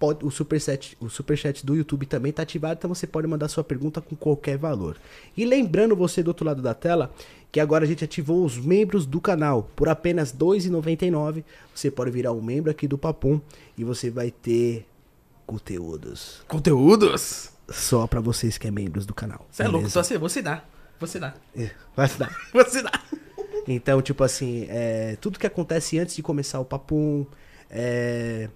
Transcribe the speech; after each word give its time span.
pode, 0.00 0.24
o, 0.24 0.30
superchat, 0.30 0.96
o 0.98 1.10
superchat 1.10 1.64
do 1.64 1.76
YouTube 1.76 2.06
também 2.06 2.32
tá 2.32 2.42
ativado, 2.42 2.78
então 2.78 2.92
você 2.92 3.06
pode 3.06 3.26
mandar 3.28 3.48
sua 3.48 3.62
pergunta 3.62 4.00
com 4.00 4.16
qualquer 4.16 4.56
valor. 4.56 4.96
E 5.36 5.44
lembrando 5.44 5.94
você 5.94 6.22
do 6.22 6.28
outro 6.28 6.46
lado 6.46 6.62
da 6.62 6.72
tela, 6.72 7.12
que 7.52 7.60
agora 7.60 7.84
a 7.84 7.86
gente 7.86 8.02
ativou 8.02 8.42
os 8.42 8.56
membros 8.56 9.04
do 9.04 9.20
canal. 9.20 9.68
Por 9.76 9.90
apenas 9.90 10.32
R$ 10.32 10.38
2,99, 10.38 11.44
você 11.74 11.90
pode 11.90 12.10
virar 12.10 12.32
um 12.32 12.40
membro 12.40 12.70
aqui 12.70 12.88
do 12.88 12.96
Papum 12.96 13.38
e 13.76 13.84
você 13.84 14.10
vai 14.10 14.30
ter 14.30 14.86
conteúdos. 15.46 16.42
Conteúdos? 16.48 17.50
Só 17.68 18.06
pra 18.06 18.20
vocês 18.20 18.56
que 18.56 18.66
é 18.66 18.70
membros 18.70 19.04
do 19.04 19.12
canal. 19.14 19.46
Você 19.50 19.62
é 19.62 19.68
louco, 19.68 19.90
só 19.90 20.00
assim, 20.00 20.16
você 20.16 20.40
dá. 20.40 20.64
Você 20.98 21.18
dá. 21.18 21.34
É, 21.54 21.70
vai 21.94 22.08
se 22.08 22.18
dar. 22.18 22.34
Você 22.52 22.82
dá. 22.82 22.90
Então, 23.68 24.00
tipo 24.00 24.24
assim, 24.24 24.66
é, 24.68 25.16
tudo 25.20 25.38
que 25.38 25.46
acontece 25.46 25.98
antes 25.98 26.16
de 26.16 26.22
começar 26.22 26.58
o 26.58 26.64
Papum, 26.64 27.26
é, 27.70 28.48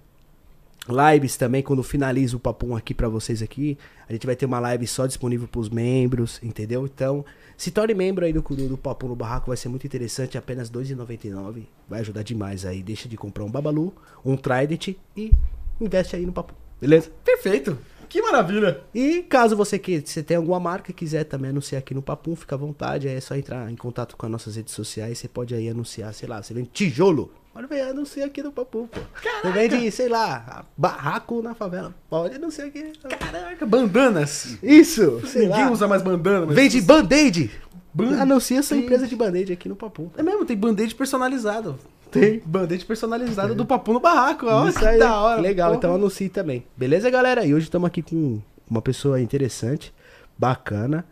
lives 0.89 1.37
também, 1.37 1.63
quando 1.63 1.83
finaliza 1.83 2.37
o 2.37 2.41
Papum 2.41 2.77
aqui 2.77 2.93
pra 2.93 3.09
vocês 3.09 3.43
aqui, 3.43 3.79
a 4.09 4.13
gente 4.13 4.27
vai 4.27 4.37
ter 4.37 4.47
uma 4.47 4.59
live 4.61 4.87
só 4.87 5.07
disponível 5.07 5.49
pros 5.49 5.69
membros, 5.69 6.39
entendeu? 6.43 6.85
Então, 6.85 7.25
se 7.57 7.71
torne 7.71 7.95
membro 7.95 8.25
aí 8.25 8.33
do, 8.33 8.43
do, 8.43 8.69
do 8.69 8.79
Papum 8.79 9.09
no 9.09 9.17
Barraco, 9.17 9.49
vai 9.49 9.57
ser 9.57 9.69
muito 9.69 9.87
interessante, 9.87 10.37
apenas 10.37 10.69
R$ 10.69 10.81
2,99, 10.81 11.63
vai 11.89 12.01
ajudar 12.01 12.23
demais 12.23 12.67
aí. 12.67 12.83
Deixa 12.83 13.09
de 13.09 13.17
comprar 13.17 13.45
um 13.45 13.51
Babalu, 13.51 13.95
um 14.25 14.37
Trident 14.37 14.97
e 15.17 15.33
investe 15.81 16.17
aí 16.17 16.27
no 16.27 16.33
Papum, 16.33 16.55
beleza? 16.81 17.11
Perfeito. 17.25 17.79
Que 18.09 18.21
maravilha. 18.23 18.81
E 18.95 19.23
caso 19.23 19.57
você 19.57 19.79
que 19.79 20.01
você 20.05 20.23
tenha 20.23 20.39
alguma 20.39 20.59
marca 20.61 20.91
e 20.91 20.95
quiser 20.95 21.25
também 21.25 21.51
anunciar 21.51 21.79
aqui 21.81 21.95
no 21.95 22.03
Papum, 22.03 22.35
fica 22.37 22.55
à 22.55 22.59
vontade, 22.59 23.09
aí 23.09 23.15
é 23.15 23.21
só 23.21 23.35
entrar 23.37 23.71
em 23.71 23.77
contato 23.77 24.17
com 24.17 24.27
as 24.27 24.33
nossas 24.33 24.57
redes 24.57 24.73
sociais, 24.75 25.19
você 25.19 25.29
pode 25.29 25.55
aí 25.55 25.69
anunciar, 25.69 26.13
sei 26.15 26.29
lá, 26.29 26.43
você 26.43 26.53
vende 26.55 26.69
tijolo, 26.73 27.33
pode 27.53 27.67
ver, 27.67 27.83
anunciar 27.83 28.27
aqui 28.27 28.43
no 28.43 28.53
Papum, 28.53 28.87
pô. 28.87 29.01
Você 29.43 29.51
vende, 29.53 29.91
sei 29.91 30.09
lá, 30.09 30.65
barraco 30.77 31.41
na 31.43 31.55
favela, 31.55 31.95
pode 32.09 32.35
anunciar 32.37 32.69
aqui. 32.69 32.93
Caraca, 33.19 33.65
bandanas. 33.67 34.59
Isso, 34.63 35.21
sei 35.27 35.47
Ninguém 35.47 35.65
lá. 35.67 35.71
usa 35.71 35.87
mais 35.89 36.03
bandana. 36.03 36.47
mas- 36.47 36.55
Vende 36.55 36.81
band-aid. 36.81 37.51
Band- 37.97 38.21
Anuncia 38.21 38.61
sua 38.61 38.77
empresa 38.77 39.07
de 39.07 39.15
band-aid 39.15 39.53
aqui 39.53 39.69
no 39.69 39.77
Papum. 39.77 40.11
É 40.17 40.23
mesmo, 40.23 40.45
tem 40.45 40.57
band-aid 40.57 40.93
personalizado. 40.97 41.79
Tem. 42.21 42.43
Band-aid 42.45 42.85
personalizado 42.85 43.55
do 43.55 43.65
Papo 43.67 43.93
no 43.93 44.01
Barraco. 44.01 44.47
Olha 44.47 44.69
Isso 44.71 44.79
que 44.79 44.87
aí, 44.87 44.99
da 44.99 45.21
hora. 45.21 45.41
Legal, 45.41 45.69
porra. 45.69 45.79
então 45.79 45.95
anuncie 45.95 46.29
também. 46.29 46.65
Beleza, 46.77 47.11
galera? 47.11 47.45
E 47.45 47.55
hoje 47.55 47.65
estamos 47.67 47.87
aqui 47.87 48.03
com 48.03 48.41
uma 48.69 48.81
pessoa 48.83 49.21
interessante, 49.21 49.93
bacana 50.39 51.05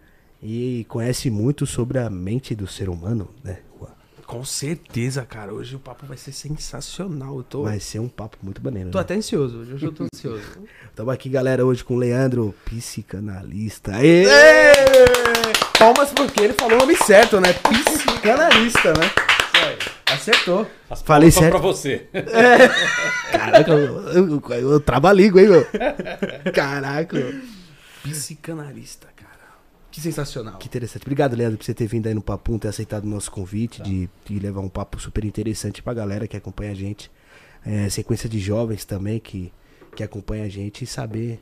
e 0.42 0.84
conhece 0.88 1.30
muito 1.30 1.66
sobre 1.66 1.98
a 1.98 2.08
mente 2.10 2.54
do 2.54 2.66
ser 2.66 2.88
humano, 2.88 3.28
né? 3.44 3.58
Com 4.26 4.44
certeza, 4.46 5.26
cara. 5.26 5.52
Hoje 5.52 5.76
o 5.76 5.78
papo 5.78 6.06
vai 6.06 6.16
ser 6.16 6.32
sensacional. 6.32 7.36
Eu 7.36 7.42
tô, 7.42 7.64
Vai 7.64 7.78
ser 7.78 7.98
um 7.98 8.08
papo 8.08 8.38
muito 8.42 8.64
maneiro. 8.64 8.88
tô 8.90 8.96
né? 8.96 9.02
até 9.02 9.14
ansioso. 9.14 9.58
Hoje 9.58 9.84
eu 9.84 9.92
tô 9.92 10.04
ansioso. 10.04 10.42
Estamos 10.88 11.12
aqui, 11.12 11.28
galera, 11.28 11.66
hoje 11.66 11.84
com 11.84 11.96
o 11.96 11.98
Leandro, 11.98 12.54
psicanalista. 12.64 13.94
Aê! 13.94 14.24
Palmas 15.78 16.10
porque 16.12 16.40
ele 16.40 16.54
falou 16.54 16.76
o 16.76 16.80
nome 16.80 16.96
certo, 16.96 17.40
né? 17.42 17.52
Psicanalista, 17.52 18.94
né? 18.94 19.10
Acertou. 20.12 20.66
As 20.90 21.02
Falei 21.02 21.30
são 21.30 21.42
certo. 21.42 21.52
pra 21.52 21.60
você. 21.60 22.06
Caraca, 23.30 23.70
eu, 23.72 24.08
eu, 24.08 24.42
eu, 24.50 24.72
eu 24.72 24.80
hein, 25.38 25.48
meu? 25.48 25.66
Caraca. 26.52 27.18
Psicanalista, 28.02 29.08
cara. 29.16 29.32
Que 29.90 30.00
sensacional. 30.00 30.58
Que 30.58 30.66
interessante. 30.66 31.02
Obrigado, 31.02 31.34
Leandro, 31.34 31.58
por 31.58 31.64
você 31.64 31.74
ter 31.74 31.86
vindo 31.86 32.06
aí 32.06 32.14
no 32.14 32.22
Papum, 32.22 32.58
ter 32.58 32.68
aceitado 32.68 33.04
o 33.04 33.08
nosso 33.08 33.30
convite 33.30 33.82
de, 33.82 34.08
de 34.24 34.38
levar 34.38 34.60
um 34.60 34.68
papo 34.68 35.00
super 35.00 35.24
interessante 35.24 35.82
pra 35.82 35.94
galera 35.94 36.26
que 36.26 36.36
acompanha 36.36 36.72
a 36.72 36.74
gente. 36.74 37.10
É, 37.64 37.88
sequência 37.88 38.28
de 38.28 38.40
jovens 38.40 38.84
também 38.84 39.20
que, 39.20 39.52
que 39.94 40.02
acompanha 40.02 40.44
a 40.44 40.48
gente 40.48 40.82
e 40.82 40.86
saber 40.86 41.40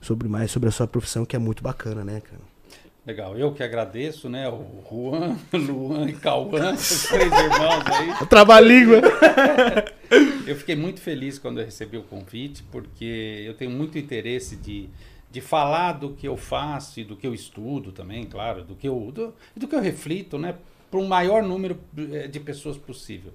sobre 0.00 0.28
mais 0.28 0.50
sobre 0.50 0.68
a 0.68 0.72
sua 0.72 0.86
profissão, 0.86 1.24
que 1.24 1.34
é 1.34 1.38
muito 1.38 1.62
bacana, 1.62 2.04
né, 2.04 2.20
cara? 2.20 2.51
Legal, 3.04 3.36
eu 3.36 3.52
que 3.52 3.64
agradeço, 3.64 4.28
né? 4.28 4.48
O 4.48 4.80
Juan, 4.88 5.36
Luan 5.52 6.08
e 6.08 6.12
Cauã, 6.12 6.70
os 6.74 7.08
três 7.08 7.32
irmãos 7.32 7.84
aí. 7.86 8.26
Trava 8.30 8.54
a 8.54 8.60
língua. 8.60 9.00
Eu 10.46 10.54
fiquei 10.54 10.76
muito 10.76 11.00
feliz 11.00 11.36
quando 11.36 11.58
eu 11.58 11.64
recebi 11.64 11.96
o 11.96 12.04
convite, 12.04 12.62
porque 12.70 13.42
eu 13.44 13.54
tenho 13.54 13.72
muito 13.72 13.98
interesse 13.98 14.54
de, 14.54 14.88
de 15.28 15.40
falar 15.40 15.94
do 15.94 16.10
que 16.10 16.28
eu 16.28 16.36
faço 16.36 17.00
e 17.00 17.04
do 17.04 17.16
que 17.16 17.26
eu 17.26 17.34
estudo 17.34 17.90
também, 17.90 18.24
claro, 18.24 18.62
do 18.62 18.76
que 18.76 18.86
eu, 18.86 19.10
do, 19.12 19.34
e 19.56 19.58
do 19.58 19.66
que 19.66 19.74
eu 19.74 19.80
reflito, 19.80 20.38
né? 20.38 20.54
Para 20.88 21.00
um 21.00 21.08
maior 21.08 21.42
número 21.42 21.80
eh, 21.96 22.28
de 22.28 22.38
pessoas 22.38 22.76
possível. 22.76 23.32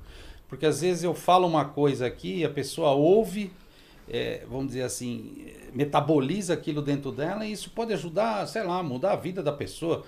Porque 0.48 0.66
às 0.66 0.80
vezes 0.80 1.04
eu 1.04 1.14
falo 1.14 1.46
uma 1.46 1.66
coisa 1.66 2.06
aqui, 2.06 2.46
a 2.46 2.50
pessoa 2.50 2.92
ouve, 2.92 3.52
eh, 4.10 4.46
vamos 4.50 4.68
dizer 4.68 4.84
assim, 4.84 5.48
metaboliza 5.74 6.54
aquilo 6.54 6.82
dentro 6.82 7.12
dela 7.12 7.46
e 7.46 7.52
isso 7.52 7.70
pode 7.72 7.94
ajudar, 7.94 8.48
sei 8.48 8.64
lá, 8.64 8.82
mudar 8.82 9.14
a 9.14 9.16
vida 9.16 9.44
da 9.44 9.52
pessoa. 9.52 10.04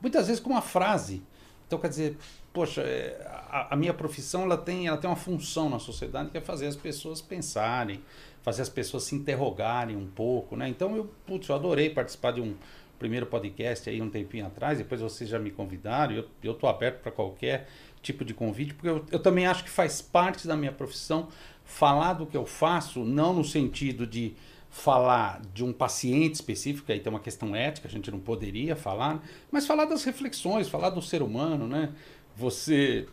Muitas 0.00 0.26
vezes 0.26 0.40
com 0.40 0.50
uma 0.50 0.62
frase. 0.62 1.22
Então, 1.66 1.78
quer 1.78 1.88
dizer, 1.88 2.16
poxa, 2.52 2.82
é, 2.82 3.24
a, 3.48 3.74
a 3.74 3.76
minha 3.76 3.94
profissão 3.94 4.42
ela 4.42 4.56
tem, 4.56 4.88
ela 4.88 4.96
tem 4.96 5.08
uma 5.08 5.16
função 5.16 5.68
na 5.68 5.78
sociedade 5.78 6.30
que 6.30 6.38
é 6.38 6.40
fazer 6.40 6.66
as 6.66 6.76
pessoas 6.76 7.20
pensarem, 7.20 8.02
fazer 8.42 8.62
as 8.62 8.68
pessoas 8.68 9.04
se 9.04 9.14
interrogarem 9.14 9.96
um 9.96 10.06
pouco, 10.06 10.56
né? 10.56 10.68
Então, 10.68 10.96
eu, 10.96 11.10
putz, 11.26 11.48
eu 11.48 11.54
adorei 11.54 11.90
participar 11.90 12.32
de 12.32 12.40
um 12.40 12.56
primeiro 12.98 13.24
podcast 13.24 13.88
aí 13.88 14.02
um 14.02 14.10
tempinho 14.10 14.46
atrás, 14.46 14.78
depois 14.78 15.00
vocês 15.00 15.30
já 15.30 15.38
me 15.38 15.50
convidaram, 15.50 16.14
eu, 16.14 16.26
eu 16.42 16.68
aberto 16.68 17.00
para 17.00 17.10
qualquer 17.10 17.66
tipo 18.02 18.24
de 18.24 18.34
convite, 18.34 18.74
porque 18.74 18.88
eu, 18.88 19.04
eu 19.10 19.18
também 19.18 19.46
acho 19.46 19.64
que 19.64 19.70
faz 19.70 20.02
parte 20.02 20.46
da 20.46 20.56
minha 20.56 20.72
profissão 20.72 21.28
falar 21.70 22.14
do 22.14 22.26
que 22.26 22.36
eu 22.36 22.44
faço, 22.44 23.04
não 23.04 23.32
no 23.32 23.44
sentido 23.44 24.06
de 24.06 24.34
falar 24.68 25.40
de 25.54 25.64
um 25.64 25.72
paciente 25.72 26.34
específico, 26.34 26.90
aí 26.90 26.98
tem 27.00 27.10
uma 27.10 27.20
questão 27.20 27.54
ética, 27.54 27.86
a 27.88 27.90
gente 27.90 28.10
não 28.10 28.18
poderia 28.18 28.74
falar, 28.74 29.24
mas 29.50 29.66
falar 29.66 29.84
das 29.84 30.04
reflexões, 30.04 30.68
falar 30.68 30.90
do 30.90 31.00
ser 31.00 31.22
humano, 31.22 31.66
né? 31.66 31.90
Você. 32.36 33.06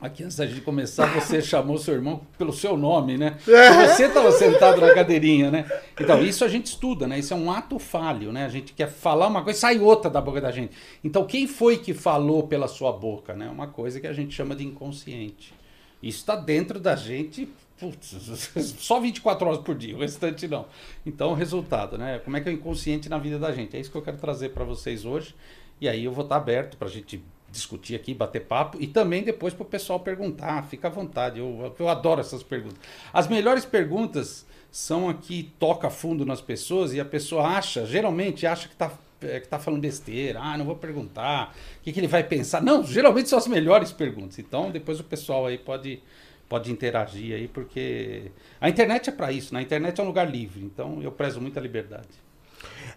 Aqui 0.00 0.24
antes 0.24 0.36
da 0.38 0.46
gente 0.46 0.62
começar, 0.62 1.06
você 1.14 1.40
chamou 1.42 1.78
seu 1.78 1.94
irmão 1.94 2.22
pelo 2.36 2.52
seu 2.52 2.76
nome, 2.76 3.18
né? 3.18 3.36
Você 3.44 4.06
estava 4.06 4.32
sentado 4.32 4.80
na 4.80 4.94
cadeirinha, 4.94 5.50
né? 5.50 5.66
Então, 6.00 6.24
isso 6.24 6.42
a 6.42 6.48
gente 6.48 6.66
estuda, 6.66 7.06
né? 7.06 7.18
Isso 7.18 7.34
é 7.34 7.36
um 7.36 7.50
ato 7.50 7.78
falho, 7.78 8.32
né? 8.32 8.46
A 8.46 8.48
gente 8.48 8.72
quer 8.72 8.88
falar 8.88 9.26
uma 9.26 9.44
coisa 9.44 9.58
e 9.58 9.60
sai 9.60 9.78
outra 9.78 10.10
da 10.10 10.18
boca 10.18 10.40
da 10.40 10.50
gente. 10.50 10.72
Então, 11.04 11.26
quem 11.26 11.46
foi 11.46 11.76
que 11.76 11.92
falou 11.92 12.44
pela 12.44 12.66
sua 12.66 12.92
boca, 12.92 13.34
né? 13.34 13.50
Uma 13.50 13.66
coisa 13.66 14.00
que 14.00 14.06
a 14.06 14.12
gente 14.14 14.34
chama 14.34 14.56
de 14.56 14.64
inconsciente. 14.64 15.59
Isso 16.02 16.18
está 16.18 16.36
dentro 16.36 16.80
da 16.80 16.96
gente 16.96 17.48
putz, 17.80 18.14
só 18.78 19.00
24 19.00 19.46
horas 19.46 19.60
por 19.60 19.74
dia, 19.74 19.96
o 19.96 20.00
restante 20.00 20.46
não. 20.46 20.66
Então, 21.04 21.30
o 21.30 21.34
resultado, 21.34 21.96
né? 21.96 22.18
Como 22.18 22.36
é 22.36 22.40
que 22.40 22.48
é 22.48 22.52
o 22.52 22.54
inconsciente 22.54 23.08
na 23.08 23.16
vida 23.16 23.38
da 23.38 23.50
gente? 23.52 23.74
É 23.74 23.80
isso 23.80 23.90
que 23.90 23.96
eu 23.96 24.02
quero 24.02 24.18
trazer 24.18 24.50
para 24.50 24.64
vocês 24.64 25.06
hoje. 25.06 25.34
E 25.80 25.88
aí 25.88 26.04
eu 26.04 26.12
vou 26.12 26.24
estar 26.24 26.36
aberto 26.36 26.76
para 26.76 26.86
a 26.86 26.90
gente 26.90 27.24
discutir 27.50 27.96
aqui, 27.96 28.14
bater 28.14 28.44
papo 28.44 28.76
e 28.80 28.86
também 28.86 29.24
depois 29.24 29.54
para 29.54 29.62
o 29.62 29.66
pessoal 29.66 29.98
perguntar. 29.98 30.62
Fica 30.64 30.88
à 30.88 30.90
vontade, 30.90 31.40
eu, 31.40 31.74
eu 31.78 31.88
adoro 31.88 32.20
essas 32.20 32.42
perguntas. 32.42 32.78
As 33.12 33.26
melhores 33.26 33.64
perguntas 33.64 34.46
são 34.70 35.08
aqui 35.08 35.50
toca 35.58 35.90
fundo 35.90 36.24
nas 36.24 36.40
pessoas 36.40 36.92
e 36.92 37.00
a 37.00 37.04
pessoa 37.04 37.44
acha, 37.44 37.86
geralmente 37.86 38.46
acha 38.46 38.68
que 38.68 38.74
está 38.74 38.92
que 39.20 39.48
tá 39.48 39.58
falando 39.58 39.80
besteira, 39.80 40.40
ah, 40.40 40.56
não 40.56 40.64
vou 40.64 40.76
perguntar, 40.76 41.54
o 41.78 41.82
que, 41.82 41.92
que 41.92 42.00
ele 42.00 42.06
vai 42.06 42.24
pensar. 42.24 42.62
Não, 42.62 42.84
geralmente 42.84 43.28
são 43.28 43.38
as 43.38 43.46
melhores 43.46 43.92
perguntas. 43.92 44.38
Então, 44.38 44.70
depois 44.70 44.98
o 44.98 45.04
pessoal 45.04 45.46
aí 45.46 45.58
pode, 45.58 46.02
pode 46.48 46.72
interagir 46.72 47.34
aí, 47.34 47.48
porque 47.48 48.30
a 48.60 48.68
internet 48.68 49.10
é 49.10 49.12
para 49.12 49.30
isso, 49.32 49.52
né? 49.54 49.60
A 49.60 49.62
internet 49.62 50.00
é 50.00 50.02
um 50.02 50.06
lugar 50.06 50.30
livre, 50.30 50.64
então 50.64 51.02
eu 51.02 51.12
prezo 51.12 51.40
muita 51.40 51.60
liberdade. 51.60 52.08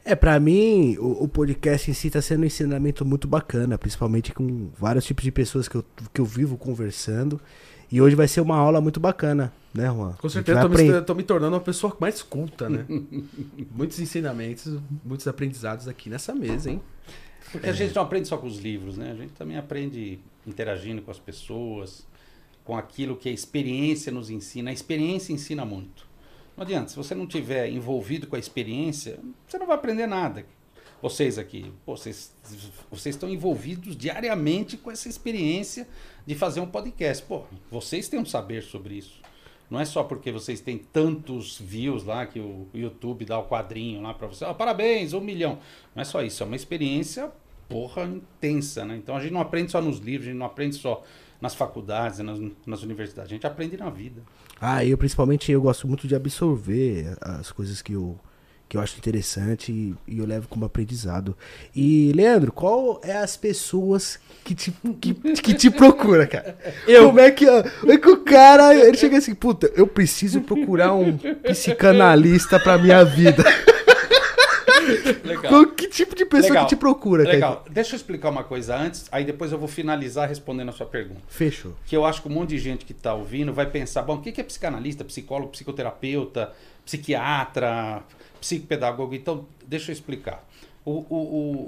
É, 0.06 0.16
pra 0.16 0.38
mim, 0.40 0.98
o, 0.98 1.24
o 1.24 1.28
podcast 1.28 1.90
em 1.90 1.94
si 1.94 2.10
tá 2.10 2.22
sendo 2.22 2.44
um 2.44 2.46
ensinamento 2.46 3.06
muito 3.06 3.28
bacana, 3.28 3.78
principalmente 3.78 4.34
com 4.34 4.70
vários 4.78 5.06
tipos 5.06 5.24
de 5.24 5.32
pessoas 5.32 5.68
que 5.68 5.76
eu, 5.76 5.86
que 6.14 6.20
eu 6.20 6.26
vivo 6.26 6.58
conversando. 6.58 7.40
E 7.92 8.02
hoje 8.02 8.16
vai 8.16 8.28
ser 8.28 8.42
uma 8.42 8.58
aula 8.58 8.82
muito 8.82 9.00
bacana, 9.00 9.54
né, 9.74 9.88
Juan? 9.88 10.14
Com 10.14 10.30
certeza 10.30 10.62
tô, 10.62 10.68
aprender- 10.68 11.00
me, 11.00 11.02
tô 11.02 11.16
me 11.16 11.24
tornando 11.24 11.56
uma 11.56 11.62
pessoa 11.62 11.96
mais 12.00 12.22
culta, 12.22 12.70
né? 12.70 12.86
muitos 13.72 14.00
ensinamentos, 14.00 14.80
muitos 15.04 15.28
aprendizados 15.28 15.88
aqui 15.88 16.10
nessa 16.10 16.34
mesa, 16.36 16.70
hein? 16.70 16.82
Porque 17.52 17.68
a 17.70 17.74
gente 17.74 17.96
não 17.96 18.04
aprende 18.04 18.28
só 18.28 18.38
com 18.38 18.48
os 18.48 18.58
livros, 18.60 18.98
né? 18.98 19.12
A 19.12 19.16
gente 19.16 19.34
também 19.34 19.58
aprende 19.58 20.20
interagindo 20.46 21.02
com 21.02 21.12
as 21.12 21.20
pessoas, 21.20 22.06
com 22.64 22.76
aquilo 22.78 23.16
que 23.16 23.30
a 23.30 23.32
experiência 23.32 24.12
nos 24.12 24.30
ensina. 24.30 24.70
A 24.70 24.74
experiência 24.74 25.34
ensina 25.34 25.66
muito. 25.66 26.08
Não 26.56 26.64
adianta, 26.64 26.90
se 26.90 26.96
você 26.96 27.16
não 27.16 27.26
tiver 27.26 27.70
envolvido 27.70 28.28
com 28.28 28.36
a 28.36 28.40
experiência, 28.40 29.20
você 29.48 29.58
não 29.58 29.66
vai 29.66 29.76
aprender 29.76 30.08
nada. 30.08 30.46
Vocês 31.02 31.38
aqui, 31.38 31.72
pô, 31.86 31.98
vocês, 31.98 32.32
vocês 32.90 33.16
estão 33.16 33.28
envolvidos 33.28 33.96
diariamente 33.98 34.78
com 34.78 34.90
essa 34.90 35.10
experiência 35.10 35.88
de 36.26 36.34
fazer 36.34 36.62
um 36.62 36.66
podcast. 36.68 37.24
Pô, 37.26 37.44
vocês 37.70 38.08
têm 38.08 38.20
um 38.20 38.26
saber 38.26 38.64
sobre 38.64 38.96
isso. 38.96 39.22
Não 39.74 39.80
é 39.80 39.86
só 39.86 40.04
porque 40.04 40.32
vocês 40.32 40.62
têm 40.62 40.78
tantos 40.78 41.60
views 41.60 42.04
lá 42.04 42.28
que 42.28 42.40
o 42.40 42.68
YouTube 42.76 43.26
dá 43.26 43.40
o 43.40 43.48
quadrinho 43.48 44.04
lá 44.04 44.14
para 44.14 44.28
você. 44.28 44.46
Parabéns, 44.54 45.14
um 45.14 45.20
milhão. 45.20 45.58
Não 45.96 46.02
é 46.04 46.06
só 46.06 46.22
isso, 46.22 46.44
é 46.44 46.46
uma 46.46 46.56
experiência 46.56 47.32
porra 47.68 48.04
intensa, 48.04 48.86
né? 48.86 48.96
Então 48.96 49.16
a 49.16 49.20
gente 49.20 49.34
não 49.34 49.42
aprende 49.42 49.72
só 49.72 49.82
nos 49.82 49.98
livros, 49.98 50.28
a 50.28 50.30
gente 50.32 50.38
não 50.38 50.46
aprende 50.46 50.76
só 50.76 51.02
nas 51.42 51.56
faculdades, 51.56 52.20
nas, 52.20 52.40
nas 52.68 52.84
universidades. 52.84 53.32
A 53.32 53.34
gente 53.34 53.48
aprende 53.48 53.76
na 53.76 53.90
vida. 53.90 54.22
Ah, 54.62 54.86
eu 54.86 54.96
principalmente 54.96 55.52
eu 55.52 55.60
gosto 55.60 55.88
muito 55.88 56.08
de 56.08 56.14
absorver 56.14 57.18
as 57.20 57.52
coisas 57.52 57.82
que 57.82 57.94
eu, 57.94 58.20
que 58.74 58.78
eu 58.78 58.82
acho 58.82 58.98
interessante 58.98 59.72
e, 59.72 59.94
e 60.08 60.18
eu 60.18 60.26
levo 60.26 60.48
como 60.48 60.66
aprendizado. 60.66 61.38
E, 61.76 62.12
Leandro, 62.16 62.52
qual 62.52 63.00
é 63.04 63.16
as 63.16 63.38
pessoas 63.38 64.18
que 64.44 64.56
te, 64.56 64.74
que, 65.00 65.14
que 65.14 65.54
te 65.54 65.70
procura, 65.70 66.26
cara? 66.26 66.58
Eu. 66.88 67.06
Como 67.06 67.20
é 67.20 67.30
que, 67.30 67.48
ó, 67.48 67.64
é 67.88 67.98
que 68.00 68.10
o 68.10 68.18
cara, 68.24 68.74
ele 68.74 68.98
chega 68.98 69.20
assim, 69.20 69.36
puta, 69.36 69.72
eu 69.76 69.86
preciso 69.86 70.42
procurar 70.42 70.92
um 70.96 71.16
psicanalista 71.16 72.60
pra 72.60 72.80
minha 72.80 73.06
vida. 73.06 73.44
Legal. 75.24 75.50
Qual- 75.52 75.68
que 75.68 75.88
tipo 75.88 76.16
de 76.16 76.26
pessoa 76.26 76.50
Legal. 76.50 76.66
que 76.66 76.76
te 76.76 76.80
procura, 76.80 77.24
cara? 77.26 77.36
Legal. 77.36 77.66
Deixa 77.70 77.94
eu 77.94 77.98
explicar 77.98 78.30
uma 78.32 78.44
coisa 78.44 78.76
antes, 78.76 79.06
aí 79.12 79.24
depois 79.24 79.52
eu 79.52 79.60
vou 79.60 79.68
finalizar 79.68 80.28
respondendo 80.28 80.70
a 80.70 80.72
sua 80.72 80.88
pergunta. 80.88 81.22
Fechou. 81.28 81.76
que 81.86 81.96
eu 81.96 82.06
acho 82.06 82.24
que 82.24 82.28
um 82.28 82.32
monte 82.32 82.50
de 82.50 82.58
gente 82.58 82.86
que 82.86 82.92
está 82.92 83.14
ouvindo 83.14 83.54
vai 83.54 83.68
pensar, 83.68 84.02
bom, 84.02 84.16
o 84.16 84.22
que 84.22 84.42
é 84.42 84.44
psicanalista, 84.44 85.04
psicólogo, 85.06 85.52
psicoterapeuta, 85.52 86.52
psiquiatra, 86.84 88.02
psicopedagogo? 88.44 89.16
Então, 89.16 89.46
deixa 89.66 89.90
eu 89.90 89.94
explicar. 89.94 90.46
O, 90.86 90.92
o- 90.92 91.16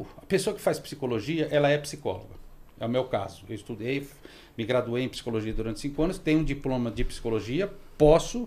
o- 0.02 0.08
a 0.18 0.26
pessoa 0.26 0.54
que 0.54 0.62
faz 0.62 0.78
psicologia, 0.78 1.48
ela 1.50 1.70
é 1.70 1.78
psicóloga. 1.78 2.36
É 2.78 2.86
o 2.86 2.90
meu 2.90 3.06
caso. 3.06 3.44
Eu 3.48 3.56
estudei, 3.56 4.06
me 4.58 4.66
graduei 4.66 5.04
em 5.06 5.10
psicologia 5.10 5.54
durante 5.54 5.80
cinco 5.80 6.04
anos, 6.04 6.18
tenho 6.18 6.40
um 6.40 6.44
diploma 6.44 6.92
de 6.92 7.06
psicologia, 7.06 7.72
posso 7.98 8.46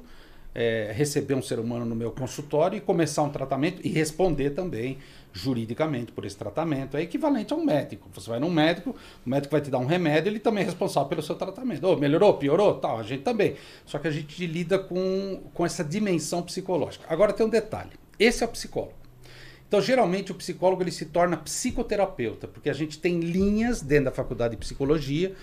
é, 0.55 0.93
receber 0.95 1.33
um 1.35 1.41
ser 1.41 1.59
humano 1.59 1.87
no 1.87 1.95
meu 1.95 2.11
consultório 2.11 2.77
e 2.77 2.81
começar 2.83 3.23
um 3.23 3.31
tratamento 3.31 3.81
e 3.83 3.89
responder 3.89 4.51
também 4.51 4.99
juridicamente 5.33 6.13
por 6.13 6.25
esse 6.27 6.37
tratamento. 6.37 6.97
É 6.99 7.03
equivalente 7.03 7.53
a 7.55 7.57
um 7.57 7.65
médico. 7.65 8.11
Você 8.13 8.29
vai 8.29 8.39
num 8.41 8.51
médico, 8.51 8.95
o 9.25 9.31
médico 9.31 9.53
vai 9.53 9.61
te 9.63 9.71
dar 9.71 9.79
um 9.79 9.87
remédio, 9.87 10.29
ele 10.29 10.39
também 10.41 10.63
é 10.63 10.67
responsável 10.67 11.09
pelo 11.09 11.23
seu 11.23 11.35
tratamento. 11.35 11.87
Ô, 11.87 11.97
melhorou, 11.97 12.35
piorou? 12.35 12.75
Tal, 12.75 12.99
a 12.99 13.03
gente 13.03 13.23
também. 13.23 13.55
Só 13.87 13.99
que 13.99 14.07
a 14.09 14.11
gente 14.11 14.47
lida 14.47 14.79
com, 14.79 15.41
com 15.55 15.65
essa 15.65 15.83
dimensão 15.83 16.43
psicológica. 16.43 17.07
Agora 17.09 17.33
tem 17.33 17.47
um 17.47 17.51
detalhe. 17.51 17.93
Esse 18.19 18.43
é 18.43 18.47
o 18.47 18.51
psicólogo. 18.51 18.95
Então, 19.67 19.81
geralmente, 19.83 20.33
o 20.33 20.35
psicólogo 20.35 20.83
ele 20.83 20.91
se 20.91 21.07
torna 21.07 21.37
psicoterapeuta, 21.37 22.49
porque 22.49 22.71
a 22.71 22.73
gente 22.73 22.99
tem 22.99 23.21
linhas 23.21 23.83
dentro 23.83 24.07
da 24.07 24.11
faculdade 24.11 24.53
de 24.53 24.57
psicologia. 24.57 25.35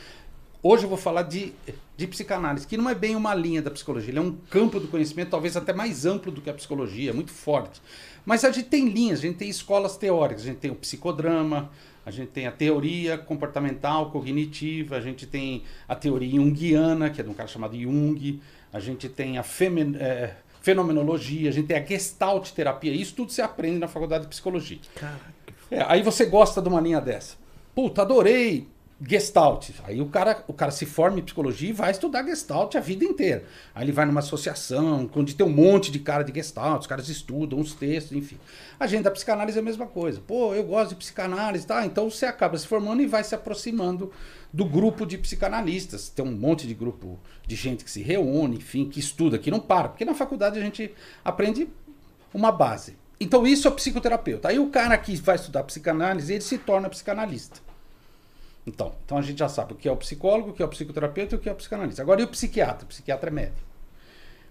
Hoje 0.63 0.83
eu 0.83 0.89
vou 0.89 0.97
falar 0.97 1.21
de, 1.21 1.53
de 1.95 2.07
psicanálise, 2.07 2.65
que 2.65 2.75
não 2.75 2.89
é 2.89 2.95
bem 2.95 3.15
uma 3.15 3.35
linha 3.35 3.61
da 3.61 3.69
psicologia, 3.69 4.09
ele 4.09 4.17
é 4.17 4.21
um 4.21 4.35
campo 4.49 4.79
do 4.79 4.87
conhecimento 4.87 5.29
talvez 5.29 5.55
até 5.55 5.71
mais 5.71 6.07
amplo 6.07 6.31
do 6.31 6.41
que 6.41 6.49
a 6.49 6.53
psicologia, 6.55 7.11
é 7.11 7.13
muito 7.13 7.29
forte. 7.31 7.79
Mas 8.25 8.43
a 8.43 8.51
gente 8.51 8.67
tem 8.67 8.89
linhas, 8.89 9.19
a 9.19 9.21
gente 9.21 9.37
tem 9.37 9.47
escolas 9.47 9.95
teóricas, 9.95 10.41
a 10.41 10.47
gente 10.47 10.57
tem 10.57 10.71
o 10.71 10.75
psicodrama, 10.75 11.69
a 12.03 12.09
gente 12.09 12.29
tem 12.29 12.47
a 12.47 12.51
teoria 12.51 13.15
comportamental, 13.15 14.09
cognitiva, 14.09 14.95
a 14.95 15.01
gente 15.01 15.27
tem 15.27 15.61
a 15.87 15.93
teoria 15.93 16.31
junguiana, 16.31 17.11
que 17.11 17.21
é 17.21 17.23
de 17.23 17.29
um 17.29 17.33
cara 17.35 17.47
chamado 17.47 17.79
Jung, 17.79 18.41
a 18.73 18.79
gente 18.79 19.07
tem 19.07 19.37
a 19.37 19.43
femen, 19.43 19.95
eh, 19.99 20.33
fenomenologia, 20.65 21.47
a 21.47 21.53
gente 21.53 21.67
tem 21.67 21.77
a 21.77 21.85
gestalt 21.85 22.49
terapia, 22.49 22.91
isso 22.91 23.13
tudo 23.13 23.31
se 23.31 23.39
aprende 23.39 23.77
na 23.77 23.87
faculdade 23.87 24.23
de 24.23 24.29
psicologia. 24.31 24.79
É, 25.69 25.85
aí 25.87 26.01
você 26.01 26.25
gosta 26.25 26.59
de 26.59 26.67
uma 26.67 26.81
linha 26.81 26.99
dessa. 26.99 27.35
Puta, 27.75 28.01
adorei 28.01 28.67
Gestalt. 28.99 29.71
Aí 29.83 30.01
o 30.01 30.07
cara, 30.07 30.43
o 30.47 30.53
cara 30.53 30.71
se 30.71 30.85
forma 30.85 31.19
em 31.19 31.21
psicologia 31.21 31.69
e 31.69 31.73
vai 31.73 31.91
estudar 31.91 32.23
Gestalt 32.23 32.75
a 32.75 32.79
vida 32.79 33.03
inteira. 33.03 33.43
Aí 33.75 33.83
ele 33.83 33.91
vai 33.91 34.05
numa 34.05 34.21
associação, 34.21 35.07
onde 35.15 35.35
tem 35.35 35.45
um 35.45 35.49
monte 35.49 35.91
de 35.91 35.99
cara 35.99 36.23
de 36.23 36.33
Gestalt, 36.33 36.81
os 36.81 36.87
caras 36.87 37.09
estudam 37.09 37.59
os 37.59 37.73
textos, 37.73 38.17
enfim. 38.17 38.37
A 38.79 38.87
gente 38.87 39.03
da 39.03 39.11
psicanálise 39.11 39.57
é 39.57 39.61
a 39.61 39.63
mesma 39.63 39.85
coisa. 39.85 40.21
Pô, 40.25 40.55
eu 40.55 40.63
gosto 40.63 40.89
de 40.89 40.95
psicanálise, 40.95 41.67
tá? 41.67 41.85
Então 41.85 42.09
você 42.09 42.25
acaba 42.25 42.57
se 42.57 42.65
formando 42.65 43.01
e 43.01 43.05
vai 43.05 43.23
se 43.23 43.35
aproximando 43.35 44.11
do 44.55 44.63
grupo 44.63 45.05
de 45.05 45.17
psicanalistas. 45.17 46.07
Tem 46.07 46.23
um 46.23 46.31
monte 46.31 46.65
de 46.65 46.73
grupo 46.73 47.19
de 47.45 47.57
gente 47.57 47.83
que 47.83 47.91
se 47.91 48.01
reúne, 48.01 48.55
enfim, 48.55 48.87
que 48.87 49.01
estuda, 49.01 49.37
que 49.37 49.51
não 49.51 49.59
para. 49.59 49.89
Porque 49.89 50.05
na 50.05 50.13
faculdade 50.13 50.57
a 50.57 50.61
gente 50.61 50.93
aprende 51.25 51.67
uma 52.33 52.53
base. 52.53 52.97
Então 53.19 53.45
isso 53.45 53.67
é 53.67 53.71
psicoterapeuta. 53.71 54.47
Aí 54.47 54.57
o 54.57 54.69
cara 54.69 54.97
que 54.97 55.13
vai 55.17 55.35
estudar 55.35 55.63
psicanálise, 55.63 56.31
ele 56.31 56.41
se 56.41 56.57
torna 56.57 56.89
psicanalista. 56.89 57.59
Então, 58.65 58.95
então 59.03 59.17
a 59.17 59.21
gente 59.21 59.39
já 59.39 59.49
sabe 59.49 59.73
o 59.73 59.75
que 59.75 59.89
é 59.89 59.91
o 59.91 59.97
psicólogo, 59.97 60.51
o 60.51 60.53
que 60.53 60.63
é 60.63 60.65
o 60.65 60.69
psicoterapeuta 60.69 61.35
e 61.35 61.37
o 61.37 61.41
que 61.41 61.49
é 61.49 61.51
o 61.51 61.55
psicanalista. 61.55 62.01
Agora, 62.01 62.21
e 62.21 62.23
o 62.23 62.27
psiquiatra? 62.29 62.85
O 62.85 62.87
psiquiatra 62.87 63.29
é 63.29 63.33
médico. 63.33 63.67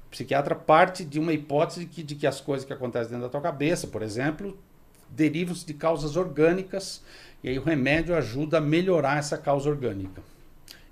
O 0.07 0.11
psiquiatra 0.11 0.55
parte 0.55 1.03
de 1.03 1.19
uma 1.19 1.33
hipótese 1.33 1.81
de 1.81 1.87
que, 1.87 2.03
de 2.03 2.15
que 2.15 2.27
as 2.27 2.43
coisas 2.43 2.67
que 2.67 2.73
acontecem 2.75 3.09
dentro 3.09 3.25
da 3.25 3.31
tua 3.31 3.41
cabeça, 3.41 3.87
por 3.87 4.03
exemplo, 4.03 4.57
derivam 5.09 5.55
de 5.55 5.75
causas 5.75 6.15
orgânicas 6.15 7.03
e 7.45 7.49
aí 7.51 7.59
o 7.59 7.63
remédio 7.63 8.17
ajuda 8.17 8.57
a 8.59 8.61
melhorar 8.61 9.19
essa 9.19 9.37
causa 9.37 9.69
orgânica. 9.69 10.23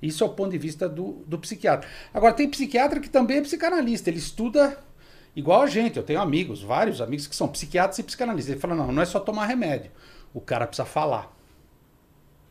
Isso 0.03 0.23
é 0.23 0.27
o 0.27 0.31
ponto 0.31 0.51
de 0.51 0.59
vista 0.59 0.87
do, 0.89 1.25
do 1.27 1.39
psiquiatra. 1.39 1.89
Agora, 2.13 2.35
tem 2.35 2.47
psiquiatra 2.49 3.01
que 3.01 3.09
também 3.09 3.39
é 3.39 3.41
psicanalista. 3.41 4.11
Ele 4.11 4.19
estuda 4.19 4.77
igual 5.35 5.63
a 5.63 5.67
gente. 5.67 5.97
Eu 5.97 6.03
tenho 6.03 6.21
amigos, 6.21 6.61
vários 6.63 7.01
amigos 7.01 7.27
que 7.27 7.35
são 7.35 7.49
psiquiatras 7.49 7.99
e 7.99 8.03
psicanalistas. 8.03 8.53
Ele 8.53 8.61
fala, 8.61 8.75
não, 8.75 8.93
não 8.93 9.01
é 9.03 9.07
só 9.07 9.19
tomar 9.19 9.47
remédio. 9.47 9.91
O 10.35 10.41
cara 10.41 10.67
precisa 10.67 10.85
falar. 10.85 11.35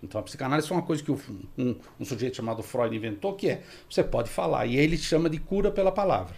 Então 0.02 0.20
a 0.20 0.24
psicanálise 0.24 0.68
foi 0.68 0.78
uma 0.78 0.84
coisa 0.84 1.04
que 1.04 1.12
o- 1.12 1.20
um, 1.58 1.76
um 2.00 2.06
sujeito 2.06 2.38
chamado 2.38 2.64
Freud 2.64 2.96
inventou, 2.96 3.34
que 3.36 3.50
é 3.50 3.62
você 3.88 4.04
pode 4.04 4.30
falar. 4.32 4.66
E 4.66 4.78
ele 4.78 4.98
chama 4.98 5.30
de 5.30 5.38
cura 5.38 5.70
pela 5.70 5.92
palavra. 5.92 6.34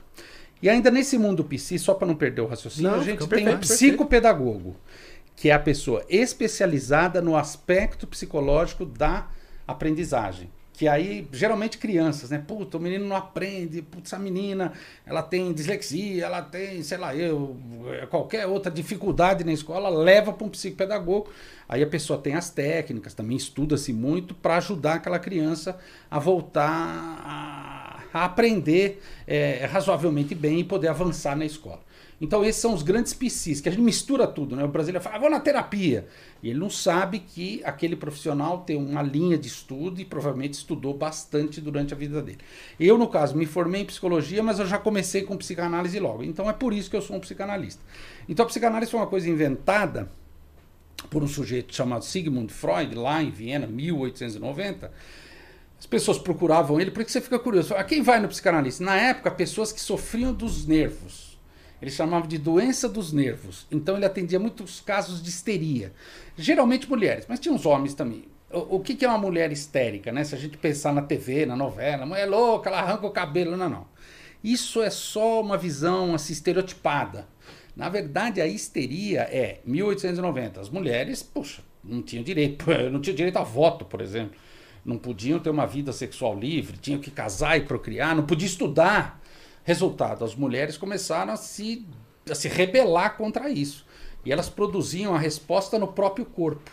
E 0.62 0.69
ainda 0.69 0.89
nesse 0.89 1.18
mundo 1.18 1.44
psi, 1.44 1.77
só 1.77 1.94
para 1.94 2.07
não 2.07 2.15
perder 2.15 2.42
o 2.42 2.45
raciocínio, 2.48 2.92
Não, 2.92 3.00
a 3.00 3.04
gente 3.04 3.19
tem 3.19 3.27
perfeito, 3.27 3.56
o 3.57 3.60
psicopedagogo, 3.60 4.75
que 5.36 5.50
é 5.50 5.54
a 5.54 5.60
pessoa 5.60 6.06
especializada 6.10 7.22
no 7.22 7.36
aspecto 7.36 8.08
psicológico 8.08 8.86
da 8.86 9.28
aprendizagem. 9.68 10.50
Que 10.76 10.88
aí, 10.88 11.28
geralmente 11.32 11.78
crianças, 11.78 12.32
né? 12.32 12.44
Puta, 12.46 12.78
o 12.78 12.80
menino 12.80 13.06
não 13.06 13.16
aprende, 13.16 13.84
putz, 13.84 14.12
essa 14.12 14.18
menina, 14.18 14.74
ela 15.06 15.22
tem 15.22 15.54
dislexia, 15.54 16.26
ela 16.26 16.42
tem, 16.42 16.82
sei 16.82 16.98
lá, 16.98 17.16
eu, 17.16 17.56
eh, 17.92 18.08
qualquer 18.08 18.48
outra 18.48 18.72
dificuldade 18.72 19.44
na 19.44 19.54
escola, 19.54 19.88
leva 19.88 20.34
para 20.34 20.48
um 20.48 20.50
psicopedagogo. 20.50 21.30
Aí 21.70 21.84
a 21.84 21.88
pessoa 21.88 22.18
tem 22.18 22.34
as 22.34 22.50
técnicas, 22.50 23.14
também 23.14 23.38
estuda-se 23.38 23.94
muito 23.94 24.34
para 24.34 24.58
ajudar 24.58 24.96
aquela 24.96 25.20
criança 25.20 25.80
a 26.10 26.18
voltar 26.18 26.68
a, 27.24 28.00
a 28.12 28.26
aprender 28.26 29.00
eh, 29.28 29.68
razoavelmente 29.72 30.34
bem 30.34 30.62
e 30.62 30.64
poder 30.64 30.88
avançar 30.88 31.36
na 31.38 31.46
escola. 31.46 31.82
Então 32.24 32.42
esses 32.42 32.62
são 32.62 32.74
os 32.74 32.81
grandes 32.81 33.14
psis, 33.14 33.60
que 33.60 33.68
a 33.68 33.72
gente 33.74 33.81
mistura 33.81 34.25
tudo, 34.25 34.56
né? 34.56 34.64
O 34.64 34.68
brasileiro 34.70 35.04
fala, 35.04 35.18
ah, 35.18 35.20
vou 35.20 35.30
na 35.30 35.42
terapia. 35.42 36.08
E 36.42 36.50
ele 36.50 36.58
não 36.58 36.70
sabe 36.70 37.20
que 37.20 37.62
aquele 37.66 37.98
profissional 37.98 38.60
tem 38.60 38.78
uma 38.78 39.02
linha 39.02 39.38
de 39.38 39.50
estudo 39.50 40.00
e 40.00 40.06
provavelmente 40.06 40.54
estudou 40.54 40.94
bastante 40.94 41.60
durante 41.60 41.94
a 41.94 41.98
vida 41.98 42.22
dele. 42.22 42.38
Eu, 42.80 42.98
no 42.98 43.10
caso, 43.10 43.36
me 43.36 43.46
formei 43.46 43.81
em 43.81 43.86
psicologia, 43.86 44.42
mas 44.42 44.58
eu 44.58 44.66
já 44.66 44.78
comecei 44.78 45.24
com 45.24 45.36
psicanálise 45.36 46.00
logo. 46.00 46.24
Então 46.24 46.50
é 46.50 46.54
por 46.54 46.72
isso 46.72 46.90
que 46.90 46.96
eu 46.96 47.02
sou 47.02 47.18
um 47.18 47.20
psicanalista. 47.20 47.81
Então 48.30 48.46
a 48.46 48.48
psicanálise 48.48 48.89
foi 48.89 49.01
uma 49.01 49.08
coisa 49.08 49.30
inventada 49.30 50.10
por 51.10 51.22
um 51.22 51.27
sujeito 51.27 51.75
chamado 51.75 52.06
Sigmund 52.06 52.53
Freud, 52.53 52.96
lá 52.96 53.22
em 53.22 53.32
Viena, 53.32 53.68
1890. 53.68 54.89
As 55.77 55.86
pessoas 55.86 56.18
procuravam 56.18 56.80
ele, 56.80 56.89
porque 56.89 57.12
você 57.12 57.20
fica 57.20 57.38
curioso. 57.38 57.75
A 57.75 57.84
quem 57.84 58.01
vai 58.01 58.22
no 58.22 58.30
psicanalista? 58.30 58.82
Na 58.82 58.96
época, 58.96 59.30
pessoas 59.30 59.74
que 59.74 59.82
sofriam 59.82 60.34
dos 60.34 60.65
nervos. 60.65 61.33
Ele 61.84 61.92
chamava 61.92 62.25
de 62.25 62.38
doença 62.38 62.88
dos 62.88 63.12
nervos. 63.12 63.68
Então 63.70 63.98
ele 63.98 64.06
atendia 64.06 64.40
muitos 64.40 64.80
casos 64.80 65.22
de 65.22 65.28
histeria. 65.28 65.92
Geralmente 66.38 66.90
mulheres, 66.90 67.25
mas 67.28 67.42
tinha 67.42 67.54
uns 67.54 67.66
homens 67.66 67.94
também. 67.94 68.24
O, 68.50 68.78
o 68.78 68.80
que, 68.80 68.96
que 68.96 69.04
é 69.04 69.10
uma 69.10 69.18
mulher 69.18 69.52
histérica, 69.52 70.10
né? 70.10 70.24
Se 70.24 70.34
a 70.34 70.38
gente 70.38 70.58
pensar 70.58 70.94
na 70.94 71.02
TV, 71.02 71.46
na 71.46 71.58
novela, 71.58 72.06
mulher 72.06 72.25
louca, 72.25 72.70
ela 72.70 72.80
arranca 72.80 73.06
o 73.06 73.12
cabelo. 73.12 73.58
Não, 73.58 73.68
não. 73.68 73.86
Isso 74.42 74.82
é 74.82 74.90
só 74.90 75.42
uma 75.42 75.58
visão 75.58 76.16
assim, 76.16 76.32
estereotipada. 76.32 77.28
Na 77.75 77.90
verdade, 77.90 78.40
a 78.40 78.48
histeria 78.48 79.24
é 79.24 79.60
1890. 79.66 80.62
As 80.62 80.70
mulheres, 80.70 81.22
puxa, 81.22 81.62
não 81.84 82.02
tinham 82.02 82.24
direito, 82.24 82.66
não 82.90 83.02
tinham 83.02 83.18
direito 83.18 83.36
a 83.36 83.44
voto, 83.44 83.84
por 83.84 84.00
exemplo. 84.00 84.38
Não 84.86 84.98
podiam 84.98 85.38
ter 85.38 85.50
uma 85.50 85.66
vida 85.66 85.92
sexual 85.92 86.40
livre, 86.40 86.78
tinham 86.78 87.02
que 87.02 87.12
casar 87.12 87.58
e 87.58 87.66
procriar, 87.66 88.16
não 88.16 88.25
podiam 88.25 88.48
estudar. 88.48 89.22
Resultado, 89.63 90.25
as 90.25 90.36
mulheres 90.36 90.77
começaram 90.77 91.34
a 91.34 91.38
se, 91.38 91.86
a 92.29 92.36
se 92.36 92.48
rebelar 92.48 93.15
contra 93.15 93.50
isso. 93.50 93.86
E 94.25 94.32
elas 94.32 94.50
produziam 94.50 95.15
a 95.15 95.17
resposta 95.17 95.79
no 95.79 95.88
próprio 95.88 96.25
corpo. 96.25 96.72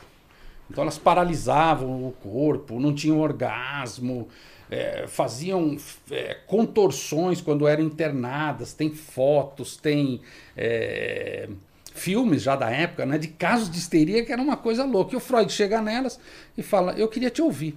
Então 0.68 0.82
elas 0.82 0.98
paralisavam 0.98 2.06
o 2.06 2.12
corpo, 2.12 2.78
não 2.78 2.94
tinham 2.94 3.18
orgasmo, 3.18 4.28
eh, 4.70 5.06
faziam 5.08 5.76
eh, 6.10 6.38
contorções 6.46 7.40
quando 7.40 7.66
eram 7.66 7.82
internadas. 7.82 8.72
Tem 8.72 8.90
fotos, 8.90 9.76
tem 9.76 10.20
eh, 10.56 11.48
filmes 11.92 12.42
já 12.42 12.54
da 12.54 12.70
época, 12.70 13.04
né, 13.04 13.18
de 13.18 13.28
casos 13.28 13.68
de 13.68 13.78
histeria 13.78 14.24
que 14.24 14.32
era 14.32 14.40
uma 14.40 14.56
coisa 14.56 14.84
louca. 14.84 15.12
E 15.12 15.16
o 15.16 15.20
Freud 15.20 15.52
chega 15.52 15.80
nelas 15.80 16.20
e 16.56 16.62
fala: 16.62 16.92
Eu 16.92 17.08
queria 17.08 17.30
te 17.30 17.42
ouvir. 17.42 17.76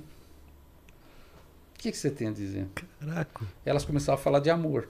O 1.76 1.80
que, 1.84 1.92
que 1.92 1.98
você 1.98 2.12
tem 2.12 2.28
a 2.28 2.32
dizer? 2.32 2.68
Caraca. 3.00 3.46
Elas 3.66 3.84
começaram 3.84 4.18
a 4.18 4.22
falar 4.22 4.40
de 4.40 4.52
amor. 4.52 4.88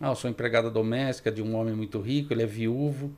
Ah, 0.00 0.08
eu 0.08 0.14
sou 0.14 0.30
empregada 0.30 0.70
doméstica 0.70 1.30
de 1.30 1.42
um 1.42 1.54
homem 1.54 1.74
muito 1.74 2.00
rico, 2.00 2.32
ele 2.32 2.42
é 2.42 2.46
viúvo. 2.46 3.12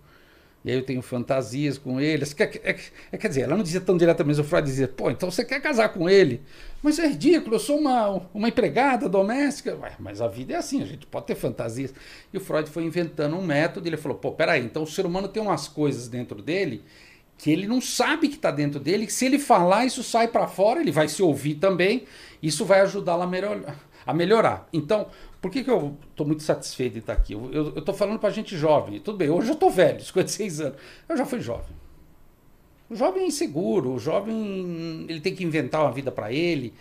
E 0.64 0.70
aí 0.70 0.76
eu 0.76 0.84
tenho 0.84 1.02
fantasias 1.02 1.76
com 1.76 2.00
ele. 2.00 2.24
Quer, 2.26 2.60
é, 2.62 2.76
é, 3.10 3.18
quer 3.18 3.28
dizer, 3.28 3.42
ela 3.42 3.56
não 3.56 3.62
dizia 3.62 3.80
tão 3.80 3.96
diretamente, 3.96 4.40
o 4.40 4.44
Freud 4.44 4.66
dizia, 4.66 4.86
pô, 4.86 5.10
então 5.10 5.30
você 5.30 5.44
quer 5.44 5.60
casar 5.60 5.88
com 5.90 6.08
ele? 6.08 6.42
Mas 6.82 6.98
é 6.98 7.06
ridículo, 7.06 7.56
eu 7.56 7.60
sou 7.60 7.78
uma, 7.78 8.22
uma 8.32 8.48
empregada 8.48 9.08
doméstica. 9.08 9.76
Ué, 9.76 9.92
mas 9.98 10.20
a 10.20 10.28
vida 10.28 10.54
é 10.54 10.56
assim, 10.56 10.82
a 10.82 10.86
gente 10.86 11.06
pode 11.06 11.26
ter 11.26 11.34
fantasias. 11.34 11.92
E 12.32 12.36
o 12.36 12.40
Freud 12.40 12.68
foi 12.70 12.84
inventando 12.84 13.36
um 13.36 13.44
método, 13.44 13.88
ele 13.88 13.96
falou, 13.96 14.18
pô, 14.18 14.32
peraí, 14.32 14.64
então 14.64 14.82
o 14.82 14.86
ser 14.86 15.06
humano 15.06 15.28
tem 15.28 15.42
umas 15.42 15.68
coisas 15.68 16.08
dentro 16.08 16.42
dele 16.42 16.82
que 17.38 17.50
ele 17.50 17.66
não 17.66 17.80
sabe 17.80 18.28
que 18.28 18.36
está 18.36 18.52
dentro 18.52 18.78
dele, 18.78 19.04
que 19.04 19.12
se 19.12 19.26
ele 19.26 19.36
falar, 19.36 19.84
isso 19.84 20.04
sai 20.04 20.28
para 20.28 20.46
fora, 20.46 20.80
ele 20.80 20.92
vai 20.92 21.08
se 21.08 21.20
ouvir 21.24 21.56
também, 21.56 22.04
isso 22.40 22.64
vai 22.64 22.80
ajudá-lo 22.82 23.22
a, 23.22 23.26
melhor, 23.26 23.60
a 24.06 24.14
melhorar. 24.14 24.68
Então, 24.72 25.08
por 25.42 25.50
que, 25.50 25.64
que 25.64 25.70
eu 25.70 25.98
estou 26.08 26.24
muito 26.24 26.44
satisfeito 26.44 26.92
de 26.92 26.98
estar 27.00 27.14
aqui? 27.14 27.32
Eu 27.32 27.76
estou 27.76 27.92
falando 27.92 28.20
para 28.20 28.30
gente 28.30 28.56
jovem. 28.56 29.00
Tudo 29.00 29.18
bem, 29.18 29.28
hoje 29.28 29.48
eu 29.48 29.54
estou 29.54 29.68
velho, 29.68 29.98
56 30.00 30.60
anos. 30.60 30.78
Eu 31.08 31.16
já 31.16 31.26
fui 31.26 31.40
jovem. 31.40 31.74
O 32.88 32.94
jovem 32.94 33.24
é 33.24 33.26
inseguro, 33.26 33.94
o 33.94 33.98
jovem 33.98 35.06
ele 35.08 35.20
tem 35.20 35.34
que 35.34 35.42
inventar 35.42 35.82
uma 35.82 35.90
vida 35.90 36.12
para 36.12 36.32
ele, 36.32 36.72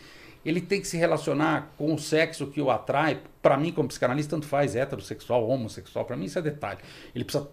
ele 0.46 0.62
tem 0.62 0.80
que 0.80 0.88
se 0.88 0.98
relacionar 0.98 1.74
com 1.78 1.94
o 1.94 1.98
sexo 1.98 2.48
que 2.48 2.62
o 2.62 2.70
atrai. 2.70 3.20
Para 3.42 3.58
mim, 3.58 3.72
como 3.72 3.88
psicanalista, 3.88 4.36
tanto 4.36 4.46
faz 4.46 4.76
heterossexual, 4.76 5.48
homossexual, 5.48 6.06
para 6.06 6.16
mim 6.16 6.26
isso 6.26 6.38
é 6.38 6.42
detalhe. 6.42 6.80
Ele 7.16 7.24
precisa 7.24 7.50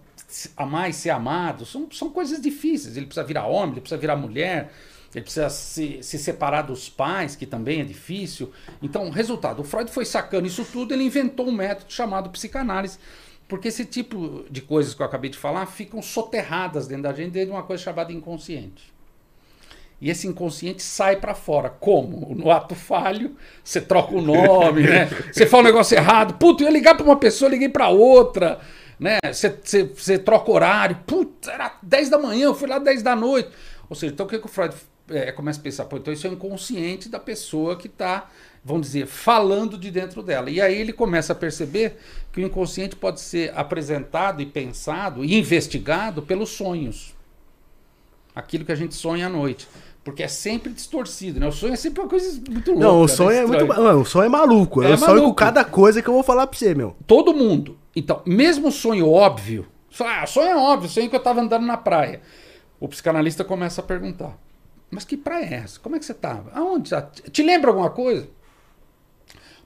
amar 0.55 0.89
e 0.89 0.93
ser 0.93 1.09
amado, 1.09 1.65
são, 1.65 1.89
são 1.91 2.11
coisas 2.11 2.39
difíceis. 2.39 2.95
Ele 2.97 3.07
precisa 3.07 3.25
virar 3.25 3.47
homem, 3.47 3.71
ele 3.71 3.81
precisa 3.81 3.99
virar 3.99 4.15
mulher. 4.15 4.71
Ele 5.13 5.23
precisa 5.23 5.49
se, 5.49 6.03
se 6.03 6.19
separar 6.19 6.61
dos 6.63 6.87
pais, 6.87 7.35
que 7.35 7.45
também 7.45 7.81
é 7.81 7.83
difícil. 7.83 8.51
Então, 8.81 9.09
resultado, 9.09 9.61
o 9.61 9.63
Freud 9.63 9.91
foi 9.91 10.05
sacando 10.05 10.47
isso 10.47 10.63
tudo, 10.65 10.93
ele 10.93 11.03
inventou 11.03 11.47
um 11.47 11.51
método 11.51 11.91
chamado 11.91 12.29
psicanálise, 12.29 12.99
porque 13.47 13.69
esse 13.69 13.85
tipo 13.85 14.45
de 14.49 14.61
coisas 14.61 14.93
que 14.93 15.01
eu 15.01 15.05
acabei 15.05 15.31
de 15.31 15.37
falar 15.37 15.65
ficam 15.65 16.01
soterradas 16.01 16.87
dentro 16.87 17.03
da 17.03 17.13
gente 17.13 17.31
dentro 17.31 17.49
de 17.49 17.55
uma 17.55 17.63
coisa 17.63 17.83
chamada 17.83 18.13
inconsciente. 18.13 18.93
E 20.01 20.09
esse 20.09 20.27
inconsciente 20.27 20.81
sai 20.81 21.17
para 21.17 21.33
fora. 21.33 21.69
Como? 21.69 22.33
No 22.33 22.51
ato 22.51 22.73
falho, 22.73 23.35
você 23.63 23.81
troca 23.81 24.15
o 24.15 24.21
nome, 24.21 24.83
né? 24.83 25.09
Você 25.33 25.45
fala 25.45 25.63
um 25.63 25.65
negócio 25.65 25.97
errado. 25.97 26.35
Puta, 26.35 26.63
eu 26.63 26.67
ia 26.67 26.71
ligar 26.73 26.95
para 26.95 27.05
uma 27.05 27.17
pessoa, 27.17 27.51
liguei 27.51 27.67
para 27.67 27.89
outra. 27.89 28.59
Né? 28.97 29.17
Você, 29.25 29.49
você, 29.61 29.83
você 29.83 30.17
troca 30.17 30.49
horário. 30.51 30.97
Puta, 31.05 31.51
era 31.51 31.77
10 31.83 32.09
da 32.09 32.17
manhã, 32.17 32.45
eu 32.45 32.55
fui 32.55 32.69
lá 32.69 32.79
10 32.79 33.03
da 33.03 33.13
noite. 33.13 33.49
Ou 33.89 33.95
seja, 33.95 34.13
então 34.13 34.25
o 34.25 34.29
que, 34.29 34.39
que 34.39 34.45
o 34.45 34.49
Freud 34.49 34.73
é, 35.11 35.31
começa 35.31 35.59
a 35.59 35.63
pensar, 35.63 35.85
pô, 35.85 35.97
então 35.97 36.13
isso 36.13 36.27
é 36.27 36.29
inconsciente 36.29 37.09
da 37.09 37.19
pessoa 37.19 37.75
que 37.75 37.87
está, 37.87 38.29
vamos 38.63 38.87
dizer, 38.87 39.07
falando 39.07 39.77
de 39.77 39.91
dentro 39.91 40.21
dela. 40.21 40.49
E 40.49 40.61
aí 40.61 40.79
ele 40.79 40.93
começa 40.93 41.33
a 41.33 41.35
perceber 41.35 41.97
que 42.31 42.41
o 42.41 42.45
inconsciente 42.45 42.95
pode 42.95 43.19
ser 43.19 43.51
apresentado 43.55 44.41
e 44.41 44.45
pensado 44.45 45.23
e 45.23 45.37
investigado 45.37 46.21
pelos 46.21 46.49
sonhos. 46.49 47.13
Aquilo 48.35 48.65
que 48.65 48.71
a 48.71 48.75
gente 48.75 48.95
sonha 48.95 49.27
à 49.27 49.29
noite. 49.29 49.67
Porque 50.03 50.23
é 50.23 50.27
sempre 50.27 50.71
distorcido, 50.71 51.39
né? 51.39 51.47
O 51.47 51.51
sonho 51.51 51.73
é 51.73 51.75
sempre 51.75 52.01
uma 52.01 52.09
coisa 52.09 52.41
muito 52.49 52.71
louca. 52.71 52.85
Não, 52.85 53.01
o 53.01 53.07
sonho 53.07 53.29
né? 53.31 53.37
é 53.37 53.45
muito. 53.45 53.99
O 53.99 54.05
sonho 54.05 54.25
é 54.25 54.29
maluco. 54.29 54.81
É 54.81 54.93
eu 54.93 54.97
sonho 54.97 55.23
com 55.23 55.33
cada 55.33 55.63
coisa 55.65 56.01
que 56.01 56.07
eu 56.07 56.13
vou 56.13 56.23
falar 56.23 56.47
pra 56.47 56.57
você, 56.57 56.73
meu. 56.73 56.95
Todo 57.05 57.33
mundo. 57.33 57.77
Então, 57.95 58.21
mesmo 58.25 58.71
sonho 58.71 59.09
óbvio, 59.09 59.67
ah, 59.99 60.25
sonho 60.25 60.47
é 60.47 60.55
óbvio, 60.55 60.89
sonho 60.89 61.09
que 61.09 61.15
eu 61.15 61.19
tava 61.19 61.41
andando 61.41 61.65
na 61.65 61.75
praia. 61.75 62.21
O 62.79 62.87
psicanalista 62.87 63.43
começa 63.43 63.81
a 63.81 63.83
perguntar: 63.83 64.37
mas 64.91 65.03
que 65.03 65.15
praia 65.15 65.45
é 65.45 65.53
essa? 65.55 65.79
Como 65.79 65.95
é 65.95 65.99
que 65.99 66.05
você 66.05 66.11
estava? 66.11 66.51
Aonde? 66.53 66.91
Te 67.31 67.43
lembra 67.43 67.69
alguma 67.69 67.89
coisa? 67.89 68.27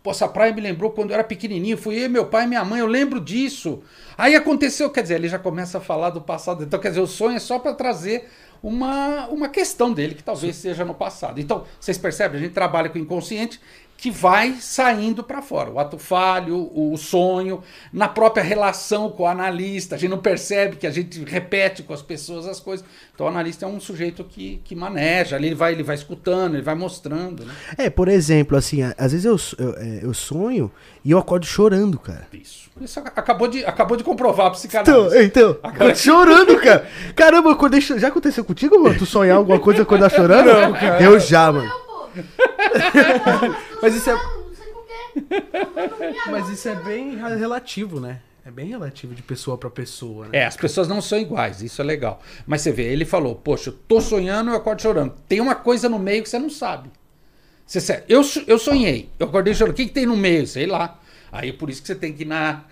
Pô, 0.03 0.11
essa 0.11 0.27
praia 0.27 0.53
me 0.53 0.59
lembrou 0.59 0.91
quando 0.91 1.11
eu 1.11 1.13
era 1.13 1.23
pequenininho. 1.23 1.77
Fui 1.77 1.95
eu, 1.95 2.09
meu 2.09 2.25
pai 2.25 2.43
e 2.43 2.47
minha 2.47 2.65
mãe, 2.65 2.81
eu 2.81 2.87
lembro 2.87 3.21
disso. 3.21 3.81
Aí 4.17 4.35
aconteceu, 4.35 4.89
quer 4.89 5.01
dizer, 5.01 5.15
ele 5.15 5.29
já 5.29 5.39
começa 5.39 5.77
a 5.77 5.81
falar 5.81 6.09
do 6.09 6.19
passado. 6.19 6.61
Então, 6.61 6.77
quer 6.77 6.89
dizer, 6.89 6.99
o 6.99 7.07
sonho 7.07 7.37
é 7.37 7.39
só 7.39 7.57
para 7.57 7.73
trazer 7.73 8.29
uma, 8.61 9.27
uma 9.27 9.47
questão 9.47 9.93
dele 9.93 10.13
que 10.13 10.23
talvez 10.23 10.57
Sim. 10.57 10.61
seja 10.63 10.83
no 10.83 10.93
passado. 10.93 11.39
Então, 11.39 11.63
vocês 11.79 11.97
percebem? 11.97 12.37
A 12.37 12.43
gente 12.43 12.53
trabalha 12.53 12.89
com 12.89 12.99
o 12.99 13.01
inconsciente 13.01 13.61
que 14.03 14.11
vai 14.11 14.57
saindo 14.59 15.23
para 15.23 15.41
fora. 15.41 15.71
O 15.71 15.79
ato 15.79 15.97
falho, 15.97 16.69
o 16.75 16.97
sonho, 16.97 17.63
na 17.93 18.09
própria 18.09 18.43
relação 18.43 19.09
com 19.09 19.23
o 19.23 19.25
analista. 19.25 19.95
A 19.95 19.97
gente 19.97 20.09
não 20.09 20.17
percebe 20.17 20.75
que 20.75 20.85
a 20.85 20.91
gente 20.91 21.23
repete 21.23 21.83
com 21.83 21.93
as 21.93 22.01
pessoas 22.01 22.45
as 22.45 22.59
coisas. 22.59 22.85
Então 23.15 23.27
o 23.27 23.29
analista 23.29 23.65
é 23.65 23.69
um 23.69 23.79
sujeito 23.79 24.25
que, 24.25 24.59
que 24.65 24.75
maneja, 24.75 25.37
ele 25.37 25.55
vai, 25.55 25.71
ele 25.71 25.83
vai 25.83 25.95
escutando, 25.95 26.55
ele 26.55 26.61
vai 26.61 26.75
mostrando. 26.75 27.45
Né? 27.45 27.53
É, 27.77 27.89
por 27.89 28.09
exemplo, 28.09 28.57
assim, 28.57 28.81
às 28.81 29.13
vezes 29.13 29.23
eu, 29.23 29.37
eu, 29.57 29.73
é, 29.77 29.99
eu 30.03 30.13
sonho 30.13 30.69
e 31.05 31.11
eu 31.11 31.17
acordo 31.17 31.45
chorando, 31.45 31.97
cara. 31.97 32.27
Isso. 32.33 32.69
Isso 32.81 32.99
acabou 32.99 33.47
de, 33.47 33.63
acabou 33.63 33.95
de 33.95 34.03
comprovar 34.03 34.47
a 34.47 34.51
psicanálise. 34.51 35.23
Então, 35.23 35.51
então 35.51 35.57
acordo 35.63 35.95
chorando, 35.95 36.59
cara. 36.59 36.89
Caramba, 37.15 37.47
eu 37.47 37.53
acordei, 37.53 37.79
já 37.79 38.09
aconteceu 38.09 38.43
contigo, 38.43 38.77
mano? 38.83 38.97
Tu 38.99 39.05
sonhar 39.05 39.37
alguma 39.37 39.59
coisa 39.59 39.79
e 39.79 39.83
acordar 39.83 40.09
chorando? 40.09 40.47
Não, 40.47 40.73
cara. 40.73 41.01
Eu 41.01 41.17
já, 41.21 41.49
mano. 41.49 41.82
Mas 43.81 43.95
isso 43.95 44.09
é. 44.09 44.15
Mas 46.31 46.49
isso 46.49 46.69
é 46.69 46.75
bem 46.75 47.17
relativo, 47.17 47.99
né? 47.99 48.21
É 48.45 48.51
bem 48.51 48.67
relativo 48.67 49.15
de 49.15 49.21
pessoa 49.21 49.57
para 49.57 49.69
pessoa, 49.69 50.27
né? 50.27 50.39
É, 50.39 50.45
as 50.45 50.57
pessoas 50.57 50.87
não 50.87 51.01
são 51.01 51.17
iguais, 51.17 51.61
isso 51.61 51.81
é 51.81 51.85
legal. 51.85 52.21
Mas 52.45 52.61
você 52.61 52.71
vê, 52.73 52.83
ele 52.83 53.05
falou, 53.05 53.35
poxa, 53.35 53.69
eu 53.69 53.73
tô 53.87 54.01
sonhando 54.01 54.51
e 54.51 54.53
eu 54.53 54.57
acordo 54.57 54.81
chorando. 54.81 55.13
Tem 55.29 55.39
uma 55.39 55.55
coisa 55.55 55.87
no 55.87 55.97
meio 55.97 56.21
que 56.21 56.29
você 56.29 56.39
não 56.39 56.49
sabe. 56.49 56.89
Você, 57.65 58.03
eu, 58.09 58.21
eu 58.45 58.59
sonhei, 58.59 59.09
eu 59.17 59.27
acordei 59.27 59.53
chorando. 59.53 59.73
O 59.73 59.75
que, 59.75 59.85
que 59.85 59.93
tem 59.93 60.05
no 60.05 60.17
meio? 60.17 60.45
Sei 60.45 60.65
lá. 60.65 60.99
Aí 61.31 61.53
por 61.53 61.69
isso 61.69 61.81
que 61.81 61.87
você 61.87 61.95
tem 61.95 62.11
que 62.11 62.23
ir 62.23 62.25
na, 62.25 62.65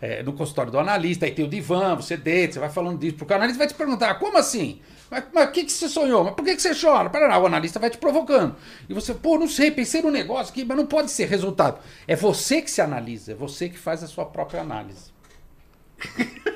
é, 0.00 0.22
no 0.22 0.32
consultório 0.32 0.72
do 0.72 0.78
analista, 0.78 1.26
aí 1.26 1.32
tem 1.32 1.44
o 1.44 1.48
divã, 1.48 1.94
você 1.94 2.16
deita, 2.16 2.54
você 2.54 2.58
vai 2.58 2.70
falando 2.70 2.98
disso, 2.98 3.16
porque 3.16 3.32
o 3.32 3.36
analista 3.36 3.58
vai 3.58 3.66
te 3.66 3.74
perguntar, 3.74 4.14
como 4.14 4.38
assim? 4.38 4.80
Mas 5.10 5.48
o 5.48 5.52
que, 5.52 5.64
que 5.64 5.72
você 5.72 5.88
sonhou? 5.88 6.22
Mas 6.22 6.34
por 6.34 6.44
que, 6.44 6.54
que 6.54 6.62
você 6.62 6.72
chora? 6.74 7.10
Para 7.10 7.38
o 7.38 7.46
analista 7.46 7.80
vai 7.80 7.90
te 7.90 7.98
provocando. 7.98 8.54
E 8.88 8.94
você, 8.94 9.12
pô, 9.12 9.38
não 9.38 9.48
sei, 9.48 9.70
pensei 9.70 10.00
no 10.02 10.10
negócio 10.10 10.52
aqui, 10.52 10.64
mas 10.64 10.76
não 10.76 10.86
pode 10.86 11.10
ser 11.10 11.26
resultado. 11.26 11.80
É 12.06 12.14
você 12.14 12.62
que 12.62 12.70
se 12.70 12.80
analisa, 12.80 13.32
é 13.32 13.34
você 13.34 13.68
que 13.68 13.78
faz 13.78 14.04
a 14.04 14.06
sua 14.06 14.24
própria 14.24 14.60
análise. 14.60 15.10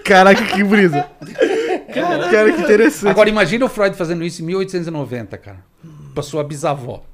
Caraca, 0.04 0.44
que 0.44 0.62
brisa. 0.62 1.10
Caraca, 1.92 2.30
cara, 2.30 2.52
que 2.52 2.62
interessante. 2.62 3.10
Agora 3.10 3.28
imagina 3.28 3.64
o 3.64 3.68
Freud 3.68 3.96
fazendo 3.96 4.24
isso 4.24 4.42
em 4.42 4.46
1890, 4.46 5.36
cara. 5.38 5.64
Pra 6.14 6.22
sua 6.22 6.44
bisavó. 6.44 7.04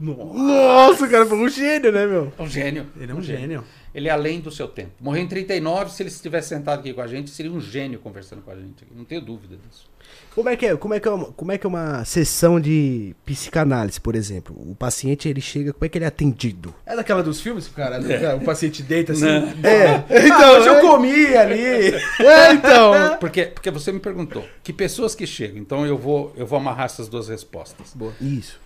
Nossa, 0.00 1.06
cara, 1.08 1.26
foi 1.26 1.38
um 1.38 1.48
gênio, 1.48 1.92
né, 1.92 2.06
meu? 2.06 2.32
Um 2.38 2.48
gênio. 2.48 2.86
Ele 2.98 3.12
é 3.12 3.14
um, 3.14 3.18
um 3.18 3.22
gênio. 3.22 3.40
gênio. 3.40 3.64
Ele 3.94 4.08
é 4.08 4.10
além 4.10 4.40
do 4.40 4.50
seu 4.50 4.68
tempo. 4.68 4.92
Morreu 5.00 5.22
em 5.22 5.28
39, 5.28 5.90
se 5.90 6.02
ele 6.02 6.10
estivesse 6.10 6.48
sentado 6.48 6.80
aqui 6.80 6.92
com 6.92 7.00
a 7.00 7.06
gente, 7.06 7.30
seria 7.30 7.50
um 7.50 7.60
gênio 7.60 7.98
conversando 7.98 8.42
com 8.42 8.50
a 8.50 8.54
gente. 8.54 8.84
Não 8.94 9.04
tenho 9.04 9.20
dúvida 9.20 9.56
disso. 9.56 9.86
Como 10.34 10.50
é 10.50 10.56
que 10.56 10.66
é? 10.66 10.76
Como 10.76 10.92
é 10.92 11.00
que 11.00 11.08
é 11.08 11.10
uma, 11.10 11.24
como 11.32 11.52
é, 11.52 11.56
que 11.56 11.66
é 11.66 11.68
uma 11.68 12.04
sessão 12.04 12.60
de 12.60 13.16
psicanálise, 13.24 13.98
por 13.98 14.14
exemplo? 14.14 14.54
O 14.70 14.74
paciente 14.74 15.26
ele 15.26 15.40
chega, 15.40 15.72
como 15.72 15.86
é 15.86 15.88
que 15.88 15.96
ele 15.96 16.04
é 16.04 16.08
atendido? 16.08 16.74
É 16.84 16.94
daquela 16.94 17.22
dos 17.22 17.40
filmes, 17.40 17.68
cara? 17.68 17.96
É. 17.96 18.34
O 18.34 18.40
paciente 18.40 18.82
deita 18.82 19.12
assim. 19.12 19.24
Não. 19.24 19.68
É. 19.68 20.04
Então, 20.26 20.62
ah, 20.62 20.66
eu 20.66 20.80
comi 20.82 21.34
ali. 21.34 21.94
É, 22.20 22.52
então. 22.52 23.16
Porque, 23.18 23.46
porque 23.46 23.70
você 23.70 23.90
me 23.90 23.98
perguntou 23.98 24.44
que 24.62 24.74
pessoas 24.74 25.14
que 25.14 25.26
chegam. 25.26 25.58
Então 25.58 25.86
eu 25.86 25.96
vou 25.96 26.34
eu 26.36 26.46
vou 26.46 26.58
amarrar 26.58 26.84
essas 26.84 27.08
duas 27.08 27.28
respostas. 27.28 27.92
Boa. 27.94 28.12
Isso. 28.20 28.60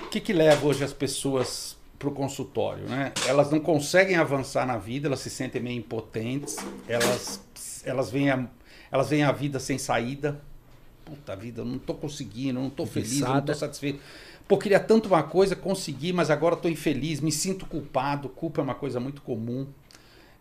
O 0.00 0.08
que, 0.08 0.20
que 0.20 0.32
leva 0.32 0.66
hoje 0.66 0.84
as 0.84 0.92
pessoas 0.92 1.76
para 1.98 2.08
o 2.08 2.12
consultório, 2.12 2.84
né? 2.84 3.12
Elas 3.26 3.50
não 3.50 3.60
conseguem 3.60 4.16
avançar 4.16 4.66
na 4.66 4.76
vida, 4.76 5.08
elas 5.08 5.20
se 5.20 5.30
sentem 5.30 5.62
meio 5.62 5.78
impotentes, 5.78 6.56
elas 6.88 7.40
elas 7.84 8.10
veem 8.10 8.30
a, 8.30 8.46
elas 8.90 9.10
veem 9.10 9.22
a 9.22 9.32
vida 9.32 9.58
sem 9.60 9.78
saída 9.78 10.40
puta 11.04 11.36
vida, 11.36 11.60
eu 11.60 11.64
não 11.64 11.78
tô 11.78 11.94
conseguindo, 11.94 12.58
eu 12.58 12.62
não 12.62 12.70
tô 12.70 12.86
feliz, 12.86 13.20
eu 13.20 13.28
não 13.28 13.42
tô 13.42 13.54
satisfeito. 13.54 14.00
Pô, 14.48 14.58
queria 14.58 14.80
tanto 14.80 15.06
uma 15.06 15.22
coisa, 15.22 15.54
consegui, 15.54 16.12
mas 16.12 16.30
agora 16.30 16.56
tô 16.56 16.68
infeliz, 16.68 17.20
me 17.20 17.32
sinto 17.32 17.66
culpado. 17.66 18.28
Culpa 18.28 18.60
é 18.60 18.64
uma 18.64 18.74
coisa 18.74 19.00
muito 19.00 19.22
comum. 19.22 19.66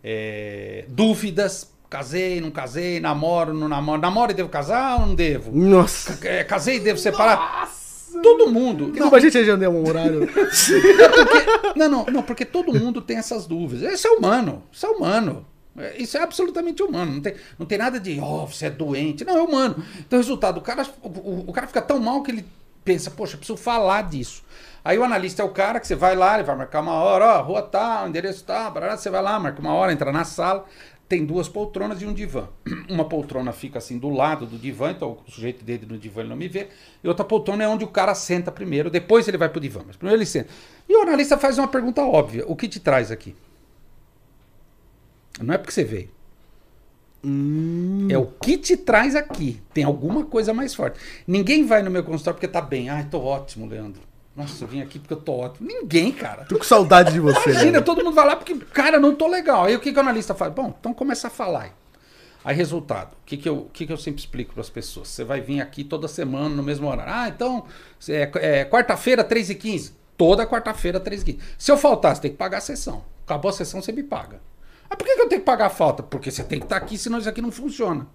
É, 0.03 0.85
dúvidas, 0.89 1.71
casei, 1.89 2.41
não 2.41 2.51
casei, 2.51 2.99
namoro, 2.99 3.53
não 3.53 3.69
namoro. 3.69 4.01
Namoro 4.01 4.31
e 4.31 4.35
devo 4.35 4.49
casar 4.49 4.99
ou 4.99 5.07
não 5.07 5.15
devo? 5.15 5.51
Nossa. 5.55 6.19
É, 6.27 6.43
casei 6.43 6.77
e 6.77 6.79
devo 6.79 6.99
separar? 6.99 7.61
Nossa. 7.61 7.82
Todo 8.23 8.51
mundo. 8.51 8.87
Não, 8.87 9.07
não, 9.07 9.15
a 9.15 9.19
gente 9.19 9.43
já 9.43 9.55
deu 9.55 9.69
um 9.69 9.87
horário. 9.87 10.23
é 10.25 11.09
porque, 11.09 11.77
não, 11.77 11.89
não, 11.89 12.05
não, 12.05 12.23
porque 12.23 12.45
todo 12.45 12.73
mundo 12.73 13.01
tem 13.01 13.17
essas 13.17 13.45
dúvidas. 13.45 13.93
Isso 13.93 14.07
é 14.07 14.11
humano. 14.11 14.63
Isso 14.71 14.85
é 14.85 14.89
humano. 14.89 15.45
É, 15.77 16.01
isso 16.01 16.17
é 16.17 16.21
absolutamente 16.21 16.81
humano. 16.81 17.13
Não 17.13 17.21
tem, 17.21 17.35
não 17.59 17.65
tem 17.65 17.77
nada 17.77 17.99
de, 17.99 18.19
oh, 18.19 18.47
você 18.47 18.67
é 18.67 18.69
doente. 18.69 19.25
Não, 19.25 19.37
é 19.37 19.41
humano. 19.41 19.83
Então, 19.99 20.17
resultado, 20.17 20.57
o 20.57 20.61
cara, 20.61 20.87
o, 21.03 21.49
o 21.49 21.53
cara 21.53 21.67
fica 21.67 21.81
tão 21.81 21.99
mal 21.99 22.23
que 22.23 22.31
ele 22.31 22.45
pensa, 22.83 23.11
poxa, 23.11 23.33
eu 23.33 23.37
preciso 23.37 23.57
falar 23.57 24.03
disso. 24.03 24.43
Aí 24.85 24.97
o 24.97 25.03
analista 25.03 25.41
é 25.41 25.45
o 25.45 25.49
cara 25.49 25.79
que 25.79 25.87
você 25.87 25.95
vai 25.95 26.13
lá, 26.13 26.35
ele 26.35 26.43
vai 26.43 26.57
marcar 26.57 26.81
uma 26.81 26.93
hora, 26.93 27.39
ó, 27.39 27.41
rua 27.41 27.61
tá, 27.61 28.03
o 28.03 28.09
endereço 28.09 28.43
tá, 28.43 28.69
você 28.69 29.09
vai 29.09 29.21
lá, 29.21 29.39
marca 29.39 29.61
uma 29.61 29.73
hora, 29.73 29.93
entra 29.93 30.11
na 30.11 30.25
sala, 30.25 30.65
tem 31.07 31.25
duas 31.25 31.47
poltronas 31.47 32.01
e 32.01 32.05
um 32.05 32.13
divã. 32.13 32.47
Uma 32.89 33.05
poltrona 33.05 33.51
fica 33.51 33.77
assim 33.77 33.97
do 33.97 34.09
lado 34.09 34.45
do 34.45 34.57
divã, 34.57 34.91
então 34.91 35.17
o 35.25 35.31
sujeito 35.31 35.63
dele 35.63 35.85
no 35.85 35.97
divã 35.97 36.21
ele 36.21 36.29
não 36.29 36.35
me 36.35 36.47
vê, 36.47 36.69
e 37.03 37.07
outra 37.07 37.23
poltrona 37.25 37.63
é 37.63 37.67
onde 37.67 37.83
o 37.83 37.87
cara 37.87 38.15
senta 38.15 38.51
primeiro, 38.51 38.89
depois 38.89 39.27
ele 39.27 39.37
vai 39.37 39.49
pro 39.49 39.61
divã, 39.61 39.81
mas 39.85 39.95
primeiro 39.95 40.19
ele 40.19 40.25
senta. 40.25 40.49
E 40.87 40.95
o 40.95 41.01
analista 41.01 41.37
faz 41.37 41.57
uma 41.57 41.67
pergunta 41.67 42.01
óbvia: 42.01 42.45
o 42.47 42.55
que 42.55 42.67
te 42.67 42.79
traz 42.79 43.11
aqui? 43.11 43.35
Não 45.41 45.53
é 45.53 45.57
porque 45.57 45.73
você 45.73 45.83
veio. 45.83 46.09
Hum. 47.23 48.07
É 48.09 48.17
o 48.17 48.25
que 48.25 48.57
te 48.57 48.75
traz 48.75 49.15
aqui. 49.15 49.61
Tem 49.73 49.83
alguma 49.83 50.25
coisa 50.25 50.53
mais 50.53 50.75
forte. 50.75 50.99
Ninguém 51.25 51.65
vai 51.65 51.81
no 51.81 51.89
meu 51.89 52.03
consultório 52.03 52.35
porque 52.35 52.47
tá 52.47 52.61
bem. 52.61 52.89
Ai, 52.89 53.07
tô 53.09 53.21
ótimo, 53.21 53.65
Leandro. 53.65 54.01
Nossa, 54.35 54.63
eu 54.63 54.67
vim 54.67 54.81
aqui 54.81 54.97
porque 54.97 55.13
eu 55.13 55.21
tô 55.21 55.33
ótimo. 55.33 55.67
Ninguém, 55.67 56.11
cara. 56.11 56.45
Tô 56.45 56.57
com 56.57 56.63
saudade 56.63 57.13
de 57.13 57.19
você. 57.19 57.51
Imagina, 57.51 57.79
né? 57.79 57.81
todo 57.81 58.03
mundo 58.03 58.15
vai 58.15 58.25
lá 58.25 58.35
porque, 58.35 58.55
cara, 58.55 58.99
não 58.99 59.13
tô 59.13 59.27
legal. 59.27 59.65
Aí 59.65 59.75
o 59.75 59.79
que, 59.79 59.91
que 59.91 59.97
o 59.97 60.01
analista 60.01 60.33
faz? 60.33 60.51
Bom, 60.51 60.75
então 60.79 60.93
começa 60.93 61.27
a 61.27 61.29
falar. 61.29 61.71
aí. 62.43 62.55
Resultado. 62.55 63.13
O 63.13 63.25
que, 63.25 63.37
que, 63.37 63.47
eu, 63.47 63.57
o 63.57 63.69
que, 63.69 63.85
que 63.85 63.93
eu 63.93 63.97
sempre 63.97 64.19
explico 64.19 64.53
para 64.53 64.61
as 64.61 64.69
pessoas? 64.69 65.07
Você 65.07 65.23
vai 65.23 65.39
vir 65.39 65.61
aqui 65.61 65.83
toda 65.83 66.07
semana 66.07 66.49
no 66.49 66.63
mesmo 66.63 66.87
horário. 66.89 67.13
Ah, 67.13 67.29
então, 67.29 67.65
é, 68.09 68.31
é 68.35 68.65
quarta-feira, 68.65 69.23
3h15. 69.23 69.93
Toda 70.17 70.45
quarta-feira, 70.45 70.99
3h15. 70.99 71.39
Se 71.57 71.71
eu 71.71 71.77
faltar, 71.77 72.15
você 72.15 72.23
tem 72.23 72.31
que 72.31 72.37
pagar 72.37 72.57
a 72.57 72.61
sessão. 72.61 73.05
Acabou 73.25 73.49
a 73.49 73.53
sessão, 73.53 73.81
você 73.81 73.91
me 73.91 74.03
paga. 74.03 74.41
Ah, 74.89 74.97
por 74.97 75.05
que, 75.05 75.15
que 75.15 75.21
eu 75.21 75.29
tenho 75.29 75.41
que 75.41 75.45
pagar 75.45 75.67
a 75.67 75.69
falta? 75.69 76.03
Porque 76.03 76.29
você 76.29 76.43
tem 76.43 76.59
que 76.59 76.65
estar 76.65 76.77
aqui, 76.77 76.97
senão 76.97 77.19
isso 77.19 77.29
aqui 77.29 77.41
não 77.41 77.51
funciona. 77.51 78.07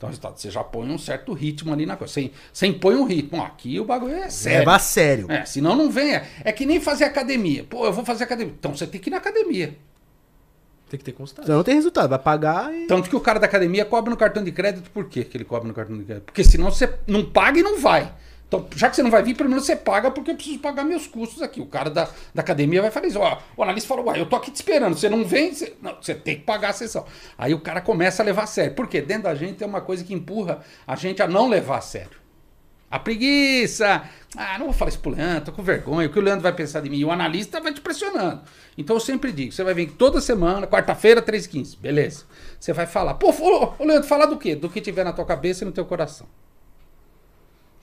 Então, 0.00 0.08
resultado, 0.08 0.38
você 0.38 0.50
já 0.50 0.64
põe 0.64 0.88
um 0.88 0.96
certo 0.96 1.34
ritmo 1.34 1.74
ali 1.74 1.84
na 1.84 1.94
coisa. 1.94 2.14
Você, 2.14 2.30
você 2.50 2.66
impõe 2.66 2.94
um 2.94 3.04
ritmo. 3.04 3.42
Aqui 3.42 3.78
o 3.78 3.84
bagulho 3.84 4.14
é 4.14 4.30
sério. 4.30 4.60
Leva 4.60 4.76
a 4.76 4.78
sério. 4.78 5.30
É, 5.30 5.44
senão 5.44 5.76
não 5.76 5.90
vem. 5.90 6.14
É, 6.14 6.26
é 6.42 6.52
que 6.52 6.64
nem 6.64 6.80
fazer 6.80 7.04
academia. 7.04 7.64
Pô, 7.64 7.84
eu 7.84 7.92
vou 7.92 8.02
fazer 8.02 8.24
academia. 8.24 8.54
Então 8.58 8.74
você 8.74 8.86
tem 8.86 8.98
que 8.98 9.10
ir 9.10 9.12
na 9.12 9.18
academia. 9.18 9.76
Tem 10.88 10.96
que 10.96 11.04
ter 11.04 11.12
constância. 11.12 11.44
Senão 11.44 11.58
não 11.58 11.64
tem 11.64 11.74
resultado. 11.74 12.08
Vai 12.08 12.18
pagar 12.18 12.74
e. 12.74 12.86
Tanto 12.86 13.10
que 13.10 13.14
o 13.14 13.20
cara 13.20 13.38
da 13.38 13.44
academia 13.44 13.84
cobra 13.84 14.10
no 14.10 14.16
cartão 14.16 14.42
de 14.42 14.50
crédito. 14.50 14.90
Por 14.90 15.06
quê 15.06 15.22
que 15.22 15.36
ele 15.36 15.44
cobra 15.44 15.68
no 15.68 15.74
cartão 15.74 15.98
de 15.98 16.04
crédito? 16.04 16.24
Porque 16.24 16.44
senão 16.44 16.70
você 16.70 16.90
não 17.06 17.22
paga 17.22 17.60
e 17.60 17.62
não 17.62 17.78
vai. 17.78 18.10
Então, 18.50 18.66
já 18.74 18.90
que 18.90 18.96
você 18.96 19.02
não 19.04 19.12
vai 19.12 19.22
vir, 19.22 19.36
pelo 19.36 19.48
menos 19.48 19.64
você 19.64 19.76
paga 19.76 20.10
porque 20.10 20.32
eu 20.32 20.34
preciso 20.34 20.58
pagar 20.58 20.82
meus 20.82 21.06
custos 21.06 21.40
aqui. 21.40 21.60
O 21.60 21.66
cara 21.66 21.88
da, 21.88 22.08
da 22.34 22.42
academia 22.42 22.82
vai 22.82 22.90
falar 22.90 23.06
isso. 23.06 23.20
Ó, 23.20 23.38
o 23.56 23.62
analista 23.62 23.86
falou, 23.86 24.06
uai, 24.06 24.20
eu 24.20 24.26
tô 24.26 24.34
aqui 24.34 24.50
te 24.50 24.56
esperando. 24.56 24.98
Você 24.98 25.08
não 25.08 25.24
vem, 25.24 25.54
você, 25.54 25.72
não, 25.80 25.94
você 25.94 26.16
tem 26.16 26.34
que 26.34 26.42
pagar 26.42 26.70
a 26.70 26.72
sessão. 26.72 27.06
Aí 27.38 27.54
o 27.54 27.60
cara 27.60 27.80
começa 27.80 28.24
a 28.24 28.26
levar 28.26 28.42
a 28.42 28.46
sério. 28.48 28.74
Por 28.74 28.88
quê? 28.88 29.00
Dentro 29.00 29.22
da 29.22 29.36
gente 29.36 29.54
tem 29.54 29.68
uma 29.68 29.80
coisa 29.80 30.02
que 30.02 30.12
empurra 30.12 30.62
a 30.84 30.96
gente 30.96 31.22
a 31.22 31.28
não 31.28 31.48
levar 31.48 31.78
a 31.78 31.80
sério. 31.80 32.18
A 32.90 32.98
preguiça. 32.98 34.02
Ah, 34.36 34.58
não 34.58 34.66
vou 34.66 34.74
falar 34.74 34.88
isso 34.88 34.98
pro 34.98 35.12
Leandro, 35.12 35.44
tô 35.44 35.52
com 35.52 35.62
vergonha. 35.62 36.08
O 36.08 36.10
que 36.10 36.18
o 36.18 36.22
Leandro 36.22 36.42
vai 36.42 36.52
pensar 36.52 36.80
de 36.80 36.90
mim? 36.90 36.98
E 36.98 37.04
o 37.04 37.12
analista 37.12 37.60
vai 37.60 37.72
te 37.72 37.80
pressionando. 37.80 38.42
Então 38.76 38.96
eu 38.96 39.00
sempre 39.00 39.30
digo: 39.30 39.52
você 39.52 39.62
vai 39.62 39.74
vir 39.74 39.92
toda 39.92 40.20
semana, 40.20 40.66
quarta-feira, 40.66 41.22
3h15. 41.22 41.78
Beleza. 41.78 42.24
Você 42.58 42.72
vai 42.72 42.86
falar. 42.86 43.14
Pô, 43.14 43.30
ô, 43.30 43.74
ô, 43.78 43.84
Leandro, 43.84 44.08
falar 44.08 44.26
do 44.26 44.36
quê? 44.36 44.56
Do 44.56 44.68
que 44.68 44.80
tiver 44.80 45.04
na 45.04 45.12
tua 45.12 45.24
cabeça 45.24 45.62
e 45.62 45.66
no 45.66 45.70
teu 45.70 45.84
coração. 45.84 46.26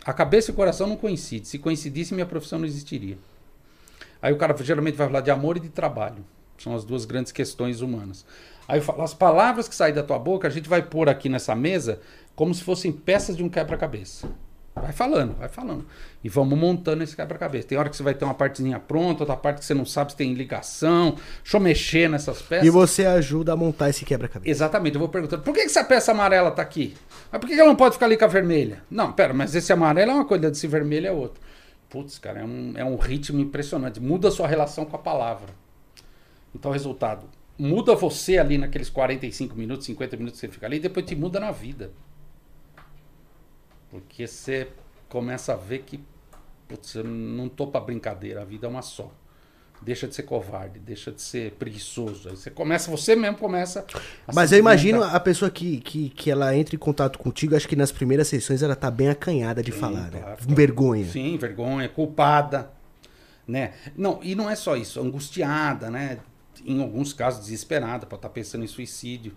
A 0.07 0.13
cabeça 0.13 0.49
e 0.49 0.53
o 0.53 0.55
coração 0.55 0.87
não 0.87 0.95
coincidem. 0.95 1.43
Se 1.43 1.59
coincidisse, 1.59 2.13
minha 2.13 2.25
profissão 2.25 2.59
não 2.59 2.65
existiria. 2.65 3.17
Aí 4.21 4.31
o 4.31 4.37
cara 4.37 4.55
geralmente 4.63 4.95
vai 4.95 5.05
falar 5.05 5.19
de 5.19 5.29
amor 5.29 5.57
e 5.57 5.59
de 5.59 5.67
trabalho. 5.67 6.23
São 6.57 6.73
as 6.73 6.85
duas 6.85 7.03
grandes 7.03 7.33
questões 7.33 7.81
humanas. 7.81 8.25
Aí 8.69 8.79
eu 8.79 8.83
falo, 8.83 9.01
as 9.01 9.13
palavras 9.13 9.67
que 9.67 9.75
saem 9.75 9.93
da 9.93 10.01
tua 10.01 10.17
boca, 10.17 10.47
a 10.47 10.49
gente 10.49 10.69
vai 10.69 10.81
pôr 10.81 11.09
aqui 11.09 11.27
nessa 11.27 11.53
mesa 11.53 11.99
como 12.37 12.55
se 12.55 12.63
fossem 12.63 12.89
peças 12.89 13.35
de 13.35 13.43
um 13.43 13.49
quebra-cabeça. 13.49 14.29
Vai 14.81 14.91
falando, 14.91 15.35
vai 15.35 15.49
falando. 15.49 15.85
E 16.23 16.29
vamos 16.29 16.57
montando 16.57 17.03
esse 17.03 17.15
quebra-cabeça. 17.15 17.67
Tem 17.67 17.77
hora 17.77 17.89
que 17.89 17.95
você 17.95 18.03
vai 18.03 18.13
ter 18.13 18.25
uma 18.25 18.33
partezinha 18.33 18.79
pronta, 18.79 19.23
outra 19.23 19.35
parte 19.35 19.59
que 19.59 19.65
você 19.65 19.73
não 19.73 19.85
sabe 19.85 20.11
se 20.11 20.17
tem 20.17 20.33
ligação. 20.33 21.15
Deixa 21.41 21.57
eu 21.57 21.61
mexer 21.61 22.09
nessas 22.09 22.41
peças. 22.41 22.65
E 22.65 22.69
você 22.69 23.05
ajuda 23.05 23.53
a 23.53 23.55
montar 23.55 23.89
esse 23.89 24.03
quebra-cabeça. 24.03 24.49
Exatamente, 24.49 24.95
eu 24.95 24.99
vou 24.99 25.09
perguntando, 25.09 25.43
por 25.43 25.53
que 25.53 25.61
essa 25.61 25.83
peça 25.83 26.11
amarela 26.11 26.51
tá 26.51 26.61
aqui? 26.61 26.95
Mas 27.31 27.39
por 27.39 27.47
que 27.47 27.55
que 27.55 27.59
ela 27.59 27.69
não 27.69 27.75
pode 27.75 27.93
ficar 27.93 28.05
ali 28.05 28.17
com 28.17 28.25
a 28.25 28.27
vermelha? 28.27 28.83
Não, 28.89 29.11
pera, 29.11 29.33
mas 29.33 29.55
esse 29.55 29.71
amarelo 29.71 30.11
é 30.11 30.13
uma 30.15 30.25
coisa, 30.25 30.47
esse 30.47 30.67
vermelho 30.67 31.07
é 31.07 31.11
outra. 31.11 31.41
Putz, 31.89 32.19
cara, 32.19 32.41
é 32.41 32.43
um, 32.43 32.73
é 32.75 32.83
um 32.83 32.97
ritmo 32.97 33.39
impressionante. 33.39 33.99
Muda 33.99 34.27
a 34.27 34.31
sua 34.31 34.47
relação 34.47 34.85
com 34.85 34.95
a 34.95 34.99
palavra. 34.99 35.47
Então, 36.53 36.71
resultado, 36.71 37.25
muda 37.57 37.95
você 37.95 38.37
ali 38.37 38.57
naqueles 38.57 38.89
45 38.89 39.55
minutos, 39.55 39.85
50 39.85 40.17
minutos 40.17 40.39
que 40.39 40.47
você 40.47 40.51
fica 40.51 40.65
ali, 40.65 40.77
e 40.77 40.81
depois 40.81 41.05
te 41.05 41.15
muda 41.15 41.39
na 41.39 41.51
vida. 41.51 41.91
Porque 43.89 44.27
você 44.27 44.67
começa 45.09 45.53
a 45.53 45.55
ver 45.55 45.79
que 45.79 45.99
putz, 46.67 46.95
eu 46.95 47.03
não 47.03 47.47
tô 47.47 47.67
pra 47.67 47.79
brincadeira, 47.79 48.41
a 48.41 48.45
vida 48.45 48.67
é 48.67 48.69
uma 48.69 48.81
só. 48.81 49.11
Deixa 49.79 50.07
de 50.07 50.15
ser 50.15 50.23
covarde, 50.23 50.79
deixa 50.79 51.11
de 51.11 51.21
ser 51.21 51.51
preguiçoso. 51.51 52.29
Aí 52.29 52.35
você 52.35 52.49
começa, 52.49 52.89
você 52.89 53.15
mesmo 53.15 53.37
começa 53.37 53.85
a 54.27 54.33
Mas 54.33 54.51
eu 54.51 54.57
imagino 54.57 55.03
a 55.03 55.19
pessoa 55.19 55.51
que, 55.51 55.79
que, 55.81 56.09
que 56.09 56.31
ela 56.31 56.55
entra 56.55 56.75
em 56.75 56.79
contato 56.79 57.19
contigo, 57.19 57.55
acho 57.55 57.67
que 57.67 57.75
nas 57.75 57.91
primeiras 57.91 58.27
sessões 58.27 58.63
ela 58.63 58.75
tá 58.75 58.89
bem 58.89 59.07
acanhada 59.07 59.61
de 59.61 59.71
Sim, 59.71 59.79
falar, 59.79 60.09
né? 60.09 60.35
Com 60.43 60.55
vergonha. 60.55 61.05
Sim, 61.05 61.37
vergonha, 61.37 61.87
culpada, 61.87 62.71
né? 63.47 63.73
Não, 63.95 64.19
e 64.23 64.33
não 64.33 64.49
é 64.49 64.55
só 64.55 64.75
isso, 64.75 64.99
angustiada, 64.99 65.91
né? 65.91 66.17
Em 66.65 66.81
alguns 66.81 67.13
casos 67.13 67.45
desesperada, 67.45 68.07
pode 68.07 68.19
estar 68.19 68.29
pensando 68.29 68.63
em 68.63 68.67
suicídio. 68.67 69.33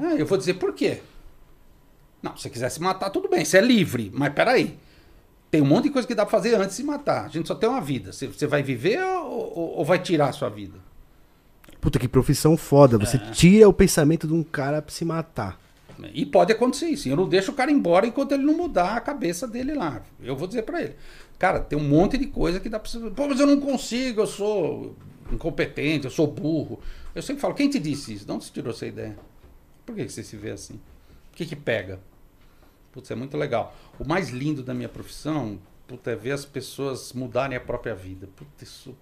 Ah, 0.00 0.16
eu 0.18 0.26
vou 0.26 0.36
dizer 0.36 0.54
por 0.54 0.74
quê? 0.74 1.00
Não, 2.22 2.36
se 2.36 2.42
você 2.44 2.50
quiser 2.50 2.68
se 2.70 2.80
matar, 2.80 3.10
tudo 3.10 3.28
bem, 3.28 3.44
você 3.44 3.58
é 3.58 3.60
livre, 3.60 4.10
mas 4.14 4.32
peraí. 4.32 4.78
Tem 5.50 5.60
um 5.60 5.66
monte 5.66 5.84
de 5.84 5.90
coisa 5.90 6.06
que 6.08 6.14
dá 6.14 6.24
pra 6.24 6.30
fazer 6.30 6.54
antes 6.54 6.70
de 6.70 6.74
se 6.76 6.82
matar. 6.84 7.26
A 7.26 7.28
gente 7.28 7.46
só 7.48 7.54
tem 7.54 7.68
uma 7.68 7.80
vida. 7.80 8.12
Você, 8.12 8.26
você 8.28 8.46
vai 8.46 8.62
viver 8.62 9.02
ou, 9.02 9.52
ou- 9.58 9.76
ou 9.78 9.84
vai 9.84 9.98
tirar 9.98 10.28
a 10.28 10.32
sua 10.32 10.48
vida? 10.48 10.78
Puta, 11.80 11.98
que 11.98 12.08
profissão 12.08 12.56
foda. 12.56 12.96
Você 12.96 13.16
É. 13.16 13.30
tira 13.32 13.68
o 13.68 13.72
pensamento 13.72 14.26
de 14.26 14.32
um 14.32 14.42
cara 14.42 14.80
pra 14.80 14.94
se 14.94 15.04
matar. 15.04 15.60
E 16.14 16.24
pode 16.24 16.52
acontecer 16.52 16.86
isso. 16.88 17.08
Eu 17.08 17.16
não 17.16 17.28
deixo 17.28 17.50
o 17.52 17.54
cara 17.54 17.70
embora 17.70 18.06
enquanto 18.06 18.32
ele 18.32 18.44
não 18.44 18.56
mudar 18.56 18.96
a 18.96 19.00
cabeça 19.00 19.46
dele 19.46 19.74
lá. 19.74 20.02
Eu 20.22 20.34
vou 20.36 20.48
dizer 20.48 20.62
pra 20.62 20.80
ele. 20.80 20.94
Cara, 21.38 21.60
tem 21.60 21.78
um 21.78 21.86
monte 21.86 22.16
de 22.16 22.26
coisa 22.26 22.58
que 22.58 22.68
dá 22.68 22.78
pra 22.78 22.90
você. 22.90 22.98
Pô, 23.10 23.28
mas 23.28 23.38
eu 23.38 23.46
não 23.46 23.60
consigo, 23.60 24.20
eu 24.22 24.26
sou 24.26 24.96
incompetente, 25.30 26.04
eu 26.06 26.10
sou 26.10 26.26
burro. 26.26 26.80
Eu 27.14 27.20
sempre 27.20 27.40
falo, 27.42 27.52
quem 27.54 27.68
te 27.68 27.78
disse 27.78 28.14
isso? 28.14 28.24
De 28.24 28.32
onde 28.32 28.44
você 28.44 28.52
tirou 28.52 28.72
essa 28.72 28.86
ideia? 28.86 29.16
Por 29.84 29.94
que 29.94 30.04
que 30.06 30.12
você 30.12 30.22
se 30.22 30.36
vê 30.36 30.50
assim? 30.52 30.74
O 30.74 31.36
que 31.36 31.44
que 31.44 31.56
pega? 31.56 32.00
Putz, 32.92 33.10
é 33.10 33.14
muito 33.14 33.36
legal. 33.36 33.74
O 33.98 34.06
mais 34.06 34.28
lindo 34.28 34.62
da 34.62 34.74
minha 34.74 34.88
profissão, 34.88 35.58
putz, 35.88 36.06
é 36.06 36.14
ver 36.14 36.32
as 36.32 36.44
pessoas 36.44 37.12
mudarem 37.12 37.56
a 37.56 37.60
própria 37.60 37.94
vida. 37.94 38.28
Putz, 38.36 38.62
isso. 38.62 38.94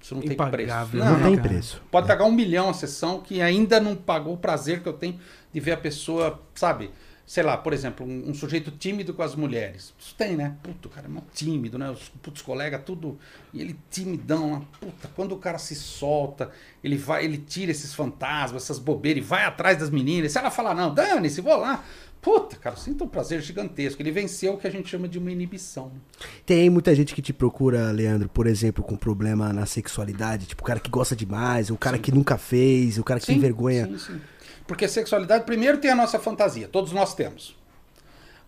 Isso 0.00 0.14
não 0.14 0.22
tem 0.22 0.36
preço. 0.36 0.96
Não, 0.96 1.18
né, 1.18 1.24
tem 1.24 1.36
cara? 1.36 1.48
preço. 1.48 1.82
Pode 1.90 2.06
pagar 2.06 2.24
um 2.24 2.32
milhão 2.32 2.70
a 2.70 2.74
sessão 2.74 3.20
que 3.20 3.42
ainda 3.42 3.80
não 3.80 3.96
pagou 3.96 4.34
o 4.34 4.38
prazer 4.38 4.80
que 4.80 4.88
eu 4.88 4.92
tenho 4.92 5.18
de 5.52 5.60
ver 5.60 5.72
a 5.72 5.76
pessoa, 5.76 6.40
sabe? 6.54 6.90
Sei 7.26 7.42
lá, 7.42 7.58
por 7.58 7.74
exemplo, 7.74 8.06
um, 8.06 8.30
um 8.30 8.32
sujeito 8.32 8.70
tímido 8.70 9.12
com 9.12 9.22
as 9.22 9.34
mulheres. 9.34 9.92
Isso 9.98 10.14
tem, 10.14 10.34
né? 10.34 10.56
Puta, 10.62 10.88
o 10.88 10.90
cara 10.90 11.06
é 11.06 11.10
mó 11.10 11.20
tímido, 11.34 11.76
né? 11.76 11.90
Os 11.90 12.08
putz 12.08 12.40
colegas, 12.40 12.80
tudo. 12.86 13.18
E 13.52 13.60
ele 13.60 13.76
timidão, 13.90 14.60
né? 14.60 14.66
puta, 14.80 15.10
quando 15.14 15.32
o 15.32 15.36
cara 15.36 15.58
se 15.58 15.74
solta, 15.74 16.50
ele 16.82 16.96
vai, 16.96 17.26
ele 17.26 17.36
tira 17.36 17.70
esses 17.70 17.92
fantasmas, 17.92 18.62
essas 18.62 18.78
bobeiras, 18.78 19.22
e 19.22 19.26
vai 19.26 19.44
atrás 19.44 19.76
das 19.76 19.90
meninas. 19.90 20.32
Se 20.32 20.38
ela 20.38 20.50
falar, 20.50 20.74
não, 20.74 20.94
dane-se, 20.94 21.42
vou 21.42 21.56
lá. 21.58 21.84
Puta, 22.28 22.56
cara, 22.56 22.76
eu 22.76 22.78
sinto 22.78 23.04
um 23.04 23.08
prazer 23.08 23.40
gigantesco. 23.40 24.02
Ele 24.02 24.10
venceu 24.10 24.52
o 24.52 24.58
que 24.58 24.66
a 24.66 24.70
gente 24.70 24.86
chama 24.86 25.08
de 25.08 25.18
uma 25.18 25.32
inibição. 25.32 25.86
né? 25.86 25.98
Tem 26.44 26.68
muita 26.68 26.94
gente 26.94 27.14
que 27.14 27.22
te 27.22 27.32
procura, 27.32 27.90
Leandro, 27.90 28.28
por 28.28 28.46
exemplo, 28.46 28.84
com 28.84 28.98
problema 28.98 29.50
na 29.50 29.64
sexualidade. 29.64 30.44
Tipo, 30.44 30.60
o 30.60 30.66
cara 30.66 30.78
que 30.78 30.90
gosta 30.90 31.16
demais, 31.16 31.70
o 31.70 31.78
cara 31.78 31.98
que 31.98 32.12
nunca 32.12 32.36
fez, 32.36 32.98
o 32.98 33.02
cara 33.02 33.18
que 33.18 33.24
tem 33.24 33.36
Sim, 33.36 33.40
vergonha. 33.40 33.86
Sim, 33.86 33.98
sim. 33.98 34.20
Porque 34.66 34.86
sexualidade, 34.86 35.44
primeiro 35.46 35.78
tem 35.78 35.90
a 35.90 35.94
nossa 35.94 36.18
fantasia, 36.18 36.68
todos 36.68 36.92
nós 36.92 37.14
temos. 37.14 37.56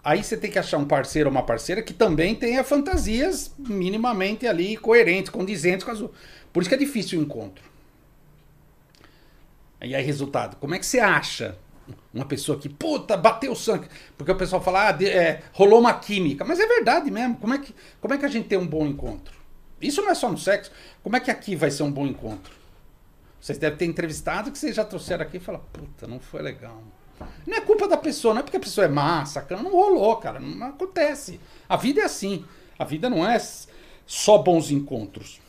Aí 0.05 0.23
você 0.23 0.37
tem 0.37 0.51
que 0.51 0.59
achar 0.59 0.77
um 0.77 0.85
parceiro 0.85 1.31
ou 1.31 1.35
uma 1.35 1.43
parceira 1.43 1.81
que 1.81 1.95
também 1.95 2.35
tenha 2.35 2.63
fantasias 2.63 3.51
minimamente 3.59 4.47
ali 4.47 4.77
coerentes, 4.77 5.31
condizentes 5.31 5.85
com 5.85 5.91
as 5.91 6.03
outras. 6.03 6.21
Por 6.53 6.61
isso 6.61 6.69
que 6.69 6.75
é 6.75 6.79
difícil 6.79 7.19
o 7.19 7.23
encontro. 7.23 7.65
E 9.81 9.95
aí, 9.95 10.05
resultado, 10.05 10.57
como 10.57 10.75
é 10.75 10.79
que 10.79 10.85
você 10.85 11.01
acha 11.01 11.57
uma 12.13 12.25
pessoa 12.25 12.59
que, 12.59 12.69
puta, 12.69 13.17
bateu 13.17 13.55
sangue? 13.55 13.89
Porque 14.17 14.33
o 14.33 14.37
pessoal 14.37 14.61
fala, 14.63 14.89
ah, 14.89 14.93
de- 14.93 15.09
é, 15.09 15.43
rolou 15.53 15.79
uma 15.81 15.95
química. 15.95 16.45
Mas 16.45 16.59
é 16.59 16.67
verdade 16.67 17.11
mesmo. 17.11 17.37
Como 17.37 17.55
é, 17.55 17.59
que, 17.59 17.75
como 18.01 18.15
é 18.15 18.19
que 18.19 18.25
a 18.27 18.29
gente 18.29 18.49
tem 18.49 18.59
um 18.59 18.67
bom 18.67 18.87
encontro? 18.87 19.35
Isso 19.81 20.03
não 20.03 20.11
é 20.11 20.15
só 20.15 20.31
no 20.31 20.37
sexo. 20.39 20.71
Como 21.03 21.17
é 21.17 21.21
que 21.21 21.31
aqui 21.31 21.55
vai 21.57 21.71
ser 21.71 21.83
um 21.85 21.91
bom 21.93 22.07
encontro? 22.07 22.53
Vocês 23.41 23.57
devem 23.59 23.79
ter 23.79 23.85
entrevistado 23.87 24.51
que 24.51 24.59
vocês 24.59 24.75
já 24.77 24.85
trouxeram 24.85 25.23
aqui 25.23 25.39
e 25.39 25.41
falaram, 25.41 25.65
puta, 25.73 26.07
não 26.07 26.21
foi 26.21 26.43
legal. 26.43 26.83
Não 27.47 27.57
é 27.57 27.61
culpa 27.61 27.87
da 27.89 27.97
pessoa, 27.97 28.35
não 28.35 28.41
é 28.41 28.43
porque 28.43 28.57
a 28.57 28.61
pessoa 28.61 28.85
é 28.85 28.89
má, 28.89 29.25
sacana, 29.25 29.63
não 29.63 29.71
rolou, 29.71 30.17
cara. 30.17 30.39
Não 30.41 30.67
acontece. 30.67 31.41
A 31.69 31.77
vida 31.77 32.01
é 32.01 32.05
assim. 32.05 32.45
A 32.79 32.85
vida 32.85 33.09
não 33.09 33.27
é 33.27 33.39
só 34.07 34.39
bons 34.39 34.71
encontros. 34.71 35.41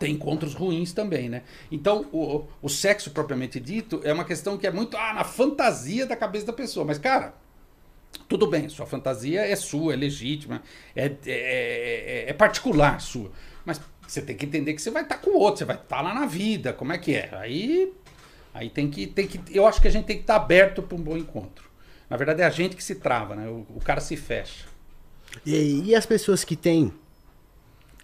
Tem 0.00 0.14
encontros 0.14 0.54
ruins 0.54 0.94
também, 0.94 1.28
né? 1.28 1.42
Então, 1.70 2.06
o, 2.10 2.46
o 2.62 2.68
sexo 2.70 3.10
propriamente 3.10 3.60
dito 3.60 4.00
é 4.02 4.10
uma 4.12 4.24
questão 4.24 4.56
que 4.56 4.66
é 4.66 4.70
muito 4.72 4.96
ah, 4.96 5.12
na 5.12 5.24
fantasia 5.24 6.06
da 6.06 6.16
cabeça 6.16 6.46
da 6.46 6.54
pessoa. 6.54 6.86
Mas, 6.86 6.96
cara, 6.98 7.34
tudo 8.26 8.46
bem, 8.46 8.66
sua 8.70 8.86
fantasia 8.86 9.42
é 9.42 9.54
sua, 9.54 9.92
é 9.92 9.96
legítima, 9.96 10.62
é, 10.96 11.04
é, 11.06 11.12
é- 11.26 12.24
é 12.30 12.32
particular 12.32 12.98
sua. 12.98 13.30
Mas 13.62 13.78
você 14.08 14.22
tem 14.22 14.34
que 14.34 14.46
entender 14.46 14.72
que 14.72 14.80
você 14.80 14.90
vai 14.90 15.02
estar 15.02 15.18
com 15.18 15.32
o 15.32 15.38
outro, 15.38 15.58
você 15.58 15.64
vai 15.66 15.76
estar 15.76 16.00
lá 16.00 16.14
na 16.14 16.24
vida, 16.24 16.72
como 16.72 16.94
é 16.94 16.98
que 16.98 17.14
é? 17.14 17.28
Aí, 17.32 17.92
aí 18.54 18.70
tem, 18.70 18.88
que, 18.90 19.06
tem 19.06 19.26
que. 19.26 19.38
Eu 19.54 19.66
acho 19.66 19.82
que 19.82 19.86
a 19.88 19.90
gente 19.90 20.06
tem 20.06 20.16
que 20.16 20.22
estar 20.22 20.36
aberto 20.36 20.82
para 20.82 20.96
um 20.96 21.02
bom 21.02 21.16
encontro. 21.16 21.68
Na 22.08 22.16
verdade, 22.16 22.40
é 22.40 22.46
a 22.46 22.50
gente 22.50 22.74
que 22.74 22.82
se 22.82 22.94
trava, 22.94 23.36
né? 23.36 23.46
O, 23.48 23.66
o 23.76 23.80
cara 23.84 24.00
se 24.00 24.16
fecha. 24.16 24.64
E, 25.44 25.82
e 25.90 25.94
as 25.94 26.06
pessoas 26.06 26.42
que 26.42 26.56
têm 26.56 26.90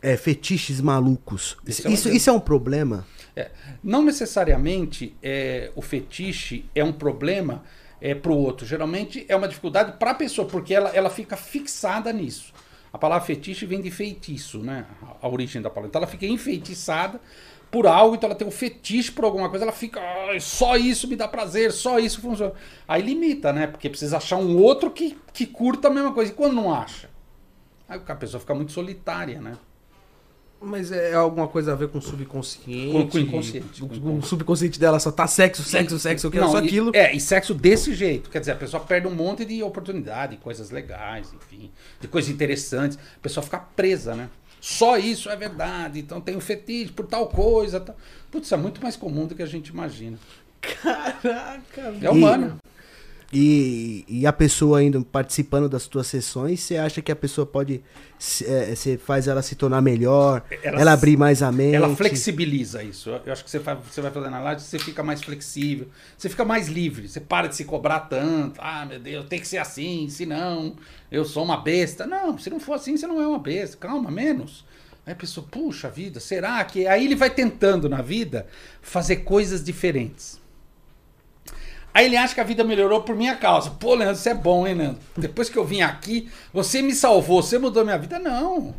é, 0.07 0.17
fetiches 0.17 0.81
malucos. 0.81 1.57
Esse 1.67 1.81
Isso, 1.93 2.09
é 2.09 2.13
um 2.13 2.15
isso, 2.15 2.31
é 2.31 2.33
um 2.33 2.39
problema? 2.39 3.05
É, 3.35 3.51
não 3.83 4.05
necessariamente 4.05 5.17
é, 5.21 5.73
o 5.75 5.83
fetiche 5.83 6.65
é 6.77 6.85
um 6.85 6.93
problema 6.93 7.65
é, 8.01 8.15
para 8.15 8.31
o 8.31 8.37
outro. 8.37 8.65
Geralmente 8.65 9.27
é 9.29 9.35
uma 9.35 9.49
dificuldade 9.49 9.99
para 9.99 10.13
a 10.13 10.15
pessoa, 10.15 10.47
porque 10.47 10.73
ela, 10.73 10.91
ela 10.91 11.11
fica 11.11 11.37
fixada 11.37 12.13
nisso. 12.13 12.53
A 12.93 12.99
palavra 12.99 13.27
fetiche 13.27 13.67
vem 13.67 13.81
de 13.81 13.91
feitiço, 13.91 14.61
né? 14.61 14.87
A, 15.03 15.27
a 15.27 15.29
origem 15.29 15.61
da 15.61 15.69
palavra. 15.69 15.89
Então 15.89 16.01
ela 16.01 16.11
fica 16.11 16.25
enfeitiçada 16.25 17.21
por 17.69 17.85
algo, 17.89 18.15
então 18.15 18.29
ela 18.29 18.39
tem 18.39 18.47
um 18.47 18.53
fetiche 18.53 19.11
por 19.11 19.25
alguma 19.25 19.51
coisa, 19.51 19.65
ela 19.65 19.73
fica, 19.73 20.01
"Ai, 20.01 20.39
só 20.39 20.77
isso 20.77 21.09
me 21.09 21.17
dá 21.17 21.27
prazer, 21.27 21.73
só 21.73 21.99
isso 21.99 22.21
funciona. 22.21 22.53
Aí 22.87 23.03
limita, 23.03 23.53
né? 23.53 23.67
Porque 23.67 23.89
precisa 23.89 24.19
achar 24.19 24.37
um 24.37 24.57
outro 24.57 24.89
que, 24.89 25.19
que 25.33 25.47
curta 25.47 25.89
a 25.89 25.91
mesma 25.91 26.13
coisa. 26.13 26.31
E 26.31 26.35
quando 26.35 26.55
não 26.55 26.73
acha? 26.73 27.11
Aí 27.89 28.01
a 28.07 28.15
pessoa 28.15 28.41
fica 28.41 28.55
muito 28.55 28.71
solitária, 28.71 29.41
né? 29.41 29.57
Mas 30.61 30.91
é 30.91 31.13
alguma 31.15 31.47
coisa 31.47 31.73
a 31.73 31.75
ver 31.77 31.89
com 31.89 31.99
o 31.99 32.03
subconsciente? 32.03 32.91
Com- 32.93 33.07
com 33.09 33.19
o 33.19 33.21
inconsciente, 33.21 33.85
O, 33.85 33.89
com 33.89 34.09
o 34.09 34.19
o 34.19 34.23
subconsciente 34.23 34.81
dela 34.81 34.99
só 34.99 35.13
tá 35.13 35.27
sexo, 35.27 35.63
sexo, 35.63 35.99
sexo, 35.99 36.27
eu 36.27 36.31
quero 36.31 36.45
Não, 36.47 36.51
só 36.53 36.61
e- 36.61 36.65
aquilo. 36.67 36.91
é, 36.95 37.15
e 37.15 37.21
sexo 37.21 37.53
desse 37.55 37.95
jeito. 37.95 38.31
Quer 38.31 38.41
dizer, 38.41 38.53
a 38.53 38.57
pessoa 38.57 38.83
perde 38.83 39.07
um 39.07 39.15
monte 39.15 39.45
de 39.45 39.63
oportunidade, 39.63 40.37
coisas 40.39 40.71
legais, 40.71 41.33
enfim, 41.35 41.71
de 42.01 42.09
coisas 42.09 42.31
interessantes. 42.31 42.97
A 42.99 43.21
pessoa 43.21 43.45
fica 43.45 43.59
presa, 43.59 44.15
né? 44.15 44.29
Só 44.61 44.97
isso 44.97 45.29
é 45.29 45.37
verdade. 45.37 46.01
Então 46.01 46.21
tem 46.21 46.35
um 46.37 46.41
fetiche 46.41 46.91
por 46.91 47.07
tal 47.07 47.29
coisa. 47.29 47.79
Tal. 47.79 47.95
Putz, 48.31 48.47
isso 48.47 48.55
é 48.55 48.59
muito 48.59 48.83
mais 48.83 48.97
comum 48.97 49.27
do 49.27 49.35
que 49.35 49.43
a 49.43 49.47
gente 49.47 49.69
imagina. 49.69 50.19
Caraca, 50.61 51.95
É 52.03 52.11
humano. 52.11 52.59
E, 52.65 52.67
e 53.33 54.27
a 54.27 54.33
pessoa 54.33 54.79
ainda 54.79 55.01
participando 55.03 55.69
das 55.69 55.87
tuas 55.87 56.07
sessões, 56.07 56.61
você 56.61 56.77
acha 56.77 57.03
que 57.03 57.11
a 57.11 57.17
pessoa 57.17 57.45
pode. 57.45 57.83
se- 58.19 58.47
é, 58.47 58.75
Você 58.75 58.97
faz 58.97 59.27
ela 59.29 59.43
se 59.43 59.55
tornar 59.57 59.83
melhor, 59.83 60.43
Ela 60.63 60.81
ela, 60.81 60.93
abrir 60.93 61.17
mais 61.17 61.43
a 61.43 61.51
mente? 61.51 61.75
Ela 61.75 61.95
flexibiliza 61.97 62.83
isso. 62.83 63.11
Eu 63.11 63.33
acho 63.33 63.45
que 63.45 63.51
você, 63.51 63.59
faz, 63.61 63.79
você 63.91 64.01
vai 64.01 64.11
fazendo 64.11 64.35
a 64.35 64.39
live, 64.41 64.61
você 64.63 64.79
fica 64.79 65.03
mais 65.03 65.23
flexível, 65.23 65.89
você 66.17 66.29
fica 66.29 66.45
mais 66.45 66.69
livre, 66.69 67.09
você 67.09 67.21
para 67.21 67.49
de 67.49 67.57
se 67.57 67.65
cobrar 67.65 68.01
tanto. 68.01 68.61
Ah, 68.63 68.87
meu 68.87 69.01
Deus, 69.01 69.27
tem 69.27 69.41
que 69.41 69.49
ser 69.49 69.59
assim, 69.59 70.09
senão 70.09 70.77
eu 71.11 71.25
sou 71.25 71.45
uma 71.45 71.57
besta. 71.59 72.07
Não, 72.07 72.39
se 72.39 72.49
não 72.49 72.61
for 72.61 72.75
assim, 72.75 72.97
você 72.97 73.07
não 73.07 73.21
é 73.21 73.27
uma 73.27 73.39
besta. 73.41 73.77
Calma, 73.77 74.11
menos. 74.11 74.65
Aí 75.05 75.13
a 75.13 75.17
pessoa, 75.17 75.47
puxa 75.51 75.91
vida, 75.91 76.19
será 76.21 76.65
que. 76.65 76.87
Aí 76.87 77.05
ele 77.05 77.15
vai 77.17 77.31
tentando 77.31 77.89
na 77.89 78.01
vida 78.03 78.47
fazer 78.81 79.17
coisas 79.17 79.63
diferentes. 79.63 80.41
Aí 81.97 82.05
ele 82.05 82.17
acha 82.19 82.35
que 82.35 82.41
a 82.43 82.45
vida 82.45 82.63
melhorou 82.63 83.01
por 83.01 83.17
minha 83.17 83.35
causa. 83.35 83.71
Pô, 83.71 83.95
Leandro, 83.95 84.17
isso 84.17 84.29
é 84.29 84.35
bom, 84.35 84.67
hein, 84.67 84.75
Leandro? 84.75 85.01
Depois 85.17 85.49
que 85.49 85.57
eu 85.57 85.65
vim 85.65 85.81
aqui, 85.81 86.31
você 86.53 86.83
me 86.83 86.95
salvou, 86.95 87.43
você 87.43 87.59
mudou 87.59 87.87
minha 87.87 87.97
vida. 87.97 88.19
Não. 88.19 88.75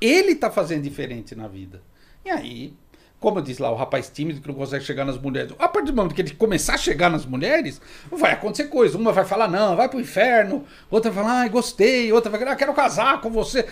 Ele 0.00 0.34
tá 0.34 0.50
fazendo 0.50 0.80
diferente 0.80 1.34
na 1.34 1.46
vida. 1.46 1.82
E 2.24 2.30
aí, 2.30 2.72
como 3.20 3.42
disse 3.42 3.60
lá, 3.60 3.70
o 3.70 3.74
rapaz 3.74 4.08
tímido 4.08 4.40
que 4.40 4.48
não 4.48 4.54
consegue 4.54 4.82
chegar 4.82 5.04
nas 5.04 5.18
mulheres. 5.18 5.52
A 5.58 5.68
partir 5.68 5.90
do 5.90 5.96
momento 5.96 6.14
que 6.14 6.22
ele 6.22 6.30
começar 6.30 6.76
a 6.76 6.78
chegar 6.78 7.10
nas 7.10 7.26
mulheres, 7.26 7.82
vai 8.10 8.32
acontecer 8.32 8.64
coisa. 8.70 8.96
Uma 8.96 9.12
vai 9.12 9.26
falar, 9.26 9.46
não, 9.46 9.76
vai 9.76 9.86
pro 9.86 10.00
inferno. 10.00 10.64
Outra 10.90 11.10
vai 11.10 11.22
falar, 11.22 11.40
ai, 11.40 11.50
gostei. 11.50 12.10
Outra 12.14 12.30
vai 12.30 12.40
falar, 12.40 12.52
ah, 12.52 12.56
quero 12.56 12.72
casar 12.72 13.20
com 13.20 13.28
você. 13.28 13.68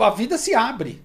A 0.00 0.10
vida 0.10 0.36
se 0.36 0.52
abre. 0.52 1.00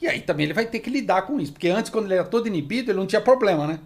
E 0.00 0.08
aí 0.08 0.22
também 0.22 0.44
ele 0.44 0.54
vai 0.54 0.64
ter 0.64 0.78
que 0.78 0.88
lidar 0.88 1.26
com 1.26 1.38
isso. 1.38 1.52
Porque 1.52 1.68
antes, 1.68 1.90
quando 1.90 2.06
ele 2.06 2.14
era 2.14 2.24
todo 2.24 2.46
inibido, 2.46 2.90
ele 2.90 2.98
não 2.98 3.06
tinha 3.06 3.20
problema, 3.20 3.66
né? 3.66 3.78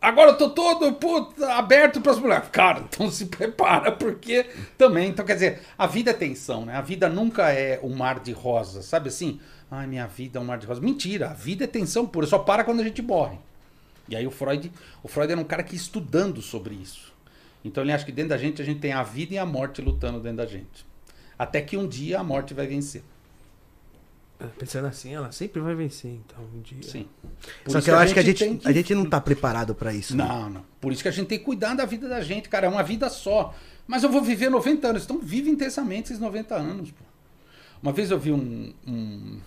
Agora 0.00 0.30
eu 0.30 0.38
tô 0.38 0.50
todo 0.50 0.92
puta, 0.94 1.54
aberto 1.54 2.00
para 2.00 2.12
as 2.12 2.18
mulheres. 2.18 2.48
Cara, 2.52 2.80
então 2.80 3.10
se 3.10 3.26
prepara, 3.26 3.90
porque 3.90 4.46
também. 4.76 5.08
Então, 5.08 5.24
quer 5.24 5.34
dizer, 5.34 5.60
a 5.76 5.86
vida 5.86 6.10
é 6.10 6.14
tensão, 6.14 6.64
né? 6.64 6.76
A 6.76 6.82
vida 6.82 7.08
nunca 7.08 7.50
é 7.50 7.80
um 7.82 7.94
mar 7.94 8.20
de 8.20 8.32
rosas, 8.32 8.84
sabe 8.84 9.08
assim? 9.08 9.40
Ai, 9.70 9.86
minha 9.86 10.06
vida 10.06 10.38
é 10.38 10.42
um 10.42 10.44
mar 10.44 10.58
de 10.58 10.66
rosas. 10.66 10.82
Mentira, 10.82 11.30
a 11.30 11.34
vida 11.34 11.64
é 11.64 11.66
tensão 11.66 12.06
pura, 12.06 12.26
só 12.26 12.38
para 12.38 12.62
quando 12.62 12.80
a 12.80 12.84
gente 12.84 13.02
morre. 13.02 13.38
E 14.08 14.14
aí 14.14 14.26
o 14.26 14.30
Freud, 14.30 14.70
o 15.02 15.08
Freud 15.08 15.32
era 15.32 15.40
um 15.40 15.44
cara 15.44 15.62
que 15.62 15.74
estudando 15.74 16.40
sobre 16.40 16.74
isso. 16.74 17.12
Então 17.64 17.82
ele 17.82 17.92
acha 17.92 18.04
que 18.04 18.12
dentro 18.12 18.30
da 18.30 18.38
gente 18.38 18.62
a 18.62 18.64
gente 18.64 18.78
tem 18.78 18.92
a 18.92 19.02
vida 19.02 19.34
e 19.34 19.38
a 19.38 19.44
morte 19.44 19.82
lutando 19.82 20.20
dentro 20.20 20.38
da 20.38 20.46
gente. 20.46 20.86
Até 21.36 21.60
que 21.60 21.76
um 21.76 21.88
dia 21.88 22.20
a 22.20 22.24
morte 22.24 22.54
vai 22.54 22.66
vencer. 22.66 23.02
Pensando 24.58 24.86
assim, 24.86 25.14
ela 25.14 25.32
sempre 25.32 25.60
vai 25.60 25.74
vencer, 25.74 26.10
então, 26.10 26.44
um 26.54 26.60
dia. 26.60 26.82
Sim. 26.82 27.08
Por 27.64 27.72
Só 27.72 27.80
que 27.80 27.90
eu 27.90 27.96
acho 27.96 28.12
que 28.12 28.20
a 28.20 28.22
gente, 28.22 28.38
tem 28.38 28.60
a 28.64 28.72
gente 28.72 28.94
não 28.94 29.06
tá 29.06 29.18
preparado 29.20 29.74
pra 29.74 29.94
isso. 29.94 30.14
né? 30.14 30.24
Não, 30.24 30.50
não. 30.50 30.64
Por 30.80 30.92
isso 30.92 31.02
que 31.02 31.08
a 31.08 31.12
gente 31.12 31.26
tem 31.26 31.38
que 31.38 31.44
cuidar 31.44 31.74
da 31.74 31.86
vida 31.86 32.06
da 32.08 32.20
gente, 32.20 32.48
cara. 32.48 32.66
É 32.66 32.68
uma 32.68 32.82
vida 32.82 33.08
só. 33.08 33.54
Mas 33.86 34.02
eu 34.02 34.10
vou 34.10 34.20
viver 34.20 34.50
90 34.50 34.88
anos. 34.88 35.04
Então 35.04 35.18
vive 35.18 35.50
intensamente 35.50 36.06
esses 36.06 36.18
90 36.18 36.54
anos, 36.54 36.90
pô. 36.90 37.04
Uma 37.82 37.92
vez 37.92 38.10
eu 38.10 38.18
vi 38.18 38.32
um, 38.32 38.74
um, 38.86 39.40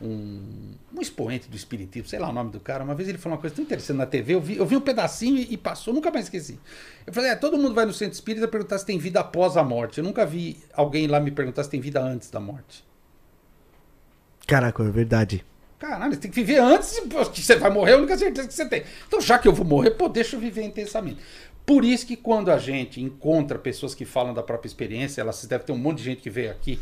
um, 0.00 0.74
um 0.94 1.00
expoente 1.00 1.48
do 1.48 1.56
espiritismo, 1.56 2.08
sei 2.08 2.18
lá 2.18 2.30
o 2.30 2.32
nome 2.32 2.50
do 2.50 2.60
cara. 2.60 2.84
Uma 2.84 2.94
vez 2.94 3.08
ele 3.08 3.18
falou 3.18 3.36
uma 3.36 3.40
coisa 3.40 3.56
tão 3.56 3.64
interessante 3.64 3.96
na 3.96 4.06
TV. 4.06 4.34
Eu 4.34 4.40
vi, 4.40 4.56
eu 4.56 4.66
vi 4.66 4.76
um 4.76 4.80
pedacinho 4.80 5.36
e, 5.36 5.54
e 5.54 5.56
passou, 5.56 5.92
nunca 5.92 6.10
mais 6.10 6.26
esqueci. 6.26 6.58
Eu 7.06 7.12
falei, 7.12 7.30
é, 7.30 7.36
todo 7.36 7.58
mundo 7.58 7.74
vai 7.74 7.84
no 7.84 7.92
centro 7.92 8.14
espírita 8.14 8.48
perguntar 8.48 8.78
se 8.78 8.86
tem 8.86 8.98
vida 8.98 9.20
após 9.20 9.56
a 9.56 9.62
morte. 9.62 9.98
Eu 9.98 10.04
nunca 10.04 10.24
vi 10.24 10.58
alguém 10.72 11.06
lá 11.06 11.20
me 11.20 11.30
perguntar 11.30 11.64
se 11.64 11.70
tem 11.70 11.80
vida 11.80 12.00
antes 12.02 12.30
da 12.30 12.40
morte. 12.40 12.87
Caraca, 14.48 14.82
é 14.82 14.90
verdade. 14.90 15.44
Caralho, 15.78 16.14
você 16.14 16.20
tem 16.20 16.30
que 16.30 16.42
viver 16.42 16.58
antes 16.58 16.98
que 17.32 17.42
você 17.42 17.56
vai 17.56 17.70
morrer, 17.70 17.92
é 17.92 17.94
a 17.94 17.98
única 17.98 18.16
certeza 18.16 18.48
que 18.48 18.54
você 18.54 18.66
tem. 18.66 18.82
Então, 19.06 19.20
já 19.20 19.38
que 19.38 19.46
eu 19.46 19.52
vou 19.52 19.64
morrer, 19.64 19.90
pô, 19.90 20.08
deixa 20.08 20.36
eu 20.36 20.40
viver 20.40 20.62
intensamente. 20.62 21.20
Por 21.66 21.84
isso 21.84 22.06
que 22.06 22.16
quando 22.16 22.50
a 22.50 22.56
gente 22.56 22.98
encontra 22.98 23.58
pessoas 23.58 23.94
que 23.94 24.06
falam 24.06 24.32
da 24.32 24.42
própria 24.42 24.66
experiência, 24.66 25.20
elas 25.20 25.44
deve 25.44 25.64
ter 25.64 25.72
um 25.72 25.76
monte 25.76 25.98
de 25.98 26.04
gente 26.04 26.22
que 26.22 26.30
veio 26.30 26.50
aqui 26.50 26.80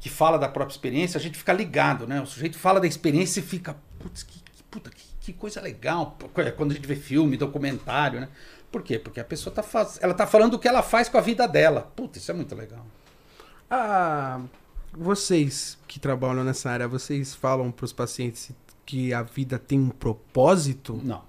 que 0.00 0.10
fala 0.10 0.38
da 0.38 0.48
própria 0.48 0.74
experiência, 0.74 1.18
a 1.18 1.20
gente 1.20 1.38
fica 1.38 1.52
ligado, 1.52 2.04
né? 2.06 2.20
O 2.20 2.26
sujeito 2.26 2.58
fala 2.58 2.80
da 2.80 2.86
experiência 2.86 3.38
e 3.38 3.42
fica, 3.44 3.76
putz, 4.00 4.24
que, 4.24 4.40
que 4.40 4.62
puta, 4.64 4.90
que, 4.90 5.04
que 5.20 5.32
coisa 5.32 5.60
legal. 5.60 6.16
Pô, 6.18 6.28
Quando 6.28 6.72
a 6.72 6.74
gente 6.74 6.86
vê 6.86 6.96
filme, 6.96 7.36
documentário, 7.36 8.20
né? 8.20 8.28
Por 8.72 8.82
quê? 8.82 8.98
Porque 8.98 9.20
a 9.20 9.24
pessoa 9.24 9.54
tá, 9.54 9.62
faz... 9.62 10.00
ela 10.02 10.14
tá 10.14 10.26
falando 10.26 10.54
o 10.54 10.58
que 10.58 10.66
ela 10.66 10.82
faz 10.82 11.08
com 11.08 11.16
a 11.16 11.20
vida 11.20 11.46
dela. 11.46 11.92
Puta, 11.94 12.18
isso 12.18 12.30
é 12.30 12.34
muito 12.34 12.54
legal. 12.56 12.84
Ah, 13.70 14.40
vocês 14.96 15.78
que 15.86 16.00
trabalham 16.00 16.42
nessa 16.42 16.70
área, 16.70 16.88
vocês 16.88 17.34
falam 17.34 17.70
pros 17.70 17.92
pacientes 17.92 18.50
que 18.84 19.12
a 19.12 19.22
vida 19.22 19.58
tem 19.58 19.78
um 19.78 19.90
propósito? 19.90 21.00
Não. 21.02 21.22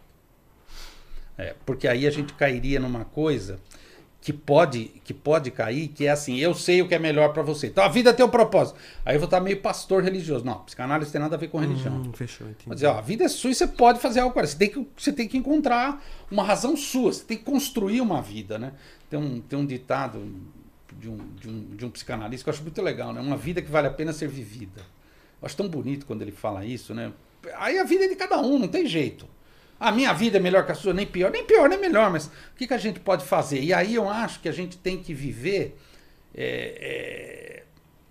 É, 1.38 1.56
porque 1.66 1.88
aí 1.88 2.08
a 2.08 2.12
gente 2.12 2.34
cairia 2.34 2.80
numa 2.80 3.06
coisa 3.06 3.60
que 4.20 4.34
pode, 4.34 4.86
que 5.04 5.14
pode 5.14 5.52
cair, 5.52 5.88
que 5.88 6.06
é 6.06 6.10
assim, 6.10 6.38
eu 6.38 6.54
sei 6.54 6.82
o 6.82 6.88
que 6.88 6.96
é 6.96 7.00
melhor 7.00 7.32
pra 7.32 7.44
você. 7.44 7.68
Então 7.68 7.84
a 7.84 7.88
vida 7.88 8.14
tem 8.14 8.26
um 8.26 8.30
propósito. 8.30 8.78
Aí 9.06 9.16
eu 9.16 9.20
vou 9.20 9.26
estar 9.26 9.40
meio 9.40 9.62
pastor 9.62 10.04
religioso. 10.04 10.44
Não, 10.44 10.60
psicanálise 10.64 11.12
tem 11.12 11.22
nada 11.22 11.36
a 11.36 11.40
ver 11.40 11.48
com 11.48 11.60
religião. 11.60 11.94
Hum, 11.94 12.12
fechou, 12.14 12.48
entendi. 12.48 12.66
Vou 12.66 12.74
dizer, 12.74 12.88
ó, 12.88 12.98
a 12.98 13.02
vida 13.02 13.24
é 13.24 13.28
sua 13.28 13.52
e 13.52 13.56
você 13.56 13.68
pode 13.68 14.00
fazer 14.00 14.20
algo 14.20 14.32
agora. 14.32 14.48
Você 14.48 14.58
tem 14.58 14.70
que, 14.70 14.88
você 14.98 15.14
tem 15.14 15.28
que 15.28 15.38
encontrar 15.38 16.04
uma 16.30 16.44
razão 16.44 16.76
sua, 16.76 17.14
você 17.14 17.24
tem 17.24 17.38
que 17.38 17.44
construir 17.44 18.02
uma 18.02 18.22
vida, 18.22 18.58
né? 18.58 18.74
Tem 19.10 19.20
um, 19.20 19.40
tem 19.40 19.58
um 19.58 19.66
ditado 19.66 20.20
de 21.00 21.10
um, 21.10 21.18
de, 21.36 21.50
um, 21.50 21.76
de 21.76 21.86
um 21.86 21.90
psicanalista 21.90 22.44
que 22.44 22.50
eu 22.50 22.54
acho 22.54 22.64
muito 22.64 22.82
legal, 22.82 23.14
né? 23.14 23.22
Uma 23.22 23.38
vida 23.38 23.62
que 23.62 23.70
vale 23.70 23.88
a 23.88 23.92
pena 23.92 24.14
ser 24.14 24.28
vivida. 24.28 24.82
Eu 25.42 25.46
acho 25.46 25.56
tão 25.56 25.68
bonito 25.68 26.06
quando 26.06 26.22
ele 26.22 26.32
fala 26.32 26.66
isso, 26.66 26.94
né? 26.94 27.12
Aí 27.58 27.78
a 27.78 27.84
vida 27.84 28.06
é 28.06 28.08
de 28.08 28.16
cada 28.16 28.40
um, 28.40 28.58
não 28.60 28.68
tem 28.68 28.86
jeito. 28.86 29.28
A 29.80 29.92
minha 29.92 30.12
vida 30.14 30.38
é 30.38 30.40
melhor 30.40 30.66
que 30.66 30.72
a 30.72 30.76
sua, 30.76 30.94
nem 30.94 31.06
pior, 31.06 31.32
nem 31.32 31.46
pior, 31.46 31.70
nem 31.70 31.80
melhor, 31.80 32.10
mas 32.10 32.26
o 32.26 32.32
que, 32.56 32.68
que 32.68 32.74
a 32.74 32.80
gente 32.80 33.00
pode 33.00 33.24
fazer? 33.24 33.62
E 33.62 33.74
aí 33.74 33.94
eu 33.94 34.10
acho 34.10 34.40
que 34.40 34.50
a 34.50 34.52
gente 34.52 34.76
tem 34.78 34.98
que 34.98 35.14
viver 35.14 35.78
é, 36.34 37.64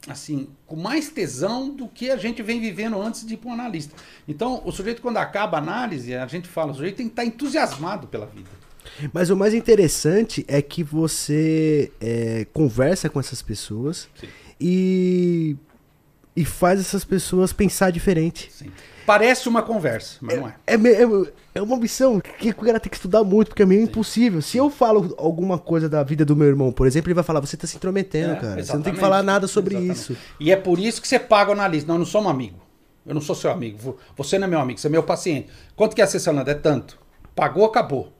é, 0.07 0.11
assim, 0.11 0.49
com 0.67 0.77
mais 0.77 1.11
tesão 1.11 1.69
do 1.69 1.89
que 1.89 2.11
a 2.11 2.17
gente 2.17 2.41
vem 2.43 2.61
vivendo 2.61 3.01
antes 3.01 3.27
de 3.27 3.35
ir 3.35 3.37
para 3.37 3.51
um 3.51 3.53
analista. 3.53 3.95
Então, 4.29 4.63
o 4.65 4.71
sujeito, 4.71 5.03
quando 5.03 5.17
acaba 5.17 5.59
a 5.59 5.61
análise, 5.61 6.15
a 6.15 6.27
gente 6.27 6.49
fala, 6.49 6.71
o 6.71 6.75
sujeito 6.75 6.97
tem 6.97 7.07
que 7.07 7.13
estar 7.13 7.25
entusiasmado 7.25 8.07
pela 8.07 8.27
vida. 8.27 8.49
Mas 9.13 9.31
o 9.31 9.37
mais 9.37 9.55
interessante 9.55 10.45
é 10.49 10.61
que 10.63 10.83
você 10.83 11.91
é, 12.01 12.47
conversa 12.53 13.09
com 13.09 13.21
essas 13.21 13.43
pessoas 13.43 14.09
Sim. 14.21 14.27
e, 14.61 15.57
e 16.35 16.45
faz 16.45 16.81
essas 16.81 17.05
pessoas 17.05 17.53
pensar 17.53 17.91
diferente. 17.91 18.51
Sim. 18.53 18.71
Parece 19.05 19.49
uma 19.49 19.63
conversa, 19.63 20.17
mas 20.21 20.37
não 20.37 20.49
é. 20.49 20.55
É, 20.67 20.75
é, 20.75 21.07
é 21.55 21.63
uma 21.63 21.77
missão 21.77 22.21
que 22.21 22.51
o 22.51 22.55
cara 22.57 22.81
tem 22.81 22.91
que 22.91 22.97
estudar 22.97 23.23
muito, 23.23 23.49
porque 23.51 23.63
é 23.63 23.67
meio 23.67 23.83
impossível. 23.83 24.43
Se 24.43 24.57
eu 24.57 24.69
falo 24.69 25.15
alguma 25.17 25.59
coisa 25.61 25.89
da 25.89 26.03
vida 26.03 26.25
do 26.25 26.35
meu 26.35 26.49
irmão, 26.49 26.73
por 26.73 26.89
exemplo, 26.89 27.09
ele 27.09 27.15
vai 27.15 27.23
falar, 27.23 27.39
você 27.39 27.57
tá 27.57 27.69
se 27.69 27.77
intrometendo, 27.77 28.33
É, 28.33 28.37
cara. 28.41 28.65
Você 28.65 28.73
não 28.75 28.83
tem 28.83 28.93
que 28.93 28.99
falar 28.99 29.23
nada 29.23 29.47
sobre 29.47 29.77
Exatamente. 29.77 29.97
isso. 29.97 30.17
E 30.41 30.51
é 30.51 30.57
por 30.57 30.81
isso 30.81 31.01
que 31.01 31.07
você 31.07 31.21
paga 31.21 31.51
o 31.51 31.53
analista. 31.53 31.87
Não, 31.87 31.95
eu 31.95 31.99
não 32.01 32.07
sou 32.07 32.21
um 32.21 32.29
amigo. 32.29 32.59
Eu 33.07 33.15
não 33.15 33.21
sou 33.21 33.37
seu 33.37 33.49
amigo. 33.53 33.79
Vo- 33.79 33.97
Você 34.17 34.37
não 34.41 34.49
é 34.49 34.51
meu 34.51 34.59
amigo, 34.59 34.81
você 34.81 34.89
é 34.89 34.91
meu 34.91 35.05
paciente. 35.05 35.47
Quanto 35.77 35.95
que 35.95 36.01
é 36.01 36.05
a 36.05 36.09
sessão, 36.09 36.33
Nanda? 36.35 36.51
É 36.51 36.55
tanto. 36.55 36.99
Pagou, 37.37 37.65
acabou. 37.65 38.13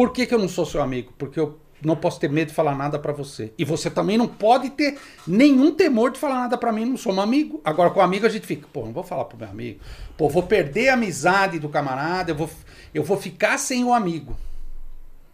Por 0.00 0.14
que, 0.14 0.24
que 0.24 0.32
eu 0.32 0.38
não 0.38 0.48
sou 0.48 0.64
seu 0.64 0.80
amigo? 0.80 1.12
Porque 1.18 1.38
eu 1.38 1.60
não 1.84 1.94
posso 1.94 2.18
ter 2.18 2.30
medo 2.30 2.48
de 2.48 2.54
falar 2.54 2.74
nada 2.74 2.98
pra 2.98 3.12
você. 3.12 3.52
E 3.58 3.66
você 3.66 3.90
também 3.90 4.16
não 4.16 4.26
pode 4.26 4.70
ter 4.70 4.98
nenhum 5.26 5.74
temor 5.74 6.10
de 6.10 6.18
falar 6.18 6.36
nada 6.36 6.56
pra 6.56 6.72
mim. 6.72 6.86
Não 6.86 6.96
sou 6.96 7.12
um 7.12 7.20
amigo. 7.20 7.60
Agora, 7.62 7.90
com 7.90 8.00
amigo, 8.00 8.24
a 8.24 8.30
gente 8.30 8.46
fica, 8.46 8.66
pô, 8.72 8.86
não 8.86 8.94
vou 8.94 9.02
falar 9.02 9.26
pro 9.26 9.36
meu 9.36 9.50
amigo. 9.50 9.78
Pô, 10.16 10.26
vou 10.26 10.42
perder 10.42 10.88
a 10.88 10.94
amizade 10.94 11.58
do 11.58 11.68
camarada, 11.68 12.30
eu 12.30 12.34
vou, 12.34 12.48
eu 12.94 13.04
vou 13.04 13.18
ficar 13.18 13.58
sem 13.58 13.84
o 13.84 13.92
amigo. 13.92 14.34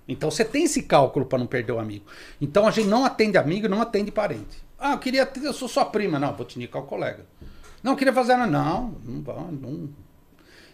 Então 0.08 0.32
você 0.32 0.44
tem 0.44 0.64
esse 0.64 0.82
cálculo 0.82 1.26
para 1.26 1.38
não 1.38 1.46
perder 1.46 1.70
o 1.70 1.78
amigo. 1.78 2.04
Então 2.40 2.66
a 2.66 2.72
gente 2.72 2.88
não 2.88 3.04
atende 3.04 3.38
amigo, 3.38 3.68
não 3.68 3.80
atende 3.80 4.10
parente. 4.10 4.64
Ah, 4.76 4.94
eu 4.94 4.98
queria, 4.98 5.30
eu 5.44 5.52
sou 5.52 5.68
sua 5.68 5.84
prima, 5.84 6.18
não, 6.18 6.34
vou 6.34 6.44
te 6.44 6.56
indicar 6.56 6.82
o 6.82 6.86
colega. 6.86 7.24
Não, 7.84 7.92
eu 7.92 7.96
queria 7.96 8.12
fazer. 8.12 8.36
Não, 8.36 8.48
não, 8.48 8.92
não, 9.04 9.52
não. 9.52 10.05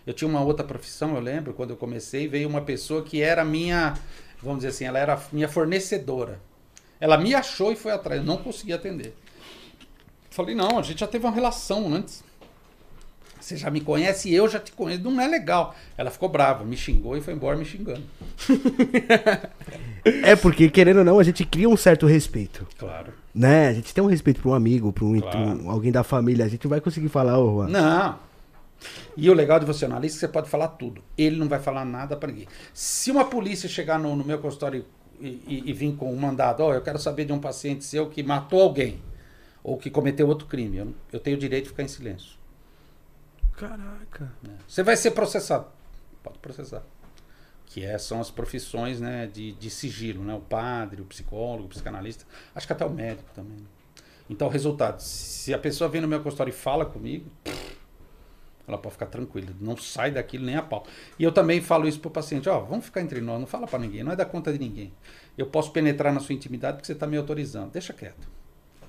Eu 0.07 0.13
tinha 0.13 0.29
uma 0.29 0.41
outra 0.43 0.65
profissão, 0.67 1.15
eu 1.15 1.21
lembro, 1.21 1.53
quando 1.55 1.71
eu 1.71 1.77
comecei, 1.77 2.27
veio 2.29 2.49
uma 2.49 2.61
pessoa 2.63 3.03
que 3.03 3.21
era 3.23 3.45
minha, 3.45 3.95
vamos 4.43 4.59
dizer 4.59 4.69
assim, 4.69 4.85
ela 4.85 4.99
era 4.99 5.21
minha 5.33 5.49
fornecedora. 5.49 6.41
Ela 7.01 7.17
me 7.19 7.35
achou 7.35 7.73
e 7.73 7.77
foi 7.77 7.93
atrás, 7.93 8.21
eu 8.21 8.27
não 8.27 8.37
conseguia 8.37 8.77
atender. 8.77 9.15
Falei, 10.31 10.55
não, 10.55 10.79
a 10.79 10.83
gente 10.83 11.01
já 11.01 11.07
teve 11.07 11.25
uma 11.27 11.33
relação 11.35 11.93
antes. 11.93 12.25
Você 13.41 13.57
já 13.57 13.71
me 13.71 13.81
conhece 13.81 14.29
e 14.31 14.35
eu 14.35 14.49
já 14.49 14.61
te 14.61 14.71
conheço. 14.71 15.03
Não 15.03 15.21
é 15.21 15.27
legal. 15.27 15.75
Ela 15.99 16.13
ficou 16.13 16.29
brava, 16.29 16.65
me 16.65 16.77
xingou 16.77 17.17
e 17.17 17.21
foi 17.21 17.35
embora 17.35 17.57
me 17.57 17.65
xingando. 17.65 18.03
É 20.05 20.35
porque, 20.35 20.69
querendo 20.69 20.99
ou 20.99 21.05
não, 21.05 21.19
a 21.19 21.23
gente 21.23 21.45
cria 21.45 21.69
um 21.69 21.77
certo 21.77 22.07
respeito. 22.07 22.67
Claro. 22.77 23.13
Né? 23.35 23.69
A 23.69 23.73
gente 23.73 23.95
tem 23.95 24.03
um 24.03 24.09
respeito 24.09 24.41
pra 24.41 24.51
um 24.51 24.55
amigo, 24.55 24.93
pra 24.93 25.05
um, 25.05 25.21
Claro. 25.21 25.39
um- 25.39 25.71
alguém 25.71 25.93
da 25.93 26.03
família. 26.03 26.45
A 26.45 26.49
gente 26.49 26.65
não 26.65 26.71
vai 26.71 26.81
conseguir 26.81 27.09
falar, 27.09 27.39
ô, 27.39 27.59
Juan. 27.59 27.69
Não. 27.69 28.19
E 29.17 29.29
o 29.31 29.35
legal 29.35 29.59
de 29.61 29.67
você 29.67 29.85
analista 29.85 30.17
é 30.17 30.19
que 30.19 30.21
você 30.27 30.29
pode 30.33 30.49
falar 30.51 30.69
tudo. 30.69 31.03
Ele 31.17 31.37
não 31.37 31.49
vai 31.49 31.59
falar 31.59 31.85
nada 31.85 32.17
pra 32.17 32.31
ninguém. 32.31 32.49
Se 32.75 33.11
uma 33.11 33.25
polícia 33.25 33.69
chegar 33.69 33.99
no, 33.99 34.15
no 34.17 34.25
meu 34.25 34.39
consultório 34.39 34.85
e, 35.21 35.29
e- 35.47 35.63
e 35.67 35.73
vir 35.73 35.95
com 35.97 36.13
um 36.13 36.17
mandado, 36.17 36.61
ó, 36.63 36.75
eu 36.75 36.81
quero 36.83 36.99
saber 36.99 37.25
de 37.27 37.33
um 37.33 37.39
paciente 37.39 37.85
seu 37.85 38.09
que 38.09 38.23
matou 38.23 38.61
alguém 38.63 39.01
ou 39.63 39.77
que 39.77 39.91
cometeu 39.91 40.27
outro 40.29 40.47
crime, 40.49 40.79
eu, 40.79 40.95
eu 41.13 41.21
tenho 41.21 41.37
o 41.37 41.41
direito 41.41 41.65
de 41.65 41.71
ficar 41.71 41.83
em 41.85 41.89
silêncio. 41.89 42.37
Caraca. 43.57 44.33
né? 44.43 44.57
Você 44.67 44.83
vai 44.83 44.97
ser 44.97 45.13
processado. 45.13 45.67
Pode 46.23 46.39
processar. 46.39 46.83
Que 47.67 47.85
é, 47.85 47.97
são 47.99 48.21
as 48.21 48.31
profissões 48.31 49.01
né, 49.01 49.27
de, 49.33 49.53
de 49.53 49.71
sigilo, 49.71 50.23
né? 50.25 50.35
O 50.35 50.41
padre, 50.41 51.01
o 51.01 51.05
psicólogo, 51.05 51.65
o 51.67 51.69
psicanalista, 51.69 52.25
acho 52.55 52.67
que 52.67 52.73
até 52.73 52.85
o 52.85 52.91
médico 52.91 53.31
também. 53.35 53.57
né? 53.59 53.65
Então, 54.29 54.49
resultado, 54.49 55.01
se 55.01 55.53
a 55.53 55.59
pessoa 55.59 55.89
vem 55.89 56.01
no 56.01 56.09
meu 56.09 56.21
consultório 56.23 56.51
e 56.51 56.55
fala 56.55 56.85
comigo, 56.87 57.31
ela 58.67 58.79
pode 58.79 58.95
ficar 58.95 59.07
tranquila, 59.07 59.49
não 59.61 59.77
sai 59.77 60.11
daquilo 60.11 60.45
nem 60.45 60.57
a 60.57 60.63
pau. 60.63 60.87
E 61.19 61.25
eu 61.25 61.33
também 61.33 61.61
falo 61.61 61.87
isso 61.89 62.01
pro 62.01 62.11
paciente, 62.11 62.49
ó, 62.49 62.61
vamos 62.61 62.85
ficar 62.85 63.01
entre 63.01 63.21
nós, 63.21 63.41
não 63.41 63.47
fala 63.47 63.67
para 63.67 63.79
ninguém, 63.79 64.05
não 64.05 64.13
é 64.13 64.17
da 64.17 64.25
conta 64.25 64.53
de 64.53 64.59
ninguém. 64.59 64.93
Eu 65.37 65.47
posso 65.47 65.73
penetrar 65.73 66.13
na 66.13 66.21
sua 66.21 66.35
intimidade 66.35 66.77
porque 66.77 66.87
você 66.87 66.93
está 66.93 67.07
me 67.07 67.17
autorizando, 67.17 67.71
deixa 67.73 67.93
quieto. 67.93 68.29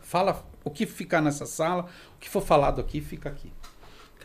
Fala 0.01 0.45
o 0.63 0.69
que 0.69 0.85
ficar 0.85 1.21
nessa 1.21 1.45
sala, 1.45 1.87
o 2.15 2.19
que 2.19 2.29
for 2.29 2.41
falado 2.41 2.79
aqui, 2.79 3.01
fica 3.01 3.29
aqui. 3.29 3.51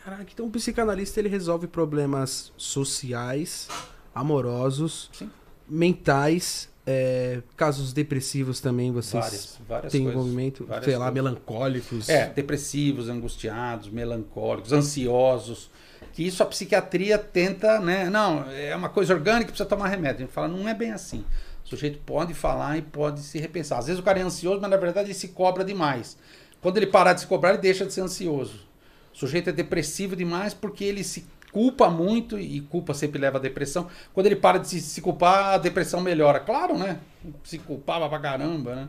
Caraca, 0.05 0.27
então 0.33 0.47
o 0.47 0.51
psicanalista 0.51 1.21
ele 1.21 1.29
resolve 1.29 1.67
problemas 1.67 2.53
sociais, 2.57 3.69
amorosos, 4.15 5.11
Sim. 5.13 5.31
mentais, 5.69 6.69
é, 6.91 7.43
casos 7.55 7.93
depressivos 7.93 8.61
também, 8.61 8.91
vocês 8.91 9.23
Várias, 9.23 9.59
várias 9.69 9.93
têm 9.93 10.05
coisas. 10.05 10.19
envolvimento, 10.19 10.67
sei 10.83 10.97
lá, 10.97 11.11
coisas. 11.11 11.13
melancólicos. 11.13 12.09
É, 12.09 12.31
depressivos, 12.31 13.11
angustiados, 13.11 13.91
melancólicos, 13.91 14.73
ansiosos. 14.73 15.71
Que 16.15 16.27
isso 16.27 16.43
a 16.43 16.47
psiquiatria 16.47 17.19
tenta, 17.19 17.79
né? 17.79 18.09
Não, 18.09 18.51
é 18.51 18.75
uma 18.75 18.89
coisa 18.89 19.13
orgânica, 19.13 19.51
precisa 19.51 19.69
tomar 19.69 19.89
remédio. 19.89 20.17
A 20.17 20.21
gente 20.21 20.33
fala, 20.33 20.49
não 20.49 20.67
é 20.67 20.73
bem 20.73 20.91
assim. 20.93 21.27
O 21.63 21.69
sujeito 21.69 21.99
pode 22.07 22.33
falar 22.33 22.79
e 22.79 22.83
pode 22.83 23.21
se 23.21 23.39
repensar. 23.39 23.79
Às 23.79 23.87
vezes 23.89 24.01
o 24.01 24.03
cara 24.03 24.19
é 24.19 24.23
ansioso, 24.23 24.59
mas 24.59 24.71
na 24.71 24.77
verdade 24.79 25.09
ele 25.09 25.15
se 25.15 25.29
cobra 25.29 25.63
demais. 25.63 26.17
Quando 26.63 26.79
ele 26.79 26.87
parar 26.87 27.13
de 27.13 27.21
se 27.21 27.27
cobrar, 27.27 27.51
ele 27.51 27.59
deixa 27.59 27.85
de 27.85 27.93
ser 27.93 28.01
ansioso. 28.01 28.67
O 29.13 29.19
sujeito 29.19 29.51
é 29.51 29.53
depressivo 29.53 30.17
demais 30.17 30.55
porque 30.55 30.85
ele 30.85 31.05
se 31.05 31.27
culpa 31.53 31.89
muito 31.89 32.39
e 32.39 32.61
culpa 32.61 32.95
sempre 32.95 33.21
leva 33.21 33.39
à 33.39 33.41
depressão. 33.41 33.89
Quando 34.13 34.27
ele 34.27 34.37
para 34.37 34.59
de 34.59 34.69
se, 34.69 34.81
se 34.81 35.01
culpar, 35.01 35.55
a 35.55 35.59
depressão 35.59 36.01
melhora. 36.01 36.41
Claro, 36.41 36.77
né? 36.77 36.99
Se 37.45 37.59
culpava 37.59 38.09
pra 38.09 38.19
caramba, 38.19 38.75
né? 38.75 38.89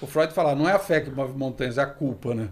O 0.00 0.06
Freud 0.06 0.32
fala, 0.32 0.54
não 0.54 0.68
é 0.68 0.72
a 0.72 0.78
fé 0.78 1.00
que 1.00 1.10
move 1.10 1.36
montanhas, 1.36 1.78
é 1.78 1.82
a 1.82 1.86
culpa, 1.86 2.34
né? 2.34 2.48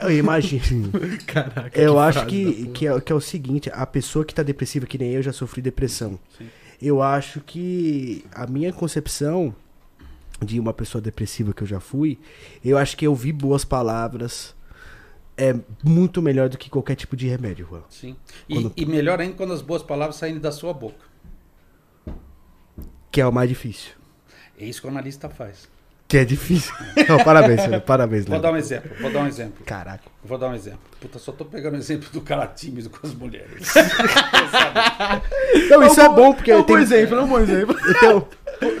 Eu 0.00 0.10
imagino. 0.10 0.90
Caraca. 1.26 1.80
Eu 1.80 1.94
que 1.94 2.00
acho 2.00 2.26
que, 2.26 2.66
que, 2.68 2.86
é, 2.86 3.00
que 3.00 3.12
é 3.12 3.14
o 3.14 3.20
seguinte, 3.20 3.70
a 3.72 3.86
pessoa 3.86 4.24
que 4.24 4.34
tá 4.34 4.42
depressiva, 4.42 4.86
que 4.86 4.98
nem 4.98 5.10
eu, 5.12 5.22
já 5.22 5.32
sofri 5.32 5.60
depressão. 5.60 6.18
Sim. 6.36 6.48
Eu 6.80 7.00
acho 7.00 7.40
que 7.40 8.24
a 8.34 8.46
minha 8.46 8.72
concepção 8.72 9.54
de 10.40 10.58
uma 10.58 10.72
pessoa 10.72 11.00
depressiva 11.00 11.52
que 11.52 11.62
eu 11.62 11.66
já 11.66 11.78
fui, 11.78 12.18
eu 12.64 12.76
acho 12.76 12.96
que 12.96 13.06
ouvir 13.06 13.32
boas 13.32 13.64
palavras 13.64 14.54
é 15.36 15.54
muito 15.82 16.20
melhor 16.22 16.48
do 16.48 16.58
que 16.58 16.68
qualquer 16.70 16.94
tipo 16.94 17.16
de 17.16 17.26
remédio, 17.28 17.66
Juan. 17.68 17.82
Sim. 17.88 18.16
E, 18.48 18.54
Quando- 18.54 18.72
e 18.76 18.86
melhor 18.86 19.20
ainda 19.20 19.34
quando 19.34 19.52
as 19.52 19.62
boas 19.62 19.82
palavras 19.82 20.16
saírem 20.16 20.40
da 20.40 20.52
sua 20.52 20.72
boca. 20.74 21.04
Que 23.10 23.20
é 23.20 23.26
o 23.26 23.32
mais 23.32 23.48
difícil. 23.48 23.92
É 24.58 24.64
isso 24.64 24.80
que 24.80 24.86
o 24.86 24.90
analista 24.90 25.28
faz. 25.28 25.68
Que 26.08 26.18
é 26.18 26.24
difícil. 26.24 26.72
Não, 27.08 27.22
parabéns, 27.24 27.60
Leandro. 27.60 27.80
Parabéns, 27.82 28.24
Vou 28.24 28.32
Leandro. 28.32 28.50
dar 28.50 28.54
um 28.54 28.58
exemplo, 28.58 28.90
vou 29.00 29.10
dar 29.10 29.20
um 29.20 29.26
exemplo. 29.26 29.64
Caraca. 29.64 30.04
Vou 30.22 30.38
dar 30.38 30.48
um 30.50 30.54
exemplo. 30.54 30.80
Puta, 31.00 31.18
só 31.18 31.32
tô 31.32 31.44
pegando 31.44 31.74
o 31.74 31.78
exemplo 31.78 32.08
do 32.12 32.20
cara 32.20 32.46
tímido 32.46 32.90
com 32.90 33.06
as 33.06 33.14
mulheres. 33.14 33.72
Não, 35.70 35.82
isso 35.86 36.00
é 36.00 36.08
bom, 36.08 36.32
porque 36.34 36.50
É 36.50 36.56
um 36.56 36.60
bom 36.60 36.66
tem- 36.66 36.76
exemplo, 36.82 37.16
é 37.18 37.22
um 37.22 37.28
bom 37.28 37.40
exemplo. 37.40 37.76
Então, 37.88 38.28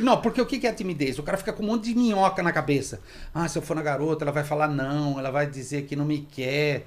Não, 0.00 0.20
porque 0.20 0.40
o 0.40 0.46
que 0.46 0.66
é 0.66 0.70
a 0.70 0.74
timidez? 0.74 1.18
O 1.18 1.22
cara 1.22 1.36
fica 1.36 1.52
com 1.52 1.62
um 1.62 1.66
monte 1.66 1.84
de 1.84 1.94
minhoca 1.94 2.42
na 2.42 2.52
cabeça. 2.52 3.00
Ah, 3.34 3.48
se 3.48 3.58
eu 3.58 3.62
for 3.62 3.74
na 3.74 3.82
garota, 3.82 4.24
ela 4.24 4.32
vai 4.32 4.44
falar 4.44 4.68
não, 4.68 5.18
ela 5.18 5.30
vai 5.30 5.46
dizer 5.46 5.82
que 5.82 5.96
não 5.96 6.04
me 6.04 6.20
quer. 6.20 6.86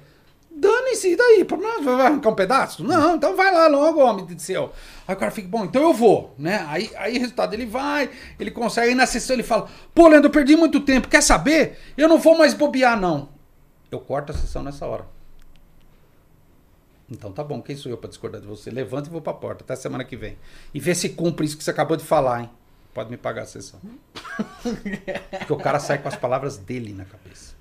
Dane-se, 0.50 1.12
e 1.12 1.16
daí? 1.16 1.46
Vai 1.84 2.06
arrancar 2.06 2.30
um 2.30 2.34
pedaço? 2.34 2.82
Não, 2.82 3.16
então 3.16 3.36
vai 3.36 3.52
lá 3.52 3.66
logo, 3.66 4.00
homem 4.00 4.24
do 4.24 4.40
céu. 4.40 4.72
Aí 5.06 5.14
o 5.14 5.18
cara 5.18 5.30
fica, 5.30 5.46
bom, 5.46 5.66
então 5.66 5.82
eu 5.82 5.92
vou, 5.92 6.34
né? 6.38 6.64
Aí, 6.68 6.90
aí 6.96 7.18
resultado, 7.18 7.52
ele 7.52 7.66
vai, 7.66 8.08
ele 8.40 8.50
consegue, 8.50 8.88
aí 8.88 8.94
na 8.94 9.04
sessão 9.04 9.36
ele 9.36 9.42
fala, 9.42 9.68
pô, 9.94 10.08
Leandro, 10.08 10.28
eu 10.28 10.32
perdi 10.32 10.56
muito 10.56 10.80
tempo, 10.80 11.08
quer 11.08 11.22
saber? 11.22 11.78
Eu 11.94 12.08
não 12.08 12.18
vou 12.18 12.38
mais 12.38 12.54
bobear, 12.54 12.98
não. 12.98 13.28
Eu 13.90 14.00
corto 14.00 14.32
a 14.32 14.34
sessão 14.34 14.62
nessa 14.62 14.86
hora. 14.86 15.06
Então 17.10 17.30
tá 17.30 17.44
bom, 17.44 17.60
quem 17.60 17.76
sou 17.76 17.92
eu 17.92 17.98
pra 17.98 18.08
discordar 18.08 18.40
de 18.40 18.46
você? 18.46 18.70
Levanta 18.70 19.08
e 19.08 19.12
vou 19.12 19.20
pra 19.20 19.34
porta, 19.34 19.62
até 19.62 19.76
semana 19.76 20.04
que 20.04 20.16
vem. 20.16 20.38
E 20.72 20.80
vê 20.80 20.94
se 20.94 21.10
cumpre 21.10 21.44
isso 21.44 21.56
que 21.56 21.62
você 21.62 21.70
acabou 21.70 21.98
de 21.98 22.04
falar, 22.04 22.40
hein? 22.40 22.50
Pode 22.96 23.10
me 23.10 23.18
pagar 23.18 23.42
a 23.42 23.46
sessão. 23.46 23.78
Porque 24.62 25.52
o 25.52 25.58
cara 25.58 25.78
sai 25.78 25.98
com 25.98 26.08
as 26.08 26.16
palavras 26.16 26.56
dele 26.56 26.94
na 26.94 27.04
cabeça. 27.04 27.54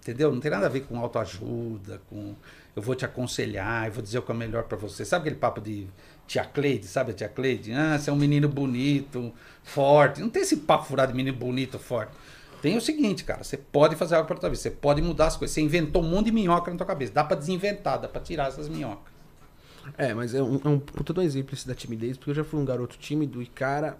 Entendeu? 0.00 0.32
Não 0.32 0.38
tem 0.38 0.52
nada 0.52 0.66
a 0.66 0.68
ver 0.68 0.82
com 0.82 0.96
autoajuda, 1.00 2.00
com 2.08 2.36
eu 2.76 2.80
vou 2.80 2.94
te 2.94 3.04
aconselhar, 3.04 3.86
eu 3.86 3.92
vou 3.92 4.02
dizer 4.04 4.20
o 4.20 4.22
que 4.22 4.30
é 4.30 4.34
melhor 4.34 4.62
pra 4.64 4.78
você. 4.78 5.04
Sabe 5.04 5.22
aquele 5.22 5.40
papo 5.40 5.60
de 5.60 5.88
tia 6.28 6.44
Cleide, 6.44 6.86
sabe 6.86 7.10
a 7.10 7.14
tia 7.14 7.28
Cleide? 7.28 7.72
Ah, 7.72 7.98
você 7.98 8.08
é 8.08 8.12
um 8.12 8.16
menino 8.16 8.48
bonito, 8.48 9.34
forte. 9.64 10.20
Não 10.20 10.30
tem 10.30 10.42
esse 10.42 10.58
papo 10.58 10.84
furado 10.84 11.10
de 11.10 11.16
menino 11.16 11.36
bonito, 11.36 11.76
forte. 11.76 12.12
Tem 12.62 12.76
o 12.76 12.80
seguinte, 12.80 13.24
cara, 13.24 13.42
você 13.42 13.56
pode 13.56 13.96
fazer 13.96 14.14
algo 14.14 14.28
pra 14.28 14.36
tua 14.36 14.48
vida, 14.48 14.62
você 14.62 14.70
pode 14.70 15.02
mudar 15.02 15.26
as 15.26 15.36
coisas. 15.36 15.52
Você 15.52 15.60
inventou 15.60 16.04
um 16.04 16.08
monte 16.08 16.26
de 16.26 16.32
minhoca 16.32 16.70
na 16.70 16.76
tua 16.76 16.86
cabeça. 16.86 17.12
Dá 17.12 17.24
pra 17.24 17.36
desinventar, 17.36 18.00
dá 18.00 18.06
pra 18.06 18.20
tirar 18.20 18.46
essas 18.46 18.68
minhocas. 18.68 19.12
É, 19.96 20.14
mas 20.14 20.34
é 20.34 20.42
um, 20.42 20.60
é 20.64 20.68
um 20.68 20.78
puta 20.78 21.22
exemplo 21.22 21.54
esse 21.54 21.66
da 21.66 21.74
timidez, 21.74 22.16
porque 22.16 22.30
eu 22.30 22.34
já 22.34 22.44
fui 22.44 22.60
um 22.60 22.64
garoto 22.64 22.96
tímido 22.98 23.42
e, 23.42 23.46
cara, 23.46 23.98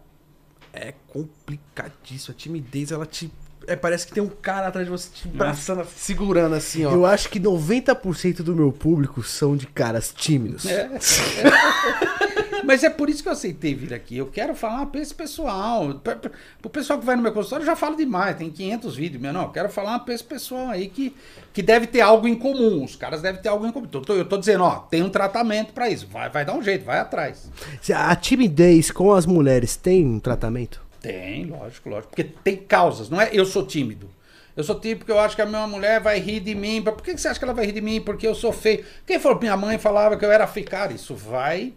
é 0.72 0.94
complicadíssimo. 1.08 2.34
A 2.34 2.38
timidez, 2.38 2.90
ela 2.90 3.06
te. 3.06 3.32
É, 3.66 3.74
parece 3.74 4.06
que 4.06 4.12
tem 4.12 4.22
um 4.22 4.28
cara 4.28 4.66
atrás 4.68 4.86
de 4.86 4.90
você 4.90 5.08
te 5.10 5.28
abraçando, 5.28 5.86
segurando 5.96 6.54
assim, 6.54 6.84
ó. 6.84 6.92
eu 6.92 7.06
acho 7.06 7.30
que 7.30 7.40
90% 7.40 8.42
do 8.42 8.54
meu 8.54 8.70
público 8.70 9.22
são 9.22 9.56
de 9.56 9.66
caras 9.66 10.12
tímidos. 10.14 10.66
É. 10.66 10.90
Mas 12.64 12.82
é 12.82 12.90
por 12.90 13.08
isso 13.08 13.22
que 13.22 13.28
eu 13.28 13.32
aceitei 13.32 13.74
vir 13.74 13.92
aqui. 13.92 14.16
Eu 14.16 14.26
quero 14.26 14.54
falar 14.54 14.86
para 14.86 15.00
esse 15.00 15.14
pessoal. 15.14 15.94
Pra, 15.94 16.16
pra, 16.16 16.30
pro 16.60 16.70
pessoal 16.70 16.98
que 16.98 17.04
vai 17.04 17.16
no 17.16 17.22
meu 17.22 17.32
consultório, 17.32 17.62
eu 17.62 17.66
já 17.66 17.76
falo 17.76 17.96
demais. 17.96 18.36
Tem 18.36 18.50
500 18.50 18.96
vídeos, 18.96 19.22
meu. 19.22 19.32
Não, 19.32 19.42
eu 19.42 19.50
quero 19.50 19.68
falar 19.68 19.98
para 20.00 20.14
esse 20.14 20.24
pessoal 20.24 20.68
aí 20.68 20.88
que, 20.88 21.14
que 21.52 21.62
deve 21.62 21.86
ter 21.86 22.00
algo 22.00 22.26
em 22.26 22.34
comum. 22.34 22.84
Os 22.84 22.96
caras 22.96 23.22
devem 23.22 23.40
ter 23.40 23.48
algo 23.48 23.66
em 23.66 23.72
comum. 23.72 23.86
Então, 23.86 24.00
eu 24.00 24.06
tô, 24.06 24.14
eu 24.14 24.24
tô 24.24 24.36
dizendo, 24.36 24.64
ó, 24.64 24.76
tem 24.78 25.02
um 25.02 25.10
tratamento 25.10 25.72
para 25.72 25.88
isso. 25.88 26.06
Vai, 26.06 26.30
vai 26.30 26.44
dar 26.44 26.54
um 26.54 26.62
jeito, 26.62 26.84
vai 26.84 26.98
atrás. 26.98 27.50
A 27.94 28.16
timidez 28.16 28.90
com 28.90 29.12
as 29.12 29.26
mulheres 29.26 29.76
tem 29.76 30.04
um 30.06 30.18
tratamento? 30.18 30.82
Tem, 31.00 31.44
lógico, 31.44 31.90
lógico. 31.90 32.08
Porque 32.08 32.24
tem 32.24 32.56
causas, 32.56 33.10
não 33.10 33.20
é 33.20 33.28
eu 33.32 33.44
sou 33.44 33.66
tímido. 33.66 34.08
Eu 34.56 34.62
sou 34.62 34.78
tímido 34.78 35.00
porque 35.00 35.12
eu 35.12 35.18
acho 35.18 35.34
que 35.34 35.42
a 35.42 35.46
minha 35.46 35.66
mulher 35.66 36.00
vai 36.00 36.18
rir 36.20 36.40
de 36.40 36.54
mim. 36.54 36.80
Por 36.80 37.02
que 37.02 37.16
você 37.16 37.28
acha 37.28 37.38
que 37.38 37.44
ela 37.44 37.52
vai 37.52 37.66
rir 37.66 37.72
de 37.72 37.80
mim? 37.80 38.00
Porque 38.00 38.26
eu 38.26 38.34
sou 38.34 38.52
feio. 38.52 38.84
Quem 39.04 39.18
falou 39.18 39.38
minha 39.38 39.56
mãe 39.56 39.78
falava 39.78 40.16
que 40.16 40.24
eu 40.24 40.30
era 40.30 40.46
feio? 40.46 40.66
Cara, 40.66 40.92
isso 40.92 41.14
vai. 41.14 41.74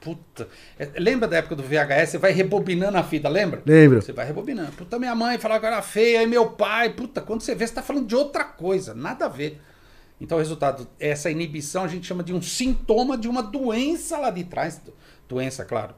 Puta. 0.00 0.48
É, 0.78 0.88
lembra 0.98 1.28
da 1.28 1.36
época 1.36 1.54
do 1.56 1.62
VHS? 1.62 2.10
Você 2.10 2.18
vai 2.18 2.32
rebobinando 2.32 2.96
a 2.96 3.02
fita, 3.02 3.28
lembra? 3.28 3.62
Lembro. 3.66 4.00
Você 4.00 4.12
vai 4.12 4.26
rebobinando. 4.26 4.72
Puta, 4.72 4.98
minha 4.98 5.14
mãe 5.14 5.38
falava 5.38 5.60
que 5.60 5.66
era 5.66 5.82
feia, 5.82 6.20
aí 6.20 6.26
meu 6.26 6.50
pai. 6.52 6.90
Puta, 6.94 7.20
quando 7.20 7.42
você 7.42 7.54
vê, 7.54 7.66
você 7.66 7.74
tá 7.74 7.82
falando 7.82 8.06
de 8.06 8.14
outra 8.16 8.44
coisa. 8.44 8.94
Nada 8.94 9.26
a 9.26 9.28
ver. 9.28 9.60
Então, 10.20 10.36
o 10.36 10.40
resultado, 10.40 10.86
essa 10.98 11.30
inibição 11.30 11.84
a 11.84 11.88
gente 11.88 12.06
chama 12.06 12.22
de 12.22 12.32
um 12.34 12.40
sintoma 12.42 13.16
de 13.16 13.28
uma 13.28 13.42
doença 13.42 14.18
lá 14.18 14.30
de 14.30 14.44
trás. 14.44 14.80
Doença, 15.28 15.64
claro. 15.64 15.94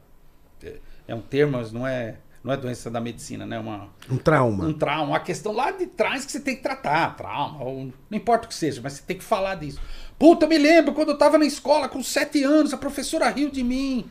É- 0.63 0.77
É 1.07 1.13
um 1.13 1.19
termo, 1.21 1.57
mas 1.57 1.73
não 1.73 1.85
é, 1.85 2.15
não 2.41 2.53
é 2.53 2.55
doença 2.57 2.89
da 2.89 3.01
medicina, 3.01 3.45
né? 3.45 3.59
Uma, 3.59 3.89
Um 4.09 4.17
trauma. 4.17 4.65
um 4.65 4.71
trauma, 4.71 5.03
uma 5.11 5.19
questão 5.19 5.51
lá 5.51 5.71
de 5.71 5.85
trás 5.87 6.25
que 6.25 6.31
você 6.31 6.39
tem 6.39 6.55
que 6.55 6.63
tratar. 6.63 7.15
Trauma, 7.17 7.61
ou 7.61 7.85
não 8.09 8.17
importa 8.17 8.45
o 8.45 8.47
que 8.47 8.55
seja, 8.55 8.79
mas 8.81 8.93
você 8.93 9.03
tem 9.05 9.17
que 9.17 9.23
falar 9.23 9.55
disso. 9.55 9.81
Puta, 10.23 10.47
me 10.47 10.57
lembro 10.57 10.93
quando 10.93 11.09
eu 11.09 11.17
tava 11.17 11.37
na 11.37 11.43
escola 11.43 11.89
com 11.89 12.01
sete 12.01 12.41
anos, 12.45 12.73
a 12.73 12.77
professora 12.77 13.29
riu 13.29 13.51
de 13.51 13.61
mim. 13.61 14.09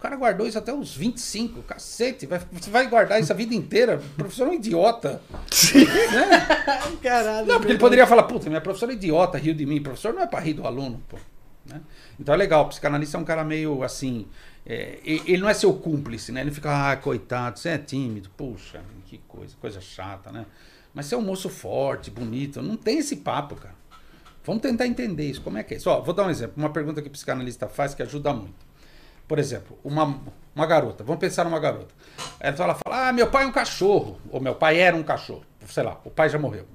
cara 0.00 0.16
guardou 0.16 0.46
isso 0.46 0.56
até 0.56 0.72
os 0.72 0.96
25, 0.96 1.62
cacete. 1.64 2.24
Vai, 2.24 2.40
você 2.50 2.70
vai 2.70 2.88
guardar 2.88 3.20
isso 3.20 3.30
a 3.30 3.36
vida 3.36 3.54
inteira? 3.54 3.96
O 3.96 4.16
professor 4.16 4.48
é 4.48 4.52
um 4.52 4.54
idiota. 4.54 5.20
né? 6.14 6.46
Caralho. 7.02 7.46
Não, 7.46 7.56
porque 7.58 7.72
ele 7.72 7.78
poderia 7.78 8.06
falar, 8.06 8.22
puta, 8.22 8.48
minha 8.48 8.62
professora 8.62 8.92
é 8.92 8.94
idiota, 8.94 9.36
riu 9.36 9.52
de 9.52 9.66
mim. 9.66 9.80
O 9.80 9.82
professor 9.82 10.14
não 10.14 10.22
é 10.22 10.26
pra 10.26 10.40
rir 10.40 10.54
do 10.54 10.66
aluno, 10.66 11.02
pô. 11.06 11.18
Né? 11.66 11.82
Então 12.18 12.34
é 12.34 12.38
legal, 12.38 12.64
o 12.64 12.68
psicanalista 12.70 13.18
é 13.18 13.20
um 13.20 13.24
cara 13.24 13.44
meio 13.44 13.82
assim. 13.82 14.26
é, 14.64 14.98
ele 15.04 15.42
não 15.42 15.48
é 15.50 15.52
seu 15.52 15.74
cúmplice, 15.74 16.32
né? 16.32 16.40
Ele 16.40 16.52
fica, 16.52 16.90
ah, 16.90 16.96
coitado, 16.96 17.58
você 17.58 17.68
é 17.68 17.76
tímido, 17.76 18.30
puxa, 18.34 18.80
que 19.04 19.18
coisa, 19.28 19.54
coisa 19.60 19.78
chata, 19.78 20.32
né? 20.32 20.46
Mas 20.94 21.04
você 21.04 21.14
é 21.14 21.18
um 21.18 21.22
moço 21.22 21.50
forte, 21.50 22.10
bonito, 22.10 22.62
não 22.62 22.78
tem 22.78 23.00
esse 23.00 23.16
papo, 23.16 23.56
cara. 23.56 23.83
Vamos 24.44 24.62
tentar 24.62 24.86
entender 24.86 25.24
isso, 25.24 25.40
como 25.40 25.56
é 25.56 25.62
que 25.62 25.74
é 25.74 25.76
isso? 25.78 25.88
Ó, 25.88 26.02
vou 26.02 26.14
dar 26.14 26.24
um 26.26 26.30
exemplo, 26.30 26.54
uma 26.56 26.70
pergunta 26.70 27.00
que 27.00 27.08
o 27.08 27.10
psicanalista 27.10 27.66
faz 27.66 27.94
que 27.94 28.02
ajuda 28.02 28.32
muito. 28.32 28.64
Por 29.26 29.38
exemplo, 29.38 29.78
uma, 29.82 30.20
uma 30.54 30.66
garota, 30.66 31.02
vamos 31.02 31.18
pensar 31.18 31.44
numa 31.44 31.58
garota. 31.58 31.94
Ela 32.38 32.74
fala, 32.74 33.08
ah, 33.08 33.12
meu 33.12 33.28
pai 33.30 33.44
é 33.44 33.46
um 33.46 33.52
cachorro, 33.52 34.20
ou 34.30 34.40
meu 34.40 34.54
pai 34.54 34.78
era 34.78 34.94
um 34.94 35.02
cachorro, 35.02 35.44
sei 35.66 35.82
lá, 35.82 35.98
o 36.04 36.10
pai 36.10 36.28
já 36.28 36.38
morreu. 36.38 36.66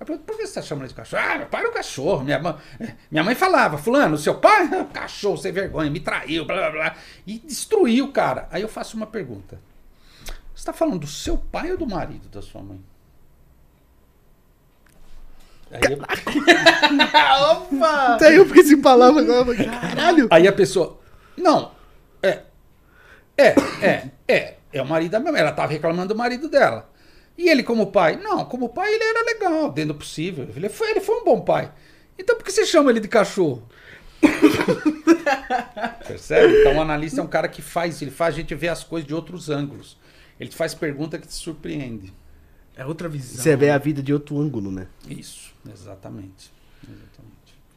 Eu 0.00 0.06
pergunto, 0.06 0.26
por 0.26 0.36
que 0.36 0.46
você 0.46 0.58
está 0.58 0.62
chamando 0.62 0.88
de 0.88 0.94
cachorro? 0.94 1.22
Ah, 1.24 1.38
meu 1.38 1.46
pai 1.46 1.60
era 1.60 1.70
um 1.70 1.74
cachorro. 1.74 2.24
Minha 2.24 2.38
mãe, 2.40 2.56
minha 3.08 3.22
mãe 3.22 3.36
falava, 3.36 3.78
fulano, 3.78 4.18
seu 4.18 4.34
pai 4.34 4.68
é 4.72 4.78
um 4.78 4.86
cachorro, 4.86 5.36
sem 5.36 5.52
vergonha, 5.52 5.88
me 5.90 6.00
traiu, 6.00 6.44
blá 6.44 6.56
blá 6.56 6.70
blá. 6.70 6.96
E 7.24 7.38
destruiu 7.38 8.06
o 8.06 8.12
cara. 8.12 8.48
Aí 8.50 8.62
eu 8.62 8.68
faço 8.68 8.96
uma 8.96 9.06
pergunta. 9.06 9.60
Você 10.26 10.62
está 10.62 10.72
falando 10.72 11.00
do 11.00 11.06
seu 11.06 11.38
pai 11.38 11.70
ou 11.70 11.78
do 11.78 11.86
marido 11.86 12.28
da 12.28 12.42
sua 12.42 12.62
mãe? 12.62 12.80
Aí, 15.72 15.80
eu- 15.92 15.98
Opa! 17.50 18.14
Até 18.14 18.36
eu 18.36 18.46
fiquei 18.46 18.62
sem 18.64 18.80
palavras 18.80 19.28
agora. 19.28 19.56
Caralho. 19.64 20.28
aí 20.30 20.46
a 20.46 20.52
pessoa. 20.52 21.00
Não, 21.36 21.72
é. 22.22 22.40
É, 23.36 23.54
é, 23.80 24.10
é. 24.28 24.54
É 24.72 24.82
o 24.82 24.86
marido 24.86 25.10
da 25.12 25.20
minha 25.20 25.32
mãe. 25.32 25.40
Ela 25.40 25.50
estava 25.50 25.70
reclamando 25.72 26.14
do 26.14 26.18
marido 26.18 26.48
dela. 26.48 26.90
E 27.36 27.48
ele, 27.48 27.62
como 27.62 27.86
pai? 27.90 28.16
Não, 28.16 28.44
como 28.44 28.68
pai 28.68 28.92
ele 28.92 29.02
era 29.04 29.22
legal, 29.24 29.70
dentro 29.72 29.94
do 29.94 29.98
possível. 29.98 30.48
Ele 30.54 30.68
foi, 30.68 30.90
ele 30.90 31.00
foi 31.00 31.16
um 31.16 31.24
bom 31.24 31.40
pai. 31.40 31.72
Então 32.18 32.36
por 32.36 32.44
que 32.44 32.52
você 32.52 32.64
chama 32.66 32.90
ele 32.90 33.00
de 33.00 33.08
cachorro? 33.08 33.66
Percebe? 36.06 36.60
Então 36.60 36.76
o 36.76 36.80
analista 36.80 37.20
é 37.20 37.24
um 37.24 37.28
cara 37.28 37.48
que 37.48 37.62
faz, 37.62 38.00
ele 38.02 38.10
faz 38.10 38.34
a 38.34 38.38
gente 38.38 38.54
ver 38.54 38.68
as 38.68 38.84
coisas 38.84 39.06
de 39.06 39.14
outros 39.14 39.48
ângulos. 39.50 39.96
Ele 40.38 40.48
te 40.50 40.56
faz 40.56 40.74
pergunta 40.74 41.18
que 41.18 41.26
te 41.26 41.34
surpreende. 41.34 42.12
É 42.76 42.84
outra 42.84 43.08
visão. 43.08 43.42
Você 43.42 43.54
vê 43.56 43.70
a 43.70 43.78
vida 43.78 44.02
de 44.02 44.12
outro 44.12 44.38
ângulo, 44.40 44.70
né? 44.70 44.86
Isso, 45.08 45.51
exatamente. 45.70 46.52
Exatamente. 46.82 47.32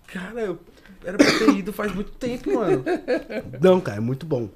Cara, 0.07 0.41
eu 0.41 0.59
era 1.03 1.17
pra 1.17 1.25
ter 1.25 1.49
ido 1.49 1.73
faz 1.73 1.93
muito 1.93 2.11
tempo, 2.11 2.55
mano. 2.55 2.83
Não, 3.61 3.81
cara, 3.81 3.97
é 3.97 4.01
muito 4.01 4.25
bom. 4.25 4.49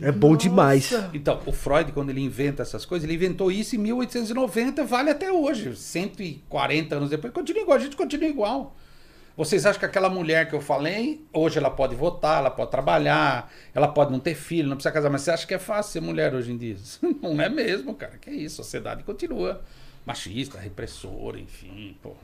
É 0.00 0.12
bom 0.12 0.32
Nossa. 0.32 0.42
demais. 0.42 0.92
Então, 1.14 1.40
o 1.46 1.52
Freud, 1.52 1.90
quando 1.92 2.10
ele 2.10 2.20
inventa 2.20 2.62
essas 2.62 2.84
coisas, 2.84 3.04
ele 3.04 3.14
inventou 3.14 3.50
isso 3.50 3.76
em 3.76 3.78
1890, 3.78 4.84
vale 4.84 5.10
até 5.10 5.32
hoje. 5.32 5.74
140 5.74 6.96
anos 6.96 7.10
depois, 7.10 7.32
continua 7.32 7.62
igual, 7.62 7.78
a 7.78 7.80
gente 7.80 7.96
continua 7.96 8.28
igual. 8.28 8.76
Vocês 9.36 9.66
acham 9.66 9.78
que 9.78 9.84
aquela 9.86 10.08
mulher 10.08 10.48
que 10.48 10.54
eu 10.54 10.60
falei, 10.60 11.26
hoje 11.32 11.58
ela 11.58 11.70
pode 11.70 11.94
votar, 11.94 12.38
ela 12.38 12.50
pode 12.50 12.70
trabalhar, 12.70 13.52
ela 13.74 13.88
pode 13.88 14.10
não 14.10 14.18
ter 14.18 14.34
filho, 14.34 14.68
não 14.68 14.76
precisa 14.76 14.92
casar, 14.92 15.10
mas 15.10 15.22
você 15.22 15.30
acha 15.30 15.46
que 15.46 15.54
é 15.54 15.58
fácil 15.58 15.92
ser 15.92 16.00
mulher 16.00 16.34
hoje 16.34 16.52
em 16.52 16.56
dia? 16.56 16.76
Não 17.20 17.38
é 17.40 17.48
mesmo, 17.48 17.94
cara. 17.94 18.16
Que 18.18 18.30
isso, 18.30 18.62
a 18.62 18.64
sociedade 18.64 19.02
continua 19.04 19.62
machista, 20.06 20.58
repressora, 20.58 21.38
enfim. 21.38 21.96
pô, 22.00 22.14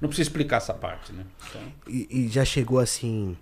não, 0.00 0.08
precisa 0.08 0.28
explicar 0.28 0.58
essa 0.58 0.72
parte, 0.72 1.12
né? 1.12 1.26
Então, 1.48 1.60
E, 1.88 2.06
e 2.08 2.28
já 2.28 2.44
chegou 2.44 2.78
assim, 2.78 3.36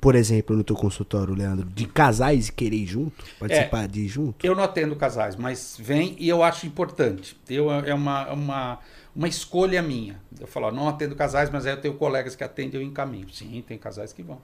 por 0.00 0.14
exemplo, 0.14 0.56
no 0.56 0.62
teu 0.62 0.76
consultório, 0.76 1.34
Leandro, 1.34 1.66
de 1.66 1.86
casais 1.86 2.48
e 2.48 2.52
querer 2.52 2.76
ir 2.76 2.86
junto? 2.86 3.24
Participar 3.38 3.88
de 3.88 4.02
ir 4.02 4.08
junto? 4.08 4.46
Eu 4.46 4.54
não 4.54 4.62
atendo 4.62 4.94
casais, 4.94 5.34
mas 5.34 5.76
vem 5.78 6.14
e 6.18 6.28
eu 6.28 6.42
acho 6.44 6.66
importante. 6.66 7.36
Eu, 7.48 7.70
é 7.70 7.92
uma, 7.92 8.30
uma, 8.32 8.78
uma 9.14 9.26
escolha 9.26 9.82
minha. 9.82 10.20
Eu 10.38 10.46
falo, 10.46 10.66
ó, 10.66 10.70
não 10.70 10.88
atendo 10.88 11.16
casais, 11.16 11.50
mas 11.50 11.66
aí 11.66 11.72
eu 11.72 11.80
tenho 11.80 11.94
colegas 11.94 12.36
que 12.36 12.44
atendem 12.44 12.80
eu 12.80 12.86
encaminho. 12.86 13.28
Sim, 13.32 13.64
tem 13.66 13.76
casais 13.76 14.12
que 14.12 14.22
vão. 14.22 14.40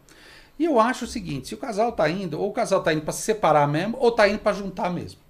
E 0.59 0.65
eu 0.65 0.81
acho 0.81 1.05
o 1.05 1.09
seguinte, 1.09 1.49
se 1.49 1.55
o 1.55 1.59
casal 1.59 1.93
tá 1.93 2.11
indo, 2.11 2.39
ou 2.39 2.51
o 2.51 2.53
casal 2.53 2.83
tá 2.83 2.93
indo 2.93 3.03
para 3.03 3.13
se 3.13 3.23
separar 3.23 3.69
mesmo, 3.69 3.97
ou 3.99 4.11
tá 4.11 4.29
indo 4.29 4.41
para 4.41 4.53
juntar 4.53 4.91
mesmo. 4.91 5.21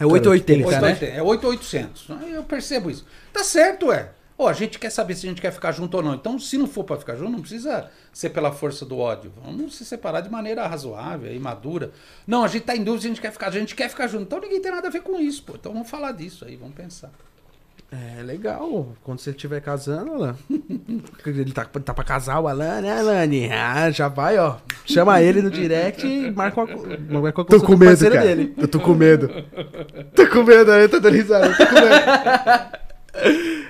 É 0.00 0.06
880, 0.06 0.80
né? 0.80 0.88
880, 0.88 1.16
É 1.18 1.22
8800. 1.22 2.08
Eu 2.32 2.42
percebo 2.42 2.90
isso. 2.90 3.04
Tá 3.32 3.44
certo, 3.44 3.92
é. 3.92 4.10
Ó, 4.38 4.48
a 4.48 4.54
gente 4.54 4.78
quer 4.78 4.88
saber 4.88 5.14
se 5.14 5.26
a 5.26 5.28
gente 5.28 5.42
quer 5.42 5.52
ficar 5.52 5.70
junto 5.70 5.94
ou 5.98 6.02
não. 6.02 6.14
Então, 6.14 6.38
se 6.38 6.56
não 6.56 6.66
for 6.66 6.82
para 6.82 6.96
ficar 6.96 7.14
junto, 7.14 7.30
não 7.32 7.40
precisa 7.40 7.90
ser 8.10 8.30
pela 8.30 8.50
força 8.50 8.86
do 8.86 8.96
ódio. 8.96 9.30
Vamos 9.44 9.76
se 9.76 9.84
separar 9.84 10.22
de 10.22 10.30
maneira 10.30 10.66
razoável 10.66 11.30
e 11.30 11.38
madura. 11.38 11.92
Não, 12.26 12.42
a 12.42 12.48
gente 12.48 12.62
tá 12.62 12.74
em 12.74 12.82
dúvida 12.82 13.02
se 13.02 13.06
a 13.08 13.10
gente 13.10 13.20
quer 13.20 13.32
ficar, 13.32 13.48
a 13.48 13.50
gente 13.50 13.74
quer 13.74 13.90
ficar 13.90 14.06
junto. 14.06 14.22
Então 14.22 14.40
ninguém 14.40 14.62
tem 14.62 14.72
nada 14.72 14.88
a 14.88 14.90
ver 14.90 15.02
com 15.02 15.20
isso, 15.20 15.42
pô. 15.42 15.56
Então 15.56 15.74
vamos 15.74 15.90
falar 15.90 16.12
disso 16.12 16.46
aí, 16.46 16.56
vamos 16.56 16.74
pensar. 16.74 17.10
É 17.92 18.22
legal. 18.22 18.94
Quando 19.02 19.18
você 19.18 19.30
estiver 19.30 19.60
casando, 19.60 20.12
Alan. 20.14 20.36
Ele 21.26 21.52
tá, 21.52 21.64
tá 21.64 21.92
pra 21.92 22.04
casar 22.04 22.38
o 22.38 22.46
Alan, 22.46 22.80
né, 22.80 22.98
Alane? 22.98 23.50
Ah, 23.50 23.90
já 23.90 24.06
vai, 24.06 24.38
ó. 24.38 24.56
Chama 24.84 25.20
ele 25.20 25.42
no 25.42 25.50
direct 25.50 26.06
e 26.06 26.30
marca 26.30 26.62
uma, 26.62 26.66
marca 27.20 27.40
uma 27.40 27.44
Tô 27.44 27.44
consulta 27.44 27.66
com 27.66 27.76
medo, 27.76 27.98
cara. 28.10 28.20
dele. 28.20 28.54
Eu 28.56 28.68
tô 28.68 28.78
com 28.80 28.94
medo. 28.94 29.28
tô 30.14 30.26
com 30.28 30.42
medo, 30.44 30.70
eu 30.72 30.88
tô 30.88 31.00
dando 31.00 31.14
risada. 31.14 31.46
Eu 31.46 31.56
tô 31.56 31.66
com 31.66 31.74
medo. 31.74 32.80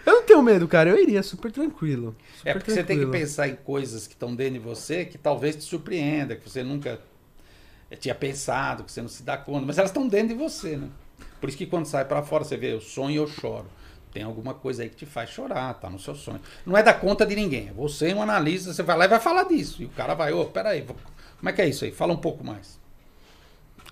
Eu 0.05 0.13
não 0.13 0.23
tenho 0.23 0.43
medo, 0.43 0.69
cara. 0.69 0.91
Eu 0.91 1.03
iria 1.03 1.23
super 1.23 1.51
tranquilo. 1.51 2.15
Super 2.37 2.51
É 2.51 2.53
porque 2.53 2.71
você 2.71 2.85
tem 2.85 2.99
que 2.99 3.03
tranquilo. 3.05 3.13
pensar 3.27 3.49
em 3.49 3.55
coisas 3.57 4.07
que 4.07 4.13
estão 4.13 4.35
dentro 4.35 4.55
de 4.55 4.59
você 4.61 5.05
que 5.07 5.17
talvez 5.17 5.57
te 5.57 5.63
surpreenda, 5.63 6.37
que 6.37 6.47
você 6.49 6.63
nunca 6.63 7.01
eh, 7.91 7.97
tinha 7.97 8.15
pensado, 8.15 8.85
que 8.85 8.93
você 8.93 9.01
não 9.01 9.09
se 9.09 9.23
dá 9.23 9.37
conta, 9.39 9.65
mas 9.67 9.79
elas 9.79 9.91
estão 9.91 10.07
dentro 10.07 10.29
de 10.29 10.35
você, 10.35 10.77
né? 10.77 10.89
Por 11.41 11.49
isso 11.49 11.57
que 11.59 11.67
quando 11.67 11.87
sai 11.87 12.05
pra 12.05 12.23
fora, 12.23 12.45
você 12.45 12.57
vê, 12.57 12.73
eu 12.75 12.81
sonho 12.83 13.11
e 13.13 13.17
eu 13.17 13.27
choro. 13.27 13.67
Tem 14.13 14.23
alguma 14.23 14.55
coisa 14.55 14.83
aí 14.83 14.89
que 14.89 14.97
te 14.97 15.07
faz 15.07 15.31
chorar, 15.31 15.75
tá 15.75 15.89
no 15.89 15.99
seu 15.99 16.15
sonho. 16.15 16.41
Não 16.67 16.77
é 16.77 16.83
da 16.83 16.93
conta 16.93 17.25
de 17.25 17.37
ninguém. 17.37 17.69
É 17.69 17.73
você, 17.73 18.13
um 18.13 18.23
analista, 18.23 18.73
você 18.73 18.83
vai 18.83 18.97
lá 18.99 19.05
e 19.05 19.09
vai 19.09 19.21
falar 19.21 19.45
disso. 19.45 19.83
E 19.83 19.87
o 19.87 19.91
cara 19.91 20.15
vai, 20.15 20.33
ô, 20.33 20.45
peraí, 20.47 20.83
vou- 20.83 20.97
como 21.39 21.49
é 21.49 21.53
que 21.53 21.63
é 21.63 21.69
isso 21.69 21.85
aí? 21.85 21.93
Fala 21.93 22.13
um 22.13 22.17
pouco 22.19 22.45
mais. 22.45 22.79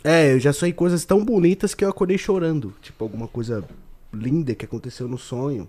É, 0.05 0.33
eu 0.33 0.41
já 0.41 0.53
sonhei 0.53 0.73
coisas 0.73 1.05
tão 1.05 1.25
bonitas 1.25 1.75
que 1.75 1.85
eu 1.85 1.89
acordei 1.89 2.19
chorando. 2.19 2.75
Tipo, 2.81 3.05
alguma 3.05 3.27
coisa 3.29 3.65
linda 4.13 4.55
que 4.55 4.65
aconteceu 4.65 5.09
no 5.09 5.19
sonho. 5.19 5.69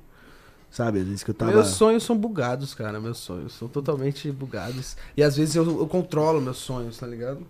Sabe? 0.71 0.99
Às 0.99 1.05
vezes 1.05 1.23
que 1.23 1.31
eu 1.31 1.33
tava. 1.33 1.51
Meus 1.51 1.69
sonhos 1.69 2.03
são 2.03 2.15
bugados, 2.15 2.75
cara. 2.75 2.99
Meus 2.99 3.17
sonhos 3.17 3.53
são 3.53 3.67
totalmente 3.67 4.31
bugados. 4.31 4.95
E 5.17 5.23
às 5.23 5.35
vezes 5.35 5.55
eu, 5.55 5.65
eu 5.65 5.87
controlo 5.87 6.39
meus 6.39 6.57
sonhos, 6.57 6.97
tá 6.97 7.07
ligado? 7.07 7.45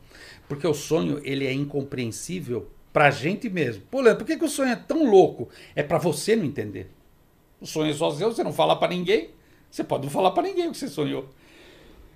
Porque 0.47 0.65
o 0.65 0.73
sonho, 0.73 1.19
ele 1.23 1.45
é 1.45 1.51
incompreensível 1.53 2.69
pra 2.91 3.11
gente 3.11 3.49
mesmo. 3.49 3.83
Pô, 3.89 4.01
Leandro, 4.01 4.19
por 4.19 4.27
que, 4.27 4.37
que 4.37 4.45
o 4.45 4.49
sonho 4.49 4.71
é 4.71 4.75
tão 4.75 5.09
louco? 5.09 5.49
É 5.75 5.83
pra 5.83 5.97
você 5.97 6.35
não 6.35 6.45
entender. 6.45 6.91
O 7.59 7.65
sonho 7.65 7.91
é 7.91 7.93
só 7.93 8.11
seu, 8.11 8.31
você 8.31 8.43
não 8.43 8.53
fala 8.53 8.75
pra 8.77 8.87
ninguém. 8.87 9.31
Você 9.69 9.83
pode 9.83 10.05
não 10.05 10.11
falar 10.11 10.31
pra 10.31 10.43
ninguém 10.43 10.67
o 10.67 10.71
que 10.71 10.77
você 10.77 10.87
sonhou. 10.87 11.29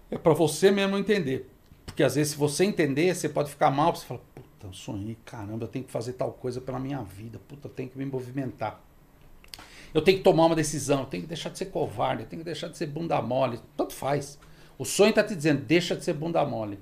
É 0.10 0.18
pra 0.18 0.34
você 0.34 0.72
mesmo 0.72 0.98
entender. 0.98 1.50
Porque 1.86 2.04
às 2.04 2.16
vezes, 2.16 2.34
se 2.34 2.38
você 2.38 2.64
entender, 2.64 3.14
você 3.14 3.30
pode 3.30 3.50
ficar 3.50 3.70
mal. 3.70 3.96
Você 3.96 4.06
fala, 4.06 4.22
puta, 4.34 4.68
eu 4.68 4.74
sonhei, 4.74 5.18
caramba, 5.26 5.66
eu 5.66 5.68
tenho 5.68 5.86
que 5.86 5.92
fazer 5.92 6.14
tal 6.14 6.32
coisa 6.32 6.62
pela 6.62 6.80
minha 6.80 7.02
vida. 7.04 7.40
Puta, 7.48 7.68
eu 7.68 7.72
tenho 7.72 7.90
que 7.90 7.98
me 7.98 8.06
movimentar. 8.06 8.82
Eu 9.94 10.02
tenho 10.02 10.18
que 10.18 10.24
tomar 10.24 10.48
uma 10.48 10.56
decisão, 10.56 11.02
eu 11.02 11.06
tenho 11.06 11.24
que 11.24 11.30
deixar 11.30 11.50
de 11.50 11.58
ser 11.58 11.66
covarde, 11.66 12.24
eu 12.24 12.28
tenho 12.28 12.40
que 12.40 12.46
deixar 12.46 12.68
de 12.68 12.78
ser 12.78 12.88
bunda 12.88 13.22
mole. 13.22 13.60
Tanto 13.78 13.94
faz. 13.94 14.40
O 14.78 14.86
sonho 14.86 15.14
tá 15.14 15.24
te 15.24 15.36
dizendo, 15.36 15.62
deixa 15.62 15.96
de 15.96 16.04
ser 16.04 16.14
bunda 16.14 16.44
mole. 16.44 16.80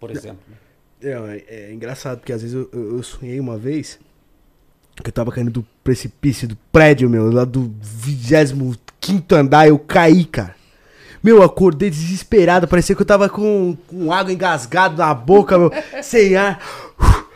Por 0.00 0.10
exemplo. 0.10 0.42
né? 0.48 0.56
É, 1.02 1.42
é 1.48 1.72
engraçado, 1.72 2.18
porque 2.18 2.32
às 2.32 2.42
vezes 2.42 2.56
eu, 2.56 2.68
eu- 2.72 2.96
eu 2.96 3.02
sonhei 3.02 3.38
uma 3.38 3.56
vez 3.56 3.98
que 5.02 5.08
eu 5.08 5.12
tava 5.12 5.30
caindo 5.30 5.50
do 5.50 5.64
precipício 5.84 6.48
do 6.48 6.56
prédio, 6.72 7.08
meu, 7.08 7.30
lá 7.30 7.44
do 7.44 7.72
25 7.80 9.34
andar, 9.34 9.68
eu 9.68 9.78
caí, 9.78 10.24
cara. 10.24 10.56
Meu, 11.22 11.36
eu 11.36 11.42
acordei 11.44 11.88
desesperado, 11.88 12.66
parecia 12.66 12.96
que 12.96 13.02
eu 13.02 13.06
tava 13.06 13.28
com, 13.28 13.76
com 13.86 14.12
água 14.12 14.32
engasgada 14.32 14.96
na 15.04 15.14
boca, 15.14 15.56
meu, 15.56 15.70
sem 16.02 16.34
ar. 16.36 16.58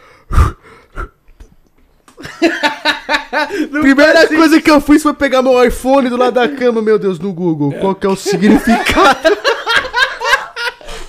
Primeira 3.71 4.29
coisa 4.29 4.61
que 4.61 4.71
eu 4.71 4.81
fiz 4.81 5.03
foi 5.03 5.15
pegar 5.15 5.43
meu 5.43 5.63
iPhone 5.65 6.09
do 6.09 6.17
lado 6.17 6.35
da 6.35 6.49
cama, 6.49 6.83
meu 6.83 6.99
Deus, 6.99 7.19
no 7.19 7.33
Google. 7.33 7.73
Qual 7.81 7.95
que 7.95 8.07
é 8.07 8.11
o 8.11 8.17
significado 8.17 9.37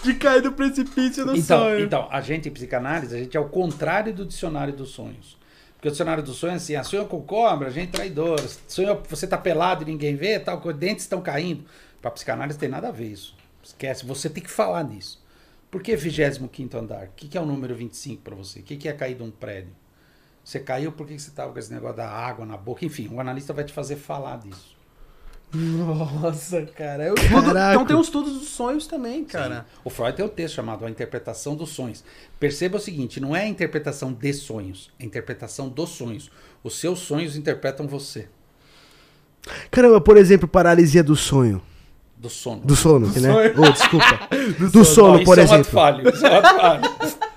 de 0.04 0.14
cair 0.16 0.42
do 0.42 0.52
precipício 0.54 1.26
no 1.26 1.36
Então, 1.36 1.60
sonho? 1.60 1.80
então, 1.80 2.08
a 2.12 2.22
gente 2.22 2.50
em 2.50 2.52
psicanálise, 2.52 3.16
a 3.16 3.20
gente 3.20 3.36
é 3.36 3.40
o 3.40 3.50
contrário 3.50 4.14
do 4.14 4.26
dicionário 4.26 4.74
dos 4.74 4.90
sonhos. 4.92 5.38
Porque 5.76 5.88
o 5.88 5.92
dicionário 5.92 6.24
dos 6.24 6.38
sonhos 6.38 6.54
é 6.56 6.58
assim, 6.58 6.76
ah, 6.76 6.84
sonho 6.84 7.06
com 7.08 7.22
cobra, 7.22 7.70
gente 7.70 7.92
traidora, 7.92 8.44
sonho 8.68 9.02
você 9.10 9.28
tá 9.28 9.38
pelado 9.38 9.84
e 9.84 9.86
ninguém 9.86 10.16
vê, 10.16 10.40
tal, 10.40 10.62
coisa, 10.62 10.78
dentes 10.80 11.04
estão 11.04 11.22
caindo. 11.22 11.66
Pra 12.02 12.12
psicanálise 12.12 12.58
tem 12.58 12.70
nada 12.70 12.90
a 12.90 12.92
ver 12.92 13.08
isso. 13.08 13.36
Esquece, 13.64 14.06
você 14.06 14.30
tem 14.30 14.44
que 14.44 14.50
falar 14.52 14.84
nisso. 14.84 15.22
Por 15.72 15.82
que 15.82 15.96
25 15.96 16.78
andar? 16.78 17.06
O 17.06 17.10
que, 17.16 17.28
que 17.28 17.38
é 17.38 17.42
o 17.42 17.46
número 17.46 17.76
25 17.76 18.22
para 18.22 18.36
você? 18.36 18.60
O 18.60 18.64
que, 18.64 18.78
que 18.78 18.88
é 18.88 18.94
cair 18.94 19.16
de 19.16 19.24
um 19.24 19.32
prédio? 19.32 19.74
Você 20.44 20.60
caiu, 20.60 20.92
por 20.92 21.08
que 21.08 21.16
que 21.16 21.22
você 21.22 21.32
tava 21.32 21.52
com 21.54 21.60
esse 21.60 21.74
negócio 21.74 21.98
da 21.98 22.10
água 22.10 22.46
na 22.46 22.58
boca? 22.58 22.86
Enfim, 22.86 23.10
o 23.12 23.20
analista 23.20 23.54
vai 23.54 23.64
te 23.64 23.74
fazer 23.74 23.96
falar 23.96 24.38
disso. 24.40 24.73
Nossa, 25.54 26.64
cara. 26.64 27.04
Eu, 27.06 27.16
então 27.16 27.86
tem 27.86 27.96
os 27.96 28.08
estudos 28.08 28.40
dos 28.40 28.50
sonhos 28.50 28.88
também, 28.88 29.24
cara. 29.24 29.58
Sim. 29.58 29.80
O 29.84 29.90
Freud 29.90 30.16
tem 30.16 30.26
um 30.26 30.30
texto 30.30 30.56
chamado 30.56 30.86
A 30.86 30.90
Interpretação 30.90 31.56
dos 31.56 31.70
Sonhos. 31.70 32.04
Perceba 32.40 32.78
o 32.78 32.80
seguinte: 32.80 33.20
não 33.20 33.36
é 33.36 33.42
a 33.44 33.48
interpretação 33.48 34.12
de 34.12 34.34
sonhos, 34.34 34.90
é 35.00 35.04
a 35.04 35.06
interpretação 35.06 35.70
dos 35.70 35.90
sonhos. 35.90 36.32
Os 36.64 36.80
seus 36.80 37.00
sonhos 37.00 37.36
interpretam 37.36 37.88
você. 37.88 38.28
Caramba, 39.70 40.00
por 40.02 40.18
exemplo, 40.18 40.48
paralisia 40.48 41.04
do 41.04 41.16
sonho. 41.16 41.62
Do 42.18 42.30
sono. 42.30 42.62
Do 42.62 42.76
sono, 42.76 43.08
Do 43.08 43.20
né? 43.20 43.32
sonho. 43.34 43.54
Oh, 43.58 43.70
desculpa. 43.72 44.20
Do, 44.72 44.86
sono, 44.86 45.18
Não, 45.18 45.24
por 45.26 45.38
isso 45.38 45.42
é 45.42 45.44
um 45.44 45.44
ato 45.44 45.54
exemplo. 45.56 45.72
falho. 45.72 46.10
Isso 46.10 46.26
é 46.26 46.32
um 46.32 46.36
ato 46.38 46.56
falho. 46.56 47.24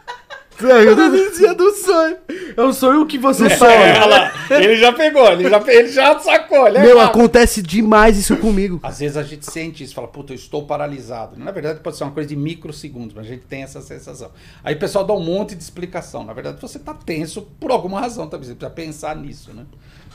Paralisia 0.56 1.54
do 1.54 1.70
sonho. 1.72 2.16
É 2.56 2.62
o 2.62 2.72
sonho 2.72 3.06
que 3.06 3.18
você 3.18 3.46
É, 3.46 3.50
sonha. 3.56 3.70
olha 4.02 4.06
lá. 4.06 4.32
Ele 4.50 4.76
já 4.76 4.92
pegou, 4.92 5.30
ele 5.32 5.48
já, 5.48 5.62
ele 5.66 5.88
já 5.88 6.18
sacou. 6.18 6.66
Ele 6.66 6.78
é 6.78 6.82
Meu, 6.82 6.98
rápido. 6.98 7.18
acontece 7.20 7.62
demais 7.62 8.16
isso 8.16 8.36
comigo. 8.36 8.80
Às 8.82 9.00
vezes 9.00 9.16
a 9.16 9.22
gente 9.22 9.44
sente 9.50 9.84
isso, 9.84 9.94
fala, 9.94 10.08
puta, 10.08 10.32
eu 10.32 10.36
estou 10.36 10.64
paralisado. 10.66 11.38
Na 11.38 11.50
verdade, 11.50 11.80
pode 11.80 11.96
ser 11.96 12.04
uma 12.04 12.12
coisa 12.12 12.28
de 12.28 12.36
microsegundos, 12.36 13.14
mas 13.14 13.26
a 13.26 13.28
gente 13.28 13.44
tem 13.44 13.62
essa 13.62 13.80
sensação. 13.80 14.30
Aí 14.64 14.74
o 14.74 14.78
pessoal 14.78 15.04
dá 15.04 15.12
um 15.12 15.20
monte 15.20 15.54
de 15.54 15.62
explicação. 15.62 16.24
Na 16.24 16.32
verdade, 16.32 16.60
você 16.60 16.78
está 16.78 16.94
tenso 16.94 17.42
por 17.60 17.70
alguma 17.70 18.00
razão 18.00 18.26
também. 18.26 18.46
Você 18.48 18.54
precisa 18.54 18.70
pensar 18.74 19.16
nisso, 19.16 19.52
né? 19.52 19.64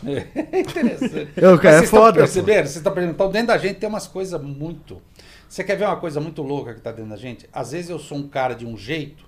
É 0.52 0.60
interessante. 0.60 1.30
Eu, 1.38 1.58
cara, 1.60 1.62
Mas 1.62 1.66
é 1.66 1.72
vocês 1.72 1.84
estão 1.84 2.00
foda, 2.02 2.14
percebendo? 2.20 2.64
Vocês 2.66 2.76
estão 2.78 2.92
percebendo? 2.92 3.16
Então, 3.16 3.30
dentro 3.32 3.48
da 3.50 3.58
gente 3.60 3.76
tem 3.76 3.88
umas 3.88 4.08
coisas 4.08 4.42
muito. 4.42 5.00
Você 5.48 5.64
quer 5.64 5.76
ver 5.76 5.86
uma 5.86 5.98
coisa 5.98 6.20
muito 6.20 6.42
louca 6.42 6.72
que 6.74 6.80
está 6.80 6.92
dentro 6.92 7.12
da 7.12 7.18
gente? 7.18 7.48
Às 7.54 7.72
vezes 7.72 7.90
eu 7.92 8.00
sou 8.00 8.18
um 8.18 8.28
cara 8.28 8.56
de 8.56 8.66
um 8.66 8.76
jeito, 8.78 9.24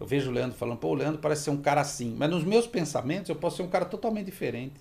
eu 0.00 0.06
vejo 0.06 0.30
o 0.30 0.32
Leandro 0.32 0.56
falando, 0.56 0.78
pô, 0.78 0.88
o 0.88 0.94
Leandro 0.94 1.20
parece 1.20 1.44
ser 1.44 1.50
um 1.50 1.56
cara 1.56 1.80
assim. 1.80 2.14
Mas 2.16 2.30
nos 2.30 2.44
meus 2.44 2.66
pensamentos 2.66 3.28
eu 3.28 3.36
posso 3.36 3.56
ser 3.56 3.62
um 3.62 3.68
cara 3.68 3.84
totalmente 3.84 4.26
diferente. 4.26 4.80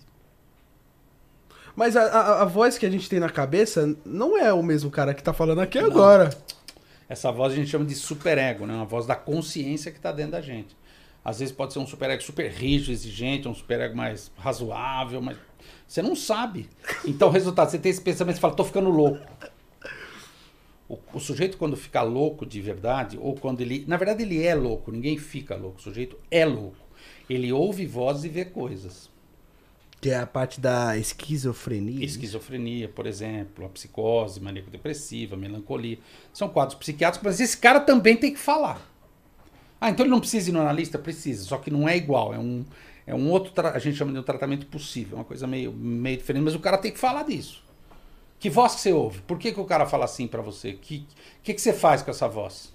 Mas 1.75 1.95
a, 1.95 2.03
a, 2.03 2.41
a 2.41 2.45
voz 2.45 2.77
que 2.77 2.85
a 2.85 2.89
gente 2.89 3.09
tem 3.09 3.19
na 3.19 3.29
cabeça 3.29 3.95
não 4.05 4.37
é 4.37 4.51
o 4.51 4.63
mesmo 4.63 4.89
cara 4.89 5.13
que 5.13 5.23
tá 5.23 5.33
falando 5.33 5.61
aqui 5.61 5.77
agora. 5.77 6.29
Essa 7.09 7.31
voz 7.31 7.53
a 7.53 7.55
gente 7.55 7.69
chama 7.69 7.85
de 7.85 7.95
superego, 7.95 8.65
né? 8.65 8.73
Uma 8.73 8.85
voz 8.85 9.05
da 9.05 9.15
consciência 9.15 9.91
que 9.91 9.97
está 9.97 10.11
dentro 10.11 10.33
da 10.33 10.41
gente. 10.41 10.75
Às 11.23 11.39
vezes 11.39 11.53
pode 11.53 11.73
ser 11.73 11.79
um 11.79 11.87
superego 11.87 12.21
super 12.21 12.49
rígido, 12.49 12.91
exigente, 12.91 13.47
um 13.47 13.53
superego 13.53 13.95
mais 13.95 14.31
razoável, 14.37 15.21
mas 15.21 15.37
você 15.87 16.01
não 16.01 16.15
sabe. 16.15 16.69
Então, 17.05 17.29
resultado, 17.29 17.69
você 17.69 17.77
tem 17.77 17.89
esse 17.89 18.01
pensamento 18.01 18.37
e 18.37 18.39
fala, 18.39 18.53
tô 18.53 18.63
ficando 18.63 18.89
louco. 18.89 19.19
O, 20.89 20.97
o 21.13 21.19
sujeito, 21.19 21.57
quando 21.57 21.75
fica 21.75 22.01
louco 22.01 22.45
de 22.45 22.61
verdade, 22.61 23.17
ou 23.19 23.35
quando 23.35 23.61
ele. 23.61 23.83
Na 23.87 23.97
verdade, 23.97 24.23
ele 24.23 24.43
é 24.43 24.55
louco, 24.55 24.91
ninguém 24.91 25.17
fica 25.17 25.55
louco. 25.55 25.79
O 25.79 25.81
sujeito 25.81 26.17
é 26.31 26.45
louco. 26.45 26.77
Ele 27.29 27.51
ouve 27.51 27.85
vozes 27.85 28.25
e 28.25 28.29
vê 28.29 28.45
coisas. 28.45 29.09
Que 29.99 30.11
é 30.11 30.19
a 30.19 30.27
parte 30.27 30.61
da 30.61 30.97
esquizofrenia. 30.97 32.05
Esquizofrenia, 32.05 32.87
por 32.87 33.07
exemplo, 33.07 33.65
a 33.65 33.69
psicose, 33.69 34.39
maníaco-depressiva, 34.39 35.35
melancolia. 35.35 35.97
São 36.31 36.47
quadros 36.47 36.77
psiquiátricos, 36.77 37.25
mas 37.25 37.39
esse 37.39 37.57
cara 37.57 37.79
também 37.79 38.15
tem 38.15 38.31
que 38.31 38.39
falar. 38.39 38.79
Ah, 39.81 39.89
então 39.89 40.05
ele 40.05 40.11
não 40.11 40.19
precisa 40.19 40.49
ir 40.49 40.53
no 40.53 40.61
analista? 40.61 40.97
Precisa, 40.99 41.43
só 41.43 41.57
que 41.57 41.71
não 41.71 41.89
é 41.89 41.97
igual. 41.97 42.33
É 42.33 42.39
um, 42.39 42.63
é 43.05 43.15
um 43.15 43.29
outro, 43.29 43.53
a 43.67 43.79
gente 43.79 43.97
chama 43.97 44.11
de 44.11 44.19
um 44.19 44.23
tratamento 44.23 44.65
possível, 44.67 45.17
uma 45.17 45.23
coisa 45.23 45.47
meio, 45.47 45.71
meio 45.73 46.17
diferente, 46.17 46.43
mas 46.43 46.55
o 46.55 46.59
cara 46.59 46.77
tem 46.77 46.91
que 46.91 46.99
falar 46.99 47.23
disso. 47.23 47.63
Que 48.39 48.49
voz 48.49 48.75
que 48.75 48.81
você 48.81 48.93
ouve? 48.93 49.21
Por 49.21 49.39
que, 49.39 49.51
que 49.51 49.59
o 49.59 49.65
cara 49.65 49.85
fala 49.85 50.05
assim 50.05 50.27
pra 50.27 50.41
você? 50.41 50.71
O 50.71 50.77
que, 50.77 51.07
que, 51.43 51.53
que 51.53 51.61
você 51.61 51.73
faz 51.73 52.01
com 52.01 52.11
essa 52.11 52.27
voz? 52.27 52.73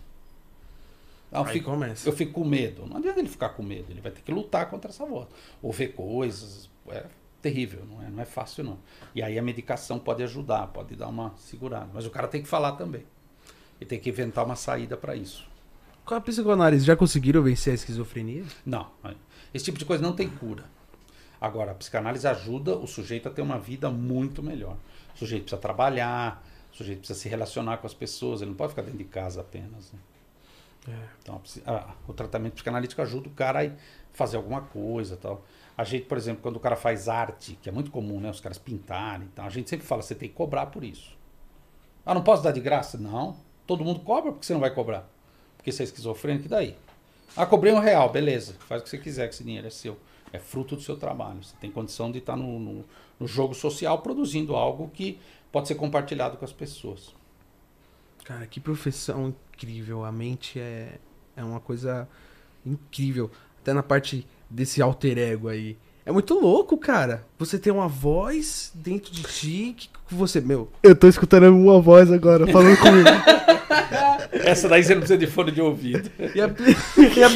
Ah, 1.31 1.41
eu, 1.41 1.45
fico, 1.47 1.71
começa. 1.71 2.09
eu 2.09 2.13
fico 2.13 2.33
com 2.33 2.45
medo. 2.45 2.87
Não 2.87 2.99
adianta 2.99 3.21
ele 3.21 3.29
ficar 3.29 3.51
com 3.51 3.63
medo, 3.63 3.87
ele 3.91 4.01
vai 4.01 4.13
ter 4.13 4.21
que 4.21 4.33
lutar 4.33 4.69
contra 4.69 4.91
essa 4.91 5.07
voz. 5.07 5.29
Ou 5.63 5.73
ver 5.73 5.89
coisas. 5.95 6.69
É 6.89 7.05
terrível, 7.43 7.85
não 7.91 8.03
é, 8.03 8.09
não 8.09 8.23
é 8.23 8.25
fácil 8.25 8.63
não. 8.63 8.79
E 9.15 9.23
aí 9.23 9.39
a 9.39 9.43
medicação 9.43 9.99
pode 9.99 10.23
ajudar, 10.23 10.69
pode 10.69 10.95
dar 10.95 11.09
uma 11.09 11.35
segurada. 11.37 11.89
Mas 11.93 12.07
o 12.07 12.11
cara 12.11 12.29
tem 12.29 12.41
que 12.41 12.49
falar 12.49 12.73
também. 12.73 13.05
Ele 13.81 13.89
tem 13.89 13.99
que 13.99 14.09
inventar 14.09 14.47
uma 14.47 14.55
saída 14.55 14.97
pra 14.97 15.17
isso. 15.17 15.45
Com 16.05 16.15
a 16.15 16.21
psicoanálise, 16.21 16.85
já 16.85 16.97
conseguiram 16.97 17.43
vencer 17.43 17.73
a 17.73 17.75
esquizofrenia? 17.75 18.45
Não, 18.65 18.89
esse 19.53 19.65
tipo 19.65 19.79
de 19.79 19.85
coisa 19.85 20.03
não 20.03 20.13
tem 20.13 20.29
cura. 20.29 20.65
Agora, 21.41 21.73
a 21.73 21.75
psicanálise 21.75 22.27
ajuda 22.27 22.77
o 22.77 22.87
sujeito 22.87 23.29
a 23.29 23.33
ter 23.33 23.43
uma 23.43 23.59
vida 23.59 23.91
muito 23.91 24.43
melhor. 24.43 24.77
O 25.15 25.19
sujeito 25.19 25.43
precisa 25.43 25.61
trabalhar, 25.61 26.45
o 26.73 26.77
sujeito 26.77 26.99
precisa 26.99 27.19
se 27.19 27.29
relacionar 27.29 27.79
com 27.79 27.87
as 27.87 27.95
pessoas, 27.95 28.41
ele 28.41 28.51
não 28.51 28.57
pode 28.57 28.71
ficar 28.71 28.83
dentro 28.83 28.99
de 28.99 29.05
casa 29.05 29.41
apenas. 29.41 29.93
né? 29.93 29.99
Então, 31.23 31.41
a 31.67 31.95
o 32.09 32.13
tratamento 32.13 32.55
psicanalítico 32.55 33.01
ajuda 33.03 33.29
o 33.29 33.33
cara 33.33 33.65
a 33.65 33.71
fazer 34.13 34.37
alguma 34.37 34.63
coisa 34.63 35.17
tal. 35.17 35.45
A 35.77 35.85
gente, 35.85 36.07
por 36.07 36.19
exemplo, 36.19 36.43
quando 36.43 36.57
o 36.57 36.61
cara 36.61 36.77
faz 36.77 37.09
arte, 37.09 37.59
que 37.63 37.69
é 37.69 37.73
muito 37.73 37.91
comum, 37.91 38.21
né? 38.21 38.31
Os 38.31 38.41
caras 38.41 38.59
pintarem 38.59 39.27
e 39.27 39.31
tal, 39.31 39.47
a 39.47 39.51
gente 39.51 39.71
sempre 39.71 39.87
fala, 39.87 40.03
você 40.03 40.15
tem 40.15 40.29
que 40.29 40.35
cobrar 40.35 40.67
por 40.67 40.85
isso. 40.85 41.17
Ah, 42.05 42.15
não 42.15 42.23
posso 42.23 42.43
dar 42.43 42.51
de 42.53 42.61
graça? 42.61 42.99
Não. 42.99 43.37
Todo 43.67 43.85
mundo 43.85 44.01
cobra, 44.01 44.33
porque 44.33 44.45
você 44.45 44.53
não 44.53 44.61
vai 44.61 44.75
cobrar? 44.75 45.09
Porque 45.57 45.71
você 45.71 45.83
é 45.83 45.85
esquizofrênico, 45.85 46.47
e 46.47 46.49
daí? 46.49 46.77
Ah, 47.37 47.47
cobrei 47.47 47.73
um 47.73 47.79
real, 47.79 48.11
beleza. 48.11 48.55
Faz 48.67 48.81
o 48.81 48.85
que 48.85 48.91
você 48.91 48.99
quiser, 48.99 49.29
que 49.29 49.35
esse 49.35 49.45
dinheiro 49.45 49.67
é 49.67 49.71
seu. 49.71 49.97
É 50.33 50.39
fruto 50.39 50.77
do 50.77 50.83
seu 50.83 50.97
trabalho. 50.97 51.43
Você 51.43 51.55
tem 51.61 51.71
condição 51.71 52.11
de 52.11 52.19
estar 52.19 52.37
no, 52.37 52.59
no, 52.59 52.85
no 53.21 53.27
jogo 53.27 53.55
social 53.55 53.99
produzindo 53.99 54.57
algo 54.57 54.91
que 54.93 55.19
pode 55.51 55.69
ser 55.69 55.75
compartilhado 55.75 56.37
com 56.37 56.45
as 56.45 56.53
pessoas. 56.53 57.15
Cara, 58.25 58.47
que 58.47 58.59
profissão 58.59 59.35
incrível. 59.55 60.05
A 60.05 60.13
mente 60.13 60.59
é, 60.59 60.99
é 61.37 61.45
uma 61.45 61.61
coisa 61.61 62.09
incrível. 62.65 63.31
Até 63.61 63.73
na 63.73 63.83
parte 63.83 64.27
desse 64.49 64.81
alter 64.81 65.19
ego 65.19 65.49
aí. 65.49 65.77
É 66.05 66.11
muito 66.11 66.35
louco, 66.35 66.77
cara. 66.77 67.25
Você 67.39 67.59
tem 67.59 67.73
uma 67.73 67.87
voz 67.87 68.73
dentro 68.75 69.13
de 69.13 69.23
ti 69.23 69.77
que 70.09 70.15
você, 70.15 70.41
meu. 70.41 70.69
Eu 70.83 70.97
tô 70.97 71.07
escutando 71.07 71.49
uma 71.55 71.81
voz 71.81 72.11
agora 72.11 72.47
falando 72.47 72.77
comigo. 72.79 73.09
Essa 74.33 74.69
daí 74.69 74.83
você 74.83 74.95
não 74.95 75.01
precisa 75.01 75.19
de 75.19 75.27
fone 75.27 75.53
de 75.53 75.61
ouvido. 75.61 76.11
E 76.35 76.41
a, 76.41 76.47
e 77.17 77.23
a, 77.23 77.29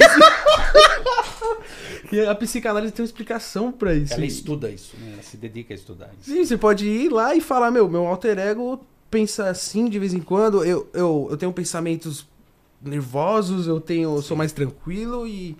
e 2.13 2.21
a 2.21 2.35
psicanálise 2.35 2.93
tem 2.93 3.03
uma 3.03 3.07
explicação 3.07 3.73
pra 3.73 3.95
isso. 3.95 4.15
Ela 4.15 4.27
estuda 4.27 4.71
isso, 4.71 4.97
né? 4.99 5.13
Ela 5.15 5.23
se 5.23 5.37
dedica 5.37 5.73
a 5.73 5.77
estudar 5.77 6.11
isso. 6.19 6.31
Sim, 6.31 6.45
você 6.45 6.57
pode 6.57 6.87
ir 6.87 7.11
lá 7.11 7.35
e 7.35 7.41
falar, 7.41 7.71
meu, 7.71 7.89
meu 7.89 8.07
alter 8.07 8.39
ego 8.39 8.81
pensa 9.11 9.49
assim 9.49 9.89
de 9.89 9.99
vez 9.99 10.15
em 10.15 10.21
quando. 10.21 10.65
Eu, 10.65 10.89
eu, 10.93 11.29
eu 11.31 11.37
tenho 11.37 11.53
pensamentos 11.53 12.27
nervosos, 12.83 13.67
eu 13.67 13.81
tenho, 13.81 14.17
eu 14.17 14.23
sou 14.23 14.37
mais 14.37 14.53
tranquilo 14.53 15.27
e, 15.27 15.57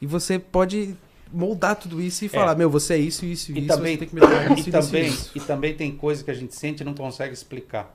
e 0.00 0.06
você 0.06 0.38
pode 0.38 0.96
moldar 1.32 1.76
tudo 1.76 2.00
isso 2.00 2.24
e 2.24 2.28
falar, 2.28 2.54
meu, 2.54 2.68
você 2.68 2.94
é 2.94 2.98
isso, 2.98 3.24
isso, 3.24 3.52
E 3.52 3.58
isso, 3.60 3.68
também, 3.68 3.96
tem 3.96 4.06
que 4.06 4.14
melhorar 4.14 4.56
isso, 4.56 4.68
e, 4.68 4.72
também, 4.72 5.06
isso. 5.06 5.30
e 5.34 5.40
também 5.40 5.74
tem 5.74 5.96
coisa 5.96 6.22
que 6.22 6.30
a 6.30 6.34
gente 6.34 6.54
sente 6.54 6.82
e 6.82 6.84
não 6.84 6.94
consegue 6.94 7.32
explicar. 7.32 7.94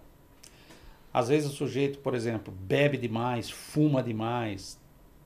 Às 1.14 1.30
vezes 1.30 1.50
o 1.50 1.54
sujeito, 1.54 2.00
por 2.00 2.14
exemplo, 2.16 2.54
bebe 2.54 2.98
demais, 2.98 3.50
fuma 3.50 4.02
demais, 4.04 4.78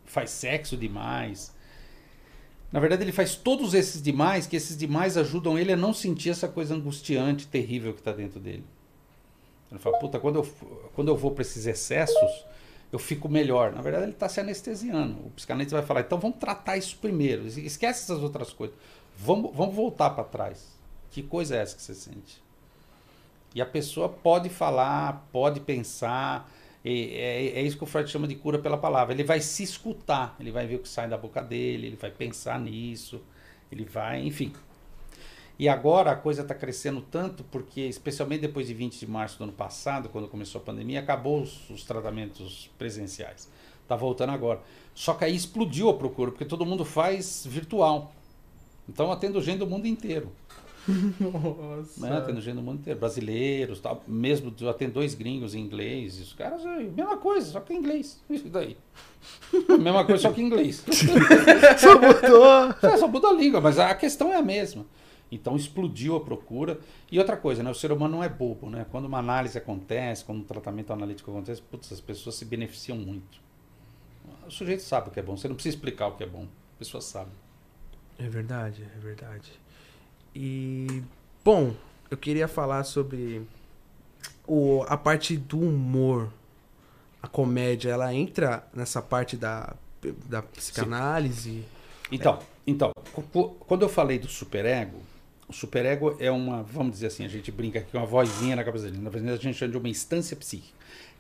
faz 0.06 0.30
sexo 0.30 0.76
demais. 0.78 1.54
Na 2.72 2.80
verdade, 2.80 3.04
ele 3.04 3.12
faz 3.12 3.36
todos 3.36 3.74
esses 3.74 4.02
demais, 4.02 4.48
que 4.48 4.56
esses 4.56 4.78
demais 4.78 5.18
ajudam 5.18 5.60
ele 5.60 5.74
a 5.74 5.78
não 5.78 5.94
sentir 5.94 6.30
essa 6.30 6.48
coisa 6.48 6.74
angustiante, 6.74 7.46
terrível 7.48 7.94
que 7.94 8.00
está 8.00 8.14
dentro 8.14 8.40
dele. 8.40 8.64
Ele 9.70 9.80
fala, 9.80 9.98
puta, 10.00 10.20
quando 10.20 10.38
eu, 10.38 10.48
quando 10.94 11.10
eu 11.10 11.18
vou 11.18 11.32
para 11.32 11.42
esses 11.42 11.66
excessos, 11.66 12.46
eu 12.92 13.00
fico 13.00 13.28
melhor. 13.30 13.72
Na 13.72 13.82
verdade, 13.82 14.06
ele 14.06 14.14
está 14.14 14.30
se 14.30 14.40
anestesiando. 14.40 15.18
O 15.26 15.30
psicanalista 15.32 15.76
vai 15.78 15.86
falar, 15.86 16.02
então 16.02 16.20
vamos 16.20 16.38
tratar 16.38 16.78
isso 16.78 16.98
primeiro. 16.98 17.46
Esquece 17.48 18.04
essas 18.04 18.22
outras 18.24 18.52
coisas. 18.52 18.76
Vamos, 19.18 19.56
vamos 19.56 19.76
voltar 19.76 20.12
para 20.12 20.24
trás. 20.24 20.80
Que 21.10 21.22
coisa 21.22 21.56
é 21.56 21.60
essa 21.62 21.76
que 21.76 21.82
você 21.82 21.94
sente? 21.94 22.42
E 23.54 23.62
a 23.62 23.66
pessoa 23.66 24.08
pode 24.08 24.50
falar, 24.50 25.28
pode 25.32 25.60
pensar. 25.60 26.50
E 26.84 27.14
É, 27.14 27.60
é 27.60 27.62
isso 27.62 27.78
que 27.78 27.84
o 27.84 27.88
Freud 27.88 28.10
chama 28.10 28.28
de 28.28 28.36
cura 28.36 28.60
pela 28.60 28.78
palavra. 28.78 29.14
Ele 29.14 29.24
vai 29.24 29.40
se 29.40 29.64
escutar, 29.64 30.36
ele 30.40 30.52
vai 30.52 30.66
ver 30.66 30.76
o 30.76 30.80
que 30.80 30.90
sai 30.90 31.08
da 31.08 31.18
boca 31.18 31.42
dele, 31.42 31.88
ele 31.88 31.96
vai 31.96 32.12
pensar 32.12 32.60
nisso, 32.60 33.22
ele 33.72 33.86
vai, 33.86 34.22
enfim. 34.26 34.54
E 35.60 35.70
agora 35.70 36.12
a 36.12 36.16
coisa 36.16 36.42
está 36.42 36.56
crescendo 36.56 37.02
tanto 37.02 37.44
porque, 37.44 37.82
especialmente 37.82 38.42
depois 38.42 38.66
de 38.66 38.74
20 38.74 39.00
de 39.00 39.06
março 39.08 39.38
do 39.38 39.44
ano 39.44 39.54
passado, 39.54 40.10
quando 40.10 40.28
começou 40.28 40.60
a 40.60 40.64
pandemia, 40.64 41.00
acabou 41.00 41.42
os, 41.42 41.70
os 41.70 41.84
tratamentos 41.84 42.70
presenciais. 42.80 43.48
Está 43.84 43.96
voltando 43.96 44.32
agora. 44.32 44.60
Só 44.96 45.14
que 45.14 45.24
aí 45.24 45.36
explodiu 45.36 45.90
a 45.90 45.94
procura, 45.94 46.32
porque 46.32 46.46
todo 46.46 46.66
mundo 46.66 46.84
faz 46.84 47.46
virtual. 47.48 48.12
Então 48.90 49.12
atendo 49.12 49.40
gente 49.42 49.60
do 49.60 49.68
mundo 49.68 49.86
inteiro. 49.86 50.32
Nossa. 51.20 52.02
Né? 52.02 52.42
Gente 52.42 52.56
do 52.56 52.62
mundo 52.62 52.80
inteiro. 52.80 53.00
Brasileiros, 53.00 53.80
tal. 53.80 54.04
mesmo 54.08 54.54
eu 54.60 54.70
atendo 54.70 54.94
dois 54.94 55.14
gringos 55.14 55.54
em 55.54 55.60
inglês. 55.60 56.20
Os 56.20 56.34
caras, 56.34 56.64
mesma 56.64 57.18
coisa, 57.18 57.52
só 57.52 57.60
que 57.60 57.74
em 57.74 57.78
inglês. 57.78 58.22
Isso 58.30 58.50
daí. 58.50 58.78
mesma 59.80 60.06
coisa, 60.06 60.24
só 60.24 60.32
que 60.32 60.42
em 60.42 60.46
inglês. 60.46 60.84
Só 61.78 61.94
mudou. 61.96 62.92
É, 62.92 62.98
só 62.98 63.08
muda 63.08 63.28
a 63.28 63.34
língua, 63.34 63.62
mas 63.62 63.78
a 63.78 63.94
questão 63.94 64.32
é 64.32 64.38
a 64.38 64.42
mesma. 64.42 64.86
Então 65.32 65.56
explodiu 65.56 66.16
a 66.16 66.20
procura. 66.20 66.80
E 67.12 67.18
outra 67.18 67.38
coisa, 67.38 67.64
né? 67.64 67.70
O 67.72 67.76
ser 67.76 67.92
humano 67.92 68.18
não 68.18 68.24
é 68.24 68.30
bobo, 68.30 68.70
né? 68.70 68.86
Quando 68.92 69.06
uma 69.06 69.20
análise 69.20 69.58
acontece, 69.58 70.26
quando 70.26 70.40
um 70.40 70.44
tratamento 70.44 70.92
analítico 70.92 71.32
acontece, 71.32 71.62
putz, 71.62 71.92
as 71.92 72.02
pessoas 72.02 72.36
se 72.36 72.46
beneficiam 72.46 72.98
muito. 72.98 73.40
O 74.46 74.52
sujeito 74.52 74.82
sabe 74.82 75.10
o 75.10 75.12
que 75.12 75.20
é 75.20 75.24
bom. 75.24 75.38
Você 75.38 75.48
não 75.48 75.56
precisa 75.56 75.76
explicar 75.76 76.08
o 76.08 76.18
que 76.18 76.24
é 76.24 76.28
bom. 76.28 76.44
A 76.76 76.80
pessoa 76.80 77.00
sabe. 77.00 77.32
É 78.20 78.28
verdade, 78.28 78.84
é 78.96 79.00
verdade. 79.00 79.52
E, 80.36 81.04
bom, 81.44 81.74
eu 82.10 82.18
queria 82.18 82.48
falar 82.48 82.84
sobre 82.84 83.46
o, 84.48 84.84
a 84.88 84.98
parte 84.98 85.38
do 85.38 85.60
humor, 85.60 86.32
a 87.22 87.28
comédia, 87.28 87.90
ela 87.90 88.14
entra 88.14 88.68
nessa 88.74 89.02
parte 89.02 89.38
da, 89.38 89.74
da 90.26 90.42
psicanálise? 90.42 91.64
Então, 92.12 92.40
então, 92.66 92.92
quando 93.68 93.84
eu 93.84 93.90
falei 93.90 94.20
do 94.20 94.28
superego, 94.28 95.02
o 95.48 95.54
superego 95.54 96.16
é 96.20 96.32
uma, 96.32 96.64
vamos 96.64 96.94
dizer 96.94 97.08
assim, 97.08 97.26
a 97.26 97.28
gente 97.28 97.52
brinca 97.52 97.80
aqui, 97.80 97.96
uma 97.96 98.06
vozinha 98.06 98.56
na 98.56 98.64
cabeça 98.64 98.86
dele. 98.86 99.02
Na 99.02 99.10
verdade, 99.10 99.38
a 99.38 99.42
gente 99.42 99.58
chama 99.58 99.72
de 99.72 99.78
uma 99.78 99.90
instância 99.90 100.36
psíquica. 100.36 100.74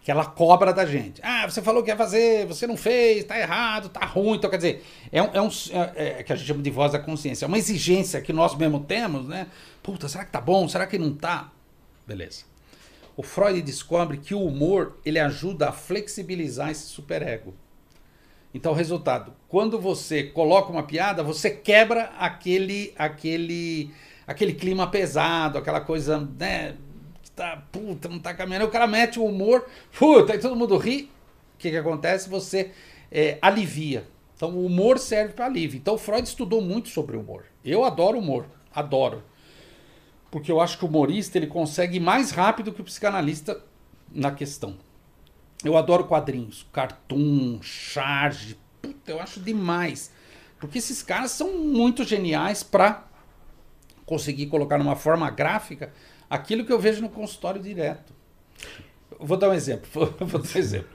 Que 0.03 0.09
ela 0.09 0.25
cobra 0.25 0.73
da 0.73 0.85
gente. 0.85 1.21
Ah, 1.23 1.47
você 1.47 1.61
falou 1.61 1.83
que 1.83 1.89
ia 1.89 1.95
fazer, 1.95 2.47
você 2.47 2.65
não 2.65 2.75
fez, 2.75 3.23
tá 3.23 3.37
errado, 3.37 3.89
tá 3.89 4.03
ruim. 4.05 4.37
Então, 4.37 4.49
quer 4.49 4.57
dizer, 4.57 4.83
é 5.11 5.21
um, 5.21 5.29
é 5.33 5.41
um 5.41 5.49
é, 5.71 6.19
é, 6.19 6.23
que 6.23 6.33
a 6.33 6.35
gente 6.35 6.47
chama 6.47 6.63
de 6.63 6.71
voz 6.71 6.91
da 6.91 6.99
consciência. 6.99 7.45
É 7.45 7.47
uma 7.47 7.57
exigência 7.57 8.19
que 8.19 8.33
nós 8.33 8.55
mesmo 8.55 8.79
temos, 8.79 9.27
né? 9.27 9.47
Puta, 9.83 10.09
será 10.09 10.25
que 10.25 10.31
tá 10.31 10.41
bom? 10.41 10.67
Será 10.67 10.87
que 10.87 10.97
não 10.97 11.13
tá? 11.13 11.51
Beleza. 12.07 12.45
O 13.15 13.21
Freud 13.21 13.61
descobre 13.61 14.17
que 14.17 14.33
o 14.33 14.43
humor 14.43 14.97
ele 15.05 15.19
ajuda 15.19 15.69
a 15.69 15.71
flexibilizar 15.71 16.71
esse 16.71 16.87
superego. 16.87 17.53
Então, 18.53 18.73
resultado, 18.73 19.33
quando 19.47 19.79
você 19.79 20.23
coloca 20.23 20.71
uma 20.71 20.83
piada, 20.83 21.23
você 21.23 21.49
quebra 21.49 22.11
aquele 22.17 22.93
aquele 22.97 23.91
aquele 24.27 24.53
clima 24.53 24.87
pesado, 24.87 25.57
aquela 25.57 25.81
coisa, 25.81 26.27
né, 26.37 26.75
tá, 27.41 27.63
puta, 27.71 28.07
não 28.07 28.19
tá 28.19 28.33
caminhando. 28.33 28.65
O 28.65 28.71
cara 28.71 28.87
mete 28.87 29.19
o 29.19 29.25
humor, 29.25 29.67
puta, 29.97 30.35
e 30.35 30.39
todo 30.39 30.55
mundo 30.55 30.77
ri. 30.77 31.09
O 31.55 31.57
que 31.57 31.69
que 31.69 31.77
acontece? 31.77 32.29
Você 32.29 32.71
é, 33.11 33.37
alivia. 33.41 34.05
Então, 34.35 34.51
o 34.51 34.65
humor 34.65 34.97
serve 34.97 35.33
para 35.33 35.45
alívio. 35.45 35.77
Então, 35.77 35.97
Freud 35.97 36.27
estudou 36.27 36.61
muito 36.61 36.89
sobre 36.89 37.15
humor. 37.15 37.45
Eu 37.63 37.83
adoro 37.83 38.17
humor, 38.17 38.45
adoro 38.73 39.23
porque 40.31 40.49
eu 40.49 40.61
acho 40.61 40.77
que 40.77 40.85
o 40.85 40.87
humorista 40.87 41.37
ele 41.37 41.45
consegue 41.45 41.99
mais 41.99 42.31
rápido 42.31 42.71
que 42.71 42.79
o 42.79 42.85
psicanalista 42.85 43.61
na 44.09 44.31
questão. 44.31 44.77
Eu 45.63 45.77
adoro 45.77 46.05
quadrinhos, 46.05 46.65
cartoon, 46.71 47.59
charge, 47.61 48.57
puta, 48.81 49.11
eu 49.11 49.19
acho 49.19 49.41
demais. 49.41 50.09
Porque 50.57 50.77
esses 50.77 51.03
caras 51.03 51.31
são 51.31 51.57
muito 51.57 52.05
geniais 52.05 52.63
para 52.63 53.05
conseguir 54.05 54.47
colocar 54.47 54.77
numa 54.77 54.95
forma 54.95 55.29
gráfica 55.29 55.93
aquilo 56.31 56.65
que 56.65 56.71
eu 56.71 56.79
vejo 56.79 57.01
no 57.01 57.09
consultório 57.09 57.61
direto. 57.61 58.13
Vou 59.19 59.35
dar 59.35 59.49
um 59.49 59.53
exemplo. 59.53 60.15
Vou 60.17 60.41
dar 60.41 60.49
um 60.55 60.59
exemplo. 60.59 60.87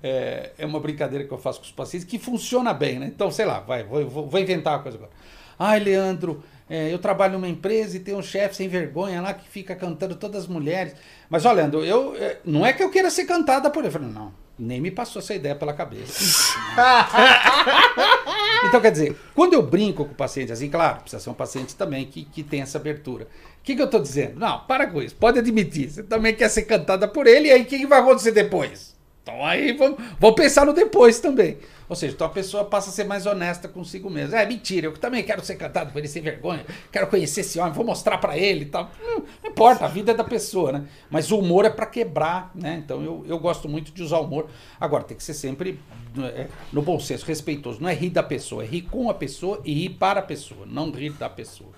É, 0.00 0.52
é, 0.56 0.64
uma 0.64 0.78
brincadeira 0.78 1.24
que 1.24 1.32
eu 1.32 1.38
faço 1.38 1.58
com 1.58 1.66
os 1.66 1.72
pacientes 1.72 2.08
que 2.08 2.16
funciona 2.16 2.72
bem, 2.72 3.00
né? 3.00 3.06
Então, 3.06 3.28
sei 3.30 3.44
lá, 3.44 3.58
vai, 3.58 3.82
vou, 3.82 4.08
vou 4.28 4.40
inventar 4.40 4.74
uma 4.74 4.82
coisa 4.82 4.96
agora. 4.96 5.10
Ai, 5.58 5.80
Leandro, 5.80 6.44
é, 6.70 6.92
eu 6.92 6.98
trabalho 6.98 7.34
numa 7.34 7.48
empresa 7.48 7.96
e 7.96 8.00
tem 8.00 8.14
um 8.14 8.22
chefe 8.22 8.54
sem 8.54 8.68
vergonha 8.68 9.20
lá 9.20 9.34
que 9.34 9.48
fica 9.48 9.74
cantando 9.74 10.14
todas 10.14 10.44
as 10.44 10.48
mulheres. 10.48 10.94
Mas 11.28 11.44
olha, 11.44 11.56
Leandro, 11.56 11.84
eu, 11.84 12.14
é, 12.16 12.38
não 12.44 12.64
é 12.64 12.72
que 12.72 12.82
eu 12.82 12.90
queira 12.90 13.10
ser 13.10 13.24
cantada 13.24 13.68
por 13.70 13.80
ele. 13.80 13.88
Eu 13.88 13.92
falei, 13.92 14.08
não, 14.08 14.32
nem 14.56 14.80
me 14.80 14.90
passou 14.90 15.20
essa 15.20 15.34
ideia 15.34 15.56
pela 15.56 15.74
cabeça. 15.74 16.54
então, 18.66 18.80
quer 18.80 18.92
dizer, 18.92 19.16
quando 19.34 19.54
eu 19.54 19.62
brinco 19.62 20.04
com 20.04 20.12
o 20.12 20.16
paciente, 20.16 20.52
assim, 20.52 20.70
claro, 20.70 21.00
precisa 21.00 21.20
ser 21.20 21.30
um 21.30 21.34
paciente 21.34 21.74
também 21.74 22.06
que, 22.06 22.24
que 22.24 22.44
tem 22.44 22.62
essa 22.62 22.78
abertura. 22.78 23.26
O 23.64 23.66
que, 23.66 23.74
que 23.74 23.80
eu 23.80 23.86
estou 23.86 23.98
dizendo? 23.98 24.38
Não, 24.38 24.60
para 24.66 24.86
com 24.86 25.00
isso, 25.00 25.16
pode 25.16 25.38
admitir. 25.38 25.88
Você 25.88 26.02
também 26.02 26.34
quer 26.34 26.50
ser 26.50 26.64
cantada 26.64 27.08
por 27.08 27.26
ele, 27.26 27.48
e 27.48 27.50
aí 27.50 27.62
o 27.62 27.64
que, 27.64 27.78
que 27.78 27.86
vai 27.86 28.00
acontecer 28.00 28.30
depois? 28.30 28.94
Então 29.22 29.42
aí 29.42 29.72
vamos, 29.72 29.96
vamos 30.20 30.36
pensar 30.36 30.66
no 30.66 30.74
depois 30.74 31.18
também. 31.18 31.56
Ou 31.88 31.96
seja, 31.96 32.12
então 32.12 32.26
a 32.26 32.30
pessoa 32.30 32.66
passa 32.66 32.90
a 32.90 32.92
ser 32.92 33.04
mais 33.04 33.24
honesta 33.24 33.66
consigo 33.66 34.10
mesma. 34.10 34.38
É 34.38 34.44
mentira, 34.44 34.86
eu 34.86 34.92
também 34.92 35.22
quero 35.22 35.42
ser 35.42 35.54
cantado 35.54 35.92
por 35.92 35.98
ele 35.98 36.08
sem 36.08 36.20
vergonha, 36.20 36.62
quero 36.92 37.06
conhecer 37.06 37.40
esse 37.40 37.58
homem, 37.58 37.72
vou 37.72 37.86
mostrar 37.86 38.18
para 38.18 38.36
ele 38.36 38.64
e 38.64 38.66
tal. 38.66 38.90
Não, 39.02 39.24
não, 39.42 39.50
importa, 39.50 39.86
a 39.86 39.88
vida 39.88 40.12
é 40.12 40.14
da 40.14 40.24
pessoa, 40.24 40.72
né? 40.72 40.84
Mas 41.08 41.32
o 41.32 41.38
humor 41.38 41.64
é 41.64 41.70
para 41.70 41.86
quebrar, 41.86 42.50
né? 42.54 42.82
Então 42.84 43.02
eu, 43.02 43.24
eu 43.26 43.38
gosto 43.38 43.66
muito 43.66 43.92
de 43.92 44.02
usar 44.02 44.18
o 44.18 44.24
humor. 44.24 44.46
Agora, 44.78 45.04
tem 45.04 45.16
que 45.16 45.22
ser 45.24 45.32
sempre 45.32 45.80
é, 46.18 46.48
no 46.70 46.82
bom 46.82 47.00
senso, 47.00 47.24
respeitoso. 47.24 47.80
Não 47.80 47.88
é 47.88 47.94
rir 47.94 48.10
da 48.10 48.22
pessoa, 48.22 48.62
é 48.62 48.66
rir 48.66 48.82
com 48.82 49.08
a 49.08 49.14
pessoa 49.14 49.62
e 49.64 49.72
rir 49.72 49.90
para 49.90 50.20
a 50.20 50.22
pessoa, 50.22 50.66
não 50.66 50.90
rir 50.90 51.14
da 51.14 51.30
pessoa. 51.30 51.70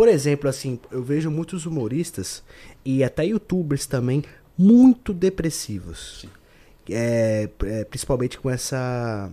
Por 0.00 0.08
exemplo, 0.08 0.48
assim, 0.48 0.80
eu 0.90 1.02
vejo 1.02 1.30
muitos 1.30 1.66
humoristas 1.66 2.42
e 2.84 3.04
até 3.04 3.26
youtubers 3.26 3.84
também 3.84 4.24
muito 4.56 5.12
depressivos. 5.12 6.20
Sim 6.22 6.40
é, 6.88 7.48
é, 7.64 7.84
principalmente 7.84 8.38
com 8.38 8.50
essa 8.50 9.30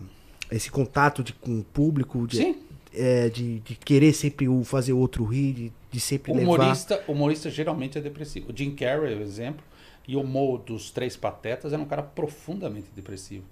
esse 0.49 0.71
contato 0.71 1.23
de, 1.23 1.33
com 1.33 1.59
o 1.59 1.63
público, 1.63 2.25
de, 2.25 2.55
é, 2.93 3.27
de, 3.27 3.59
de, 3.59 3.75
querer 3.75 4.13
sempre 4.13 4.47
fazer 4.63 4.93
o 4.93 4.97
outro 4.97 5.25
rir, 5.25 5.53
de, 5.53 5.73
de 5.91 5.99
sempre 5.99 6.31
humorista, 6.31 6.95
levar... 6.95 7.11
Humorista 7.11 7.49
geralmente 7.49 7.97
é 7.97 8.01
depressivo. 8.01 8.51
O 8.51 8.55
Jim 8.55 8.73
Carrey, 8.73 9.13
o 9.13 9.21
exemplo, 9.21 9.61
e 10.07 10.15
o 10.15 10.23
Mo 10.23 10.57
dos 10.57 10.89
Três 10.89 11.17
Patetas 11.17 11.73
era 11.73 11.81
um 11.81 11.85
cara 11.85 12.01
profundamente 12.01 12.87
depressivo. 12.95 13.43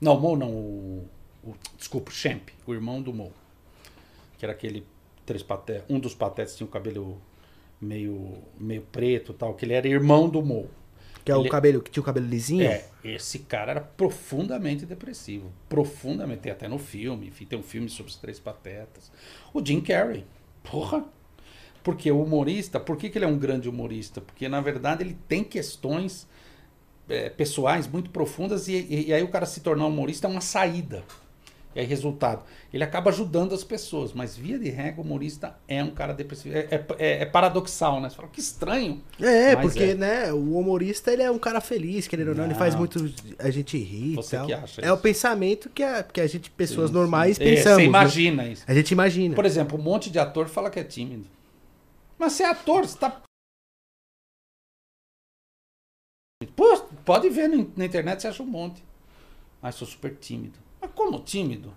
Não, 0.00 0.16
o 0.16 0.20
Mo 0.20 0.36
não, 0.36 0.50
o, 0.50 1.06
o, 1.44 1.54
desculpa, 1.76 2.10
o 2.10 2.14
Champ, 2.14 2.48
o 2.66 2.72
irmão 2.72 3.02
do 3.02 3.12
Mo. 3.12 3.30
Que 4.38 4.46
era 4.46 4.54
aquele 4.54 4.86
três 5.26 5.42
patetas, 5.42 5.84
um 5.88 5.98
dos 5.98 6.14
patetas 6.14 6.56
tinha 6.56 6.66
o 6.66 6.70
cabelo 6.70 7.20
meio, 7.80 8.38
meio 8.58 8.82
preto 8.82 9.32
tal, 9.32 9.54
que 9.54 9.64
ele 9.64 9.74
era 9.74 9.88
irmão 9.88 10.28
do 10.28 10.42
Mo. 10.42 10.68
Que 11.24 11.30
é 11.30 11.36
o 11.36 11.48
cabelo 11.48 11.82
que 11.82 11.90
tinha 11.90 12.02
o 12.02 12.04
cabelo 12.04 12.26
lisinho? 12.26 12.64
É, 12.64 12.84
esse 13.04 13.40
cara 13.40 13.72
era 13.72 13.80
profundamente 13.80 14.86
depressivo. 14.86 15.52
Profundamente. 15.68 16.40
Tem 16.42 16.52
até 16.52 16.66
no 16.66 16.78
filme, 16.78 17.28
enfim, 17.28 17.44
tem 17.44 17.58
um 17.58 17.62
filme 17.62 17.88
sobre 17.88 18.10
os 18.10 18.16
três 18.16 18.40
patetas. 18.40 19.12
O 19.52 19.64
Jim 19.64 19.80
Carrey. 19.80 20.24
Porra! 20.62 21.04
Porque 21.82 22.10
o 22.10 22.22
humorista, 22.22 22.78
por 22.78 22.96
que, 22.96 23.08
que 23.08 23.18
ele 23.18 23.24
é 23.24 23.28
um 23.28 23.38
grande 23.38 23.68
humorista? 23.68 24.20
Porque, 24.20 24.48
na 24.48 24.60
verdade, 24.60 25.02
ele 25.02 25.16
tem 25.28 25.42
questões 25.44 26.26
é, 27.08 27.30
pessoais 27.30 27.86
muito 27.86 28.10
profundas 28.10 28.68
e, 28.68 28.74
e, 28.74 29.08
e 29.08 29.12
aí 29.12 29.22
o 29.22 29.28
cara 29.28 29.46
se 29.46 29.60
tornar 29.60 29.86
humorista 29.86 30.26
é 30.26 30.30
uma 30.30 30.40
saída. 30.40 31.04
Aí, 31.74 31.84
resultado, 31.84 32.42
ele 32.74 32.82
acaba 32.82 33.10
ajudando 33.10 33.54
as 33.54 33.62
pessoas, 33.62 34.12
mas 34.12 34.36
via 34.36 34.58
de 34.58 34.68
regra, 34.68 35.00
o 35.00 35.04
humorista 35.04 35.56
é 35.68 35.82
um 35.84 35.92
cara 35.92 36.12
depressivo. 36.12 36.56
É, 36.56 36.66
é, 36.68 36.86
é, 36.98 37.22
é 37.22 37.26
paradoxal, 37.26 38.00
né? 38.00 38.10
Você 38.10 38.16
fala, 38.16 38.28
que 38.28 38.40
estranho. 38.40 39.00
É, 39.20 39.54
porque, 39.54 39.82
é. 39.84 39.94
né, 39.94 40.32
o 40.32 40.58
humorista 40.58 41.12
ele 41.12 41.22
é 41.22 41.30
um 41.30 41.38
cara 41.38 41.60
feliz, 41.60 42.08
querendo 42.08 42.28
ou 42.30 42.34
não, 42.34 42.44
ele 42.44 42.54
faz 42.54 42.74
muito 42.74 42.98
a 43.38 43.50
gente 43.50 43.78
rir. 43.78 44.16
Você 44.16 44.36
tal. 44.36 44.46
que 44.46 44.52
acha 44.52 44.80
É 44.80 44.86
isso. 44.86 44.94
o 44.94 44.98
pensamento 44.98 45.70
que 45.70 45.84
a, 45.84 46.02
que 46.02 46.20
a 46.20 46.26
gente, 46.26 46.50
pessoas 46.50 46.90
sim, 46.90 46.96
normais, 46.96 47.36
sim. 47.36 47.44
É, 47.44 47.54
pensamos. 47.54 47.76
Você 47.76 47.82
né? 47.82 47.88
imagina 47.88 48.42
né? 48.42 48.52
isso. 48.52 48.64
A 48.66 48.74
gente 48.74 48.90
imagina. 48.90 49.34
Por 49.36 49.46
exemplo, 49.46 49.78
um 49.78 49.82
monte 49.82 50.10
de 50.10 50.18
ator 50.18 50.48
fala 50.48 50.70
que 50.70 50.80
é 50.80 50.84
tímido. 50.84 51.26
Mas 52.18 52.32
você 52.32 52.42
é 52.42 52.46
ator, 52.46 52.84
você 52.84 52.98
tá. 52.98 53.22
Pô, 56.56 56.78
pode 57.04 57.28
ver 57.28 57.48
na 57.48 57.84
internet, 57.84 58.22
você 58.22 58.28
acha 58.28 58.42
um 58.42 58.46
monte. 58.46 58.82
Ah, 59.62 59.70
sou 59.70 59.86
super 59.86 60.16
tímido. 60.16 60.58
Como 61.00 61.18
tímido? 61.20 61.72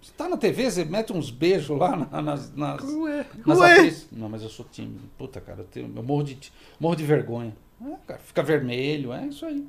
Você 0.00 0.12
tá 0.16 0.28
na 0.28 0.36
TV, 0.36 0.70
você 0.70 0.84
mete 0.84 1.12
uns 1.12 1.28
beijos 1.28 1.76
lá 1.76 1.96
nas, 2.22 2.54
nas, 2.54 2.84
Ué. 2.84 3.26
nas 3.44 3.58
Ué. 3.58 3.72
atrizes. 3.72 4.08
Não, 4.12 4.28
mas 4.28 4.44
eu 4.44 4.48
sou 4.48 4.64
tímido. 4.64 5.00
Puta, 5.18 5.40
cara, 5.40 5.62
eu, 5.62 5.64
tenho, 5.64 5.92
eu 5.94 6.02
morro, 6.04 6.22
de, 6.22 6.38
morro 6.78 6.94
de 6.94 7.04
vergonha. 7.04 7.52
É, 7.84 7.96
cara, 8.06 8.20
fica 8.20 8.44
vermelho, 8.44 9.12
é 9.12 9.26
isso 9.26 9.44
aí. 9.44 9.66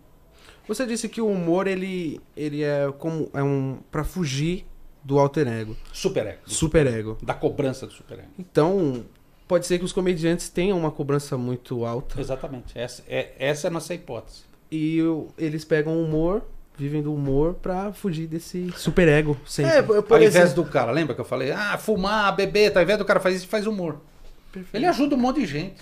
Você 0.67 0.85
disse 0.85 1.09
que 1.09 1.19
o 1.19 1.27
humor, 1.27 1.65
ele, 1.65 2.21
ele 2.37 2.61
é 2.61 2.91
como. 2.99 3.27
É 3.33 3.41
um. 3.41 3.79
pra 3.89 4.03
fugir 4.03 4.67
do 5.03 5.17
alter 5.17 5.47
ego. 5.47 5.75
Super 5.91 6.27
ego. 6.27 6.41
Super 6.45 6.85
ego. 6.85 7.17
Da 7.23 7.33
cobrança 7.33 7.87
do 7.87 7.93
super 7.93 8.19
ego. 8.19 8.29
Então, 8.37 9.03
pode 9.47 9.65
ser 9.65 9.79
que 9.79 9.83
os 9.83 9.91
comediantes 9.91 10.47
tenham 10.47 10.77
uma 10.77 10.91
cobrança 10.91 11.35
muito 11.39 11.85
alta. 11.85 12.21
Exatamente. 12.21 12.77
Essa 12.77 13.03
é, 13.07 13.33
essa 13.39 13.65
é 13.65 13.69
a 13.69 13.71
nossa 13.71 13.95
hipótese. 13.95 14.43
E 14.71 14.99
eles 15.39 15.65
pegam 15.65 15.97
o 15.97 16.03
humor 16.05 16.43
vivem 16.77 17.01
do 17.01 17.13
humor 17.13 17.55
pra 17.55 17.93
fugir 17.93 18.27
desse 18.27 18.71
superego 18.75 19.37
sempre. 19.45 19.77
É, 19.77 19.81
por 19.81 20.17
ao 20.17 20.23
invés 20.23 20.53
do 20.53 20.63
cara, 20.65 20.91
lembra 20.91 21.13
que 21.13 21.21
eu 21.21 21.25
falei? 21.25 21.51
Ah, 21.51 21.77
fumar, 21.77 22.35
beber, 22.35 22.71
tá? 22.71 22.79
ao 22.79 22.83
invés 22.83 22.97
do 22.97 23.05
cara 23.05 23.19
fazer 23.19 23.35
isso, 23.35 23.47
faz 23.47 23.67
humor. 23.67 23.99
Perfeito. 24.51 24.75
Ele 24.75 24.85
ajuda 24.85 25.15
um 25.15 25.19
monte 25.19 25.41
de 25.41 25.45
gente. 25.45 25.81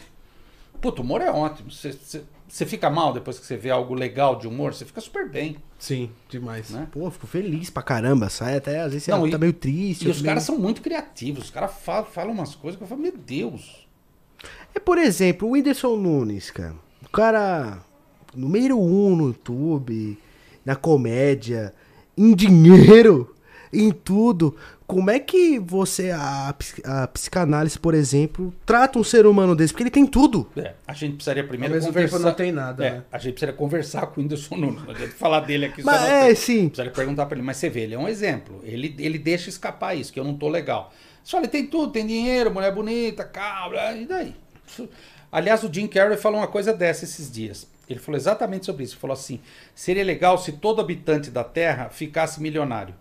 Puto, 0.81 1.01
humor 1.01 1.21
é 1.21 1.29
ótimo. 1.29 1.69
Você 1.71 2.65
fica 2.65 2.89
mal 2.89 3.13
depois 3.13 3.37
que 3.37 3.45
você 3.45 3.57
vê 3.57 3.69
algo 3.69 3.93
legal 3.93 4.35
de 4.35 4.47
humor, 4.47 4.73
você 4.73 4.85
fica 4.85 5.01
super 5.01 5.29
bem. 5.29 5.57
Sim, 5.77 6.09
demais. 6.29 6.69
Né? 6.69 6.87
Pô, 6.91 7.09
fico 7.11 7.27
feliz 7.27 7.69
pra 7.69 7.83
caramba. 7.83 8.29
Sai 8.29 8.57
até, 8.57 8.81
às 8.81 8.91
vezes 8.91 9.03
você 9.03 9.11
Não, 9.11 9.29
tá 9.29 9.37
meio 9.37 9.53
triste. 9.53 10.07
E 10.07 10.09
os 10.09 10.17
meio... 10.17 10.25
caras 10.27 10.43
são 10.43 10.57
muito 10.57 10.81
criativos. 10.81 11.45
Os 11.45 11.49
caras 11.49 11.71
falam, 11.81 12.05
falam 12.05 12.33
umas 12.33 12.55
coisas 12.55 12.77
que 12.77 12.83
eu 12.83 12.87
falo, 12.87 13.01
meu 13.01 13.15
Deus. 13.15 13.87
É, 14.73 14.79
por 14.79 14.97
exemplo, 14.97 15.47
o 15.47 15.51
Whindersson 15.51 15.95
Nunes, 15.95 16.51
cara. 16.51 16.75
O 17.03 17.09
cara, 17.09 17.79
número 18.35 18.79
um 18.79 19.15
no 19.15 19.27
YouTube 19.27 20.17
na 20.69 20.75
comédia, 20.75 21.73
em 22.15 22.35
dinheiro, 22.35 23.35
em 23.73 23.91
tudo. 23.91 24.55
Como 24.85 25.09
é 25.09 25.19
que 25.19 25.57
você, 25.57 26.11
a, 26.11 26.53
a 26.83 27.07
psicanálise, 27.07 27.77
por 27.79 27.95
exemplo, 27.95 28.53
trata 28.67 28.99
um 28.99 29.03
ser 29.03 29.25
humano 29.25 29.55
desse? 29.55 29.73
Porque 29.73 29.81
ele 29.81 29.89
tem 29.89 30.05
tudo. 30.05 30.47
É, 30.55 30.73
a 30.87 30.93
gente 30.93 31.15
precisaria 31.15 31.43
primeiro 31.43 31.73
Ao 31.73 31.79
mesmo 31.79 31.91
conversar. 31.91 32.17
Tempo 32.17 32.29
não 32.29 32.35
tem 32.35 32.51
nada. 32.51 32.85
É, 32.85 32.91
né? 32.91 33.03
A 33.11 33.17
gente 33.17 33.33
precisaria 33.33 33.55
conversar 33.55 34.05
com 34.07 34.21
o 34.21 34.23
Whindersson 34.23 34.57
Nunes. 34.57 34.83
Não 34.83 34.91
adianta 34.91 35.13
falar 35.15 35.39
dele 35.39 35.65
aqui 35.65 35.81
mas, 35.83 36.03
É, 36.03 36.25
tem. 36.27 36.35
sim. 36.35 36.67
Precisaria 36.67 36.91
perguntar 36.91 37.25
para 37.25 37.35
ele. 37.35 37.45
Mas 37.45 37.57
você 37.57 37.67
vê, 37.67 37.81
ele 37.81 37.95
é 37.95 37.99
um 37.99 38.07
exemplo. 38.07 38.61
Ele, 38.63 38.95
ele 38.99 39.17
deixa 39.17 39.49
escapar 39.49 39.95
isso, 39.95 40.13
que 40.13 40.19
eu 40.19 40.23
não 40.23 40.35
tô 40.35 40.47
legal. 40.47 40.93
Só 41.23 41.39
ele 41.39 41.47
tem 41.47 41.65
tudo, 41.65 41.91
tem 41.91 42.05
dinheiro, 42.05 42.53
mulher 42.53 42.73
bonita, 42.73 43.23
cabra, 43.23 43.95
e 43.97 44.05
daí? 44.05 44.35
Aliás, 45.31 45.63
o 45.63 45.73
Jim 45.73 45.87
Carrey 45.87 46.17
falou 46.17 46.39
uma 46.39 46.47
coisa 46.47 46.73
dessa 46.73 47.05
esses 47.05 47.31
dias 47.31 47.67
Ele 47.89 47.99
falou 47.99 48.17
exatamente 48.17 48.65
sobre 48.67 48.83
isso. 48.83 48.93
Ele 48.93 49.01
falou 49.01 49.13
assim: 49.13 49.41
seria 49.73 50.03
legal 50.03 50.37
se 50.37 50.53
todo 50.53 50.79
habitante 50.79 51.31
da 51.31 51.43
Terra 51.43 51.89
ficasse 51.89 52.39
milionário. 52.41 52.93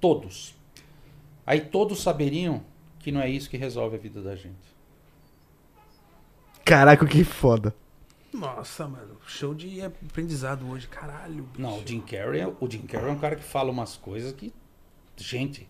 Todos. 0.00 0.54
Aí 1.46 1.60
todos 1.60 2.02
saberiam 2.02 2.62
que 2.98 3.10
não 3.10 3.20
é 3.20 3.28
isso 3.28 3.48
que 3.48 3.56
resolve 3.56 3.96
a 3.96 3.98
vida 3.98 4.20
da 4.20 4.36
gente. 4.36 4.74
Caraca, 6.64 7.06
que 7.06 7.24
foda. 7.24 7.74
Nossa, 8.32 8.88
mano, 8.88 9.16
show 9.26 9.54
de 9.54 9.80
aprendizado 9.80 10.68
hoje, 10.68 10.88
caralho. 10.88 11.44
Bicho. 11.44 11.60
Não, 11.62 11.78
o 11.78 11.86
Jim 11.86 12.00
Carrey, 12.00 12.40
é- 12.40 12.48
o 12.48 12.68
Jim 12.68 12.82
Carrey 12.82 13.08
é 13.08 13.12
um 13.12 13.18
cara 13.18 13.36
que 13.36 13.44
fala 13.44 13.70
umas 13.70 13.96
coisas 13.96 14.32
que. 14.32 14.52
Gente, 15.16 15.68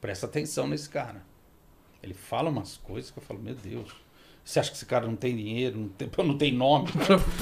presta 0.00 0.26
atenção 0.26 0.66
nesse 0.66 0.88
cara. 0.88 1.22
Ele 2.02 2.14
fala 2.14 2.48
umas 2.48 2.76
coisas 2.76 3.10
que 3.10 3.18
eu 3.18 3.22
falo, 3.22 3.40
meu 3.40 3.54
Deus. 3.54 3.94
Você 4.46 4.60
acha 4.60 4.70
que 4.70 4.76
esse 4.76 4.86
cara 4.86 5.04
não 5.08 5.16
tem 5.16 5.36
dinheiro, 5.36 5.76
não 5.76 5.88
tem, 5.88 6.08
não 6.24 6.38
tem 6.38 6.52
nome? 6.52 6.88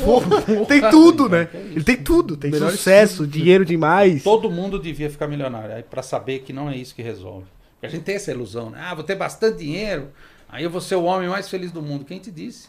Porra, 0.03 0.41
tem 0.67 0.81
tudo, 0.91 1.29
né? 1.29 1.51
É? 1.53 1.59
Ele 1.59 1.85
tem 1.85 2.03
tudo. 2.03 2.35
Tem 2.35 2.51
Melhor 2.51 2.71
sucesso, 2.71 3.27
dinheiro 3.27 3.63
demais. 3.63 4.25
Todo 4.25 4.51
mundo 4.51 4.79
devia 4.79 5.11
ficar 5.11 5.29
milionário. 5.29 5.75
Aí 5.75 5.83
para 5.83 6.03
saber 6.03 6.39
que 6.39 6.53
não 6.53 6.71
é 6.71 6.77
isso 6.77 6.95
que 6.95 7.03
resolve. 7.03 7.47
Porque 7.75 7.87
a 7.87 7.89
gente 7.91 8.05
tem 8.05 8.15
essa 8.15 8.31
ilusão, 8.31 8.71
né? 8.71 8.79
Ah, 8.81 8.95
vou 8.95 9.05
ter 9.05 9.17
bastante 9.17 9.59
dinheiro, 9.59 10.11
aí 10.49 10.65
eu 10.65 10.71
vou 10.71 10.81
ser 10.81 10.95
o 10.95 11.05
homem 11.05 11.29
mais 11.29 11.47
feliz 11.47 11.71
do 11.71 11.83
mundo. 11.83 12.07
Quem 12.07 12.19
te 12.19 12.31
disse? 12.31 12.69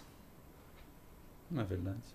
Não 1.50 1.62
é 1.62 1.66
verdade. 1.66 2.15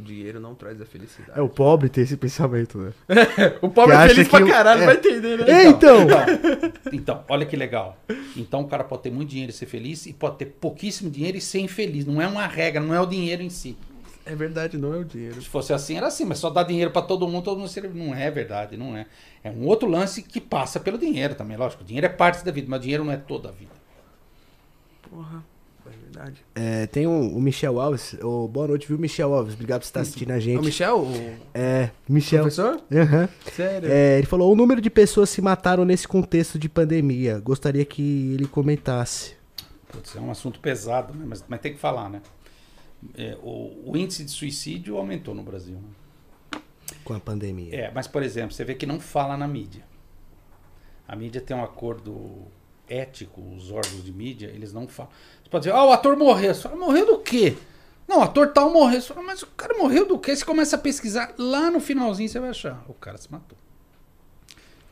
O 0.00 0.02
dinheiro 0.02 0.40
não 0.40 0.54
traz 0.54 0.80
a 0.80 0.86
felicidade. 0.86 1.38
É 1.38 1.42
o 1.42 1.48
pobre 1.48 1.90
ter 1.90 2.00
esse 2.00 2.16
pensamento, 2.16 2.78
né? 2.78 2.92
o 3.60 3.68
pobre 3.68 3.94
Que 3.94 4.02
é 4.02 4.08
feliz 4.08 4.28
pra 4.28 4.46
caralho, 4.46 4.82
é. 4.82 4.86
vai 4.86 4.96
entender, 4.96 5.38
né? 5.38 5.44
É, 5.46 5.66
então. 5.66 6.02
Então, 6.02 6.72
então, 6.90 7.24
olha 7.28 7.44
que 7.44 7.54
legal. 7.54 7.98
Então 8.34 8.62
o 8.62 8.66
cara 8.66 8.82
pode 8.82 9.02
ter 9.02 9.10
muito 9.10 9.28
dinheiro 9.28 9.50
e 9.50 9.54
ser 9.54 9.66
feliz, 9.66 10.06
e 10.06 10.14
pode 10.14 10.38
ter 10.38 10.46
pouquíssimo 10.46 11.10
dinheiro 11.10 11.36
e 11.36 11.40
ser 11.40 11.60
infeliz. 11.60 12.06
Não 12.06 12.20
é 12.20 12.26
uma 12.26 12.46
regra, 12.46 12.80
não 12.80 12.94
é 12.94 13.00
o 13.00 13.04
dinheiro 13.04 13.42
em 13.42 13.50
si. 13.50 13.76
É 14.24 14.34
verdade, 14.34 14.78
não 14.78 14.94
é 14.94 14.98
o 14.98 15.04
dinheiro. 15.04 15.42
Se 15.42 15.48
fosse 15.48 15.72
assim, 15.72 15.96
era 15.96 16.06
assim, 16.06 16.24
mas 16.24 16.38
só 16.38 16.48
dá 16.48 16.62
dinheiro 16.62 16.90
pra 16.90 17.02
todo 17.02 17.28
mundo, 17.28 17.44
todo 17.44 17.58
mundo 17.58 17.68
seria. 17.68 17.90
Não 17.90 18.14
é 18.14 18.30
verdade, 18.30 18.76
não 18.76 18.96
é. 18.96 19.06
É 19.44 19.50
um 19.50 19.66
outro 19.66 19.88
lance 19.88 20.22
que 20.22 20.40
passa 20.40 20.80
pelo 20.80 20.96
dinheiro 20.96 21.34
também, 21.34 21.56
lógico. 21.56 21.82
O 21.82 21.86
dinheiro 21.86 22.06
é 22.06 22.10
parte 22.10 22.42
da 22.42 22.50
vida, 22.50 22.66
mas 22.70 22.78
o 22.78 22.82
dinheiro 22.82 23.04
não 23.04 23.12
é 23.12 23.18
toda 23.18 23.50
a 23.50 23.52
vida. 23.52 23.72
Porra, 25.10 25.44
verdade. 26.10 26.44
É, 26.54 26.86
tem 26.86 27.06
um, 27.06 27.36
o 27.36 27.40
Michel 27.40 27.80
Alves. 27.80 28.14
Ô, 28.22 28.46
boa 28.48 28.68
noite, 28.68 28.86
viu, 28.86 28.98
Michel 28.98 29.32
Alves? 29.32 29.54
Obrigado 29.54 29.80
por 29.80 29.86
estar 29.86 30.00
assistindo 30.00 30.30
a 30.30 30.34
É 30.34 30.38
o 30.38 30.40
gente. 30.40 30.64
Michel, 30.64 30.98
o 31.00 31.36
É, 31.54 31.90
Michel. 32.08 32.40
professor? 32.42 32.80
Aham. 32.92 33.28
Sério? 33.54 33.88
É, 33.90 34.18
ele 34.18 34.26
falou: 34.26 34.52
o 34.52 34.56
número 34.56 34.80
de 34.80 34.90
pessoas 34.90 35.30
se 35.30 35.40
mataram 35.40 35.84
nesse 35.84 36.06
contexto 36.06 36.58
de 36.58 36.68
pandemia. 36.68 37.38
Gostaria 37.38 37.84
que 37.84 38.34
ele 38.34 38.46
comentasse. 38.46 39.34
Putz, 39.88 40.14
é 40.14 40.20
um 40.20 40.30
assunto 40.30 40.60
pesado, 40.60 41.14
né? 41.14 41.24
mas, 41.26 41.44
mas 41.48 41.60
tem 41.60 41.72
que 41.72 41.78
falar, 41.78 42.08
né? 42.08 42.22
É, 43.16 43.36
o, 43.42 43.90
o 43.92 43.96
índice 43.96 44.24
de 44.24 44.30
suicídio 44.30 44.96
aumentou 44.96 45.34
no 45.34 45.42
Brasil. 45.42 45.76
Né? 45.76 46.60
Com 47.04 47.14
a 47.14 47.20
pandemia. 47.20 47.74
É, 47.74 47.90
mas, 47.92 48.06
por 48.06 48.22
exemplo, 48.22 48.52
você 48.52 48.64
vê 48.64 48.74
que 48.74 48.86
não 48.86 49.00
fala 49.00 49.36
na 49.36 49.48
mídia. 49.48 49.84
A 51.08 51.16
mídia 51.16 51.40
tem 51.40 51.56
um 51.56 51.64
acordo 51.64 52.42
ético, 52.88 53.40
os 53.56 53.70
órgãos 53.70 54.04
de 54.04 54.12
mídia, 54.12 54.46
eles 54.48 54.72
não 54.72 54.86
falam. 54.86 55.10
Pode 55.50 55.64
dizer, 55.64 55.74
ah, 55.76 55.84
o 55.84 55.92
ator 55.92 56.16
morreu. 56.16 56.54
Você 56.54 56.62
fala, 56.62 56.76
morreu 56.76 57.06
do 57.06 57.18
quê? 57.18 57.56
Não, 58.06 58.18
o 58.18 58.22
ator 58.22 58.48
tal 58.52 58.72
morreu. 58.72 59.00
Você 59.00 59.08
fala, 59.08 59.26
mas 59.26 59.42
o 59.42 59.46
cara 59.48 59.76
morreu 59.76 60.06
do 60.06 60.18
quê? 60.18 60.34
Você 60.34 60.44
começa 60.44 60.76
a 60.76 60.78
pesquisar, 60.78 61.34
lá 61.36 61.70
no 61.70 61.80
finalzinho 61.80 62.28
você 62.28 62.38
vai 62.38 62.50
achar, 62.50 62.82
o 62.88 62.94
cara 62.94 63.18
se 63.18 63.30
matou. 63.30 63.58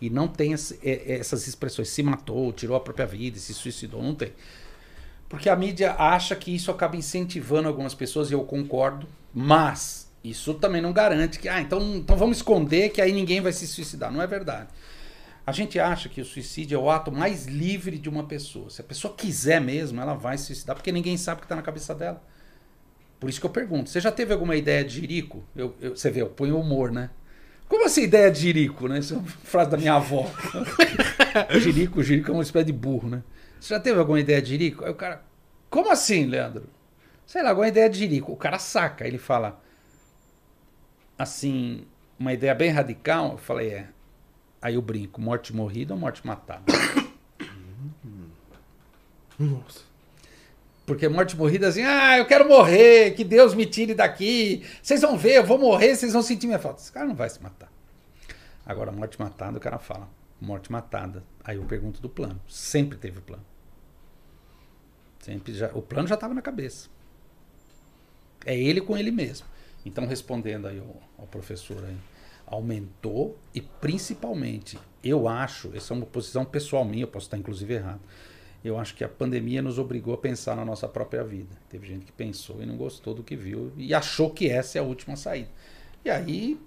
E 0.00 0.08
não 0.08 0.28
tem 0.28 0.52
esse- 0.52 0.78
é- 0.82 1.18
essas 1.18 1.46
expressões, 1.48 1.88
se 1.88 2.02
matou, 2.02 2.52
tirou 2.52 2.76
a 2.76 2.80
própria 2.80 3.06
vida, 3.06 3.38
se 3.38 3.52
suicidou, 3.52 4.02
não 4.02 4.14
tem. 4.14 4.32
Porque 5.28 5.48
a 5.48 5.56
mídia 5.56 5.94
acha 5.98 6.34
que 6.36 6.54
isso 6.54 6.70
acaba 6.70 6.96
incentivando 6.96 7.68
algumas 7.68 7.94
pessoas, 7.94 8.30
e 8.30 8.34
eu 8.34 8.42
concordo, 8.44 9.06
mas 9.34 10.08
isso 10.22 10.54
também 10.54 10.80
não 10.80 10.92
garante 10.92 11.38
que, 11.38 11.48
ah, 11.48 11.60
então, 11.60 11.96
então 11.96 12.16
vamos 12.16 12.38
esconder 12.38 12.90
que 12.90 13.00
aí 13.00 13.12
ninguém 13.12 13.40
vai 13.40 13.52
se 13.52 13.66
suicidar. 13.66 14.10
Não 14.12 14.22
é 14.22 14.26
verdade. 14.26 14.68
A 15.48 15.52
gente 15.52 15.80
acha 15.80 16.10
que 16.10 16.20
o 16.20 16.26
suicídio 16.26 16.76
é 16.76 16.78
o 16.78 16.90
ato 16.90 17.10
mais 17.10 17.46
livre 17.46 17.98
de 17.98 18.06
uma 18.06 18.24
pessoa. 18.24 18.68
Se 18.68 18.82
a 18.82 18.84
pessoa 18.84 19.14
quiser 19.14 19.62
mesmo, 19.62 19.98
ela 19.98 20.12
vai 20.12 20.36
se 20.36 20.44
suicidar, 20.44 20.76
porque 20.76 20.92
ninguém 20.92 21.16
sabe 21.16 21.38
o 21.38 21.40
que 21.40 21.46
está 21.46 21.56
na 21.56 21.62
cabeça 21.62 21.94
dela. 21.94 22.22
Por 23.18 23.30
isso 23.30 23.40
que 23.40 23.46
eu 23.46 23.50
pergunto: 23.50 23.90
você 23.90 24.00
já 24.00 24.12
teve 24.12 24.32
alguma 24.32 24.56
ideia 24.56 24.84
de 24.84 24.96
jirico? 25.00 25.42
Eu, 25.56 25.74
eu- 25.80 25.96
você 25.96 26.10
vê, 26.10 26.20
eu 26.22 26.28
ponho 26.28 26.58
humor, 26.60 26.92
né? 26.92 27.10
Como 27.68 27.86
assim 27.86 28.02
ideia 28.02 28.30
de 28.30 28.40
jirico, 28.40 28.88
né? 28.88 28.98
Isso 28.98 29.14
é 29.14 29.16
uma 29.16 29.26
frase 29.26 29.70
da 29.70 29.78
minha 29.78 29.94
avó. 29.94 30.26
jirico, 31.60 32.02
jirico 32.02 32.30
é 32.30 32.34
uma 32.34 32.42
espécie 32.42 32.66
de 32.66 32.72
burro, 32.72 33.08
né? 33.08 33.22
Você 33.58 33.74
já 33.74 33.80
teve 33.80 33.98
alguma 33.98 34.20
ideia 34.20 34.42
de 34.42 34.48
jirico? 34.50 34.84
Aí 34.84 34.90
o 34.90 34.94
cara, 34.94 35.22
como 35.70 35.90
assim, 35.90 36.26
Leandro? 36.26 36.68
Sei 37.26 37.42
lá, 37.42 37.50
alguma 37.50 37.68
ideia 37.68 37.88
de 37.90 37.98
jirico. 37.98 38.32
O 38.32 38.36
cara 38.36 38.58
saca, 38.58 39.06
ele 39.06 39.18
fala, 39.18 39.60
assim, 41.18 41.86
uma 42.18 42.32
ideia 42.32 42.54
bem 42.54 42.70
radical. 42.70 43.32
Eu 43.32 43.38
falei, 43.38 43.70
é. 43.70 43.88
Aí 44.60 44.74
eu 44.74 44.82
brinco, 44.82 45.20
morte 45.20 45.54
morrida 45.54 45.94
ou 45.94 46.00
morte 46.00 46.26
matada? 46.26 46.64
Nossa. 49.38 49.80
Porque 50.84 51.06
morte 51.08 51.36
morrida 51.36 51.68
assim, 51.68 51.82
ah, 51.82 52.18
eu 52.18 52.26
quero 52.26 52.48
morrer, 52.48 53.12
que 53.12 53.22
Deus 53.22 53.54
me 53.54 53.66
tire 53.66 53.94
daqui. 53.94 54.66
Vocês 54.82 55.02
vão 55.02 55.18
ver, 55.18 55.36
eu 55.36 55.44
vou 55.44 55.58
morrer, 55.58 55.94
vocês 55.94 56.12
vão 56.12 56.22
sentir 56.22 56.46
minha 56.46 56.58
falta. 56.58 56.80
Esse 56.80 56.90
cara 56.90 57.06
não 57.06 57.14
vai 57.14 57.28
se 57.28 57.42
matar. 57.42 57.70
Agora, 58.64 58.90
morte 58.90 59.20
matada, 59.20 59.58
o 59.58 59.60
cara 59.60 59.78
fala, 59.78 60.08
morte 60.40 60.72
matada. 60.72 61.22
Aí 61.44 61.56
eu 61.56 61.64
pergunto 61.64 62.00
do 62.00 62.08
plano. 62.08 62.40
Sempre 62.48 62.98
teve 62.98 63.20
plano. 63.20 63.44
Sempre 65.20 65.52
já, 65.52 65.70
o 65.74 65.82
plano 65.82 66.08
já 66.08 66.14
estava 66.14 66.32
na 66.32 66.40
cabeça. 66.42 66.88
É 68.46 68.58
ele 68.58 68.80
com 68.80 68.96
ele 68.96 69.10
mesmo. 69.10 69.46
Então, 69.84 70.06
respondendo 70.06 70.66
aí 70.66 70.78
ao, 70.78 71.02
ao 71.18 71.26
professor 71.26 71.84
aí, 71.84 71.96
aumentou 72.50 73.38
e 73.54 73.60
principalmente, 73.60 74.78
eu 75.02 75.28
acho, 75.28 75.70
essa 75.74 75.92
é 75.92 75.96
uma 75.96 76.06
posição 76.06 76.44
pessoal 76.44 76.84
minha, 76.84 77.04
eu 77.04 77.08
posso 77.08 77.26
estar 77.26 77.36
inclusive 77.36 77.74
errado. 77.74 78.00
Eu 78.64 78.78
acho 78.78 78.94
que 78.94 79.04
a 79.04 79.08
pandemia 79.08 79.62
nos 79.62 79.78
obrigou 79.78 80.12
a 80.14 80.18
pensar 80.18 80.56
na 80.56 80.64
nossa 80.64 80.88
própria 80.88 81.22
vida. 81.22 81.56
Teve 81.70 81.86
gente 81.86 82.04
que 82.04 82.12
pensou 82.12 82.60
e 82.60 82.66
não 82.66 82.76
gostou 82.76 83.14
do 83.14 83.22
que 83.22 83.36
viu 83.36 83.72
e 83.76 83.94
achou 83.94 84.30
que 84.30 84.50
essa 84.50 84.78
é 84.78 84.80
a 84.80 84.84
última 84.84 85.16
saída. 85.16 85.48
E 86.04 86.10
aí 86.10 86.60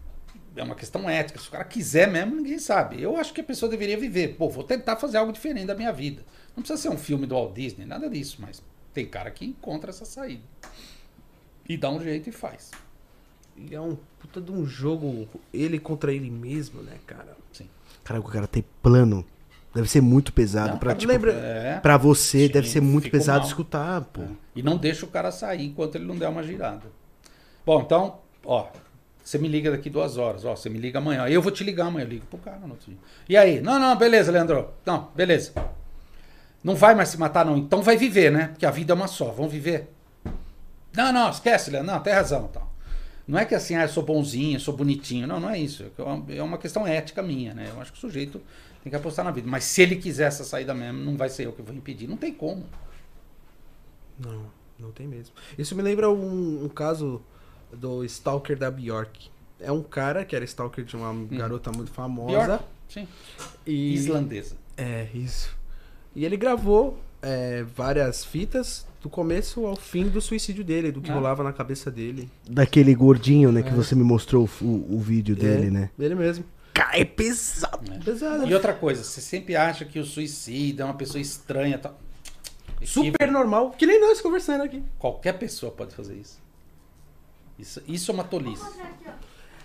é 0.55 0.63
uma 0.63 0.75
questão 0.75 1.09
ética. 1.09 1.39
Se 1.39 1.49
o 1.49 1.51
cara 1.51 1.65
quiser 1.65 2.09
mesmo, 2.09 2.35
ninguém 2.35 2.59
sabe. 2.59 3.01
Eu 3.01 3.17
acho 3.17 3.33
que 3.33 3.41
a 3.41 3.43
pessoa 3.43 3.69
deveria 3.69 3.97
viver. 3.97 4.35
Pô, 4.35 4.49
vou 4.49 4.63
tentar 4.63 4.95
fazer 4.95 5.17
algo 5.17 5.33
diferente 5.33 5.67
da 5.67 5.75
minha 5.75 5.91
vida. 5.91 6.23
Não 6.55 6.63
precisa 6.63 6.81
ser 6.81 6.89
um 6.89 6.97
filme 6.97 7.27
do 7.27 7.35
Walt 7.35 7.53
Disney, 7.53 7.85
nada 7.85 8.09
disso, 8.09 8.37
mas 8.39 8.63
tem 8.93 9.05
cara 9.05 9.29
que 9.29 9.45
encontra 9.45 9.89
essa 9.89 10.05
saída. 10.05 10.43
E 11.67 11.77
dá 11.77 11.89
um 11.89 12.01
jeito 12.01 12.29
e 12.29 12.31
faz. 12.31 12.71
E 13.69 13.75
é 13.75 13.81
um 13.81 13.97
puta 14.19 14.39
de 14.41 14.51
um 14.51 14.65
jogo, 14.65 15.27
ele 15.53 15.79
contra 15.79 16.13
ele 16.13 16.29
mesmo, 16.29 16.81
né, 16.81 16.93
cara? 17.05 17.35
Sim. 17.51 17.67
Caraca, 18.03 18.25
o 18.27 18.31
cara 18.31 18.47
tem 18.47 18.63
plano. 18.81 19.25
Deve 19.73 19.89
ser 19.89 20.01
muito 20.01 20.33
pesado 20.33 20.71
Não, 20.71 20.77
pra, 20.77 20.89
cara, 20.89 20.99
tipo, 20.99 21.11
lembra- 21.13 21.31
É. 21.33 21.79
pra 21.79 21.95
você. 21.97 22.47
Sim, 22.47 22.53
deve 22.53 22.67
ser 22.67 22.81
muito 22.81 23.09
pesado 23.09 23.39
mal. 23.39 23.47
escutar, 23.47 24.01
pô. 24.01 24.21
É. 24.23 24.27
E 24.55 24.61
não 24.61 24.75
deixa 24.77 25.05
o 25.05 25.09
cara 25.09 25.31
sair 25.31 25.65
enquanto 25.67 25.95
ele 25.95 26.05
não 26.05 26.17
der 26.17 26.27
uma 26.27 26.43
girada. 26.43 26.83
Bom, 27.65 27.79
então, 27.81 28.19
ó, 28.43 28.67
você 29.23 29.37
me 29.37 29.47
liga 29.47 29.71
daqui 29.71 29.89
duas 29.89 30.17
horas, 30.17 30.43
ó, 30.43 30.55
você 30.55 30.67
me 30.69 30.77
liga 30.77 30.99
amanhã. 30.99 31.25
Eu 31.29 31.41
vou 31.41 31.51
te 31.53 31.63
ligar 31.63 31.85
amanhã, 31.85 32.05
eu 32.05 32.09
ligo 32.09 32.25
pro 32.25 32.37
cara 32.39 32.59
no 32.59 32.71
outro 32.71 32.87
dia. 32.91 32.97
E 33.29 33.37
aí? 33.37 33.61
Não, 33.61 33.79
não, 33.79 33.95
beleza, 33.95 34.29
Leandro. 34.31 34.69
Não, 34.85 35.09
beleza. 35.15 35.53
Não 36.63 36.75
vai 36.75 36.93
mais 36.93 37.09
se 37.09 37.17
matar, 37.17 37.45
não. 37.45 37.55
Então 37.57 37.81
vai 37.81 37.95
viver, 37.95 38.29
né? 38.31 38.47
Porque 38.49 38.65
a 38.65 38.71
vida 38.71 38.91
é 38.91 38.95
uma 38.95 39.07
só. 39.07 39.31
Vamos 39.31 39.51
viver. 39.53 39.89
Não, 40.93 41.13
não, 41.13 41.29
esquece, 41.29 41.71
Leandro. 41.71 41.93
Não, 41.93 41.99
tem 42.01 42.13
razão, 42.13 42.47
tal. 42.49 42.70
Não 43.27 43.37
é 43.39 43.45
que 43.45 43.53
assim, 43.55 43.75
ah, 43.75 43.83
eu 43.83 43.87
sou 43.89 44.03
bonzinho, 44.03 44.55
eu 44.55 44.59
sou 44.59 44.75
bonitinho. 44.75 45.27
Não, 45.27 45.39
não 45.39 45.49
é 45.49 45.57
isso. 45.59 45.85
É 45.97 46.01
uma- 46.01 46.33
É 46.33 46.43
uma 46.43 46.57
questão 46.57 46.85
ética 46.85 47.21
minha, 47.21 47.53
né? 47.53 47.67
Eu 47.69 47.79
acho 47.81 47.91
que 47.91 47.97
o 47.97 48.01
sujeito 48.01 48.41
tem 48.83 48.89
que 48.89 48.95
apostar 48.95 49.23
na 49.23 49.31
vida. 49.31 49.47
Mas 49.49 49.63
se 49.63 49.81
ele 49.81 49.95
quiser 49.95 50.27
essa 50.27 50.43
saída 50.43 50.73
mesmo, 50.73 50.99
não 50.99 51.15
vai 51.15 51.29
ser 51.29 51.45
eu 51.45 51.53
que 51.53 51.61
vou 51.61 51.73
impedir. 51.75 52.07
Não 52.07 52.17
tem 52.17 52.33
como. 52.33 52.65
Não, 54.19 54.45
não 54.79 54.91
tem 54.91 55.07
mesmo. 55.07 55.33
Isso 55.57 55.75
me 55.75 55.81
lembra 55.81 56.09
um, 56.09 56.65
um 56.65 56.69
caso 56.69 57.21
do 57.71 58.03
Stalker 58.05 58.57
da 58.57 58.69
Bjork. 58.69 59.29
É 59.59 59.71
um 59.71 59.83
cara 59.83 60.25
que 60.25 60.35
era 60.35 60.43
Stalker 60.45 60.83
de 60.83 60.95
uma 60.95 61.13
garota 61.37 61.71
muito 61.71 61.91
famosa. 61.91 62.45
Bjork, 62.57 62.63
Sim. 62.89 63.07
E... 63.65 63.93
Islandesa. 63.93 64.57
É, 64.75 65.07
isso. 65.13 65.55
E 66.15 66.25
ele 66.25 66.35
gravou 66.35 66.99
é, 67.21 67.63
várias 67.63 68.25
fitas 68.25 68.85
do 69.01 69.09
começo 69.09 69.65
ao 69.65 69.75
fim 69.75 70.07
do 70.07 70.21
suicídio 70.21 70.63
dele, 70.63 70.91
do 70.91 71.01
que 71.01 71.09
Ah. 71.09 71.15
rolava 71.15 71.43
na 71.43 71.51
cabeça 71.51 71.89
dele. 71.89 72.29
Daquele 72.49 72.93
gordinho, 72.93 73.51
né? 73.51 73.63
Que 73.63 73.69
É. 73.69 73.73
você 73.73 73.95
me 73.95 74.03
mostrou 74.03 74.47
o, 74.61 74.65
o 74.95 74.99
vídeo 74.99 75.35
dele, 75.35 75.67
É, 75.67 75.71
né? 75.71 75.89
Dele 75.97 76.15
mesmo. 76.15 76.45
Cara, 76.73 76.99
é 76.99 77.03
pesado. 77.05 77.89
né? 77.89 77.99
Pesado. 78.03 78.47
E 78.47 78.53
outra 78.53 78.73
coisa, 78.73 79.03
você 79.03 79.19
sempre 79.19 79.55
acha 79.55 79.83
que 79.85 79.99
o 79.99 80.05
suicida 80.05 80.83
é 80.83 80.85
uma 80.85 80.93
pessoa 80.93 81.19
estranha. 81.21 81.77
Tal. 81.77 81.99
Super 82.83 83.31
normal. 83.31 83.71
Que 83.71 83.85
nem 83.85 83.99
nós 83.99 84.21
conversando 84.21 84.63
aqui. 84.63 84.81
Qualquer 84.97 85.33
pessoa 85.33 85.71
pode 85.71 85.93
fazer 85.95 86.15
isso. 86.15 86.39
Isso, 87.59 87.81
isso 87.87 88.09
é 88.11 88.13
uma 88.13 88.23
tolice. 88.23 88.65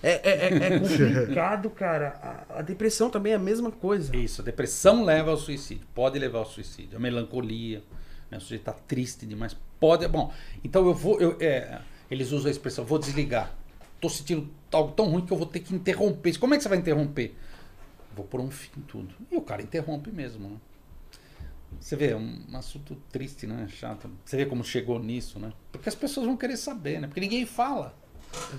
É, 0.03 0.11
é, 0.12 0.49
é, 0.49 0.74
é 0.74 0.78
complicado, 0.80 1.70
cara. 1.70 2.45
A, 2.51 2.59
a 2.59 2.62
depressão 2.62 3.09
também 3.09 3.32
é 3.32 3.37
a 3.37 3.39
mesma 3.39 3.70
coisa. 3.70 4.14
Isso, 4.16 4.43
a 4.43 4.45
depressão 4.45 5.03
leva 5.05 5.30
ao 5.30 5.37
suicídio. 5.37 5.87
Pode 5.95 6.18
levar 6.18 6.41
ao 6.41 6.45
suicídio. 6.47 6.97
A 6.97 7.01
melancolia, 7.01 7.82
né? 8.31 8.39
o 8.39 8.41
sujeito 8.41 8.62
está 8.62 8.72
triste 8.72 9.27
demais. 9.27 9.57
Pode. 9.79 10.07
Bom, 10.09 10.33
então 10.64 10.87
eu 10.87 10.95
vou. 10.95 11.20
eu- 11.20 11.37
é, 11.41 11.81
eles 12.11 12.33
usam 12.33 12.49
a 12.49 12.51
expressão, 12.51 12.85
vou 12.85 12.99
desligar. 12.99 13.53
tô 14.01 14.09
sentindo 14.11 14.49
algo 14.72 14.93
tão 14.93 15.07
ruim 15.11 15.24
que 15.24 15.33
eu 15.33 15.37
vou 15.39 15.47
ter 15.47 15.61
que 15.61 15.74
interromper. 15.74 16.39
Como 16.39 16.53
é 16.55 16.57
que 16.59 16.62
você 16.62 16.68
vai 16.68 16.79
interromper? 16.79 17.35
Vou 18.14 18.24
pôr 18.27 18.41
um 18.41 18.51
fim 18.51 18.70
em 18.79 18.83
tudo. 18.83 19.14
E 19.31 19.37
o 19.37 19.41
cara 19.41 19.62
interrompe 19.62 20.11
mesmo, 20.12 20.49
né? 20.49 20.57
Você 21.81 21.97
vê, 21.97 22.11
é 22.11 22.16
um 22.16 22.45
assunto 22.55 22.97
triste, 23.11 23.47
né? 23.47 23.66
Chato. 23.68 24.11
Você 24.24 24.37
vê 24.37 24.47
como 24.47 24.62
chegou 24.64 24.99
nisso, 24.99 25.39
né? 25.39 25.53
Porque 25.72 25.89
as 25.89 25.95
pessoas 25.95 26.27
vão 26.27 26.37
querer 26.37 26.57
saber, 26.57 27.01
né? 27.01 27.07
Porque 27.07 27.20
ninguém 27.20 27.45
fala. 27.47 27.95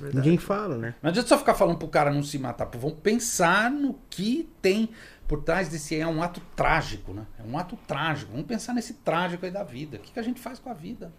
É 0.04 0.16
Ninguém 0.16 0.38
fala, 0.38 0.78
né? 0.78 0.96
Não 1.02 1.10
adianta 1.10 1.28
só 1.30 1.38
ficar 1.38 1.54
falando 1.54 1.78
pro 1.78 1.88
cara 1.88 2.12
não 2.12 2.24
se 2.24 2.38
matar. 2.40 2.66
Pô, 2.66 2.80
vamos 2.80 2.98
pensar 3.00 3.70
no 3.72 4.00
que 4.10 4.50
tem 4.62 4.90
por 5.28 5.44
trás 5.44 5.68
desse. 5.70 5.96
É 5.96 6.08
um 6.08 6.22
ato 6.22 6.42
trágico, 6.56 7.14
né? 7.14 7.26
É 7.40 7.44
um 7.44 7.58
ato 7.58 7.78
trágico. 7.88 8.32
Vamos 8.32 8.48
pensar 8.48 8.74
nesse 8.74 8.94
trágico 8.96 9.46
aí 9.46 9.52
da 9.52 9.64
vida. 9.64 9.98
O 9.98 10.00
que, 10.00 10.12
que 10.12 10.20
a 10.20 10.24
gente 10.24 10.40
faz 10.40 10.60
com 10.60 10.70
a 10.70 10.74
vida? 10.74 11.12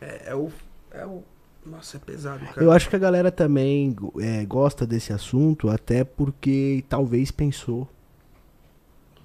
É, 0.00 0.30
é 0.30 0.34
o. 0.34 0.50
É 0.90 1.04
o. 1.04 1.22
Nossa, 1.66 1.96
é 1.96 2.00
pesado, 2.00 2.44
cara. 2.46 2.62
Eu 2.62 2.72
acho 2.72 2.88
que 2.88 2.96
a 2.96 2.98
galera 2.98 3.30
também 3.30 3.94
é, 4.20 4.44
gosta 4.46 4.86
desse 4.86 5.12
assunto, 5.12 5.68
até 5.68 6.04
porque 6.04 6.84
talvez 6.88 7.30
pensou 7.30 7.88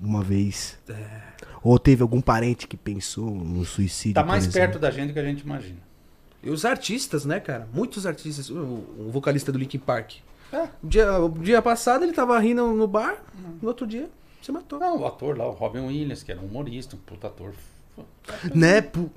uma 0.02 0.22
vez. 0.22 0.78
É. 0.90 1.34
Ou 1.62 1.80
teve 1.80 2.02
algum 2.02 2.20
parente 2.20 2.68
que 2.68 2.76
pensou 2.76 3.32
no 3.32 3.64
suicídio. 3.64 4.16
Tá 4.16 4.24
mais 4.24 4.48
perto 4.48 4.78
da 4.78 4.92
gente 4.92 5.10
do 5.10 5.14
que 5.14 5.20
a 5.20 5.24
gente 5.24 5.42
imagina. 5.42 5.80
E 6.42 6.50
os 6.50 6.66
artistas, 6.66 7.24
né, 7.24 7.40
cara? 7.40 7.70
Muitos 7.72 8.06
artistas. 8.06 8.50
O, 8.50 8.58
o 8.58 9.10
vocalista 9.12 9.52
do 9.52 9.58
Linkin 9.58 9.80
Park. 9.80 10.16
É. 10.54 10.70
O 10.84 10.88
dia, 10.88 11.06
dia 11.42 11.62
passado 11.62 12.04
ele 12.04 12.14
tava 12.14 12.38
rindo 12.40 12.66
no 12.74 12.88
bar, 12.88 13.18
no 13.62 13.68
outro 13.68 13.86
dia 13.88 14.10
se 14.42 14.52
matou. 14.52 14.78
Não, 14.80 15.00
o 15.00 15.06
ator 15.06 15.38
lá, 15.38 15.48
o 15.48 15.52
Robin 15.52 15.80
Williams, 15.88 16.22
que 16.24 16.32
era 16.32 16.40
um 16.42 16.46
humorista, 16.46 16.96
um 16.96 17.00
puta 17.00 17.28
ator. 17.28 17.54
Né? 18.54 18.82
pu- 18.82 19.12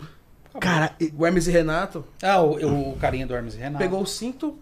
Cara, 0.60 0.94
O 1.16 1.26
Hermes 1.26 1.46
e 1.46 1.50
Renato 1.50 2.04
Ah, 2.22 2.40
o, 2.40 2.90
o 2.92 2.96
carinha 2.96 3.26
do 3.26 3.34
Hermes 3.34 3.54
e 3.54 3.58
Renato. 3.58 3.82
pegou 3.82 4.00
o 4.02 4.06
cinto, 4.06 4.58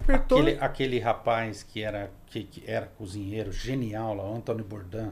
apertou. 0.00 0.38
Aquele, 0.38 0.58
aquele 0.60 0.98
rapaz 1.00 1.62
que 1.62 1.82
era, 1.82 2.10
que, 2.26 2.44
que 2.44 2.62
era 2.66 2.86
cozinheiro, 2.86 3.50
genial 3.52 4.14
lá, 4.14 4.24
o 4.24 4.36
Antônio 4.36 4.64
Bourdain. 4.64 5.10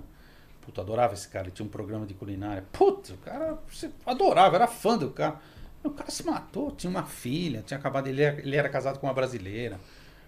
Puta, 0.61 0.81
adorava 0.81 1.15
esse 1.15 1.27
cara. 1.29 1.47
Ele 1.47 1.53
tinha 1.55 1.67
um 1.67 1.71
programa 1.71 2.07
de 2.07 2.15
culinária. 2.15 2.65
Puta, 2.73 3.15
o 3.15 3.17
cara 3.19 3.59
adorava, 4.07 4.55
era 4.57 4.69
fã 4.69 4.97
do 4.97 5.11
cara. 5.11 5.41
O 5.83 5.91
cara 5.91 6.11
se 6.13 6.25
matou, 6.25 6.71
tinha 6.71 6.89
uma 6.89 7.03
filha, 7.05 7.63
tinha 7.67 7.77
acabado. 7.79 8.07
Ele 8.07 8.23
era, 8.23 8.39
ele 8.41 8.55
era 8.57 8.69
casado 8.69 9.01
com 9.01 9.09
uma 9.09 9.13
brasileira, 9.15 9.81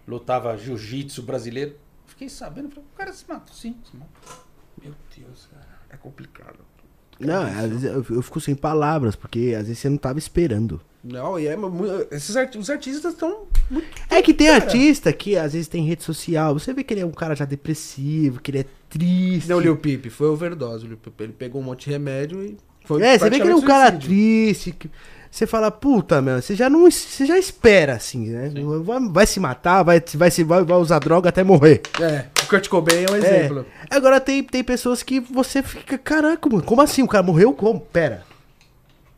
lutava 0.07 0.57
jiu-jitsu 0.57 1.23
brasileiro. 1.23 1.75
Fiquei 2.07 2.29
sabendo, 2.29 2.69
falei, 2.71 2.85
o 2.93 2.97
cara 2.97 3.13
se 3.13 3.25
matou, 3.29 3.55
sim, 3.55 3.77
se 3.91 3.97
matou. 3.97 4.45
Meu 4.83 4.93
Deus, 5.17 5.49
cara. 5.53 5.67
É 5.91 5.97
complicado. 5.97 6.59
não, 7.21 7.43
às 7.43 7.69
vezes 7.71 7.85
eu, 7.85 8.05
eu 8.11 8.23
fico 8.23 8.41
sem 8.41 8.55
palavras, 8.55 9.15
porque 9.17 9.55
às 9.59 9.67
vezes 9.67 9.79
você 9.79 9.89
não 9.89 9.97
tava 9.97 10.19
esperando. 10.19 10.81
Não, 11.03 11.39
e 11.39 11.47
é. 11.47 11.55
Esses 12.11 12.35
arti- 12.37 12.57
os 12.59 12.71
artistas 12.71 13.13
estão 13.13 13.47
muito. 13.71 13.87
É 14.11 14.23
que 14.23 14.33
tem 14.33 14.47
Cara. 14.49 14.65
artista 14.65 15.13
que 15.13 15.37
às 15.37 15.53
vezes 15.53 15.69
tem 15.69 15.85
rede 15.87 16.03
social, 16.03 16.55
você 16.59 16.73
vê 16.73 16.83
que 16.83 16.95
ele 16.95 17.01
é 17.03 17.07
um 17.07 17.11
cara 17.13 17.35
já 17.35 17.45
depressivo, 17.45 18.41
que 18.41 18.51
ele 18.51 18.59
é 18.61 18.65
triste. 18.89 19.49
Não, 19.49 19.59
o 19.59 19.61
Lil 19.61 19.77
Peep, 19.77 20.07
foi 20.11 20.29
overdose. 20.29 20.85
o 20.87 20.89
Lil 20.89 20.97
Peep. 20.97 21.21
Ele 21.21 21.33
pegou 21.35 21.61
um 21.61 21.65
monte 21.65 21.85
de 21.85 21.91
remédio 21.91 22.43
e. 22.43 22.57
Foi 22.87 23.03
É, 23.03 23.19
você 23.19 23.31
vê 23.31 23.37
que 23.37 23.43
ele 23.43 23.53
é 23.53 23.55
um 23.57 23.61
praticamente 23.61 23.67
cara 23.67 23.91
suicídio. 23.93 24.09
triste. 24.09 24.73
que- 24.73 24.91
Você 25.35 25.49
fala, 25.49 25.69
puta, 25.69 26.23
meu, 26.23 26.41
você 26.41 26.55
já 26.55 26.71
não. 26.71 26.89
Você 26.89 27.27
já 27.27 27.37
espera, 27.37 27.95
assim, 27.97 28.29
né? 28.31 28.53
Vai, 28.85 29.01
vai 29.09 29.27
se 29.27 29.41
matar, 29.41 29.83
vai, 29.83 30.01
vai, 30.15 30.31
se, 30.31 30.45
vai, 30.45 30.63
vai 30.63 30.77
usar 30.79 31.01
droga 31.01 31.29
até 31.29 31.43
morrer. 31.43 31.83
É, 32.01 32.27
o 32.41 32.47
Kurt 32.47 32.69
Cobain 32.69 33.05
é 33.05 33.11
um 33.11 33.17
exemplo. 33.17 33.67
É. 33.91 33.97
Agora 33.97 34.21
tem, 34.21 34.45
tem 34.45 34.63
pessoas 34.63 35.03
que 35.03 35.19
você 35.19 35.61
fica, 35.61 35.99
caraca, 35.99 36.49
mano, 36.49 36.63
como 36.63 36.81
assim? 36.81 37.03
O 37.03 37.09
cara 37.09 37.25
morreu 37.25 37.53
como? 37.53 37.81
Pera. 37.81 38.25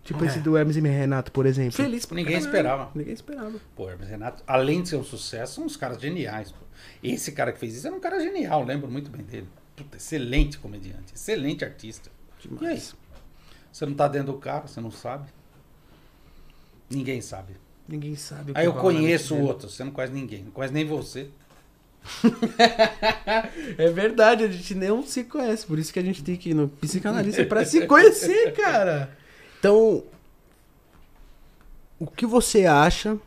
Tipo 0.04 0.24
É. 0.24 0.28
esse 0.28 0.38
do 0.38 0.56
Hermes 0.56 0.78
e 0.78 0.80
Renato, 0.80 1.30
por 1.30 1.44
exemplo. 1.44 1.72
Feliz 1.72 2.08
Ninguém 2.08 2.24
caralho. 2.24 2.46
esperava. 2.46 2.90
Ninguém 2.94 3.12
esperava. 3.12 3.52
Pô, 3.76 3.90
Hermes 3.90 4.08
e 4.08 4.10
Renato, 4.12 4.42
além 4.46 4.80
de 4.80 4.88
ser 4.88 4.96
um 4.96 5.04
sucesso, 5.04 5.56
são 5.56 5.64
uns 5.64 5.76
caras 5.76 6.00
geniais. 6.00 6.50
Pô. 6.50 6.64
Esse 7.02 7.30
cara 7.32 7.52
que 7.52 7.58
fez 7.58 7.76
isso 7.76 7.86
era 7.86 7.94
um 7.94 8.00
cara 8.00 8.18
genial, 8.20 8.64
lembro 8.64 8.90
muito 8.90 9.10
bem 9.10 9.20
dele. 9.22 9.48
Puta, 9.76 9.98
excelente 9.98 10.56
comediante, 10.56 11.12
excelente 11.14 11.62
artista. 11.62 12.08
Demais. 12.40 12.62
E 12.62 12.66
aí? 12.66 12.82
Você 13.70 13.84
não 13.84 13.92
tá 13.92 14.08
dentro 14.08 14.32
do 14.32 14.38
carro, 14.38 14.66
você 14.66 14.80
não 14.80 14.90
sabe. 14.90 15.36
Ninguém 16.91 17.20
sabe. 17.20 17.55
Ninguém 17.89 18.16
sabe 18.16 18.53
Aí 18.55 18.66
eu 18.66 18.74
na 18.74 18.80
conheço 18.80 19.34
o 19.34 19.43
outro, 19.43 19.68
você 19.68 19.84
não 19.84 19.93
conhece 19.93 20.12
ninguém, 20.12 20.43
não 20.43 20.51
conhece 20.51 20.74
nem 20.74 20.84
você. 20.84 21.28
É 23.78 23.91
verdade, 23.91 24.45
a 24.45 24.49
gente 24.49 24.74
nem 24.74 25.03
se 25.03 25.24
conhece. 25.24 25.66
Por 25.66 25.78
isso 25.78 25.93
que 25.93 25.99
a 25.99 26.03
gente 26.03 26.22
tem 26.22 26.37
que 26.37 26.51
ir 26.51 26.55
no 26.55 26.68
psicanalista 26.68 27.45
pra 27.45 27.64
se 27.64 27.87
conhecer, 27.87 28.53
cara. 28.57 29.11
Então, 29.59 30.05
o 31.99 32.07
que 32.07 32.26
você 32.26 32.66
acha, 32.66 33.18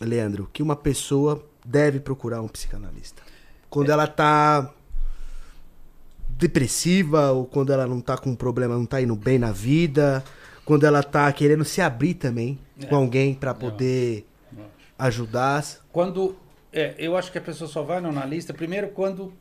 Leandro, 0.00 0.48
que 0.52 0.62
uma 0.62 0.76
pessoa 0.76 1.44
deve 1.64 2.00
procurar 2.00 2.40
um 2.40 2.48
psicanalista? 2.48 3.22
Quando 3.68 3.90
ela 3.90 4.06
tá 4.06 4.72
depressiva 6.28 7.32
ou 7.32 7.46
quando 7.46 7.72
ela 7.72 7.86
não 7.86 8.00
tá 8.00 8.16
com 8.16 8.30
um 8.30 8.36
problema, 8.36 8.74
não 8.74 8.86
tá 8.86 9.00
indo 9.00 9.14
bem 9.14 9.38
na 9.38 9.52
vida, 9.52 10.24
quando 10.64 10.84
ela 10.84 11.02
tá 11.02 11.30
querendo 11.32 11.64
se 11.64 11.80
abrir 11.80 12.14
também 12.14 12.58
É. 12.80 12.86
com 12.86 12.96
alguém 12.96 13.34
pra 13.34 13.52
poder 13.54 14.26
Eu 14.56 14.62
acho. 14.62 14.70
ajudar. 14.98 15.64
Quando. 15.92 16.36
É, 16.72 16.94
eu 16.98 17.16
acho 17.16 17.30
que 17.30 17.36
a 17.38 17.40
pessoa 17.42 17.68
só 17.68 17.82
vai 17.82 18.00
no 18.00 18.08
analista, 18.08 18.54
primeiro, 18.54 18.88
quando 18.88 19.32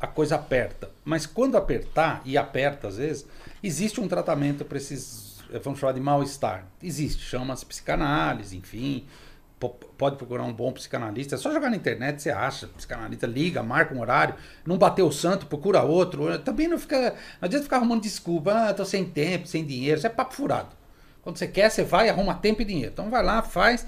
a 0.00 0.06
coisa 0.06 0.34
aperta. 0.34 0.90
Mas 1.04 1.24
quando 1.24 1.56
apertar, 1.56 2.20
e 2.26 2.36
aperta 2.36 2.88
às 2.88 2.96
vezes, 2.98 3.26
existe 3.62 4.00
um 4.00 4.08
tratamento 4.08 4.64
para 4.64 4.76
esses. 4.76 5.32
Vamos 5.62 5.78
chamar 5.80 5.92
de 5.92 6.00
mal-estar. 6.00 6.66
Existe, 6.82 7.22
chama-se 7.22 7.64
psicanálise, 7.66 8.56
enfim. 8.56 9.04
Po- 9.62 9.70
Pode 9.96 10.16
procurar 10.16 10.42
um 10.42 10.52
bom 10.52 10.72
psicanalista. 10.72 11.36
É 11.36 11.38
só 11.38 11.52
jogar 11.52 11.70
na 11.70 11.76
internet, 11.76 12.20
você 12.20 12.30
acha. 12.30 12.66
Psicanalista 12.66 13.26
liga, 13.26 13.62
marca 13.62 13.94
um 13.94 14.00
horário. 14.00 14.34
Não 14.66 14.76
bateu 14.76 15.06
o 15.06 15.12
santo, 15.12 15.46
procura 15.46 15.82
outro. 15.82 16.36
Também 16.40 16.66
não 16.66 16.78
fica. 16.78 17.10
Não 17.40 17.46
adianta 17.46 17.62
ficar 17.64 17.76
arrumando 17.76 18.02
desculpa. 18.02 18.52
Ah, 18.52 18.74
tô 18.74 18.84
sem 18.84 19.04
tempo, 19.04 19.46
sem 19.46 19.64
dinheiro. 19.64 19.98
Isso 19.98 20.06
é 20.06 20.10
papo 20.10 20.34
furado. 20.34 20.70
Quando 21.22 21.36
você 21.38 21.46
quer, 21.46 21.70
você 21.70 21.84
vai, 21.84 22.08
arruma 22.08 22.34
tempo 22.34 22.62
e 22.62 22.64
dinheiro. 22.64 22.90
Então 22.92 23.08
vai 23.08 23.22
lá, 23.22 23.40
faz. 23.42 23.86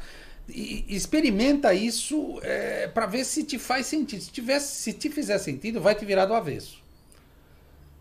E 0.48 0.84
experimenta 0.88 1.74
isso 1.74 2.38
é, 2.42 2.86
para 2.86 3.06
ver 3.06 3.24
se 3.24 3.42
te 3.44 3.58
faz 3.58 3.86
sentido. 3.86 4.22
Se, 4.22 4.30
tivesse, 4.30 4.76
se 4.76 4.92
te 4.92 5.10
fizer 5.10 5.38
sentido, 5.38 5.80
vai 5.80 5.94
te 5.96 6.04
virar 6.04 6.26
do 6.26 6.34
avesso. 6.34 6.82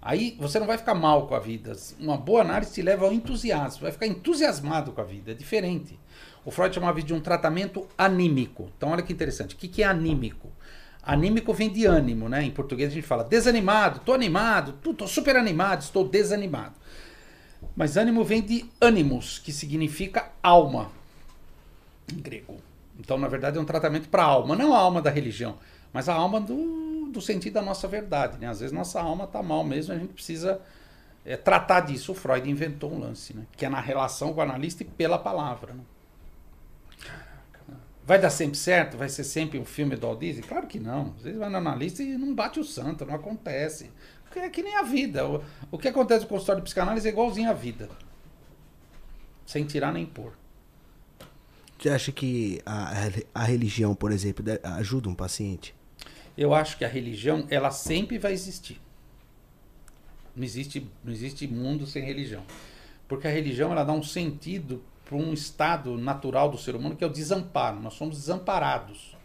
Aí 0.01 0.35
você 0.39 0.59
não 0.59 0.67
vai 0.67 0.77
ficar 0.77 0.93
mal 0.93 1.27
com 1.27 1.33
a 1.35 1.39
vida. 1.39 1.71
Uma 1.99 2.17
boa 2.17 2.41
análise 2.41 2.73
te 2.73 2.81
leva 2.81 3.05
ao 3.05 3.13
entusiasmo. 3.13 3.83
Vai 3.83 3.91
ficar 3.91 4.05
entusiasmado 4.05 4.91
com 4.91 5.01
a 5.01 5.03
vida. 5.03 5.31
É 5.31 5.33
diferente. 5.33 5.97
O 6.45 6.51
Freud 6.51 6.75
chamava 6.75 7.01
de 7.01 7.13
um 7.13 7.19
tratamento 7.19 7.87
anímico. 7.97 8.69
Então, 8.77 8.89
olha 8.89 9.01
que 9.01 9.13
interessante. 9.13 9.55
O 9.55 9.57
que, 9.57 9.67
que 9.67 9.83
é 9.83 9.85
anímico? 9.85 10.51
Anímico 11.01 11.53
vem 11.53 11.69
de 11.69 11.85
ânimo, 11.85 12.29
né? 12.29 12.43
Em 12.43 12.51
português 12.51 12.91
a 12.91 12.93
gente 12.93 13.05
fala 13.05 13.23
desanimado, 13.23 13.97
estou 13.97 14.15
animado, 14.15 14.75
estou 14.89 15.07
super 15.07 15.35
animado, 15.35 15.81
estou 15.81 16.07
desanimado. 16.07 16.75
Mas 17.75 17.97
ânimo 17.97 18.23
vem 18.23 18.41
de 18.41 18.65
ânimos, 18.79 19.39
que 19.39 19.51
significa 19.51 20.29
alma 20.41 20.91
em 22.11 22.21
grego. 22.21 22.57
Então, 22.99 23.17
na 23.17 23.27
verdade, 23.27 23.57
é 23.57 23.61
um 23.61 23.65
tratamento 23.65 24.07
para 24.07 24.23
a 24.23 24.27
alma, 24.27 24.55
não 24.55 24.73
a 24.73 24.77
alma 24.77 25.01
da 25.01 25.09
religião, 25.09 25.57
mas 25.91 26.07
a 26.07 26.13
alma 26.13 26.39
do, 26.39 27.09
do 27.11 27.19
sentido 27.21 27.53
da 27.53 27.61
nossa 27.61 27.87
verdade. 27.87 28.37
Né? 28.37 28.47
Às 28.47 28.59
vezes 28.59 28.73
nossa 28.73 29.01
alma 29.01 29.25
está 29.25 29.41
mal 29.41 29.63
mesmo, 29.63 29.93
a 29.93 29.97
gente 29.97 30.13
precisa 30.13 30.61
é, 31.25 31.35
tratar 31.35 31.81
disso. 31.81 32.11
O 32.11 32.15
Freud 32.15 32.49
inventou 32.49 32.93
um 32.93 32.99
lance, 32.99 33.33
né? 33.33 33.45
que 33.57 33.65
é 33.65 33.69
na 33.69 33.81
relação 33.81 34.33
com 34.33 34.39
o 34.39 34.43
analista 34.43 34.83
e 34.83 34.85
pela 34.85 35.17
palavra. 35.17 35.73
Né? 35.73 35.81
Vai 38.05 38.19
dar 38.19 38.29
sempre 38.29 38.57
certo? 38.57 38.97
Vai 38.97 39.07
ser 39.07 39.23
sempre 39.23 39.57
um 39.57 39.65
filme 39.65 39.95
do 39.95 40.05
Walt 40.05 40.19
Disney? 40.19 40.43
Claro 40.43 40.67
que 40.67 40.79
não. 40.79 41.13
Às 41.17 41.23
vezes 41.23 41.39
vai 41.39 41.49
no 41.49 41.57
analista 41.57 42.03
e 42.03 42.17
não 42.17 42.35
bate 42.35 42.59
o 42.59 42.63
santo, 42.63 43.05
não 43.05 43.15
acontece. 43.15 43.89
É 44.35 44.49
que 44.49 44.63
nem 44.63 44.75
a 44.75 44.81
vida. 44.81 45.27
O, 45.27 45.43
o 45.71 45.77
que 45.77 45.87
acontece 45.87 46.23
no 46.23 46.27
consultório 46.27 46.61
de 46.61 46.65
psicanálise 46.65 47.07
é 47.07 47.11
igualzinho 47.11 47.49
à 47.49 47.53
vida. 47.53 47.89
Sem 49.45 49.63
tirar 49.65 49.93
nem 49.93 50.05
pôr. 50.05 50.33
Você 51.77 51.89
acha 51.89 52.11
que 52.11 52.61
a, 52.65 52.93
a 53.33 53.43
religião, 53.43 53.93
por 53.93 54.11
exemplo, 54.11 54.43
ajuda 54.63 55.09
um 55.09 55.15
paciente? 55.15 55.75
Eu 56.37 56.53
acho 56.53 56.77
que 56.77 56.85
a 56.85 56.87
religião, 56.87 57.45
ela 57.49 57.71
sempre 57.71 58.17
vai 58.17 58.33
existir. 58.33 58.81
Não 60.35 60.43
existe, 60.43 60.89
não 61.03 61.13
existe 61.13 61.47
mundo 61.47 61.85
sem 61.85 62.03
religião. 62.03 62.43
Porque 63.07 63.27
a 63.27 63.31
religião, 63.31 63.71
ela 63.71 63.83
dá 63.83 63.93
um 63.93 64.01
sentido 64.01 64.81
para 65.13 65.17
um 65.17 65.31
estado 65.31 65.95
natural 65.95 66.49
do 66.49 66.57
ser 66.57 66.75
humano 66.75 66.95
que 66.95 67.03
é 67.03 67.07
o 67.07 67.09
desamparo. 67.09 67.79
Nós 67.79 67.93
somos 67.93 68.17
desamparados. 68.17 69.15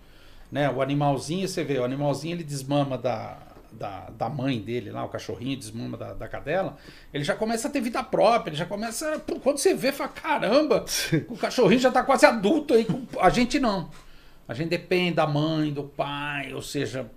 Né? 0.52 0.70
O 0.70 0.82
animalzinho, 0.82 1.48
você 1.48 1.64
vê, 1.64 1.78
o 1.78 1.84
animalzinho 1.84 2.34
ele 2.34 2.44
desmama 2.44 2.98
da, 2.98 3.38
da, 3.72 4.10
da 4.10 4.28
mãe 4.28 4.60
dele 4.60 4.90
lá, 4.90 5.04
o 5.04 5.08
cachorrinho 5.08 5.56
desmama 5.56 5.96
da, 5.96 6.12
da 6.12 6.28
cadela, 6.28 6.76
ele 7.12 7.24
já 7.24 7.34
começa 7.34 7.68
a 7.68 7.70
ter 7.70 7.80
vida 7.80 8.02
própria, 8.02 8.50
ele 8.50 8.56
já 8.56 8.66
começa. 8.66 9.18
pô, 9.20 9.40
Quando 9.40 9.58
você 9.58 9.72
vê, 9.72 9.90
fala, 9.90 10.10
caramba, 10.10 10.84
o 11.28 11.36
cachorrinho 11.36 11.80
já 11.80 11.88
está 11.88 12.02
quase 12.02 12.26
adulto 12.26 12.74
aí. 12.74 12.86
A 13.20 13.30
gente 13.30 13.58
não. 13.58 13.88
A 14.46 14.52
gente 14.54 14.68
depende 14.68 15.14
da 15.14 15.26
mãe, 15.26 15.72
do 15.72 15.84
pai, 15.84 16.52
ou 16.54 16.62
seja, 16.62 17.10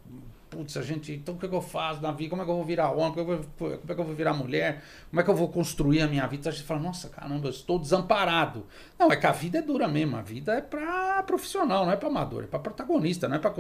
putz, 0.52 0.76
a 0.76 0.82
gente, 0.82 1.14
então 1.14 1.34
o 1.34 1.38
que, 1.38 1.46
é 1.46 1.50
que 1.50 1.56
eu 1.56 1.62
faço 1.62 2.02
na 2.02 2.12
vida? 2.12 2.30
Como 2.30 2.42
é 2.42 2.46
que 2.46 2.52
eu 2.52 2.56
vou 2.56 2.66
virar 2.66 2.92
homem? 2.92 3.14
Como 3.14 3.22
é 3.22 3.26
que 3.26 3.32
eu 3.32 3.46
vou, 3.58 3.78
como 3.78 3.92
é 3.92 3.96
que 3.96 4.02
eu 4.02 4.06
vou 4.06 4.14
virar 4.14 4.34
mulher? 4.34 4.84
Como 5.10 5.22
é 5.22 5.24
que 5.24 5.30
eu 5.30 5.36
vou 5.36 5.48
construir 5.48 6.02
a 6.02 6.08
minha 6.08 6.28
vida? 6.28 6.50
A 6.50 6.52
gente 6.52 6.66
fala, 6.66 6.82
nossa, 6.82 7.08
caramba, 7.08 7.48
eu 7.48 7.52
estou 7.52 7.80
desamparado. 7.80 8.66
Não, 9.00 9.10
é 9.10 9.16
que 9.16 9.26
a 9.26 9.32
vida 9.32 9.60
é 9.60 9.62
dura 9.62 9.88
mesmo. 9.88 10.18
A 10.18 10.22
vida 10.22 10.54
é 10.54 10.62
para 10.62 11.24
profissional, 11.24 11.86
não 11.86 11.94
é 11.94 11.96
para 11.96 12.10
amador, 12.10 12.44
é 12.44 12.48
para 12.48 12.60
protagonista, 12.60 13.30
não 13.30 13.38
é 13.38 13.40
para 13.40 13.52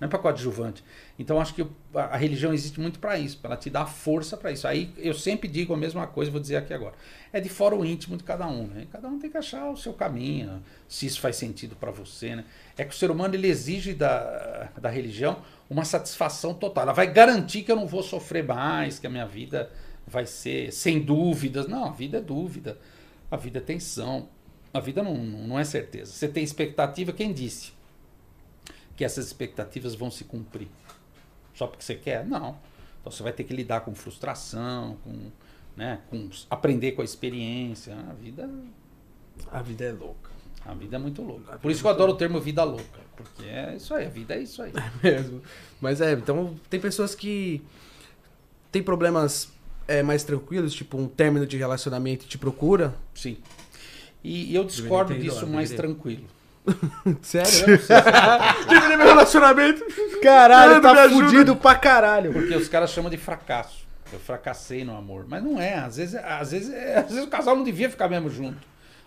é 0.00 0.10
coadjuvante. 0.18 0.84
Então 1.18 1.40
acho 1.40 1.54
que 1.54 1.66
a 1.92 2.16
religião 2.16 2.54
existe 2.54 2.80
muito 2.80 3.00
para 3.00 3.18
isso, 3.18 3.38
para 3.38 3.56
te 3.56 3.68
dar 3.68 3.86
força 3.86 4.36
para 4.36 4.52
isso. 4.52 4.68
Aí 4.68 4.94
eu 4.96 5.14
sempre 5.14 5.48
digo 5.48 5.74
a 5.74 5.76
mesma 5.76 6.06
coisa, 6.06 6.30
vou 6.30 6.40
dizer 6.40 6.56
aqui 6.56 6.72
agora. 6.72 6.94
É 7.32 7.40
de 7.40 7.48
fora 7.48 7.74
o 7.74 7.84
íntimo 7.84 8.16
de 8.16 8.22
cada 8.22 8.46
um, 8.46 8.68
né? 8.68 8.86
Cada 8.90 9.08
um 9.08 9.18
tem 9.18 9.28
que 9.28 9.36
achar 9.36 9.68
o 9.68 9.76
seu 9.76 9.92
caminho, 9.92 10.62
se 10.86 11.04
isso 11.04 11.20
faz 11.20 11.36
sentido 11.36 11.76
para 11.76 11.90
você, 11.90 12.36
né? 12.36 12.44
É 12.76 12.84
que 12.84 12.94
o 12.94 12.96
ser 12.96 13.10
humano 13.10 13.34
ele 13.34 13.48
exige 13.48 13.92
da, 13.92 14.70
da 14.80 14.88
religião 14.88 15.42
uma 15.68 15.84
satisfação 15.84 16.54
total. 16.54 16.84
Ela 16.84 16.92
vai 16.92 17.12
garantir 17.12 17.62
que 17.62 17.70
eu 17.70 17.76
não 17.76 17.86
vou 17.86 18.02
sofrer 18.02 18.44
mais, 18.44 18.98
que 18.98 19.06
a 19.06 19.10
minha 19.10 19.26
vida 19.26 19.70
vai 20.06 20.26
ser 20.26 20.72
sem 20.72 21.00
dúvidas. 21.00 21.68
Não, 21.68 21.84
a 21.84 21.90
vida 21.90 22.18
é 22.18 22.20
dúvida. 22.20 22.78
A 23.30 23.36
vida 23.36 23.58
é 23.58 23.62
tensão. 23.62 24.28
A 24.72 24.80
vida 24.80 25.02
não, 25.02 25.16
não 25.16 25.58
é 25.58 25.64
certeza. 25.64 26.12
Você 26.12 26.28
tem 26.28 26.42
expectativa, 26.42 27.12
quem 27.12 27.32
disse 27.32 27.72
que 28.96 29.04
essas 29.04 29.26
expectativas 29.26 29.94
vão 29.94 30.10
se 30.10 30.24
cumprir? 30.24 30.68
Só 31.54 31.66
porque 31.66 31.84
você 31.84 31.94
quer? 31.94 32.24
Não. 32.24 32.58
Então 33.00 33.12
você 33.12 33.22
vai 33.22 33.32
ter 33.32 33.44
que 33.44 33.54
lidar 33.54 33.80
com 33.80 33.94
frustração, 33.94 34.96
com, 35.04 35.30
né, 35.76 36.00
com 36.08 36.30
aprender 36.48 36.92
com 36.92 37.02
a 37.02 37.04
experiência. 37.04 37.94
A 38.08 38.12
vida. 38.14 38.50
A 39.50 39.62
vida 39.62 39.84
é 39.84 39.92
louca. 39.92 40.37
A 40.64 40.74
vida 40.74 40.96
é 40.96 40.98
muito 40.98 41.22
louca. 41.22 41.58
Por 41.58 41.70
isso 41.70 41.80
que 41.80 41.86
eu 41.86 41.90
adoro 41.90 42.12
o 42.12 42.16
termo 42.16 42.40
vida 42.40 42.62
louca. 42.64 43.00
Porque 43.16 43.48
é 43.48 43.74
isso 43.76 43.94
aí, 43.94 44.06
a 44.06 44.08
vida 44.08 44.34
é 44.34 44.40
isso 44.40 44.62
aí. 44.62 44.72
É 44.74 45.10
mesmo. 45.10 45.42
Mas 45.80 46.00
é, 46.00 46.12
então 46.12 46.54
tem 46.70 46.78
pessoas 46.78 47.14
que 47.14 47.62
tem 48.70 48.82
problemas 48.82 49.52
é, 49.88 50.02
mais 50.02 50.22
tranquilos, 50.22 50.74
tipo 50.74 50.98
um 50.98 51.08
término 51.08 51.46
de 51.46 51.56
relacionamento 51.56 52.24
e 52.24 52.28
te 52.28 52.38
procura. 52.38 52.94
Sim. 53.14 53.38
E, 54.22 54.52
e 54.52 54.54
eu 54.54 54.64
discordo 54.64 55.14
disso 55.14 55.46
lá, 55.46 55.52
mais 55.52 55.70
tranquilo. 55.70 56.24
Sério? 57.22 57.80
Se 57.80 57.92
meu 58.96 59.06
relacionamento. 59.06 59.84
Caralho, 60.22 60.82
tá 60.82 61.08
fudido 61.08 61.56
pra 61.56 61.74
caralho. 61.74 62.32
Porque 62.32 62.54
os 62.54 62.68
caras 62.68 62.90
chamam 62.90 63.10
de 63.10 63.16
fracasso. 63.16 63.86
Eu 64.12 64.18
fracassei 64.18 64.84
no 64.84 64.96
amor. 64.96 65.26
Mas 65.28 65.42
não 65.42 65.60
é. 65.60 65.74
Às 65.74 65.96
vezes, 65.96 66.14
às 66.16 66.50
vezes, 66.52 66.74
às 66.94 67.08
vezes 67.08 67.24
o 67.24 67.28
casal 67.28 67.56
não 67.56 67.64
devia 67.64 67.88
ficar 67.90 68.08
mesmo 68.08 68.28
junto. 68.28 68.58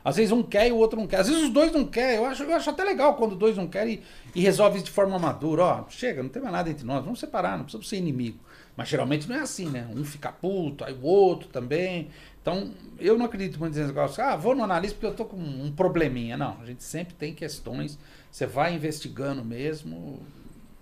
Às 0.04 0.16
vezes 0.16 0.32
um 0.32 0.42
quer 0.42 0.68
e 0.68 0.72
o 0.72 0.78
outro 0.78 1.00
não 1.00 1.08
quer. 1.08 1.20
Às 1.20 1.28
vezes 1.28 1.44
os 1.44 1.50
dois 1.50 1.72
não 1.72 1.86
querem. 1.86 2.18
Eu 2.18 2.26
acho, 2.26 2.44
eu 2.44 2.56
acho 2.56 2.70
até 2.70 2.84
legal 2.84 3.16
quando 3.16 3.36
dois 3.36 3.56
não 3.56 3.68
querem 3.68 4.02
e, 4.36 4.40
e 4.40 4.42
resolve 4.42 4.78
isso 4.78 4.86
de 4.86 4.92
forma 4.92 5.18
madura. 5.20 5.64
Ó, 5.64 5.86
chega, 5.90 6.24
não 6.24 6.30
tem 6.30 6.42
mais 6.42 6.54
nada 6.54 6.70
entre 6.70 6.86
nós, 6.86 7.04
vamos 7.04 7.20
separar, 7.20 7.58
não 7.58 7.66
precisamos 7.66 7.88
ser 7.88 7.98
inimigo. 7.98 8.40
Mas 8.76 8.90
geralmente 8.90 9.28
não 9.28 9.36
é 9.36 9.40
assim, 9.40 9.70
né? 9.70 9.88
Um 9.94 10.04
fica 10.04 10.32
puto, 10.32 10.84
aí 10.84 10.94
o 10.94 11.04
outro 11.04 11.50
também. 11.50 12.10
Então, 12.42 12.72
eu 13.00 13.18
não 13.18 13.26
acredito 13.26 13.60
muito 13.60 13.76
nesse 13.76 13.88
negócio. 13.88 14.24
Ah, 14.24 14.36
vou 14.36 14.56
no 14.56 14.64
analista 14.64 14.98
porque 14.98 15.14
eu 15.14 15.16
tô 15.16 15.26
com 15.26 15.38
um 15.38 15.72
probleminha. 15.72 16.38
Não, 16.38 16.58
a 16.62 16.66
gente 16.66 16.84
sempre 16.84 17.14
tem 17.14 17.34
questões. 17.34 18.00
Você 18.32 18.46
vai 18.48 18.74
investigando 18.74 19.44
mesmo. 19.44 20.20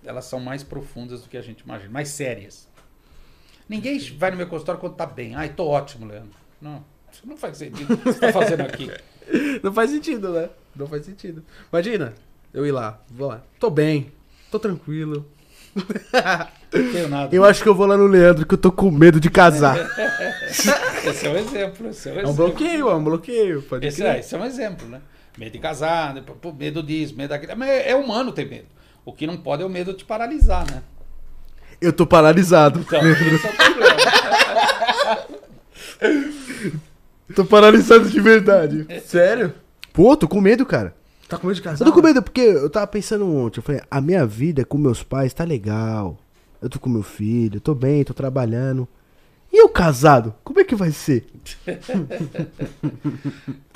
Elas 0.05 0.25
são 0.25 0.39
mais 0.39 0.63
profundas 0.63 1.21
do 1.21 1.29
que 1.29 1.35
a 1.35 1.41
gente 1.41 1.61
imagina, 1.61 1.91
mais 1.91 2.09
sérias. 2.09 2.69
Ninguém 3.67 3.99
vai 4.17 4.31
no 4.31 4.37
meu 4.37 4.47
consultório 4.47 4.79
quando 4.79 4.95
tá 4.95 5.05
bem. 5.05 5.35
Ai, 5.35 5.49
tô 5.49 5.67
ótimo, 5.67 6.05
Leandro. 6.05 6.31
Não. 6.61 6.83
Isso 7.19 7.27
não 7.27 7.35
faz 7.35 7.57
sentido. 7.57 7.93
O 7.93 7.97
que 7.97 8.03
você 8.05 8.19
tá 8.19 8.31
fazendo 8.31 8.61
aqui? 8.61 8.89
Não 9.61 9.73
faz 9.73 9.91
sentido, 9.91 10.31
né? 10.31 10.49
Não 10.75 10.87
faz 10.87 11.05
sentido. 11.05 11.43
Imagina, 11.71 12.15
eu 12.51 12.65
ir 12.65 12.71
lá, 12.71 12.99
vou 13.11 13.27
lá. 13.27 13.43
Tô 13.59 13.69
bem, 13.69 14.11
tô 14.49 14.57
tranquilo. 14.57 15.23
Não 15.75 16.91
tenho 16.91 17.09
nada. 17.09 17.35
Eu 17.35 17.43
acho 17.43 17.61
que 17.61 17.69
eu 17.69 17.75
vou 17.75 17.85
lá 17.85 17.95
no 17.95 18.07
Leandro, 18.07 18.47
que 18.47 18.53
eu 18.55 18.57
tô 18.57 18.71
com 18.71 18.89
medo 18.89 19.19
de 19.19 19.29
casar. 19.29 19.77
esse 21.05 21.27
é 21.27 21.29
um 21.29 21.35
exemplo. 21.35 21.89
Esse 21.89 22.09
é, 22.09 22.13
um, 22.13 22.15
exemplo. 22.15 22.21
é 22.21 22.27
um 22.27 22.33
bloqueio, 22.33 22.89
é 22.89 22.95
um 22.95 23.03
bloqueio. 23.03 23.61
Pode 23.61 23.85
esse, 23.85 24.01
é, 24.01 24.19
esse 24.19 24.33
é 24.33 24.37
um 24.37 24.45
exemplo, 24.45 24.87
né? 24.87 25.01
Medo 25.37 25.51
de 25.51 25.59
casar, 25.59 26.13
né? 26.15 26.23
medo 26.57 26.81
disso, 26.81 27.15
medo 27.15 27.29
daquilo. 27.29 27.63
É 27.63 27.93
humano 27.93 28.31
ter 28.31 28.49
medo. 28.49 28.67
O 29.05 29.13
que 29.13 29.27
não 29.27 29.37
pode 29.37 29.61
é 29.61 29.65
o 29.65 29.69
medo 29.69 29.93
de 29.93 30.05
paralisar, 30.05 30.65
né? 30.71 30.81
Eu 31.79 31.93
tô 31.93 32.07
paralisado. 32.07 32.79
Então, 32.79 32.99
esse 33.11 33.45
é 33.45 33.49
o 33.49 33.55
problema. 33.55 33.99
Tô 37.35 37.45
paralisado 37.45 38.09
de 38.09 38.19
verdade. 38.19 38.87
Sério? 39.05 39.53
Pô, 39.93 40.15
tô 40.15 40.27
com 40.27 40.41
medo, 40.41 40.65
cara. 40.65 40.95
Tá 41.27 41.37
com 41.37 41.47
medo 41.47 41.57
de 41.57 41.61
casar? 41.61 41.85
Eu 41.85 41.91
tô 41.91 41.99
com 41.99 42.05
medo 42.05 42.23
porque 42.23 42.41
eu 42.41 42.69
tava 42.69 42.87
pensando 42.87 43.31
ontem. 43.31 43.59
Eu 43.59 43.63
falei, 43.63 43.81
a 43.89 44.01
minha 44.01 44.25
vida 44.25 44.65
com 44.65 44.77
meus 44.77 45.03
pais 45.03 45.33
tá 45.33 45.43
legal. 45.43 46.17
Eu 46.61 46.69
tô 46.69 46.79
com 46.79 46.89
meu 46.89 47.03
filho, 47.03 47.61
tô 47.61 47.75
bem, 47.75 48.03
tô 48.03 48.13
trabalhando. 48.13 48.87
E 49.51 49.61
eu 49.61 49.69
casado? 49.69 50.33
Como 50.43 50.59
é 50.59 50.63
que 50.63 50.75
vai 50.75 50.91
ser? 50.91 51.25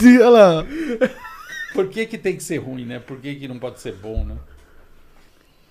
Olha 0.01 0.29
lá. 0.29 0.65
Por 1.73 1.87
que, 1.87 2.05
que 2.05 2.17
tem 2.17 2.35
que 2.35 2.43
ser 2.43 2.57
ruim, 2.57 2.85
né? 2.85 2.99
Por 2.99 3.19
que, 3.19 3.33
que 3.35 3.47
não 3.47 3.57
pode 3.57 3.81
ser 3.81 3.93
bom, 3.93 4.23
né? 4.23 4.35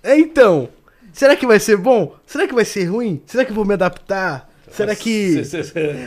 É, 0.03 0.19
então. 0.19 0.69
Será 1.13 1.37
que 1.37 1.47
vai 1.47 1.61
ser 1.61 1.77
bom? 1.77 2.17
Será 2.27 2.49
que 2.49 2.55
vai 2.55 2.65
ser 2.65 2.87
ruim? 2.87 3.23
Será 3.27 3.45
que 3.45 3.51
eu 3.51 3.57
vou 3.57 3.65
me 3.65 3.75
adaptar? 3.75 4.51
Será 4.73 4.97
que. 4.97 5.43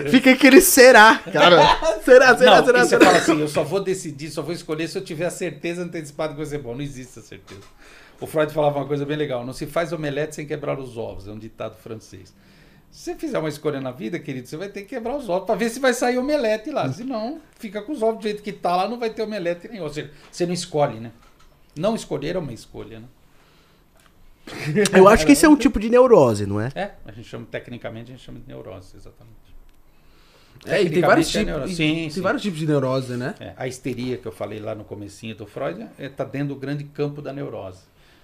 Fica 0.10 0.32
aquele 0.32 0.60
será, 0.60 1.18
cara. 1.32 1.62
será, 2.04 2.38
será, 2.38 2.58
não, 2.58 2.66
será, 2.66 2.86
será? 2.86 2.86
Você 2.86 3.00
fala 3.00 3.18
assim, 3.18 3.42
eu 3.42 3.48
só 3.48 3.64
vou 3.64 3.84
decidir, 3.84 4.30
só 4.30 4.42
vou 4.42 4.54
escolher 4.54 4.88
se 4.88 4.98
eu 4.98 5.04
tiver 5.04 5.26
a 5.26 5.32
certeza 5.32 5.84
antecipada 5.84 6.34
que 6.34 6.38
vai 6.38 6.46
ser 6.46 6.58
bom. 6.60 6.74
Não 6.74 6.82
existe 6.82 7.20
a 7.20 7.22
certeza. 7.22 7.62
O 8.20 8.26
Freud 8.26 8.54
falava 8.54 8.80
uma 8.80 8.88
coisa 8.88 9.06
bem 9.06 9.18
legal: 9.18 9.46
não 9.46 9.54
se 9.54 9.66
faz 9.66 9.94
omelete 9.94 10.36
sem 10.36 10.46
quebrar 10.46 10.80
os 10.80 10.98
ovos. 10.98 11.28
É 11.28 11.32
um 11.32 11.40
ditado 11.40 11.76
francês. 11.78 12.34
Se 12.90 13.12
você 13.12 13.16
fizer 13.16 13.38
uma 13.38 13.50
escolha 13.50 13.82
na 13.82 13.92
vida, 13.92 14.18
querido, 14.18 14.48
você 14.48 14.56
vai 14.56 14.70
ter 14.70 14.82
que 14.82 14.88
quebrar 14.88 15.18
os 15.18 15.28
ovos 15.28 15.46
para 15.46 15.56
ver 15.56 15.70
se 15.70 15.82
vai 15.82 15.94
sair 15.94 16.18
omelete 16.18 16.72
lá. 16.72 16.92
Senão, 16.92 17.42
fica 17.60 17.82
com 17.82 17.92
os 17.92 18.02
ovos 18.02 18.20
do 18.20 18.24
jeito 18.24 18.42
que 18.42 18.54
tá 18.54 18.74
lá, 18.74 18.88
não 18.88 18.98
vai 18.98 19.10
ter 19.10 19.22
omelete 19.22 19.68
nenhum. 19.68 19.84
Ou 19.84 19.90
seja, 19.90 20.10
você 20.32 20.46
não 20.46 20.54
escolhe, 20.54 21.00
né? 21.00 21.12
Não 21.78 21.94
escolher 21.94 22.38
é 22.38 22.40
uma 22.40 22.54
escolha, 22.54 23.02
né? 23.02 23.08
Eu 24.96 25.08
acho 25.08 25.26
que 25.26 25.32
isso 25.32 25.46
é 25.46 25.50
um 25.50 25.56
tipo 25.56 25.80
de 25.80 25.90
neurose, 25.90 26.46
não 26.46 26.62
é? 26.62 26.72
É, 26.76 26.92
a 27.06 27.12
gente 27.12 27.28
chama, 27.28 27.46
tecnicamente, 27.50 28.12
a 28.12 28.16
gente 28.16 28.24
chama 28.24 28.40
de 28.40 28.48
neurose, 28.48 28.96
exatamente. 28.96 29.46
É, 30.66 30.82
e 30.82 30.90
tem 30.90 31.02
vários, 31.02 31.36
é 31.36 31.44
tipos, 31.44 31.70
sim, 31.72 31.76
tem 31.76 32.10
sim. 32.10 32.22
vários 32.22 32.42
tipos 32.42 32.60
de 32.60 32.66
neurose, 32.66 33.16
né? 33.16 33.36
É, 33.40 33.54
a 33.56 33.68
histeria 33.68 34.18
que 34.18 34.26
eu 34.26 34.32
falei 34.32 34.60
lá 34.60 34.74
no 34.74 34.84
comecinho 34.84 35.36
do 35.36 35.46
Freud 35.46 35.82
está 35.82 36.04
é, 36.04 36.10
tá 36.10 36.24
dentro 36.24 36.50
do 36.50 36.56
grande 36.56 36.84
campo 36.86 37.22
da 37.22 37.32
neurose. 37.32 37.84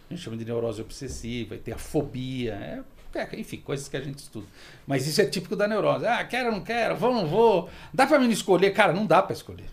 A 0.09 0.13
gente 0.13 0.23
chama 0.23 0.37
de 0.37 0.45
neurose 0.45 0.81
obsessiva, 0.81 1.55
e 1.55 1.59
tem 1.59 1.73
a 1.73 1.77
fobia, 1.77 2.53
é, 2.53 2.81
é, 3.13 3.39
enfim, 3.39 3.57
coisas 3.57 3.87
que 3.87 3.97
a 3.97 4.01
gente 4.01 4.19
estuda. 4.19 4.47
Mas 4.87 5.05
isso 5.05 5.21
é 5.21 5.25
típico 5.25 5.55
da 5.55 5.67
neurose. 5.67 6.05
Ah, 6.05 6.23
quero 6.23 6.49
ou 6.49 6.55
não 6.55 6.61
quero, 6.61 6.95
vou 6.95 7.09
ou 7.09 7.15
não 7.15 7.27
vou. 7.27 7.69
Dá 7.93 8.07
para 8.07 8.19
mim 8.19 8.29
escolher? 8.29 8.71
Cara, 8.71 8.93
não 8.93 9.05
dá 9.05 9.21
para 9.21 9.33
escolher. 9.33 9.69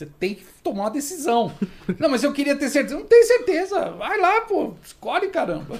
Você 0.00 0.06
tem 0.18 0.34
que 0.34 0.42
tomar 0.62 0.84
uma 0.84 0.90
decisão. 0.90 1.52
Não, 1.98 2.08
mas 2.08 2.24
eu 2.24 2.32
queria 2.32 2.56
ter 2.56 2.70
certeza. 2.70 2.94
Não 2.94 3.04
tem 3.04 3.22
certeza. 3.22 3.90
Vai 3.90 4.18
lá, 4.18 4.40
pô. 4.40 4.72
Escolhe, 4.82 5.28
caramba. 5.28 5.78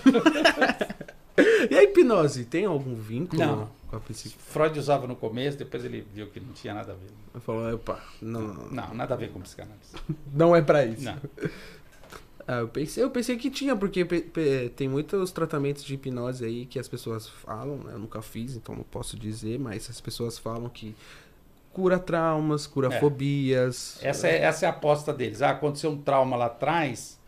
e 1.71 1.75
a 1.75 1.83
hipnose? 1.83 2.45
Tem 2.45 2.67
algum 2.67 2.95
vínculo 2.95 3.41
não. 3.41 3.71
com 3.89 3.97
a 3.97 4.01
psique? 4.01 4.37
Freud 4.39 4.79
usava 4.79 5.07
no 5.07 5.17
começo, 5.17 5.57
depois 5.57 5.87
ele 5.87 6.07
viu 6.13 6.27
que 6.27 6.39
não 6.39 6.53
tinha 6.53 6.75
nada 6.75 6.93
a 6.93 6.97
ver. 6.97 7.11
Ele 7.35 7.43
falou, 7.43 7.75
opa, 7.75 7.99
não, 8.21 8.43
não. 8.43 8.69
Não, 8.71 8.95
nada 8.95 9.15
a 9.15 9.17
ver 9.17 9.31
com 9.31 9.41
psicanálise. 9.41 9.95
Não 10.35 10.55
é 10.55 10.61
para 10.61 10.85
isso. 10.85 11.03
Não. 11.03 11.17
Ah, 12.47 12.59
eu, 12.59 12.69
pensei, 12.69 13.03
eu 13.03 13.11
pensei 13.11 13.39
que 13.39 13.49
tinha, 13.49 13.75
porque 13.75 14.05
tem 14.77 14.87
muitos 14.87 15.31
tratamentos 15.31 15.83
de 15.83 15.95
hipnose 15.95 16.45
aí 16.45 16.67
que 16.67 16.79
as 16.79 16.89
pessoas 16.89 17.27
falam, 17.27 17.79
né? 17.79 17.95
Eu 17.95 17.99
nunca 17.99 18.21
fiz, 18.21 18.55
então 18.55 18.75
não 18.75 18.83
posso 18.83 19.17
dizer, 19.17 19.59
mas 19.59 19.89
as 19.89 20.01
pessoas 20.01 20.39
falam 20.39 20.69
que 20.69 20.95
cura 21.73 21.99
traumas, 21.99 22.67
cura 22.67 22.95
é. 22.95 22.99
fobias. 23.01 23.99
Essa 24.03 24.29
é, 24.29 24.43
essa 24.43 24.67
é 24.67 24.69
a 24.69 24.73
aposta 24.73 25.13
deles. 25.13 25.43
Ah, 25.43 25.51
aconteceu 25.51 25.91
um 25.91 26.01
trauma 26.01 26.37
lá 26.37 26.47
atrás 26.47 27.19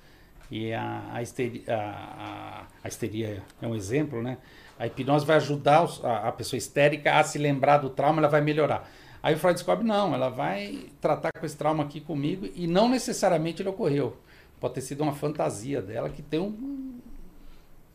e 0.51 0.73
a, 0.73 1.11
a, 1.13 1.23
histeria, 1.23 1.63
a, 1.69 2.67
a 2.83 2.89
histeria 2.89 3.43
é 3.61 3.67
um 3.67 3.75
exemplo, 3.75 4.23
né? 4.23 4.39
A 4.79 4.87
hipnose 4.87 5.25
vai 5.25 5.37
ajudar 5.37 5.87
a, 6.03 6.29
a 6.29 6.33
pessoa 6.33 6.59
histérica 6.59 7.19
a 7.19 7.25
se 7.25 7.39
lembrar 7.39 7.79
do 7.79 7.89
trauma, 7.89 8.21
ela 8.21 8.29
vai 8.29 8.41
melhorar. 8.41 8.91
Aí 9.23 9.35
o 9.35 9.39
Freud 9.39 9.55
descobre, 9.55 9.87
não, 9.87 10.13
ela 10.15 10.29
vai 10.29 10.87
tratar 11.01 11.31
com 11.39 11.47
esse 11.47 11.57
trauma 11.57 11.85
aqui 11.85 12.01
comigo 12.01 12.49
e 12.57 12.67
não 12.67 12.89
necessariamente 12.89 13.63
ele 13.63 13.69
ocorreu. 13.69 14.17
Pode 14.59 14.75
ter 14.75 14.81
sido 14.81 15.03
uma 15.03 15.13
fantasia 15.13 15.81
dela 15.81 16.11
que 16.11 16.21
tem 16.21 16.41
um, 16.41 17.01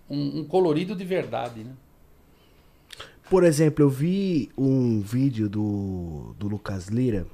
um, 0.10 0.40
um 0.40 0.46
colorido 0.46 0.96
de 0.96 1.04
verdade, 1.04 1.66
né? 1.66 1.74
Por 3.30 3.44
exemplo, 3.44 3.84
eu 3.84 3.90
vi 3.90 4.50
um 4.58 5.02
vídeo 5.02 5.50
do, 5.50 6.36
do 6.40 6.48
Lucas 6.48 6.88
Lira 6.88 7.26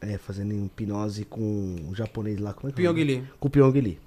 é, 0.00 0.18
fazendo 0.18 0.52
hipnose 0.54 1.24
com 1.24 1.76
o 1.90 1.94
japonês 1.94 2.38
lá. 2.38 2.52
Como 2.52 2.68
é 2.68 2.72
que 2.72 2.82
Pyong 2.82 3.04
Lee. 3.04 3.24
Com 3.38 3.48
o 3.48 3.50
Pyong 3.50 3.80
Lee. 3.80 3.98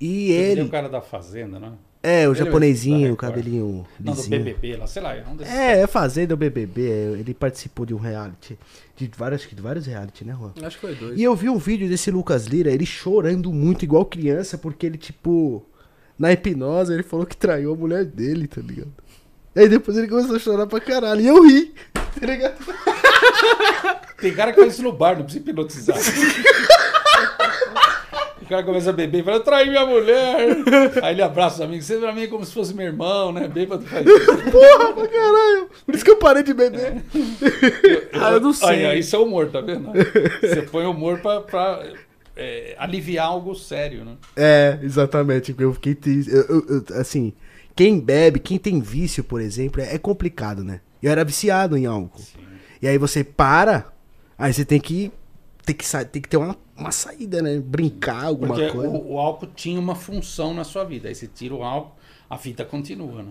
E 0.00 0.32
ele. 0.32 0.60
é 0.60 0.64
o 0.64 0.68
cara 0.68 0.88
da 0.88 1.00
fazenda, 1.00 1.58
né? 1.58 1.72
É, 2.02 2.26
o 2.26 2.32
ele 2.32 2.38
japonesinho, 2.38 3.12
o 3.12 3.16
cabelinho. 3.16 3.86
Não, 4.00 4.12
do 4.12 4.22
BBB 4.28 4.76
lá, 4.76 4.88
sei 4.88 5.00
lá. 5.00 5.14
É, 5.14 5.24
um 5.24 5.40
é, 5.44 5.80
é 5.82 5.86
Fazenda, 5.86 6.34
o 6.34 6.36
BBB. 6.36 6.82
Ele 7.18 7.32
participou 7.32 7.86
de 7.86 7.94
um 7.94 7.98
reality. 7.98 8.58
De 8.96 9.08
vários, 9.16 9.42
de 9.42 9.62
vários 9.62 9.86
reality, 9.86 10.24
né, 10.24 10.36
Juan? 10.36 10.52
Acho 10.66 10.80
que 10.80 10.86
foi 10.86 10.96
dois. 10.96 11.18
E 11.18 11.22
eu 11.22 11.36
vi 11.36 11.48
um 11.48 11.58
vídeo 11.58 11.88
desse 11.88 12.10
Lucas 12.10 12.46
Lira, 12.46 12.72
ele 12.72 12.84
chorando 12.84 13.52
muito, 13.52 13.84
igual 13.84 14.04
criança, 14.04 14.58
porque 14.58 14.84
ele, 14.84 14.98
tipo 14.98 15.64
na 16.18 16.32
hipnose, 16.32 16.92
ele 16.92 17.02
falou 17.02 17.26
que 17.26 17.36
traiu 17.36 17.72
a 17.72 17.76
mulher 17.76 18.04
dele, 18.04 18.46
tá 18.46 18.60
ligado? 18.60 18.92
Aí 19.54 19.68
depois 19.68 19.96
ele 19.96 20.08
começou 20.08 20.36
a 20.36 20.38
chorar 20.38 20.66
pra 20.66 20.80
caralho. 20.80 21.20
E 21.20 21.26
eu 21.26 21.42
ri, 21.42 21.74
tá 21.92 22.26
ligado? 22.26 22.56
Tem 24.18 24.32
cara 24.34 24.52
que 24.52 24.60
faz 24.60 24.74
isso 24.74 24.82
no 24.82 24.92
bar, 24.92 25.16
não 25.16 25.24
precisa 25.24 25.44
hipnotizar. 25.50 25.96
O 28.40 28.46
cara 28.46 28.62
começa 28.64 28.90
a 28.90 28.92
beber 28.92 29.20
e 29.20 29.22
fala, 29.22 29.36
eu 29.36 29.40
traí 29.40 29.68
minha 29.68 29.86
mulher. 29.86 30.56
Aí 31.02 31.14
ele 31.14 31.22
abraça 31.22 31.56
os 31.56 31.60
amigos. 31.62 31.86
Você 31.86 31.96
pra 31.96 32.12
mim 32.12 32.22
é 32.22 32.26
como 32.26 32.44
se 32.44 32.52
fosse 32.52 32.74
meu 32.74 32.86
irmão, 32.86 33.32
né? 33.32 33.48
Bêbado 33.48 33.84
faz 33.84 34.04
isso. 34.06 34.26
Porra, 34.50 34.92
pra 34.92 35.08
caralho. 35.08 35.68
Por 35.86 35.94
isso 35.94 36.04
que 36.04 36.10
eu 36.10 36.16
parei 36.16 36.42
de 36.42 36.52
beber. 36.52 37.02
ah, 38.12 38.32
eu 38.32 38.40
não 38.40 38.52
sei. 38.52 38.68
Aí, 38.68 38.86
aí 38.86 38.98
isso 38.98 39.16
é 39.16 39.18
humor, 39.18 39.48
tá 39.48 39.60
vendo? 39.60 39.90
Você 40.40 40.62
põe 40.62 40.84
humor 40.86 41.18
pra, 41.20 41.40
pra 41.40 41.82
é, 42.36 42.74
aliviar 42.78 43.26
algo 43.26 43.54
sério, 43.54 44.04
né? 44.04 44.16
É, 44.36 44.78
exatamente. 44.82 45.54
Eu 45.58 45.72
fiquei 45.74 45.94
triste. 45.94 46.30
Eu, 46.30 46.42
eu, 46.42 46.66
eu, 46.68 47.00
assim, 47.00 47.32
quem 47.74 48.00
bebe, 48.00 48.38
quem 48.38 48.58
tem 48.58 48.80
vício, 48.80 49.24
por 49.24 49.40
exemplo, 49.40 49.80
é, 49.80 49.94
é 49.94 49.98
complicado, 49.98 50.62
né? 50.62 50.80
Eu 51.02 51.10
era 51.10 51.24
viciado 51.24 51.76
em 51.76 51.86
álcool. 51.86 52.20
Sim. 52.20 52.38
E 52.80 52.88
aí 52.88 52.98
você 52.98 53.24
para, 53.24 53.92
aí 54.36 54.52
você 54.52 54.64
tem 54.64 54.80
que 54.80 55.12
tem 55.64 55.74
que, 55.74 56.04
tem 56.06 56.22
que 56.22 56.28
ter 56.28 56.36
uma, 56.36 56.56
uma 56.76 56.90
saída, 56.90 57.40
né? 57.40 57.58
Brincar, 57.58 58.24
alguma 58.24 58.54
Porque 58.54 58.70
coisa. 58.70 58.88
o, 58.88 59.12
o 59.12 59.18
álcool 59.18 59.46
tinha 59.46 59.78
uma 59.78 59.94
função 59.94 60.52
na 60.52 60.64
sua 60.64 60.84
vida. 60.84 61.08
Aí 61.08 61.14
você 61.14 61.26
tira 61.26 61.54
o 61.54 61.62
álcool, 61.62 61.96
a 62.28 62.36
vida 62.36 62.64
continua, 62.64 63.22
né? 63.22 63.30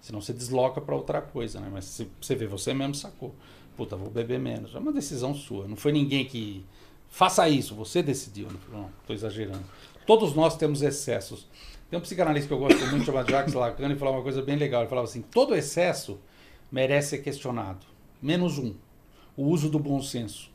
Senão 0.00 0.20
você 0.20 0.32
desloca 0.32 0.80
pra 0.80 0.94
outra 0.94 1.20
coisa, 1.20 1.58
né? 1.58 1.68
Mas 1.72 1.84
se 1.86 2.08
você 2.20 2.36
vê, 2.36 2.46
você 2.46 2.72
mesmo 2.72 2.94
sacou. 2.94 3.34
Puta, 3.76 3.96
vou 3.96 4.08
beber 4.08 4.38
menos. 4.38 4.74
É 4.74 4.78
uma 4.78 4.92
decisão 4.92 5.34
sua. 5.34 5.66
Não 5.66 5.76
foi 5.76 5.92
ninguém 5.92 6.24
que. 6.24 6.64
Faça 7.08 7.48
isso, 7.48 7.74
você 7.74 8.02
decidiu. 8.02 8.48
Não, 8.72 8.88
tô 9.06 9.12
exagerando. 9.12 9.64
Todos 10.06 10.34
nós 10.34 10.56
temos 10.56 10.82
excessos. 10.82 11.46
Tem 11.90 11.98
um 11.98 12.02
psicanalista 12.02 12.48
que 12.48 12.54
eu 12.54 12.58
gosto 12.58 12.84
muito, 12.86 13.04
chamado 13.04 13.30
Jacques 13.30 13.54
Lacan, 13.54 13.92
e 13.92 13.96
falava 13.96 14.18
uma 14.18 14.22
coisa 14.22 14.42
bem 14.42 14.56
legal. 14.56 14.82
Ele 14.82 14.88
falava 14.88 15.06
assim: 15.06 15.22
todo 15.22 15.54
excesso 15.54 16.18
merece 16.70 17.10
ser 17.10 17.18
questionado. 17.18 17.86
Menos 18.20 18.58
um: 18.58 18.74
o 19.36 19.44
uso 19.44 19.68
do 19.68 19.78
bom 19.78 20.02
senso. 20.02 20.50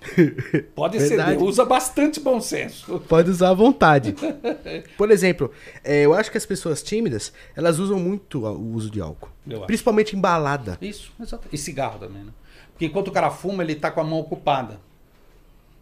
Pode 0.74 0.98
Verdade. 0.98 1.38
ser, 1.38 1.44
usa 1.44 1.64
bastante 1.64 2.20
bom 2.20 2.40
senso. 2.40 3.00
Pode 3.00 3.30
usar 3.30 3.50
à 3.50 3.54
vontade. 3.54 4.14
Por 4.96 5.10
exemplo, 5.10 5.50
é, 5.84 6.02
eu 6.02 6.14
acho 6.14 6.30
que 6.30 6.38
as 6.38 6.46
pessoas 6.46 6.82
tímidas, 6.82 7.32
elas 7.54 7.78
usam 7.78 7.98
muito 7.98 8.46
o 8.46 8.74
uso 8.74 8.90
de 8.90 9.00
álcool. 9.00 9.28
Eu 9.46 9.58
acho. 9.58 9.66
Principalmente 9.66 10.16
em 10.16 10.20
balada. 10.20 10.78
Isso, 10.80 11.12
exato. 11.20 11.46
E 11.52 11.58
cigarro 11.58 11.98
também, 11.98 12.24
né? 12.24 12.32
Porque 12.72 12.86
enquanto 12.86 13.08
o 13.08 13.12
cara 13.12 13.30
fuma, 13.30 13.62
ele 13.62 13.74
tá 13.74 13.90
com 13.90 14.00
a 14.00 14.04
mão 14.04 14.18
ocupada. 14.20 14.80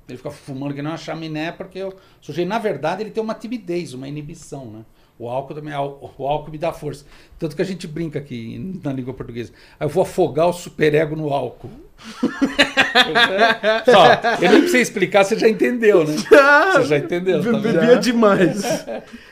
Ele 0.08 0.16
fica 0.16 0.30
fumando 0.30 0.74
que 0.74 0.80
não 0.80 0.92
uma 0.92 0.96
chaminé, 0.96 1.52
porque 1.52 1.82
o 1.82 1.92
sujeito, 2.20 2.48
na 2.48 2.58
verdade, 2.58 3.02
ele 3.02 3.10
tem 3.10 3.22
uma 3.22 3.34
timidez, 3.34 3.92
uma 3.92 4.08
inibição, 4.08 4.64
né? 4.66 4.84
O 5.18 5.28
álcool 5.28 5.54
também, 5.54 5.74
o 5.74 6.26
álcool 6.26 6.50
me 6.50 6.58
dá 6.58 6.72
força. 6.72 7.04
Tanto 7.38 7.56
que 7.56 7.60
a 7.60 7.64
gente 7.64 7.88
brinca 7.88 8.20
aqui 8.20 8.78
na 8.84 8.92
língua 8.92 9.12
portuguesa. 9.12 9.52
Aí 9.78 9.84
eu 9.84 9.90
vou 9.90 10.04
afogar 10.04 10.46
o 10.46 10.52
superego 10.52 11.16
no 11.16 11.32
álcool. 11.32 11.70
Só, 13.84 14.12
eu 14.40 14.50
nem 14.50 14.60
precisei 14.60 14.80
explicar, 14.80 15.24
você 15.24 15.36
já 15.36 15.48
entendeu, 15.48 16.06
né? 16.06 16.14
Você 16.14 16.84
já 16.84 16.98
entendeu, 16.98 17.42
tá? 17.42 17.58
Bebia 17.58 17.96
demais. 17.96 18.62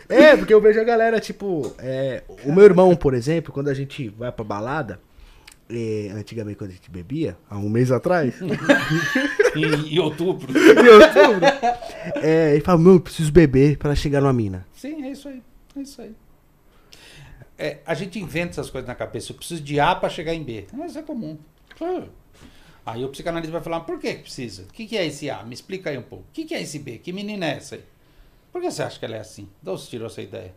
é, 0.09 0.37
porque 0.37 0.53
eu 0.53 0.61
vejo 0.61 0.81
a 0.81 0.85
galera, 0.85 1.21
tipo, 1.21 1.73
é, 1.79 2.25
o 2.45 2.53
meu 2.53 2.65
irmão, 2.65 2.97
por 2.97 3.15
exemplo, 3.15 3.53
quando 3.53 3.69
a 3.69 3.75
gente 3.75 4.09
vai 4.09 4.33
pra 4.33 4.45
balada, 4.45 5.01
é, 5.69 6.11
antigamente 6.15 6.57
quando 6.57 6.71
a 6.71 6.75
gente 6.75 6.91
bebia, 6.91 7.37
há 7.49 7.59
um 7.59 7.69
mês 7.69 7.91
atrás, 7.91 8.35
Em, 9.57 9.95
em 9.95 9.99
outubro. 9.99 10.53
em 10.53 10.89
outubro, 10.89 11.47
é, 12.23 12.53
ele 12.53 12.61
fala, 12.61 12.79
meu, 12.79 12.95
eu 12.95 13.01
preciso 13.01 13.33
beber 13.33 13.79
pra 13.79 13.95
chegar 13.95 14.21
numa 14.21 14.33
mina. 14.33 14.67
Sim, 14.75 15.05
é 15.05 15.11
isso 15.11 15.29
aí. 15.29 15.43
É 15.75 15.81
isso 15.81 16.03
aí. 16.03 16.15
É, 17.59 17.79
a 17.87 17.95
gente 17.95 18.19
inventa 18.19 18.51
essas 18.51 18.69
coisas 18.69 18.87
na 18.87 18.95
cabeça. 18.95 19.33
Eu 19.33 19.37
preciso 19.37 19.63
de 19.63 19.81
A 19.81 19.95
para 19.95 20.11
chegar 20.11 20.35
em 20.35 20.43
B. 20.43 20.67
Mas 20.73 20.95
é 20.95 21.03
comum. 21.03 21.39
Aí 22.85 23.05
o 23.05 23.09
psicanalista 23.09 23.53
vai 23.53 23.63
falar, 23.63 23.81
por 23.81 23.99
que 23.99 24.15
que 24.15 24.23
precisa? 24.23 24.63
O 24.65 24.73
que, 24.73 24.87
que 24.87 24.97
é 24.97 25.07
esse 25.07 25.29
A? 25.31 25.43
Me 25.43 25.55
explica 25.55 25.91
aí 25.91 25.99
um 25.99 26.03
pouco. 26.03 26.25
O 26.29 26.33
que, 26.33 26.45
que 26.45 26.55
é 26.55 26.61
esse 26.61 26.79
B? 26.79 26.99
Que 26.99 27.13
menina 27.13 27.47
é 27.47 27.57
essa 27.57 27.77
aí? 27.77 27.85
Por 28.53 28.61
que 28.61 28.71
você 28.71 28.83
acha 28.83 28.99
que 28.99 29.05
ela 29.05 29.17
é 29.17 29.21
assim? 29.21 29.49
De 29.63 29.71
onde 29.71 29.81
você 29.81 29.91
tirou 29.91 30.07
essa 30.07 30.23
ideia? 30.23 30.55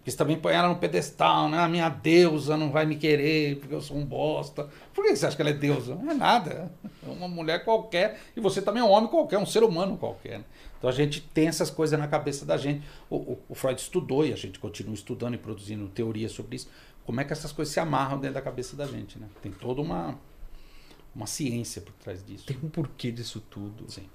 Porque 0.00 0.10
você 0.12 0.16
também 0.16 0.38
põe 0.38 0.54
ela 0.54 0.68
no 0.68 0.76
pedestal, 0.76 1.48
né? 1.50 1.58
A 1.58 1.68
minha 1.68 1.88
deusa 1.90 2.56
não 2.56 2.70
vai 2.70 2.86
me 2.86 2.96
querer 2.96 3.56
porque 3.58 3.74
eu 3.74 3.82
sou 3.82 3.98
um 3.98 4.04
bosta. 4.04 4.66
Por 4.94 5.04
que 5.04 5.14
você 5.14 5.26
acha 5.26 5.36
que 5.36 5.42
ela 5.42 5.50
é 5.50 5.54
deusa? 5.54 5.94
Não 5.94 6.10
é 6.10 6.14
nada. 6.14 6.72
É 7.06 7.10
uma 7.10 7.28
mulher 7.28 7.64
qualquer 7.64 8.18
e 8.34 8.40
você 8.40 8.62
também 8.62 8.82
é 8.82 8.84
um 8.84 8.88
homem 8.90 9.10
qualquer, 9.10 9.36
um 9.38 9.44
ser 9.44 9.62
humano 9.62 9.98
qualquer. 9.98 10.38
né? 10.38 10.44
Então 10.78 10.88
a 10.88 10.92
gente 10.92 11.20
tem 11.20 11.48
essas 11.48 11.68
coisas 11.68 11.98
na 11.98 12.08
cabeça 12.08 12.46
da 12.46 12.56
gente. 12.56 12.82
O, 13.10 13.16
o- 13.16 13.38
o 13.50 13.54
Freud 13.54 13.78
estudou 13.78 14.24
e 14.24 14.32
a 14.32 14.36
gente 14.36 14.58
continua 14.58 14.94
estudando 14.94 15.34
e 15.34 15.38
produzindo 15.38 15.86
teorias 15.88 16.32
sobre 16.32 16.56
isso. 16.56 16.68
Como 17.04 17.20
é 17.20 17.24
que 17.24 17.34
essas 17.34 17.52
coisas 17.52 17.74
se 17.74 17.78
amarram 17.80 18.18
dentro 18.18 18.34
da 18.36 18.40
cabeça 18.42 18.74
da 18.76 18.86
gente, 18.86 19.18
né? 19.18 19.26
Tem 19.42 19.52
toda 19.52 19.82
uma, 19.82 20.18
uma 21.14 21.26
ciência 21.26 21.82
por 21.82 21.92
trás 22.02 22.24
disso. 22.24 22.46
Tem 22.46 22.56
um 22.62 22.70
porquê 22.70 23.10
disso 23.12 23.42
tudo. 23.50 23.84
Sim. 23.92 24.06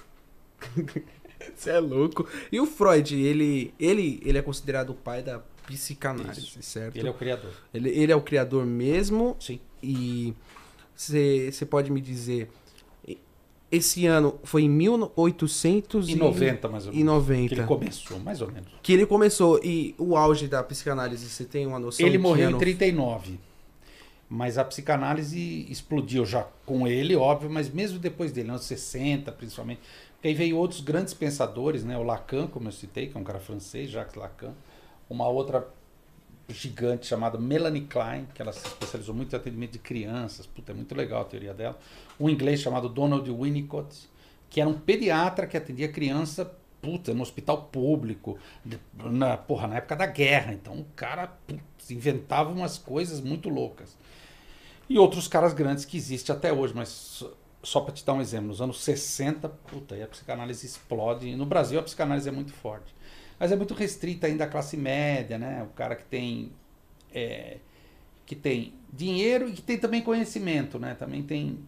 Você 1.55 1.69
é 1.69 1.79
louco. 1.79 2.27
E 2.51 2.59
o 2.59 2.65
Freud, 2.65 3.15
ele, 3.15 3.71
ele, 3.79 4.19
ele 4.25 4.37
é 4.37 4.41
considerado 4.41 4.89
o 4.91 4.95
pai 4.95 5.21
da 5.21 5.41
psicanálise, 5.67 6.41
Isso. 6.41 6.61
certo? 6.61 6.95
Ele 6.97 7.07
é 7.07 7.11
o 7.11 7.13
criador. 7.13 7.51
Ele, 7.73 7.89
ele 7.89 8.11
é 8.11 8.15
o 8.15 8.21
criador 8.21 8.65
mesmo. 8.65 9.35
Sim. 9.39 9.59
E 9.81 10.33
você 10.95 11.65
pode 11.69 11.91
me 11.91 11.99
dizer, 12.01 12.49
esse 13.71 14.05
ano 14.05 14.39
foi 14.43 14.63
em 14.63 14.69
1890 14.69 16.11
Em 16.11 16.15
90, 16.15 16.67
mais 16.69 16.85
ou 16.87 16.93
e 16.93 16.97
menos. 16.97 17.13
90. 17.13 17.47
Que 17.49 17.55
ele 17.61 17.67
começou, 17.67 18.19
mais 18.19 18.41
ou 18.41 18.51
menos. 18.51 18.69
Que 18.81 18.93
ele 18.93 19.05
começou. 19.05 19.59
E 19.63 19.95
o 19.97 20.15
auge 20.15 20.47
da 20.47 20.63
psicanálise, 20.63 21.27
você 21.29 21.43
tem 21.45 21.65
uma 21.65 21.79
noção? 21.79 22.05
Ele 22.05 22.17
morreu 22.17 22.47
ano- 22.49 22.57
em 22.57 22.59
39. 22.59 23.39
Mas 24.27 24.57
a 24.57 24.65
psicanálise 24.65 25.67
explodiu 25.69 26.25
já 26.25 26.47
com 26.65 26.87
ele, 26.87 27.15
óbvio, 27.15 27.47
mas 27.49 27.69
mesmo 27.69 27.99
depois 27.99 28.31
dele, 28.31 28.49
anos 28.49 28.63
60 28.65 29.31
principalmente. 29.31 29.81
Porque 30.15 30.29
aí 30.29 30.33
veio 30.33 30.57
outros 30.57 30.81
grandes 30.81 31.13
pensadores, 31.13 31.83
né? 31.83 31.95
O 31.95 32.01
Lacan, 32.01 32.47
como 32.47 32.67
eu 32.67 32.71
citei, 32.71 33.07
que 33.07 33.15
é 33.15 33.19
um 33.19 33.23
cara 33.23 33.39
francês, 33.39 33.89
Jacques 33.91 34.15
Lacan. 34.15 34.53
Uma 35.09 35.27
outra 35.27 35.67
gigante 36.47 37.07
chamada 37.07 37.37
Melanie 37.37 37.81
Klein, 37.81 38.27
que 38.33 38.41
ela 38.41 38.51
se 38.51 38.65
especializou 38.65 39.15
muito 39.15 39.33
em 39.33 39.37
atendimento 39.37 39.73
de 39.73 39.79
crianças. 39.79 40.45
Puta, 40.45 40.71
é 40.71 40.75
muito 40.75 40.93
legal 40.95 41.21
a 41.21 41.25
teoria 41.25 41.53
dela. 41.53 41.77
Um 42.19 42.29
inglês 42.29 42.59
chamado 42.59 42.87
Donald 42.87 43.29
Winnicott, 43.31 44.09
que 44.49 44.61
era 44.61 44.69
um 44.69 44.79
pediatra 44.79 45.47
que 45.47 45.57
atendia 45.57 45.91
criança, 45.91 46.51
puta, 46.81 47.13
no 47.13 47.23
hospital 47.23 47.63
público, 47.63 48.37
na, 48.93 49.37
porra, 49.37 49.67
na 49.67 49.77
época 49.77 49.95
da 49.95 50.05
guerra. 50.05 50.53
Então 50.53 50.79
o 50.79 50.85
cara 50.95 51.27
putz, 51.47 51.89
inventava 51.89 52.51
umas 52.51 52.77
coisas 52.77 53.19
muito 53.19 53.49
loucas. 53.49 53.97
E 54.87 54.99
outros 54.99 55.27
caras 55.27 55.53
grandes 55.53 55.83
que 55.83 55.97
existem 55.97 56.35
até 56.35 56.53
hoje, 56.53 56.73
mas 56.75 57.23
só 57.63 57.81
para 57.81 57.93
te 57.93 58.05
dar 58.05 58.13
um 58.13 58.21
exemplo, 58.21 58.49
nos 58.49 58.61
anos 58.61 58.83
60, 58.83 59.49
puta, 59.49 59.95
aí 59.95 60.03
a 60.03 60.07
psicanálise 60.07 60.67
explode. 60.67 61.27
E 61.27 61.35
no 61.35 61.45
Brasil 61.45 61.79
a 61.79 61.83
psicanálise 61.83 62.29
é 62.29 62.31
muito 62.31 62.53
forte. 62.53 62.93
Mas 63.39 63.51
é 63.51 63.55
muito 63.55 63.73
restrita 63.73 64.27
ainda 64.27 64.45
à 64.45 64.47
classe 64.47 64.77
média, 64.77 65.37
né? 65.37 65.63
O 65.63 65.73
cara 65.73 65.95
que 65.95 66.05
tem 66.05 66.51
é, 67.13 67.57
que 68.25 68.35
tem 68.35 68.73
dinheiro 68.91 69.49
e 69.49 69.53
que 69.53 69.61
tem 69.61 69.77
também 69.77 70.01
conhecimento, 70.01 70.79
né? 70.79 70.95
Também 70.95 71.21
tem 71.21 71.59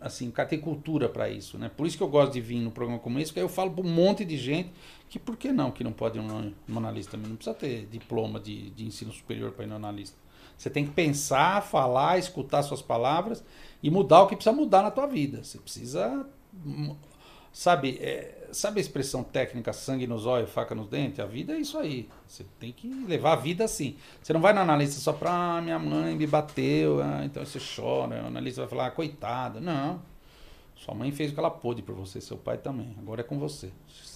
assim, 0.00 0.28
o 0.28 0.32
cara 0.32 0.48
tem 0.48 0.60
cultura 0.60 1.08
para 1.08 1.28
isso, 1.28 1.58
né? 1.58 1.70
Por 1.74 1.86
isso 1.86 1.96
que 1.96 2.02
eu 2.02 2.08
gosto 2.08 2.32
de 2.32 2.40
vir 2.40 2.60
no 2.60 2.70
programa 2.70 2.98
como 2.98 3.18
esse, 3.18 3.32
porque 3.32 3.40
eu 3.40 3.48
falo 3.48 3.70
para 3.70 3.84
um 3.84 3.88
monte 3.88 4.24
de 4.24 4.36
gente 4.36 4.70
que 5.08 5.18
por 5.18 5.36
que 5.36 5.52
não 5.52 5.70
que 5.70 5.82
não 5.82 5.92
pode 5.92 6.18
ir 6.18 6.22
no 6.22 6.78
analista 6.78 7.12
também? 7.12 7.28
Não 7.28 7.36
precisa 7.36 7.56
ter 7.56 7.86
diploma 7.86 8.38
de, 8.38 8.70
de 8.70 8.86
ensino 8.86 9.12
superior 9.12 9.52
para 9.52 9.64
ir 9.64 9.68
no 9.68 9.76
analista. 9.76 10.16
Você 10.56 10.70
tem 10.70 10.86
que 10.86 10.92
pensar, 10.92 11.62
falar, 11.62 12.18
escutar 12.18 12.62
suas 12.62 12.80
palavras 12.80 13.44
e 13.82 13.90
mudar 13.90 14.22
o 14.22 14.26
que 14.26 14.36
precisa 14.36 14.54
mudar 14.56 14.82
na 14.82 14.90
tua 14.90 15.06
vida. 15.06 15.42
Você 15.44 15.58
precisa 15.58 16.26
hum, 16.64 16.94
Sabe, 17.56 17.96
é, 18.02 18.45
sabe 18.56 18.78
a 18.78 18.80
expressão 18.80 19.22
técnica 19.22 19.72
sangue 19.72 20.06
nos 20.06 20.26
olhos, 20.26 20.50
faca 20.50 20.74
nos 20.74 20.88
dentes? 20.88 21.20
A 21.20 21.26
vida 21.26 21.54
é 21.54 21.58
isso 21.58 21.78
aí. 21.78 22.08
Você 22.26 22.44
tem 22.58 22.72
que 22.72 22.88
levar 22.88 23.32
a 23.32 23.36
vida 23.36 23.64
assim. 23.64 23.96
Você 24.22 24.32
não 24.32 24.40
vai 24.40 24.52
no 24.52 24.60
analista 24.60 25.00
só 25.00 25.12
pra 25.12 25.56
ah, 25.56 25.62
minha 25.62 25.78
mãe 25.78 26.14
me 26.16 26.26
bateu, 26.26 27.00
ah, 27.02 27.22
então 27.24 27.44
você 27.44 27.58
chora. 27.58 28.22
O 28.22 28.26
analista 28.26 28.62
vai 28.62 28.68
falar, 28.68 28.86
ah, 28.86 28.90
coitada. 28.90 29.60
Não. 29.60 30.00
Sua 30.74 30.94
mãe 30.94 31.10
fez 31.12 31.30
o 31.30 31.34
que 31.34 31.40
ela 31.40 31.50
pôde 31.50 31.82
por 31.82 31.94
você, 31.94 32.20
seu 32.20 32.36
pai 32.36 32.58
também. 32.58 32.94
Agora 32.98 33.20
é 33.20 33.24
com 33.24 33.38
você. 33.38 33.70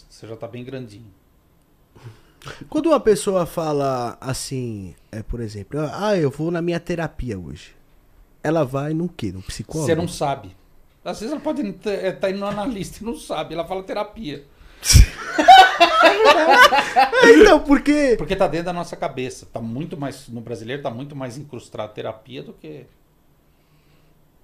Você 0.09 0.27
já 0.27 0.37
tá 0.37 0.49
bem 0.49 0.65
grandinho. 0.65 1.11
Quando 2.69 2.87
uma 2.87 3.01
pessoa 3.01 3.45
fala 3.47 4.17
assim, 4.21 4.95
é, 5.13 5.23
por 5.23 5.41
exemplo, 5.41 5.81
ah, 5.93 6.17
eu 6.17 6.31
vou 6.31 6.51
na 6.51 6.63
minha 6.63 6.81
terapia 6.81 7.39
hoje. 7.39 7.75
Ela 8.43 8.65
vai 8.65 8.95
no 8.95 9.09
quê? 9.09 9.33
No 9.33 9.43
psicólogo? 9.43 9.87
Você 9.87 9.95
não 9.95 10.09
sabe. 10.09 10.57
Às 11.05 11.21
vezes 11.21 11.33
ela 11.33 11.41
pode 11.41 11.63
estar 11.63 12.13
tá 12.21 12.31
indo 12.31 12.41
no 12.41 12.47
analista 12.47 12.99
e 13.01 13.07
não 13.07 13.17
sabe. 13.17 13.55
Ela 13.55 13.65
fala 13.67 13.83
terapia. 13.83 14.45
Então, 17.23 17.61
por 17.61 17.81
quê? 17.81 18.15
Porque 18.17 18.35
tá 18.37 18.47
dentro 18.47 18.67
da 18.67 18.73
nossa 18.73 18.97
cabeça. 18.97 19.47
Tá 19.53 19.61
muito 19.61 19.97
mais. 19.97 20.29
No 20.29 20.41
brasileiro 20.41 20.83
tá 20.83 20.91
muito 20.91 21.15
mais 21.15 21.37
incrustado 21.39 21.93
terapia 21.93 22.43
do 22.43 22.53
que. 22.53 22.87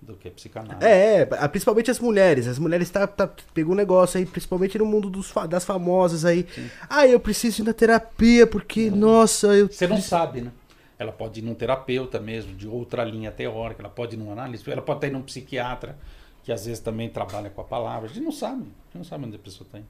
do 0.01 0.15
que 0.15 0.31
psicanálise. 0.31 0.85
É, 0.85 1.21
é, 1.21 1.49
principalmente 1.49 1.91
as 1.91 1.99
mulheres. 1.99 2.47
As 2.47 2.59
mulheres 2.59 2.91
tá, 2.91 3.07
tá, 3.07 3.29
pegou 3.53 3.73
um 3.73 3.77
negócio 3.77 4.19
aí, 4.19 4.27
principalmente 4.27 4.79
no 4.79 4.87
mundo 4.87 5.11
dos, 5.11 5.33
das 5.49 5.65
famosas 5.65 6.25
aí. 6.25 6.47
Sim. 6.55 6.71
Ah, 6.89 7.07
eu 7.07 7.21
preciso 7.21 7.63
ir 7.63 7.65
na 7.65 7.73
terapia, 7.73 8.47
porque, 8.47 8.91
não. 8.91 8.99
nossa, 8.99 9.49
eu. 9.49 9.69
Você 9.69 9.87
não 9.87 10.01
sabe, 10.01 10.43
né? 10.43 10.53
Ela 10.99 11.13
pode 11.13 11.41
ir 11.41 11.43
num 11.43 11.55
terapeuta 11.55 12.19
mesmo, 12.19 12.55
de 12.55 12.67
outra 12.67 13.05
linha 13.05 13.31
teórica, 13.31 13.83
ela 13.83 13.91
pode 13.91 14.17
ir 14.17 14.19
num 14.19 14.33
analista, 14.33 14.71
ela 14.71 14.81
pode 14.81 15.05
estar 15.05 15.11
num 15.11 15.23
psiquiatra, 15.23 15.99
que 16.47 16.53
às 16.53 16.65
vezes 16.65 16.79
também 16.79 17.11
trabalha 17.11 17.51
com 17.51 17.61
a 17.61 17.65
palavra. 17.65 18.09
A 18.09 18.13
gente 18.13 18.23
não 18.23 18.31
sabe, 18.31 18.63
a 18.63 18.85
gente 18.85 18.99
não 18.99 19.05
sabe 19.05 19.27
onde 19.27 19.35
a 19.35 19.39
pessoa 19.41 19.67
está 19.67 19.81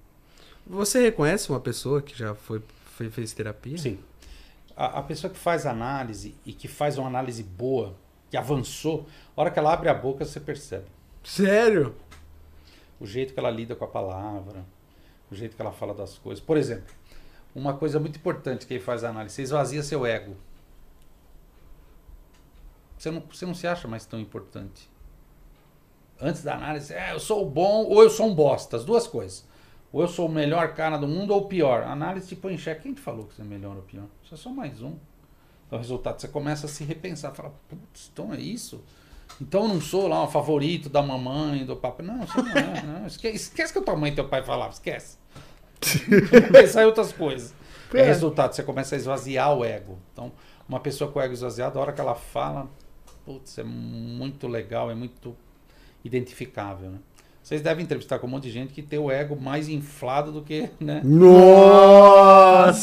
Você 0.66 1.02
reconhece 1.02 1.50
uma 1.50 1.60
pessoa 1.60 2.00
que 2.00 2.16
já 2.18 2.34
foi, 2.34 2.62
foi 2.86 3.10
fez 3.10 3.34
terapia? 3.34 3.76
Sim. 3.76 3.98
A, 4.74 5.00
a, 5.00 5.02
pessoa 5.02 5.30
que 5.30 5.38
faz 5.38 5.66
análise 5.66 6.34
e 6.46 6.54
que 6.54 6.66
faz 6.66 6.96
uma 6.96 7.08
análise 7.08 7.42
boa, 7.42 7.94
que 8.30 8.38
avançou, 8.38 9.06
a 9.36 9.42
hora 9.42 9.50
que 9.50 9.58
ela 9.58 9.70
abre 9.70 9.90
a 9.90 9.94
boca, 9.94 10.24
você 10.24 10.40
percebe. 10.40 10.86
Sério? 11.22 11.94
O 12.98 13.04
jeito 13.04 13.34
que 13.34 13.38
ela 13.38 13.50
lida 13.50 13.76
com 13.76 13.84
a 13.84 13.88
palavra, 13.88 14.64
o 15.30 15.34
jeito 15.34 15.56
que 15.56 15.60
ela 15.60 15.72
fala 15.72 15.92
das 15.92 16.16
coisas. 16.16 16.42
Por 16.42 16.56
exemplo, 16.56 16.90
uma 17.54 17.76
coisa 17.76 18.00
muito 18.00 18.16
importante 18.16 18.66
que 18.66 18.72
ele 18.72 18.82
faz 18.82 19.04
a 19.04 19.10
análise, 19.10 19.34
você 19.34 19.42
esvazia 19.42 19.82
seu 19.82 20.06
ego. 20.06 20.34
Você 22.96 23.10
não, 23.10 23.20
você 23.20 23.44
não 23.44 23.54
se 23.54 23.66
acha 23.66 23.86
mais 23.86 24.06
tão 24.06 24.18
importante. 24.18 24.88
Antes 26.20 26.42
da 26.42 26.54
análise, 26.54 26.94
é, 26.94 27.12
eu 27.12 27.20
sou 27.20 27.48
bom 27.48 27.84
ou 27.84 28.02
eu 28.02 28.10
sou 28.10 28.26
um 28.26 28.34
bosta. 28.34 28.76
As 28.76 28.84
duas 28.84 29.06
coisas. 29.06 29.46
Ou 29.92 30.02
eu 30.02 30.08
sou 30.08 30.26
o 30.26 30.32
melhor 30.32 30.74
cara 30.74 30.96
do 30.96 31.06
mundo 31.06 31.32
ou 31.32 31.42
o 31.42 31.44
pior. 31.46 31.82
A 31.82 31.92
análise 31.92 32.34
põe 32.36 32.54
em 32.54 32.58
xeque. 32.58 32.82
Quem 32.82 32.94
te 32.94 33.00
falou 33.00 33.26
que 33.26 33.34
você 33.34 33.42
é 33.42 33.44
melhor 33.44 33.76
ou 33.76 33.82
pior? 33.82 34.06
Você 34.24 34.34
é 34.34 34.36
só 34.36 34.50
mais 34.50 34.82
um. 34.82 34.94
Então, 35.66 35.78
o 35.78 35.82
resultado, 35.82 36.20
você 36.20 36.28
começa 36.28 36.66
a 36.66 36.68
se 36.68 36.84
repensar. 36.84 37.32
Fala, 37.34 37.52
putz, 37.68 38.10
então 38.12 38.32
é 38.32 38.40
isso? 38.40 38.82
Então 39.40 39.62
eu 39.62 39.68
não 39.68 39.80
sou 39.80 40.06
lá 40.06 40.22
o 40.22 40.28
favorito 40.28 40.88
da 40.88 41.02
mamãe, 41.02 41.64
do 41.64 41.76
papai. 41.76 42.06
Não, 42.06 42.26
você 42.26 42.42
não 42.42 42.52
é. 42.52 42.82
Não. 42.82 43.06
Esquece, 43.06 43.36
esquece 43.36 43.72
que 43.72 43.78
a 43.78 43.82
tua 43.82 43.96
mãe 43.96 44.12
e 44.12 44.14
teu 44.14 44.28
pai 44.28 44.42
falavam. 44.42 44.72
Esquece. 44.72 45.18
Pensar 46.52 46.82
em 46.82 46.86
outras 46.86 47.12
coisas. 47.12 47.54
É. 47.94 48.00
é 48.00 48.04
resultado, 48.04 48.52
você 48.52 48.64
começa 48.64 48.96
a 48.96 48.98
esvaziar 48.98 49.56
o 49.56 49.64
ego. 49.64 49.96
Então, 50.12 50.32
uma 50.68 50.80
pessoa 50.80 51.10
com 51.10 51.20
o 51.20 51.22
ego 51.22 51.32
esvaziado, 51.32 51.78
a 51.78 51.82
hora 51.82 51.92
que 51.92 52.00
ela 52.00 52.16
fala, 52.16 52.68
putz, 53.24 53.58
é 53.58 53.62
muito 53.62 54.48
legal, 54.48 54.90
é 54.90 54.94
muito 54.94 55.36
identificável, 56.06 56.90
né? 56.90 56.98
Vocês 57.42 57.60
devem 57.62 57.84
entrevistar 57.84 58.18
com 58.18 58.26
um 58.26 58.30
monte 58.30 58.44
de 58.44 58.50
gente 58.50 58.72
que 58.72 58.82
tem 58.82 58.98
o 58.98 59.08
ego 59.10 59.40
mais 59.40 59.68
inflado 59.68 60.32
do 60.32 60.42
que, 60.42 60.68
né? 60.80 61.00
Nossa 61.04 62.74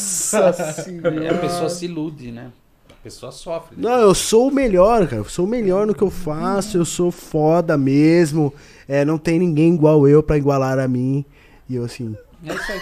senhora! 0.72 1.22
E 1.22 1.28
a 1.28 1.38
pessoa 1.38 1.68
se 1.68 1.84
ilude, 1.84 2.32
né? 2.32 2.50
A 2.90 2.94
pessoa 3.02 3.30
sofre. 3.30 3.76
Não, 3.76 4.00
eu 4.00 4.14
sou 4.14 4.48
o 4.48 4.50
melhor, 4.50 5.06
cara. 5.06 5.16
Eu 5.16 5.26
sou 5.26 5.44
o 5.44 5.48
melhor 5.48 5.86
no 5.86 5.94
que 5.94 6.00
eu 6.00 6.10
faço. 6.10 6.78
Eu 6.78 6.86
sou 6.86 7.10
foda 7.10 7.76
mesmo. 7.76 8.54
É, 8.88 9.04
não 9.04 9.18
tem 9.18 9.38
ninguém 9.38 9.74
igual 9.74 10.08
eu 10.08 10.22
para 10.22 10.38
igualar 10.38 10.78
a 10.78 10.88
mim. 10.88 11.26
E 11.68 11.74
eu 11.74 11.84
assim. 11.84 12.16
É 12.42 12.54
isso 12.54 12.72
aí. 12.72 12.80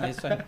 É 0.00 0.10
isso 0.10 0.26
aí 0.28 0.38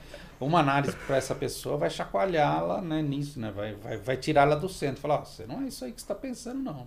uma 0.44 0.60
análise 0.60 0.94
para 1.06 1.16
essa 1.16 1.34
pessoa 1.34 1.76
vai 1.76 1.88
chacoalhá-la 1.88 2.82
né, 2.82 3.00
nisso, 3.00 3.40
né? 3.40 3.50
Vai, 3.54 3.74
vai, 3.74 3.96
vai 3.96 4.16
tirá-la 4.16 4.54
do 4.54 4.68
centro. 4.68 5.00
Falar, 5.00 5.20
oh, 5.20 5.24
você 5.24 5.46
não 5.46 5.62
é 5.62 5.68
isso 5.68 5.84
aí 5.84 5.92
que 5.92 6.00
você 6.00 6.04
está 6.04 6.14
pensando, 6.14 6.62
não. 6.62 6.86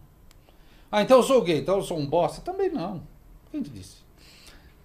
Ah, 0.92 1.02
então 1.04 1.18
eu 1.18 1.24
sou 1.24 1.42
gay, 1.42 1.60
então 1.60 1.76
eu 1.76 1.84
sou 1.84 1.98
um 1.98 2.06
bosta? 2.06 2.42
Também 2.42 2.70
não. 2.70 3.02
Quem 3.52 3.62
te 3.62 3.70
disse? 3.70 3.98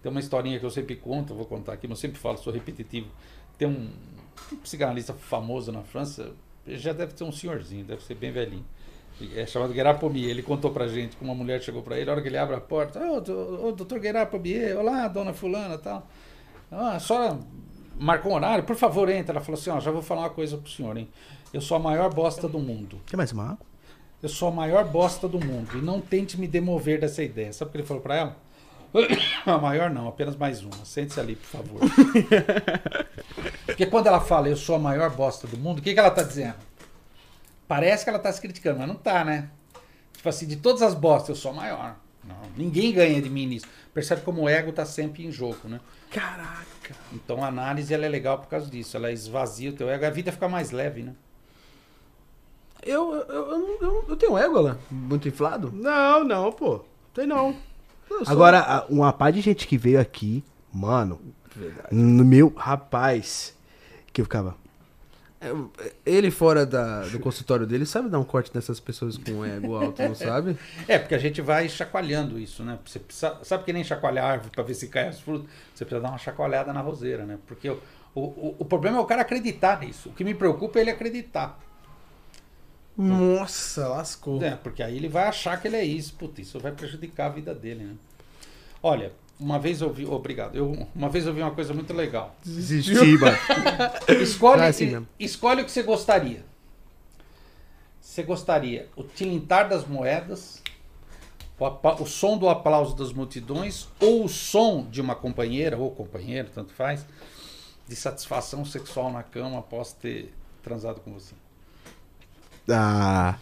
Tem 0.03 0.11
uma 0.11 0.21
historinha 0.21 0.59
que 0.59 0.67
eu 0.67 0.71
sempre 0.71 0.97
conto, 0.97 1.35
vou 1.35 1.47
contar 1.47 1.73
aqui, 1.73 1.89
mas 1.89 1.99
eu 1.99 2.03
sempre 2.03 2.19
falo, 2.19 2.37
sou 2.37 2.53
repetitivo. 2.53 3.09
Tem 3.57 3.67
um, 3.67 3.91
um 4.53 4.57
psicanalista 4.57 5.15
famoso 5.15 5.73
na 5.73 5.83
França, 5.83 6.33
já 6.67 6.93
deve 6.93 7.15
ter 7.15 7.25
um 7.25 7.33
senhorzinho, 7.33 7.85
deve 7.85 8.03
ser 8.05 8.15
bem 8.15 8.31
velhinho. 8.31 8.65
É 9.35 9.47
chamado 9.47 9.73
Gerard 9.73 10.01
Pommier. 10.01 10.29
Ele 10.29 10.43
contou 10.43 10.71
pra 10.73 10.89
gente 10.89 11.17
que 11.17 11.25
uma 11.25 11.35
mulher 11.35 11.63
chegou 11.63 11.83
para 11.83 11.99
ele, 11.99 12.11
a 12.11 12.13
hora 12.13 12.23
que 12.23 12.29
ele 12.29 12.37
abre 12.37 12.57
a 12.57 12.61
porta, 12.61 13.01
ô, 13.01 13.17
oh, 13.69 13.73
doutor 13.73 14.01
Gerard 14.03 14.31
Pommier, 14.31 14.77
olá, 14.77 15.09
dona 15.09 15.33
fulana 15.33 15.79
tal. 15.79 16.07
Ah, 16.71 16.99
só 16.99 17.39
marcou 17.99 18.33
um 18.33 18.35
horário, 18.35 18.65
por 18.65 18.77
favor, 18.77 19.09
entra. 19.09 19.35
Ela 19.37 19.41
falou 19.41 19.59
assim, 19.59 19.71
ó, 19.71 19.81
já 19.81 19.91
vou 19.91 20.03
falar 20.03 20.23
uma 20.23 20.31
coisa 20.31 20.59
pro 20.59 20.71
senhor, 20.71 20.97
hein? 20.97 21.09
Eu 21.53 21.61
sou 21.61 21.77
a 21.77 21.81
maior 21.81 22.13
bosta 22.13 22.49
do 22.49 22.59
mundo. 22.59 23.01
Quer 23.07 23.17
mais 23.17 23.33
uma 23.33 23.45
água? 23.53 23.74
Eu 24.23 24.29
sou 24.29 24.49
a 24.49 24.53
maior 24.53 24.85
bosta 24.85 25.29
do 25.29 25.39
mundo. 25.39 25.77
E 25.77 25.83
não 25.83 26.01
tente 26.01 26.39
me 26.39 26.47
demover 26.47 27.01
dessa 27.01 27.23
ideia. 27.23 27.53
Sabe 27.53 27.69
o 27.69 27.73
que 27.73 27.79
ele 27.79 27.87
falou 27.87 28.03
para 28.03 28.17
ela? 28.17 28.37
A 29.45 29.59
maior 29.59 29.91
não, 29.91 30.09
apenas 30.09 30.37
mais 30.37 30.63
uma. 30.63 30.85
Sente-se 30.85 31.21
ali, 31.21 31.37
por 31.37 31.47
favor. 31.47 31.81
Porque 33.67 33.87
quando 33.87 34.07
ela 34.07 34.21
fala 34.21 34.49
eu 34.49 34.57
sou 34.57 34.77
a 34.77 34.79
maior 34.79 35.11
bosta 35.11 35.47
do 35.47 35.57
mundo, 35.57 35.81
o 35.81 35.83
que, 35.83 35.93
que 35.93 35.99
ela 35.99 36.11
tá 36.11 36.23
dizendo? 36.23 36.55
Parece 37.67 38.05
que 38.05 38.11
ela 38.11 38.19
tá 38.19 38.33
se 38.33 38.41
criticando, 38.41 38.79
mas 38.79 38.89
não 38.89 38.95
tá, 38.95 39.25
né? 39.25 39.51
Tipo 40.13 40.29
assim, 40.29 40.47
de 40.47 40.57
todas 40.57 40.81
as 40.83 40.95
bostas, 40.95 41.31
eu 41.31 41.35
sou 41.35 41.51
a 41.51 41.55
maior. 41.55 41.97
Não, 42.23 42.37
ninguém 42.57 42.93
ganha 42.93 43.21
de 43.21 43.29
mim 43.29 43.47
nisso. 43.47 43.67
Percebe 43.93 44.23
como 44.23 44.43
o 44.43 44.49
ego 44.49 44.73
tá 44.73 44.87
sempre 44.87 45.27
em 45.27 45.33
jogo, 45.33 45.69
né? 45.69 45.81
Caraca! 46.11 46.95
Então 47.13 47.43
a 47.43 47.49
análise 47.49 47.93
ela 47.93 48.07
é 48.07 48.09
legal 48.09 48.39
por 48.39 48.49
causa 48.49 48.71
disso. 48.71 48.97
Ela 48.97 49.13
esvazia 49.13 49.71
o 49.71 49.73
teu 49.73 49.91
ego. 49.91 50.07
A 50.07 50.11
vida 50.11 50.33
fica 50.33 50.49
mais 50.49 50.71
leve, 50.71 51.03
né? 51.03 51.15
Eu, 52.85 53.15
eu, 53.15 53.25
eu, 53.29 53.79
eu, 53.81 54.05
eu 54.09 54.17
tenho 54.17 54.37
ego 54.37 54.61
lá, 54.61 54.77
muito 54.91 55.27
inflado? 55.27 55.73
Não, 55.73 56.23
não, 56.23 56.53
pô. 56.53 56.85
Tem 57.15 57.27
não. 57.27 57.57
Agora, 58.27 58.85
uma 58.89 59.13
par 59.13 59.33
de 59.33 59.41
gente 59.41 59.67
que 59.67 59.79
veio 59.79 60.01
aqui, 60.01 60.45
mano, 60.73 61.21
Verdade. 61.55 61.89
no 61.95 62.25
meu 62.25 62.53
rapaz, 62.55 63.57
que 64.13 64.21
eu 64.21 64.25
ficava. 64.25 64.55
É, 65.41 65.53
ele 66.07 66.31
fora 66.31 66.65
da, 66.65 67.03
do 67.03 67.19
consultório 67.19 67.67
dele 67.67 67.85
sabe 67.85 68.09
dar 68.09 68.19
um 68.19 68.25
corte 68.25 68.51
nessas 68.55 68.81
pessoas 68.81 69.19
com 69.19 69.45
ego 69.45 69.75
alto, 69.77 70.03
não 70.03 70.15
sabe? 70.17 70.57
É, 70.89 70.99
porque 70.99 71.15
a 71.15 71.19
gente 71.19 71.43
vai 71.43 71.69
chacoalhando 71.69 72.39
isso, 72.39 72.63
né? 72.63 72.79
Você 72.85 72.99
precisa, 72.99 73.39
sabe 73.43 73.65
que 73.65 73.73
nem 73.73 73.85
chacoalhar 73.85 74.25
árvore 74.25 74.51
para 74.51 74.63
ver 74.63 74.75
se 74.75 74.89
cai 74.89 75.09
as 75.09 75.21
frutas? 75.21 75.49
Você 75.75 75.85
precisa 75.85 76.01
dar 76.01 76.11
uma 76.11 76.19
chacoalhada 76.19 76.73
na 76.73 76.81
roseira, 76.81 77.25
né? 77.27 77.39
Porque 77.47 77.69
o, 77.69 77.79
o, 78.15 78.57
o 78.61 78.65
problema 78.65 78.99
é 78.99 79.01
o 79.01 79.05
cara 79.05 79.23
acreditar 79.23 79.81
nisso. 79.81 80.09
O 80.09 80.13
que 80.13 80.25
me 80.25 80.35
preocupa 80.35 80.79
é 80.79 80.83
ele 80.83 80.91
acreditar. 80.91 81.61
Nossa, 82.97 83.89
lascou. 83.89 84.43
É, 84.43 84.55
porque 84.55 84.83
aí 84.83 84.97
ele 84.97 85.09
vai 85.09 85.25
achar 85.25 85.61
que 85.61 85.67
ele 85.67 85.77
é 85.77 85.85
isso. 85.85 86.15
Putz, 86.15 86.39
isso 86.39 86.61
vai 86.61 86.73
prejudicar 86.73 87.27
a 87.27 87.31
vida 87.31 87.55
dele, 87.55 87.85
né? 87.85 87.95
Olha, 88.83 89.13
uma 89.39 89.59
vez 89.59 89.81
eu 89.81 89.93
vi. 89.93 90.07
Obrigado. 90.07 90.55
Eu, 90.55 90.87
uma 90.95 91.09
vez 91.09 91.27
eu 91.27 91.35
vi 91.35 91.43
uma 91.43 91.51
coisa 91.51 91.75
muito 91.75 91.93
legal. 91.93 92.37
Desisti, 92.45 93.19
mano. 93.19 93.37
escolhe, 94.23 94.63
é 94.63 94.69
assim 94.69 95.07
escolhe 95.19 95.63
o 95.63 95.65
que 95.65 95.73
você 95.73 95.83
gostaria. 95.83 96.45
Você 98.01 98.23
gostaria 98.23 98.89
o 98.95 99.03
tilintar 99.03 99.69
das 99.69 99.87
moedas, 99.87 100.63
o, 101.59 102.03
o, 102.03 102.07
som 102.07 102.39
do 102.39 102.49
aplauso 102.49 102.95
das 102.95 103.13
multidões, 103.13 103.89
ou 103.99 104.25
o 104.25 104.29
som 104.29 104.87
de 104.89 105.01
uma 105.01 105.17
companheira 105.17 105.77
ou 105.77 105.91
companheiro, 105.91 106.49
tanto 106.55 106.73
faz, 106.73 107.05
de 107.89 107.97
satisfação 107.97 108.65
sexual 108.65 109.11
na 109.11 109.23
cama 109.23 109.59
após 109.59 109.93
ter 109.93 110.33
transado 110.63 111.01
com 111.01 111.13
você? 111.13 111.35
Ah. 112.69 113.37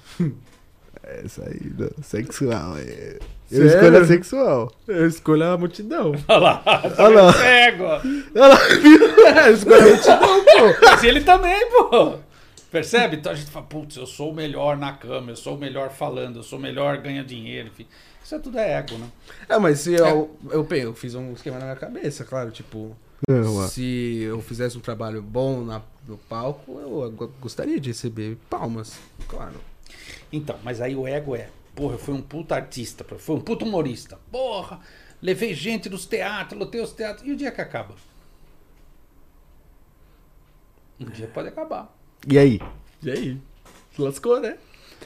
Essa 1.03 1.45
aí, 1.45 1.73
não. 1.77 2.03
sexual. 2.03 2.77
É. 2.79 3.19
Eu 3.51 3.69
Sério? 3.69 3.75
escolho 3.75 3.99
a 3.99 4.07
sexual. 4.07 4.73
Eu 4.89 5.07
escolho 5.07 5.45
a 5.45 5.59
multidão. 5.59 6.13
Olha 6.27 6.39
lá, 6.39 6.63
Olha 6.99 7.23
lá. 7.23 7.33
cego. 7.35 7.85
Olha 7.85 8.47
lá, 8.47 8.59
Eu 9.47 9.55
escolho 9.55 9.83
a 9.83 9.89
multidão, 9.89 10.45
pô. 10.45 10.87
Mas 10.87 11.05
ele 11.05 11.21
também, 11.21 11.71
pô. 11.71 12.19
Percebe? 12.71 13.17
Então 13.17 13.33
a 13.33 13.35
gente 13.35 13.51
fala, 13.51 13.67
putz, 13.67 13.97
eu 13.97 14.07
sou 14.07 14.31
o 14.31 14.35
melhor 14.35 14.79
na 14.79 14.93
cama, 14.93 15.33
eu 15.33 15.37
sou 15.37 15.57
o 15.57 15.59
melhor 15.59 15.91
falando, 15.91 16.39
eu 16.39 16.43
sou 16.43 16.59
o 16.59 16.63
melhor 16.63 16.97
ganha 16.97 17.23
dinheiro, 17.23 17.69
enfim. 17.69 17.87
Isso 18.25 18.35
é 18.35 18.39
tudo 18.39 18.59
é 18.59 18.79
ego, 18.79 18.97
né? 18.97 19.07
É, 19.47 19.59
mas 19.59 19.81
se 19.81 19.93
eu, 19.93 20.07
é. 20.07 20.57
eu, 20.57 20.67
eu 20.71 20.95
fiz 20.95 21.15
um 21.15 21.35
esquema 21.35 21.59
na 21.59 21.67
minha 21.67 21.77
cabeça, 21.77 22.25
claro, 22.25 22.51
tipo, 22.51 22.97
não, 23.29 23.69
se 23.69 24.23
eu 24.23 24.41
fizesse 24.43 24.77
um 24.77 24.81
trabalho 24.81 25.23
bom 25.23 25.65
na, 25.65 25.81
no 26.07 26.19
palco, 26.19 26.79
eu 26.81 27.13
gostaria 27.41 27.79
de 27.79 27.91
receber 27.91 28.37
palmas, 28.51 28.99
claro. 29.29 29.61
Então, 30.33 30.59
mas 30.65 30.81
aí 30.81 30.97
o 30.97 31.07
ego 31.07 31.37
é, 31.37 31.49
porra, 31.75 31.95
eu 31.95 31.99
fui 31.99 32.15
um 32.15 32.23
puta 32.23 32.55
artista, 32.55 33.05
foi 33.05 33.37
um 33.37 33.41
puta 33.41 33.65
humorista. 33.65 34.19
Porra, 34.31 34.81
levei 35.21 35.55
gente 35.55 35.89
nos 35.89 36.07
teatros, 36.07 36.59
lotei 36.59 36.81
os 36.81 36.93
teatros. 36.93 37.27
E 37.27 37.33
o 37.33 37.37
dia 37.37 37.53
que 37.53 37.61
acaba? 37.61 37.95
Um 40.99 41.07
dia 41.07 41.29
pode 41.29 41.49
acabar. 41.49 41.95
E 42.27 42.39
aí? 42.39 42.61
E 43.03 43.11
aí? 43.11 43.41
Lascou, 43.99 44.41
né? 44.41 44.57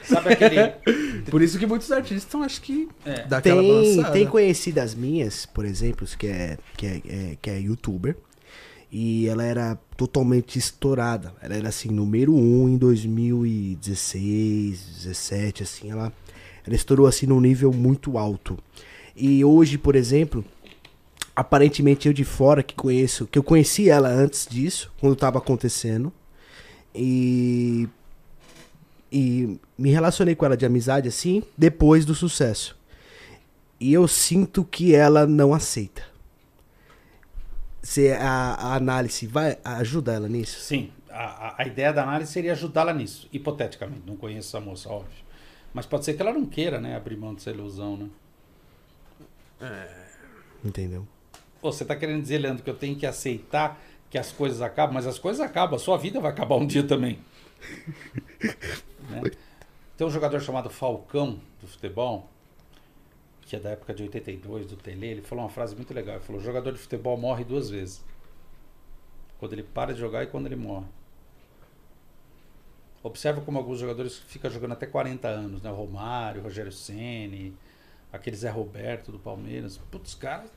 Sabe 0.07 0.33
aquele. 0.33 0.73
Por 1.31 1.43
isso 1.43 1.59
que 1.59 1.67
muitos 1.67 1.91
artistas 1.91 2.41
acho 2.41 2.63
que 2.63 2.89
é. 3.05 3.27
dá 3.27 3.41
tem, 3.41 4.03
tem 4.13 4.27
conhecidas 4.27 4.95
minhas, 4.95 5.45
por 5.45 5.65
exemplo, 5.65 6.07
que 6.17 6.29
é, 6.29 6.57
que 6.77 6.87
é, 6.87 7.03
é, 7.09 7.37
que 7.41 7.51
é 7.51 7.59
youtuber. 7.59 8.17
E 8.91 9.27
ela 9.27 9.43
era 9.43 9.77
totalmente 9.97 10.59
estourada. 10.59 11.35
Ela 11.43 11.57
era 11.57 11.69
assim, 11.69 11.89
número 11.89 12.33
1 12.33 12.63
um 12.63 12.69
em 12.69 12.77
2016, 12.77 14.81
17, 15.03 15.65
assim, 15.65 15.91
ela, 15.91 16.13
ela 16.65 16.77
estourou 16.77 17.07
assim 17.07 17.27
num 17.27 17.41
nível 17.41 17.73
muito 17.73 18.17
alto. 18.17 18.57
E 19.17 19.45
hoje, 19.45 19.77
por 19.77 19.97
exemplo, 19.97 20.45
aparentemente 21.35 22.07
eu 22.07 22.15
de 22.15 22.25
fora 22.25 22.63
que 22.63 22.75
conheço, 22.75 23.27
que 23.27 23.39
eu 23.39 23.43
conheci 23.43 23.91
ela 23.91 24.09
antes 24.09 24.47
disso, 24.49 24.93
quando 25.01 25.15
estava 25.15 25.39
acontecendo. 25.39 26.13
E 26.95 27.89
e 29.11 29.59
me 29.79 29.91
relacionei 29.91 30.35
com 30.35 30.45
ela 30.45 30.57
de 30.57 30.67
amizade 30.67 31.09
assim 31.09 31.43
depois 31.57 32.05
do 32.05 32.15
sucesso. 32.15 32.77
e 33.79 33.93
eu 33.93 34.09
sinto 34.09 34.65
que 34.65 34.95
ela 34.95 35.27
não 35.27 35.53
aceita. 35.53 36.03
Você, 37.83 38.13
a, 38.13 38.55
a 38.55 38.75
análise 38.75 39.27
vai 39.27 39.59
ajudar 39.63 40.15
ela 40.15 40.29
nisso? 40.29 40.61
Sim, 40.61 40.91
a, 41.11 41.63
a, 41.63 41.67
ideia 41.67 41.93
da 41.93 42.03
análise 42.03 42.33
seria 42.33 42.53
ajudá-la 42.53 42.93
nisso, 42.93 43.29
hipoteticamente. 43.33 44.03
Não 44.07 44.17
conheço 44.17 44.57
a 44.57 44.61
moça, 44.61 44.89
óbvio. 44.89 45.25
Mas 45.73 45.87
pode 45.87 46.05
ser 46.05 46.15
que 46.15 46.23
ela 46.23 46.33
não 46.33 46.47
queira, 46.47 46.81
né, 46.81 46.97
abrir 46.97 47.17
mão 47.17 47.35
dessa 47.35 47.51
ilusão, 47.51 47.97
né? 47.97 48.09
Entendeu? 50.65 51.07
Pô, 51.61 51.71
você 51.71 51.85
tá 51.85 51.95
querendo 51.95 52.23
dizer, 52.23 52.39
Leandro, 52.39 52.65
que 52.65 52.71
eu 52.71 52.77
tenho 52.77 52.97
que 52.97 53.07
aceitar 53.07 53.81
que 54.11 54.19
as 54.19 54.33
coisas 54.33 54.61
acabam, 54.63 54.95
mas 54.95 55.07
as 55.07 55.19
coisas 55.19 55.41
acabam, 55.41 55.77
a 55.77 55.79
sua 55.79 55.97
vida 55.97 56.21
vai 56.21 56.31
acabar 56.31 56.57
um 56.57 56.67
dia 56.67 56.83
também. 56.83 57.19
Né? 59.11 59.23
Tem 59.97 60.07
um 60.07 60.11
jogador 60.11 60.41
chamado 60.41 60.69
Falcão 60.69 61.41
do 61.61 61.67
futebol, 61.67 62.29
que 63.43 63.57
é 63.57 63.61
da 63.61 63.71
época 63.71 63.95
de 63.95 64.03
82, 64.03 64.67
do 64.67 64.77
Tele, 64.77 65.07
ele 65.07 65.23
falou 65.23 65.45
uma 65.45 65.51
frase 65.51 65.75
muito 65.75 65.95
legal. 65.95 66.17
Ele 66.17 66.25
falou: 66.25 66.41
o 66.41 66.45
jogador 66.45 66.73
de 66.73 66.79
futebol 66.79 67.17
morre 67.17 67.45
duas 67.45 67.71
vezes. 67.71 68.05
Quando 69.39 69.53
ele 69.53 69.63
para 69.63 69.95
de 69.95 70.01
jogar 70.01 70.25
e 70.25 70.27
quando 70.27 70.47
ele 70.47 70.57
morre. 70.57 70.87
Observa 73.03 73.41
como 73.41 73.57
alguns 73.57 73.79
jogadores 73.79 74.17
ficam 74.17 74.51
jogando 74.51 74.73
até 74.73 74.87
40 74.87 75.29
anos, 75.29 75.63
né? 75.63 75.71
O 75.71 75.75
Romário, 75.75 76.41
o 76.41 76.45
Rogério 76.45 76.73
Ceni, 76.73 77.55
aquele 78.13 78.35
Zé 78.35 78.51
Roberto 78.51 79.13
do 79.13 79.19
Palmeiras. 79.19 79.79
Putz, 79.91 80.15
caras. 80.15 80.51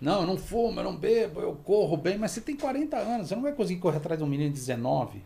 Não, 0.00 0.22
eu 0.22 0.26
não 0.26 0.36
fumo, 0.36 0.80
eu 0.80 0.84
não 0.84 0.96
bebo, 0.96 1.40
eu 1.40 1.54
corro 1.54 1.96
bem, 1.96 2.18
mas 2.18 2.32
você 2.32 2.40
tem 2.40 2.56
40 2.56 2.96
anos, 2.96 3.28
você 3.28 3.36
não 3.36 3.42
vai 3.42 3.52
conseguir 3.52 3.78
correr 3.78 3.98
atrás 3.98 4.18
de 4.18 4.24
um 4.24 4.26
menino 4.26 4.50
de 4.50 4.58
19. 4.58 5.22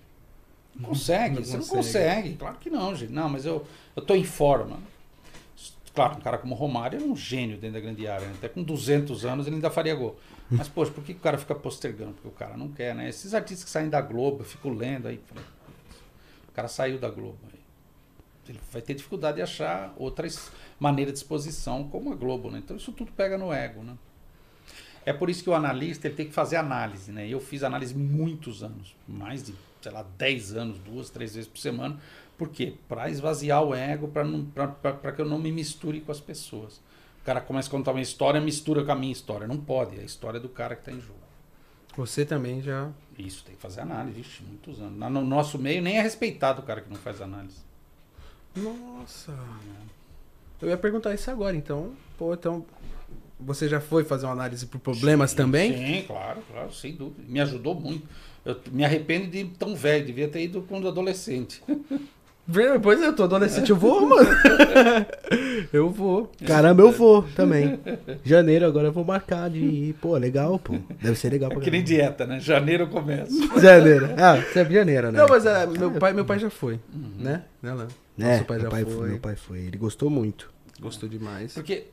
Não 0.78 0.88
consegue, 0.90 1.36
Não 1.36 1.44
você 1.44 1.52
não 1.56 1.66
consegue. 1.66 1.76
consegue. 1.76 2.34
Claro 2.36 2.56
que 2.58 2.70
não, 2.70 2.94
gente. 2.94 3.12
Não, 3.12 3.28
mas 3.28 3.44
eu, 3.46 3.66
eu 3.94 4.02
tô 4.02 4.14
em 4.14 4.24
forma. 4.24 4.78
Claro, 5.94 6.18
um 6.18 6.20
cara 6.20 6.36
como 6.36 6.54
o 6.54 6.58
Romário 6.58 7.00
é 7.00 7.02
um 7.02 7.16
gênio 7.16 7.56
dentro 7.56 7.74
da 7.74 7.80
grande 7.80 8.06
área. 8.06 8.26
né? 8.26 8.34
Até 8.36 8.48
com 8.48 8.62
200 8.62 9.24
anos 9.24 9.46
ele 9.46 9.56
ainda 9.56 9.70
faria 9.70 9.94
gol. 9.94 10.18
Mas, 10.50 10.68
poxa, 10.68 10.92
por 10.92 11.02
que 11.02 11.12
o 11.12 11.18
cara 11.18 11.38
fica 11.38 11.54
postergando? 11.54 12.12
Porque 12.12 12.28
o 12.28 12.32
cara 12.32 12.56
não 12.56 12.68
quer, 12.68 12.94
né? 12.94 13.08
Esses 13.08 13.32
artistas 13.34 13.64
que 13.64 13.70
saem 13.70 13.88
da 13.88 14.00
Globo, 14.02 14.40
eu 14.42 14.44
fico 14.44 14.68
lendo 14.68 15.08
aí. 15.08 15.18
falei, 15.26 15.42
"Putz, 15.64 16.00
O 16.48 16.52
cara 16.52 16.68
saiu 16.68 16.98
da 16.98 17.08
Globo. 17.08 17.38
Aí. 17.52 17.58
Ele 18.50 18.60
vai 18.70 18.82
ter 18.82 18.94
dificuldade 18.94 19.36
de 19.38 19.42
achar 19.42 19.92
outras 19.96 20.52
maneiras 20.78 21.14
de 21.14 21.18
exposição, 21.20 21.84
como 21.88 22.12
a 22.12 22.14
Globo, 22.14 22.50
né? 22.50 22.60
Então 22.62 22.76
isso 22.76 22.92
tudo 22.92 23.10
pega 23.12 23.36
no 23.38 23.52
ego, 23.52 23.82
né? 23.82 23.94
É 25.06 25.12
por 25.12 25.30
isso 25.30 25.42
que 25.42 25.48
o 25.48 25.54
analista 25.54 26.08
ele 26.08 26.16
tem 26.16 26.26
que 26.26 26.34
fazer 26.34 26.56
análise, 26.56 27.12
né? 27.12 27.26
Eu 27.28 27.40
fiz 27.40 27.62
análise 27.62 27.94
muitos 27.94 28.62
anos, 28.62 28.94
mais 29.06 29.42
de, 29.42 29.54
sei 29.80 29.92
lá, 29.92 30.04
10 30.18 30.56
anos, 30.56 30.78
duas, 30.80 31.08
três 31.08 31.34
vezes 31.36 31.48
por 31.48 31.58
semana. 31.58 31.98
Por 32.36 32.48
quê? 32.50 32.74
Para 32.88 33.08
esvaziar 33.08 33.62
o 33.62 33.72
ego, 33.72 34.08
para 34.08 35.12
que 35.12 35.22
eu 35.22 35.24
não 35.24 35.38
me 35.38 35.52
misture 35.52 36.00
com 36.00 36.10
as 36.10 36.20
pessoas. 36.20 36.78
O 37.22 37.24
cara 37.24 37.40
começa 37.40 37.68
a 37.68 37.70
contar 37.70 37.92
uma 37.92 38.00
história, 38.00 38.40
mistura 38.40 38.84
com 38.84 38.92
a 38.92 38.96
minha 38.96 39.12
história. 39.12 39.46
Não 39.46 39.56
pode, 39.56 39.96
é 39.96 40.00
a 40.00 40.04
história 40.04 40.40
do 40.40 40.48
cara 40.48 40.74
que 40.74 40.82
está 40.82 40.92
em 40.92 41.00
jogo. 41.00 41.20
Você 41.96 42.26
também 42.26 42.60
já. 42.60 42.90
Isso, 43.16 43.44
tem 43.44 43.54
que 43.54 43.62
fazer 43.62 43.80
análise, 43.80 44.20
Ixi, 44.20 44.42
muitos 44.42 44.80
anos. 44.80 44.98
No 44.98 45.24
nosso 45.24 45.58
meio 45.58 45.80
nem 45.80 45.96
é 45.96 46.02
respeitado 46.02 46.60
o 46.60 46.64
cara 46.64 46.80
que 46.80 46.90
não 46.90 46.96
faz 46.96 47.22
análise. 47.22 47.60
Nossa. 48.54 49.32
Eu 50.60 50.68
ia 50.68 50.76
perguntar 50.76 51.14
isso 51.14 51.30
agora, 51.30 51.56
então. 51.56 51.94
Pô, 52.18 52.34
então. 52.34 52.66
Você 53.38 53.68
já 53.68 53.80
foi 53.80 54.04
fazer 54.04 54.26
uma 54.26 54.32
análise 54.32 54.66
por 54.66 54.78
problemas 54.78 55.30
Sim, 55.30 55.36
também? 55.36 55.72
Sim, 55.76 56.04
claro, 56.06 56.40
claro, 56.50 56.72
sem 56.72 56.94
dúvida. 56.94 57.22
Me 57.28 57.40
ajudou 57.40 57.74
muito. 57.74 58.06
Eu 58.44 58.56
me 58.72 58.84
arrependo 58.84 59.26
de 59.26 59.38
ir 59.38 59.52
tão 59.58 59.74
velho, 59.74 60.06
devia 60.06 60.28
ter 60.28 60.42
ido 60.44 60.62
quando 60.62 60.88
adolescente. 60.88 61.62
Pois 62.80 63.02
é, 63.02 63.08
eu 63.08 63.12
tô 63.12 63.24
adolescente, 63.24 63.70
eu 63.70 63.76
vou, 63.76 64.06
mano. 64.06 64.28
eu 65.72 65.90
vou. 65.90 66.30
Caramba, 66.46 66.80
eu 66.80 66.92
vou 66.92 67.24
também. 67.34 67.80
Janeiro 68.24 68.64
agora 68.64 68.86
eu 68.86 68.92
vou 68.92 69.04
marcar 69.04 69.50
de 69.50 69.58
ir. 69.58 69.92
Pô, 69.94 70.16
legal, 70.16 70.56
pô. 70.56 70.76
Deve 71.02 71.16
ser 71.16 71.30
legal 71.30 71.50
pra 71.50 71.58
É 71.58 71.62
que 71.62 71.70
nem 71.72 71.82
dieta, 71.82 72.24
né? 72.24 72.38
Janeiro 72.38 72.84
eu 72.84 72.88
começo. 72.88 73.60
Janeiro. 73.60 74.10
Ah, 74.16 74.36
você 74.36 74.60
é 74.60 74.64
de 74.64 74.74
janeiro, 74.74 75.10
né? 75.10 75.18
Não, 75.18 75.28
mas 75.28 75.44
é, 75.44 75.66
meu 75.66 75.90
pai, 75.92 76.12
meu 76.12 76.24
pai 76.24 76.38
já 76.38 76.48
foi, 76.48 76.78
né? 77.18 77.42
Né, 77.60 77.74
Léo? 77.74 77.88
É, 78.18 78.32
Nosso 78.32 78.44
pai 78.44 78.58
meu 78.58 78.64
já 78.64 78.70
pai 78.70 78.84
foi. 78.84 79.08
meu 79.08 79.18
pai 79.18 79.34
foi. 79.36 79.58
Ele 79.58 79.76
gostou 79.76 80.08
muito. 80.08 80.48
Gostou 80.80 81.08
demais. 81.08 81.52
Porque 81.52 81.86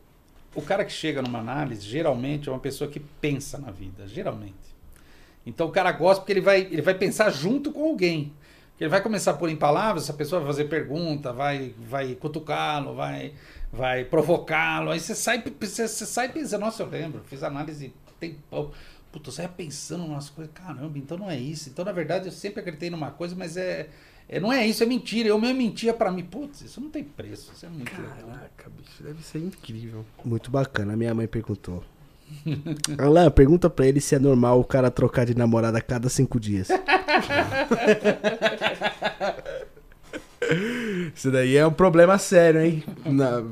o 0.55 0.61
cara 0.61 0.85
que 0.85 0.91
chega 0.91 1.21
numa 1.21 1.39
análise, 1.39 1.81
geralmente 1.81 2.49
é 2.49 2.51
uma 2.51 2.59
pessoa 2.59 2.89
que 2.89 2.99
pensa 2.99 3.57
na 3.57 3.71
vida, 3.71 4.07
geralmente. 4.07 4.53
Então 5.45 5.67
o 5.67 5.71
cara 5.71 5.91
gosta 5.91 6.21
porque 6.21 6.33
ele 6.33 6.41
vai, 6.41 6.61
ele 6.61 6.81
vai 6.81 6.93
pensar 6.93 7.29
junto 7.29 7.71
com 7.71 7.83
alguém. 7.83 8.31
Ele 8.79 8.89
vai 8.89 9.01
começar 9.01 9.31
a 9.31 9.33
pôr 9.35 9.49
em 9.49 9.55
palavras, 9.55 10.03
essa 10.03 10.13
pessoa 10.13 10.41
vai 10.41 10.47
fazer 10.47 10.65
pergunta, 10.65 11.31
vai, 11.31 11.73
vai 11.77 12.15
cutucá-lo, 12.15 12.95
vai, 12.95 13.33
vai 13.71 14.03
provocá-lo. 14.03 14.91
Aí 14.91 14.99
você 14.99 15.15
sai, 15.15 15.43
você, 15.59 15.87
você 15.87 16.05
sai 16.05 16.29
pensando, 16.29 16.61
nossa, 16.61 16.83
eu 16.83 16.87
lembro, 16.87 17.21
fiz 17.25 17.43
análise 17.43 17.93
tem 18.19 18.37
Puta, 19.11 19.29
você 19.29 19.43
vai 19.43 19.51
pensando 19.51 20.03
umas 20.05 20.27
coisas, 20.27 20.51
caramba, 20.55 20.97
então 20.97 21.15
não 21.15 21.29
é 21.29 21.37
isso. 21.37 21.69
Então, 21.69 21.85
na 21.85 21.91
verdade, 21.91 22.25
eu 22.25 22.31
sempre 22.31 22.61
acreditei 22.61 22.89
numa 22.89 23.11
coisa, 23.11 23.35
mas 23.35 23.55
é, 23.55 23.87
é 24.27 24.39
não 24.39 24.51
é 24.51 24.65
isso, 24.65 24.83
é 24.83 24.85
mentira. 24.85 25.29
Eu 25.29 25.39
mesmo 25.39 25.57
mentia 25.57 25.93
pra 25.93 26.11
mim. 26.11 26.23
Putz, 26.23 26.61
isso 26.61 26.81
não 26.81 26.89
tem 26.89 27.03
preço, 27.03 27.51
isso 27.55 27.65
é 27.65 27.69
muito 27.69 27.91
legal. 27.91 28.27
Caraca, 28.27 28.69
bicho, 28.77 29.03
deve 29.03 29.23
ser 29.23 29.39
incrível. 29.39 30.05
Muito 30.23 30.49
bacana. 30.49 30.95
Minha 30.95 31.13
mãe 31.13 31.27
perguntou. 31.27 31.83
Alain, 32.97 33.29
pergunta 33.29 33.69
pra 33.69 33.85
ele 33.85 34.01
se 34.01 34.15
é 34.15 34.19
normal 34.19 34.59
o 34.59 34.63
cara 34.63 34.89
trocar 34.89 35.25
de 35.25 35.35
namorada 35.35 35.77
a 35.77 35.81
cada 35.81 36.09
cinco 36.09 36.39
dias. 36.39 36.69
Isso 41.15 41.31
daí 41.31 41.55
é 41.55 41.65
um 41.65 41.71
problema 41.71 42.17
sério, 42.17 42.61
hein? 42.61 42.83
Na... 43.05 43.43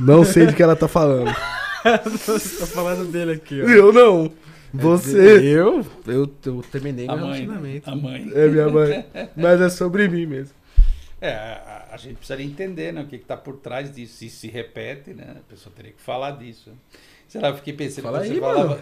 Não 0.00 0.24
sei 0.24 0.46
de 0.46 0.54
que 0.54 0.62
ela 0.62 0.74
tá 0.74 0.88
falando. 0.88 1.30
Tô 2.24 2.66
falando 2.66 3.10
dele 3.10 3.32
aqui, 3.32 3.60
ó. 3.62 3.66
Eu 3.66 3.92
não. 3.92 4.32
Você. 4.72 5.18
Eu? 5.18 5.84
Eu, 6.06 6.30
eu 6.44 6.62
terminei 6.70 7.06
A 7.08 7.16
meu 7.16 7.26
mãe, 7.26 7.40
relacionamento. 7.40 7.90
a 7.90 7.96
mãe. 7.96 8.30
É 8.34 8.46
minha 8.48 8.68
mãe. 8.68 9.04
Mas 9.36 9.60
é 9.60 9.68
sobre 9.68 10.08
mim 10.08 10.26
mesmo. 10.26 10.54
É, 11.20 11.32
a, 11.32 11.88
a 11.92 11.96
gente 11.96 12.14
precisaria 12.16 12.46
entender 12.46 12.92
né, 12.92 13.00
o 13.02 13.06
que 13.06 13.16
está 13.16 13.36
por 13.36 13.56
trás 13.56 13.92
disso. 13.92 14.14
Se 14.16 14.28
se 14.30 14.48
repete, 14.48 15.10
né? 15.10 15.36
A 15.38 15.50
pessoa 15.50 15.72
teria 15.74 15.92
que 15.92 16.00
falar 16.00 16.32
disso. 16.32 16.70
Sei 17.28 17.40
lá, 17.42 17.48
eu 17.48 17.56
fiquei 17.56 17.74
pensando 17.74 18.04
Fala 18.04 18.20
quando 18.20 18.24
aí, 18.30 18.34
você 18.34 18.40
falava. 18.40 18.80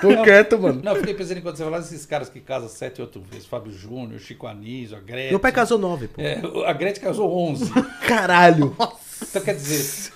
Tô 0.00 0.10
Não. 0.10 0.22
quieto, 0.22 0.56
mano. 0.56 0.80
Não, 0.84 0.92
eu 0.92 0.98
fiquei 1.00 1.14
pensando 1.14 1.42
quando 1.42 1.56
você 1.56 1.64
falava 1.64 1.82
desses 1.82 2.06
caras 2.06 2.28
que 2.28 2.38
casam 2.40 2.68
sete, 2.68 3.00
oito 3.00 3.20
vezes. 3.20 3.44
Fábio 3.46 3.72
Júnior, 3.72 4.20
Chico 4.20 4.46
Anísio, 4.46 4.96
a 4.96 5.00
Gretchen. 5.00 5.30
Meu 5.30 5.40
pai 5.40 5.50
casou 5.50 5.76
nove, 5.76 6.06
pô. 6.06 6.20
É, 6.20 6.40
a 6.64 6.72
Gretchen 6.72 7.02
casou 7.02 7.28
11. 7.50 7.72
Caralho. 8.06 8.76
Então, 9.20 9.42
quer 9.42 9.54
dizer, 9.56 10.12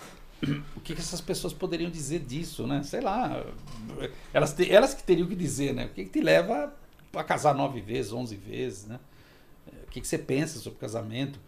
o 0.77 0.81
que, 0.81 0.94
que 0.94 1.01
essas 1.01 1.20
pessoas 1.20 1.52
poderiam 1.52 1.90
dizer 1.90 2.20
disso, 2.20 2.66
né? 2.66 2.82
Sei 2.82 3.01
lá. 3.01 3.44
Elas, 4.32 4.52
te- 4.52 4.70
elas 4.70 4.93
que 4.94 5.02
teriam 5.02 5.27
que 5.27 5.35
dizer, 5.35 5.73
né? 5.73 5.86
O 5.86 5.89
que, 5.90 6.05
que 6.05 6.11
te 6.11 6.20
leva 6.20 6.73
a 7.15 7.24
casar 7.24 7.55
nove 7.55 7.81
vezes, 7.81 8.12
onze 8.12 8.36
vezes, 8.36 8.86
né? 8.86 8.98
O 9.86 9.90
que, 9.90 10.01
que 10.01 10.06
você 10.06 10.19
pensa 10.19 10.59
sobre 10.59 10.78
casamento? 10.78 11.39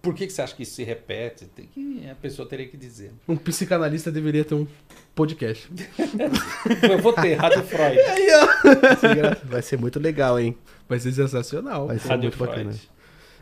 Por 0.00 0.14
que, 0.14 0.26
que 0.28 0.32
você 0.32 0.40
acha 0.40 0.54
que 0.54 0.62
isso 0.62 0.76
se 0.76 0.84
repete? 0.84 1.46
Tem 1.46 1.66
que, 1.66 2.08
a 2.08 2.14
pessoa 2.14 2.48
teria 2.48 2.68
que 2.68 2.76
dizer. 2.76 3.12
Um 3.26 3.36
psicanalista 3.36 4.12
deveria 4.12 4.44
ter 4.44 4.54
um 4.54 4.66
podcast. 5.14 5.68
Eu 6.88 6.98
vou 7.00 7.12
ter, 7.12 7.34
Rádio 7.34 7.64
Freud. 7.64 7.98
Vai 9.44 9.60
ser 9.60 9.76
muito 9.78 9.98
legal, 9.98 10.38
hein? 10.38 10.56
Vai 10.88 11.00
ser 11.00 11.12
sensacional. 11.12 11.88
Vai 11.88 11.98
ser 11.98 12.08
Rádio 12.08 12.22
muito 12.30 12.38
bacana. 12.38 12.72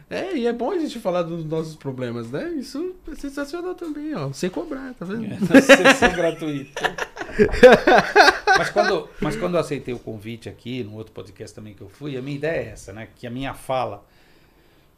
É, 0.08 0.36
e 0.36 0.46
é 0.46 0.52
bom 0.52 0.70
a 0.70 0.78
gente 0.78 1.00
falar 1.00 1.22
dos 1.22 1.44
nossos 1.44 1.74
problemas, 1.74 2.30
né? 2.30 2.50
Isso 2.50 2.94
é 3.10 3.14
sensacional 3.16 3.74
também, 3.74 4.14
ó. 4.14 4.32
Sem 4.32 4.48
cobrar, 4.48 4.94
tá 4.94 5.04
vendo? 5.04 5.26
É, 5.34 5.60
Sessão 5.60 6.12
gratuita. 6.12 6.94
Mas 8.58 8.70
quando, 8.70 9.08
mas 9.20 9.36
quando 9.36 9.54
eu 9.54 9.60
aceitei 9.60 9.92
o 9.92 9.98
convite 9.98 10.48
aqui, 10.48 10.82
no 10.82 10.94
outro 10.94 11.12
podcast 11.12 11.54
também 11.54 11.74
que 11.74 11.82
eu 11.82 11.88
fui, 11.90 12.16
a 12.16 12.22
minha 12.22 12.36
ideia 12.36 12.68
é 12.68 12.68
essa, 12.70 12.90
né? 12.90 13.08
Que 13.14 13.26
a 13.26 13.30
minha 13.30 13.52
fala, 13.52 14.02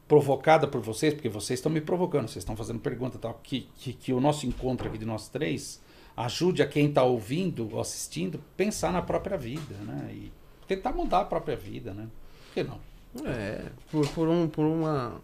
provocada 0.06 0.68
por 0.68 0.80
vocês, 0.80 1.12
porque 1.12 1.28
vocês 1.28 1.58
estão 1.58 1.72
me 1.72 1.80
provocando, 1.80 2.28
vocês 2.28 2.42
estão 2.42 2.56
fazendo 2.56 2.78
pergunta 2.78 3.16
e 3.16 3.20
tal, 3.20 3.40
que, 3.42 3.68
que, 3.76 3.92
que 3.92 4.12
o 4.12 4.20
nosso 4.20 4.46
encontro 4.46 4.88
aqui 4.88 4.96
de 4.96 5.04
nós 5.04 5.28
três 5.28 5.82
ajude 6.16 6.62
a 6.62 6.66
quem 6.66 6.86
está 6.88 7.02
ouvindo 7.02 7.68
ou 7.72 7.80
assistindo 7.80 8.40
pensar 8.56 8.92
na 8.92 9.02
própria 9.02 9.36
vida, 9.36 9.74
né? 9.84 10.10
E 10.12 10.32
tentar 10.68 10.92
mudar 10.92 11.20
a 11.20 11.24
própria 11.24 11.56
vida, 11.56 11.92
né? 11.92 12.08
Por 12.46 12.54
que 12.54 12.62
não? 12.62 12.78
É, 13.24 13.64
por, 13.90 14.06
por, 14.10 14.28
um, 14.28 14.48
por 14.48 14.64
uma, 14.64 15.20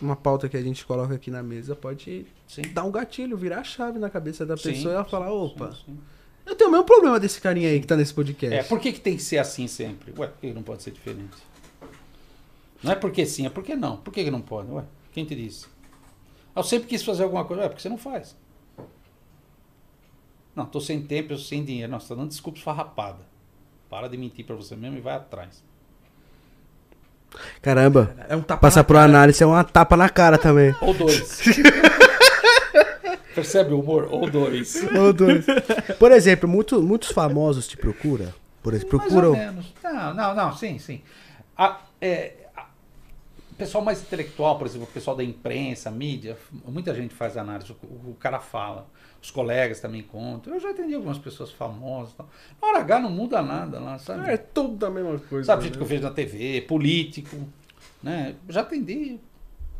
uma 0.00 0.16
pauta 0.16 0.48
que 0.48 0.56
a 0.56 0.62
gente 0.62 0.84
coloca 0.84 1.14
aqui 1.14 1.30
na 1.30 1.42
mesa, 1.42 1.76
pode 1.76 2.26
Sim. 2.46 2.62
dar 2.72 2.84
um 2.84 2.90
gatilho, 2.90 3.36
virar 3.36 3.60
a 3.60 3.64
chave 3.64 3.98
na 3.98 4.10
cabeça 4.10 4.44
da 4.44 4.56
Sim, 4.56 4.72
pessoa 4.72 4.92
e 4.92 4.94
ela 4.96 5.04
sim, 5.04 5.10
falar, 5.10 5.26
sim, 5.26 5.32
opa, 5.32 5.72
sim. 5.72 5.98
eu 6.44 6.54
tenho 6.56 6.68
o 6.68 6.72
mesmo 6.72 6.86
problema 6.86 7.20
desse 7.20 7.40
carinha 7.40 7.68
aí 7.68 7.80
que 7.80 7.86
tá 7.86 7.96
nesse 7.96 8.12
podcast. 8.12 8.54
É, 8.54 8.62
por 8.62 8.80
que, 8.80 8.92
que 8.92 9.00
tem 9.00 9.16
que 9.16 9.22
ser 9.22 9.38
assim 9.38 9.66
sempre? 9.66 10.12
Ué, 10.18 10.26
por 10.26 10.40
que 10.40 10.52
não 10.52 10.62
pode 10.62 10.82
ser 10.82 10.90
diferente? 10.90 11.36
Não 12.82 12.92
é 12.92 12.94
porque 12.94 13.24
sim, 13.26 13.46
é 13.46 13.50
porque 13.50 13.74
não. 13.74 13.96
Por 13.98 14.12
que, 14.12 14.24
que 14.24 14.30
não 14.30 14.40
pode? 14.40 14.70
Ué, 14.70 14.84
quem 15.12 15.24
te 15.24 15.34
disse? 15.34 15.66
Eu 16.56 16.62
sempre 16.62 16.88
quis 16.88 17.02
fazer 17.02 17.22
alguma 17.22 17.44
coisa. 17.44 17.62
Ué, 17.62 17.68
porque 17.68 17.82
você 17.82 17.88
não 17.88 17.98
faz. 17.98 18.36
Não, 20.56 20.66
tô 20.66 20.80
sem 20.80 21.02
tempo, 21.02 21.32
eu 21.32 21.38
sem 21.38 21.64
dinheiro. 21.64 21.90
Não, 21.92 22.00
você 22.00 22.08
tá 22.08 22.14
dando 22.14 22.28
desculpa 22.28 22.58
esfarrapada. 22.58 23.24
Para 23.88 24.08
de 24.08 24.16
mentir 24.16 24.44
pra 24.44 24.56
você 24.56 24.74
mesmo 24.74 24.96
e 24.98 25.00
vai 25.00 25.14
atrás. 25.14 25.62
Caramba. 27.62 28.14
É 28.28 28.36
um 28.36 28.42
tapa 28.42 28.60
Passar 28.60 28.80
na 28.80 28.84
por 28.84 28.94
cara. 28.94 29.04
análise 29.06 29.42
é 29.42 29.46
uma 29.46 29.64
tapa 29.64 29.96
na 29.96 30.08
cara 30.08 30.38
também. 30.38 30.74
Ou 30.80 30.94
dois. 30.94 31.40
percebe 33.34 33.72
o 33.72 33.80
humor? 33.80 34.08
Ou 34.10 34.28
dois. 34.28 34.86
Ou 34.94 35.12
dois. 35.12 35.44
Por 35.98 36.12
exemplo, 36.12 36.48
muito, 36.48 36.82
muitos 36.82 37.10
famosos 37.10 37.66
te 37.66 37.76
procuram. 37.76 38.32
Por 38.62 38.74
exemplo, 38.74 38.98
procuram. 38.98 39.32
Mais 39.32 39.48
ou 39.48 39.52
menos. 39.54 39.74
Não, 39.82 40.14
não, 40.14 40.34
não, 40.34 40.56
sim, 40.56 40.78
sim. 40.78 41.00
A, 41.56 41.78
é, 42.00 42.32
pessoal 43.60 43.84
mais 43.84 44.00
intelectual, 44.00 44.56
por 44.56 44.66
exemplo, 44.66 44.88
o 44.88 44.92
pessoal 44.92 45.14
da 45.14 45.22
imprensa, 45.22 45.90
mídia, 45.90 46.36
muita 46.64 46.94
gente 46.94 47.14
faz 47.14 47.36
análise, 47.36 47.70
o, 47.72 48.10
o 48.10 48.16
cara 48.18 48.40
fala. 48.40 48.88
Os 49.22 49.30
colegas 49.30 49.80
também 49.80 50.02
contam. 50.02 50.54
Eu 50.54 50.60
já 50.60 50.70
atendi 50.70 50.94
algumas 50.94 51.18
pessoas 51.18 51.50
famosas. 51.50 52.14
Tal. 52.14 52.26
Na 52.60 52.68
hora 52.68 52.78
H 52.78 53.00
não 53.00 53.10
muda 53.10 53.42
nada 53.42 53.78
lá, 53.78 53.98
sabe? 53.98 54.30
É 54.30 54.38
tudo 54.38 54.86
a 54.86 54.90
mesma 54.90 55.18
coisa. 55.18 55.44
Sabe, 55.44 55.64
gente 55.64 55.72
né? 55.72 55.76
que 55.76 55.82
eu 55.82 55.86
vejo 55.86 56.02
na 56.02 56.10
TV, 56.10 56.62
político, 56.62 57.36
né? 58.02 58.34
Já 58.48 58.62
atendi. 58.62 59.20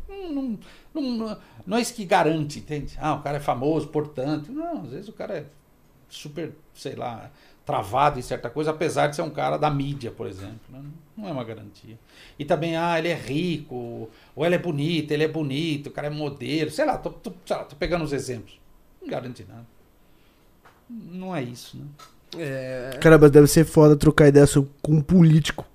Não, 0.07 0.31
não, 0.31 0.59
não, 0.93 1.37
não 1.65 1.77
é 1.77 1.81
isso 1.81 1.95
que 1.95 2.05
garante, 2.05 2.59
entende? 2.59 2.95
Ah, 3.01 3.15
o 3.15 3.23
cara 3.23 3.37
é 3.37 3.39
famoso, 3.39 3.87
portanto. 3.87 4.51
Não, 4.51 4.83
às 4.83 4.91
vezes 4.91 5.09
o 5.09 5.13
cara 5.13 5.37
é 5.39 5.45
super, 6.07 6.53
sei 6.75 6.95
lá, 6.95 7.31
travado 7.65 8.19
em 8.19 8.21
certa 8.21 8.49
coisa, 8.49 8.71
apesar 8.71 9.07
de 9.07 9.15
ser 9.15 9.21
um 9.21 9.29
cara 9.29 9.57
da 9.57 9.69
mídia, 9.69 10.11
por 10.11 10.27
exemplo. 10.27 10.59
Né? 10.69 10.81
Não 11.15 11.27
é 11.27 11.31
uma 11.31 11.43
garantia. 11.43 11.97
E 12.37 12.45
também, 12.45 12.75
ah, 12.75 12.97
ele 12.97 13.09
é 13.09 13.15
rico, 13.15 14.09
ou 14.35 14.45
ela 14.45 14.55
é 14.55 14.57
bonita, 14.57 15.13
ele 15.13 15.23
é 15.23 15.27
bonito, 15.27 15.87
o 15.87 15.91
cara 15.91 16.07
é 16.07 16.09
modelo, 16.09 16.71
sei 16.71 16.85
lá, 16.85 16.97
tô, 16.97 17.09
tô, 17.09 17.31
sei 17.45 17.55
lá, 17.55 17.63
tô 17.63 17.75
pegando 17.75 18.03
os 18.03 18.13
exemplos. 18.13 18.59
Não 19.01 19.09
garante 19.09 19.45
nada. 19.47 19.65
Não 20.89 21.35
é 21.35 21.41
isso, 21.41 21.77
né? 21.77 21.85
É... 22.37 22.97
Caramba, 22.99 23.29
deve 23.29 23.47
ser 23.47 23.65
foda 23.65 23.95
trocar 23.95 24.27
ideia 24.27 24.45
com 24.81 24.93
um 24.93 25.01
político. 25.01 25.65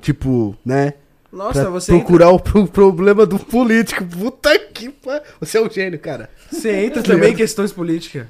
Tipo, 0.00 0.56
né? 0.64 0.94
Nossa, 1.32 1.62
pra 1.62 1.70
você. 1.70 1.92
Procurar 1.92 2.32
entra... 2.32 2.58
o 2.58 2.68
problema 2.68 3.26
do 3.26 3.38
político. 3.38 4.04
Puta 4.04 4.58
que 4.58 4.90
pariu. 4.90 5.22
Você 5.40 5.58
é 5.58 5.60
um 5.60 5.70
gênio, 5.70 5.98
cara. 5.98 6.30
Você 6.50 6.84
entra 6.84 7.02
também 7.04 7.32
em 7.32 7.36
questões 7.36 7.72
políticas. 7.72 8.26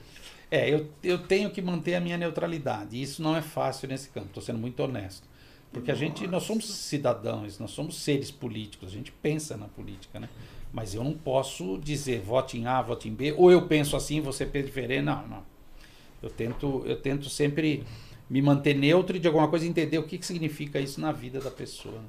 É, 0.50 0.72
eu, 0.72 0.88
eu 1.02 1.18
tenho 1.18 1.50
que 1.50 1.60
manter 1.60 1.94
a 1.94 2.00
minha 2.00 2.16
neutralidade. 2.16 2.96
E 2.96 3.02
isso 3.02 3.22
não 3.22 3.36
é 3.36 3.42
fácil 3.42 3.88
nesse 3.88 4.08
campo, 4.10 4.28
estou 4.28 4.42
sendo 4.42 4.58
muito 4.58 4.80
honesto. 4.80 5.28
Porque 5.72 5.90
Nossa. 5.90 6.04
a 6.04 6.06
gente, 6.06 6.26
nós 6.26 6.44
somos 6.44 6.64
cidadãos, 6.64 7.58
nós 7.58 7.70
somos 7.70 7.96
seres 7.96 8.30
políticos, 8.30 8.88
a 8.88 8.92
gente 8.92 9.10
pensa 9.10 9.56
na 9.56 9.66
política, 9.66 10.20
né? 10.20 10.28
Mas 10.72 10.94
eu 10.94 11.02
não 11.02 11.12
posso 11.12 11.78
dizer 11.78 12.20
vote 12.20 12.58
em 12.58 12.66
A, 12.66 12.80
vote 12.80 13.08
em 13.08 13.14
B, 13.14 13.34
ou 13.36 13.50
eu 13.50 13.66
penso 13.66 13.96
assim, 13.96 14.20
você 14.20 14.46
pensa 14.46 14.66
diferente. 14.66 15.02
Não, 15.02 15.26
não. 15.26 15.42
Eu 16.22 16.30
tento, 16.30 16.82
eu 16.86 17.00
tento 17.00 17.28
sempre 17.28 17.84
me 18.28 18.40
manter 18.42 18.74
neutro 18.74 19.16
e 19.16 19.20
de 19.20 19.26
alguma 19.26 19.48
coisa 19.48 19.66
entender 19.66 19.98
o 19.98 20.02
que, 20.04 20.18
que 20.18 20.26
significa 20.26 20.80
isso 20.80 21.00
na 21.00 21.12
vida 21.12 21.40
da 21.40 21.50
pessoa. 21.50 22.00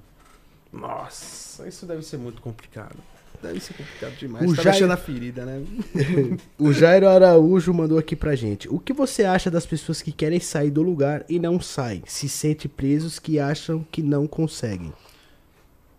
Nossa, 0.71 1.67
isso 1.67 1.85
deve 1.85 2.01
ser 2.03 2.17
muito 2.17 2.41
complicado. 2.41 2.97
Deve 3.41 3.59
ser 3.59 3.73
complicado 3.73 4.15
demais. 4.15 4.51
O 4.51 4.55
tá 4.55 4.63
Jair... 4.63 4.91
a 4.91 4.97
ferida, 4.97 5.45
né? 5.45 5.63
o 6.57 6.73
Jairo 6.73 7.07
Araújo 7.07 7.71
mandou 7.73 7.97
aqui 7.97 8.15
pra 8.15 8.35
gente. 8.35 8.67
O 8.67 8.79
que 8.79 8.93
você 8.93 9.23
acha 9.23 9.51
das 9.51 9.65
pessoas 9.65 10.01
que 10.01 10.11
querem 10.11 10.39
sair 10.39 10.71
do 10.71 10.81
lugar 10.81 11.23
e 11.29 11.39
não 11.39 11.61
saem? 11.61 12.01
Se 12.07 12.27
sente 12.27 12.67
presos 12.67 13.19
que 13.19 13.39
acham 13.39 13.85
que 13.91 14.01
não 14.01 14.25
conseguem? 14.25 14.91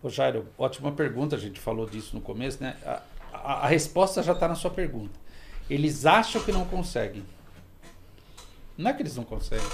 Ô 0.02 0.08
Jairo, 0.08 0.46
ótima 0.58 0.90
pergunta, 0.92 1.36
a 1.36 1.38
gente 1.38 1.60
falou 1.60 1.86
disso 1.86 2.14
no 2.14 2.20
começo, 2.20 2.62
né? 2.62 2.76
A, 2.84 3.02
a, 3.32 3.52
a 3.64 3.68
resposta 3.68 4.22
já 4.22 4.32
está 4.32 4.48
na 4.48 4.56
sua 4.56 4.70
pergunta. 4.70 5.18
Eles 5.70 6.06
acham 6.06 6.42
que 6.42 6.50
não 6.50 6.64
conseguem. 6.64 7.22
Não 8.76 8.90
é 8.90 8.94
que 8.94 9.02
eles 9.02 9.16
não 9.16 9.24
conseguem. 9.24 9.66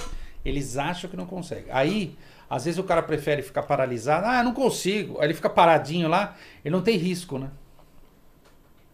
Eles 0.44 0.76
acham 0.76 1.08
que 1.08 1.16
não 1.16 1.26
conseguem. 1.26 1.70
Aí, 1.70 2.16
às 2.54 2.64
vezes 2.66 2.78
o 2.78 2.84
cara 2.84 3.02
prefere 3.02 3.42
ficar 3.42 3.64
paralisado. 3.64 4.26
Ah, 4.28 4.40
não 4.44 4.54
consigo. 4.54 5.18
Aí 5.18 5.26
ele 5.26 5.34
fica 5.34 5.50
paradinho 5.50 6.06
lá. 6.08 6.36
Ele 6.64 6.72
não 6.72 6.82
tem 6.82 6.96
risco, 6.96 7.36
né? 7.36 7.50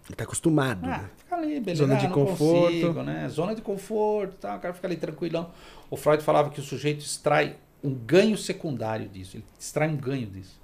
Ele 0.08 0.16
tá 0.16 0.24
acostumado. 0.24 0.80
Ah, 0.86 1.10
fica 1.14 1.36
ali, 1.36 1.60
beleza. 1.60 1.84
Zona 1.84 1.94
ah, 1.94 1.98
de 1.98 2.08
conforto. 2.08 2.72
Consigo, 2.72 3.02
né? 3.02 3.28
Zona 3.28 3.54
de 3.54 3.60
conforto, 3.60 4.36
tá? 4.38 4.56
o 4.56 4.60
cara 4.60 4.72
fica 4.72 4.88
ali 4.88 4.96
tranquilão. 4.96 5.50
O 5.90 5.96
Freud 5.98 6.22
falava 6.22 6.48
que 6.48 6.58
o 6.58 6.62
sujeito 6.62 7.00
extrai 7.00 7.56
um 7.84 7.92
ganho 7.92 8.34
secundário 8.38 9.06
disso. 9.06 9.36
Ele 9.36 9.44
extrai 9.58 9.90
um 9.90 9.96
ganho 9.96 10.26
disso. 10.26 10.58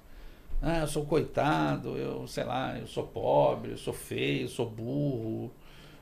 Ah, 0.59 0.79
eu 0.79 0.87
sou 0.87 1.05
coitado, 1.05 1.95
eu 1.97 2.27
sei 2.27 2.45
lá, 2.45 2.79
eu 2.79 2.87
sou 2.87 3.05
pobre, 3.05 3.73
eu 3.73 3.77
sou 3.77 3.93
feio, 3.93 4.45
eu 4.45 4.47
sou 4.47 4.67
burro, 4.67 5.51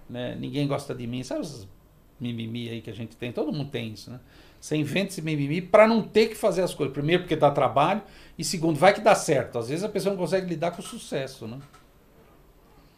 né? 0.10 0.34
Ninguém 0.40 0.66
gosta 0.66 0.96
de 0.96 1.06
mim. 1.06 1.24
Sabe 1.24 1.42
os 1.42 1.68
mimimi 2.18 2.70
aí 2.70 2.80
que 2.80 2.90
a 2.90 2.94
gente 2.94 3.18
tem? 3.18 3.34
Todo 3.34 3.52
mundo 3.52 3.70
tem 3.70 3.92
isso, 3.92 4.10
né? 4.10 4.22
Você 4.66 4.76
inventa 4.76 5.10
esse 5.10 5.22
mimimi 5.22 5.62
para 5.62 5.88
não 5.88 6.02
ter 6.02 6.28
que 6.28 6.34
fazer 6.34 6.64
as 6.64 6.74
coisas. 6.74 6.92
Primeiro, 6.92 7.22
porque 7.22 7.36
dá 7.36 7.52
trabalho, 7.52 8.02
e 8.36 8.44
segundo, 8.44 8.80
vai 8.80 8.96
que 8.96 9.00
dá 9.00 9.14
certo. 9.14 9.60
Às 9.60 9.70
vezes 9.70 9.84
a 9.84 9.90
pessoa 9.90 10.16
não 10.16 10.20
consegue 10.20 10.48
lidar 10.48 10.72
com 10.72 10.82
o 10.82 10.84
sucesso, 10.84 11.46
né? 11.46 11.60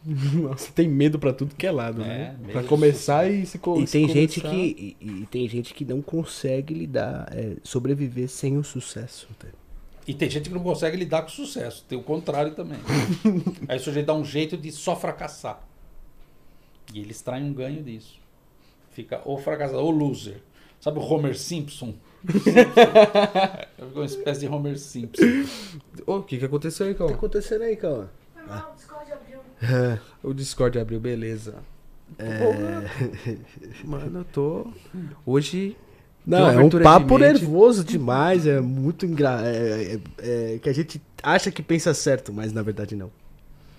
Nossa, 0.42 0.72
tem 0.72 0.88
medo 0.88 1.20
para 1.20 1.34
tudo 1.34 1.56
que 1.56 1.68
é 1.68 1.72
lado, 1.72 2.02
é, 2.04 2.06
né? 2.06 2.38
Para 2.54 2.64
começar 2.64 3.30
e 3.30 3.46
se, 3.46 3.58
e 3.58 3.86
tem 3.86 4.08
gente 4.08 4.40
que 4.40 4.96
e, 5.02 5.06
e, 5.06 5.26
tem 5.26 5.46
gente 5.50 5.74
que 5.74 5.84
não 5.84 6.02
consegue 6.02 6.74
lidar, 6.74 7.28
é, 7.36 7.58
sobreviver 7.64 8.30
sem 8.30 8.58
o 8.58 8.64
sucesso. 8.64 9.28
Tá? 9.38 9.50
E 10.08 10.14
tem 10.14 10.30
gente 10.30 10.48
que 10.48 10.56
não 10.56 10.64
consegue 10.64 10.96
lidar 10.96 11.24
com 11.24 11.28
o 11.28 11.32
sucesso. 11.32 11.84
Tem 11.84 11.98
o 11.98 12.04
contrário 12.04 12.56
também. 12.56 12.80
Aí 13.68 13.76
o 13.76 13.82
sujeito 13.82 14.06
dá 14.06 14.14
um 14.14 14.24
jeito 14.24 14.56
de 14.56 14.72
só 14.72 14.96
fracassar. 14.96 15.68
E 16.94 17.02
ele 17.02 17.12
extrai 17.12 17.44
um 17.44 17.52
ganho 17.52 17.84
disso. 17.84 18.22
Fica 18.92 19.22
ou 19.26 19.38
fracassado 19.38 19.80
ou 19.80 19.92
loser. 19.92 20.42
Sabe 20.88 21.00
o 21.00 21.04
Homer 21.04 21.38
Simpson? 21.38 21.94
Ficou 22.24 23.92
uma 23.94 24.06
espécie 24.06 24.40
de 24.40 24.48
Homer 24.48 24.80
Simpson. 24.80 25.22
O 26.06 26.14
oh, 26.14 26.24
que, 26.24 26.38
que 26.38 26.46
aconteceu 26.46 26.88
aí, 26.88 26.96
Cal? 26.96 27.08
O 27.08 27.10
que 27.10 27.14
tá 27.16 27.20
acontecendo 27.20 27.64
aí? 27.64 27.78
Ah. 28.48 28.70
o 28.72 28.74
Discord 28.74 29.12
abriu. 29.12 29.40
É. 29.62 30.00
o 30.24 30.34
Discord 30.34 30.80
abriu, 30.80 30.98
beleza. 30.98 31.56
É... 32.18 32.40
Mano, 33.84 34.20
eu 34.20 34.24
tô. 34.32 34.68
Hoje 35.26 35.76
não, 36.26 36.50
é 36.50 36.58
um 36.58 36.70
papo 36.70 37.18
de 37.18 37.26
nervoso 37.26 37.84
demais, 37.84 38.48
é 38.48 38.62
muito 38.62 39.06
engra... 39.06 39.42
É, 39.44 40.00
é, 40.20 40.54
é, 40.54 40.60
que 40.60 40.70
a 40.70 40.74
gente 40.74 41.02
acha 41.22 41.52
que 41.52 41.62
pensa 41.62 41.94
certo, 41.94 42.32
mas 42.32 42.54
na 42.54 42.62
verdade 42.62 42.96
não. 42.96 43.12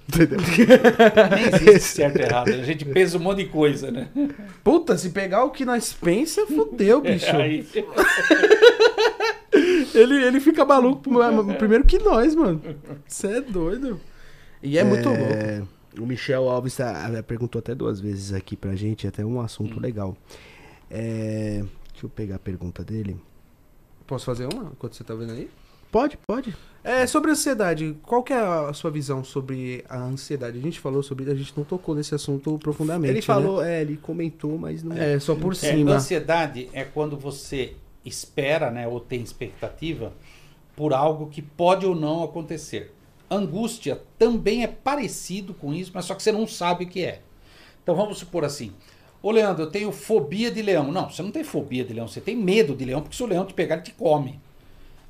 Entendeu? 0.08 0.38
Nem 1.36 1.48
existe 1.54 1.80
certo 1.96 2.18
e 2.18 2.22
errado, 2.22 2.48
a 2.48 2.62
gente 2.62 2.84
pensa 2.84 3.18
um 3.18 3.20
monte 3.20 3.44
de 3.44 3.50
coisa, 3.50 3.90
né? 3.90 4.08
Puta, 4.64 4.96
se 4.96 5.10
pegar 5.10 5.44
o 5.44 5.50
que 5.50 5.64
nós 5.64 5.92
pensa, 5.92 6.46
fodeu, 6.46 7.00
bicho. 7.00 7.26
É, 7.36 7.64
ele, 9.98 10.24
ele 10.24 10.40
fica 10.40 10.64
maluco 10.64 11.10
primeiro 11.58 11.84
que 11.84 11.98
nós, 11.98 12.34
mano. 12.34 12.60
Você 13.06 13.26
é 13.26 13.40
doido. 13.40 14.00
E 14.62 14.78
é, 14.78 14.84
muito 14.84 15.08
louco. 15.08 15.68
O 16.00 16.06
Michel 16.06 16.48
Alves 16.48 16.76
tá, 16.76 17.22
perguntou 17.26 17.58
até 17.58 17.74
duas 17.74 18.00
vezes 18.00 18.32
aqui 18.32 18.56
pra 18.56 18.74
gente, 18.74 19.06
até 19.06 19.24
um 19.24 19.40
assunto 19.40 19.78
hum. 19.78 19.80
legal. 19.80 20.16
É, 20.90 21.62
Deixa 21.98 22.06
eu 22.06 22.10
pegar 22.10 22.36
a 22.36 22.38
pergunta 22.38 22.84
dele. 22.84 23.20
Posso 24.06 24.24
fazer 24.24 24.46
uma 24.54 24.70
enquanto 24.70 24.94
você 24.94 25.02
tá 25.02 25.16
vendo 25.16 25.32
aí? 25.32 25.50
Pode, 25.90 26.18
pode. 26.26 26.54
É, 26.84 27.06
sobre 27.06 27.30
a 27.30 27.32
ansiedade, 27.32 27.96
qual 28.02 28.22
que 28.22 28.32
é 28.32 28.36
a 28.36 28.72
sua 28.72 28.90
visão 28.90 29.22
sobre 29.22 29.84
a 29.88 29.98
ansiedade? 29.98 30.58
A 30.58 30.62
gente 30.62 30.80
falou 30.80 31.02
sobre, 31.02 31.30
a 31.30 31.34
gente 31.34 31.52
não 31.56 31.64
tocou 31.64 31.94
nesse 31.94 32.14
assunto 32.14 32.58
profundamente. 32.58 33.12
Ele 33.12 33.22
falou, 33.22 33.60
né? 33.60 33.78
é, 33.78 33.80
ele 33.82 33.96
comentou, 33.96 34.56
mas 34.56 34.82
não. 34.82 34.96
É, 34.96 35.18
só 35.18 35.34
por 35.34 35.52
é, 35.52 35.56
cima. 35.56 35.92
Ansiedade 35.92 36.68
é 36.72 36.84
quando 36.84 37.16
você 37.16 37.76
espera, 38.04 38.70
né, 38.70 38.86
ou 38.88 39.00
tem 39.00 39.20
expectativa 39.20 40.12
por 40.74 40.94
algo 40.94 41.26
que 41.26 41.42
pode 41.42 41.84
ou 41.84 41.94
não 41.94 42.22
acontecer. 42.22 42.94
Angústia 43.30 44.00
também 44.18 44.62
é 44.62 44.66
parecido 44.66 45.52
com 45.52 45.74
isso, 45.74 45.90
mas 45.92 46.06
só 46.06 46.14
que 46.14 46.22
você 46.22 46.32
não 46.32 46.46
sabe 46.46 46.84
o 46.84 46.88
que 46.88 47.04
é. 47.04 47.20
Então 47.82 47.94
vamos 47.94 48.18
supor 48.18 48.44
assim, 48.44 48.72
Ô, 49.20 49.32
Leandro, 49.32 49.64
eu 49.64 49.70
tenho 49.70 49.90
fobia 49.90 50.50
de 50.50 50.62
leão. 50.62 50.92
Não, 50.92 51.10
você 51.10 51.22
não 51.22 51.30
tem 51.30 51.42
fobia 51.42 51.84
de 51.84 51.92
leão, 51.92 52.06
você 52.06 52.20
tem 52.20 52.36
medo 52.36 52.74
de 52.74 52.84
leão, 52.84 53.00
porque 53.02 53.16
se 53.16 53.22
o 53.22 53.26
leão 53.26 53.44
te 53.44 53.52
pegar, 53.52 53.74
ele 53.74 53.84
te 53.84 53.92
come. 53.92 54.40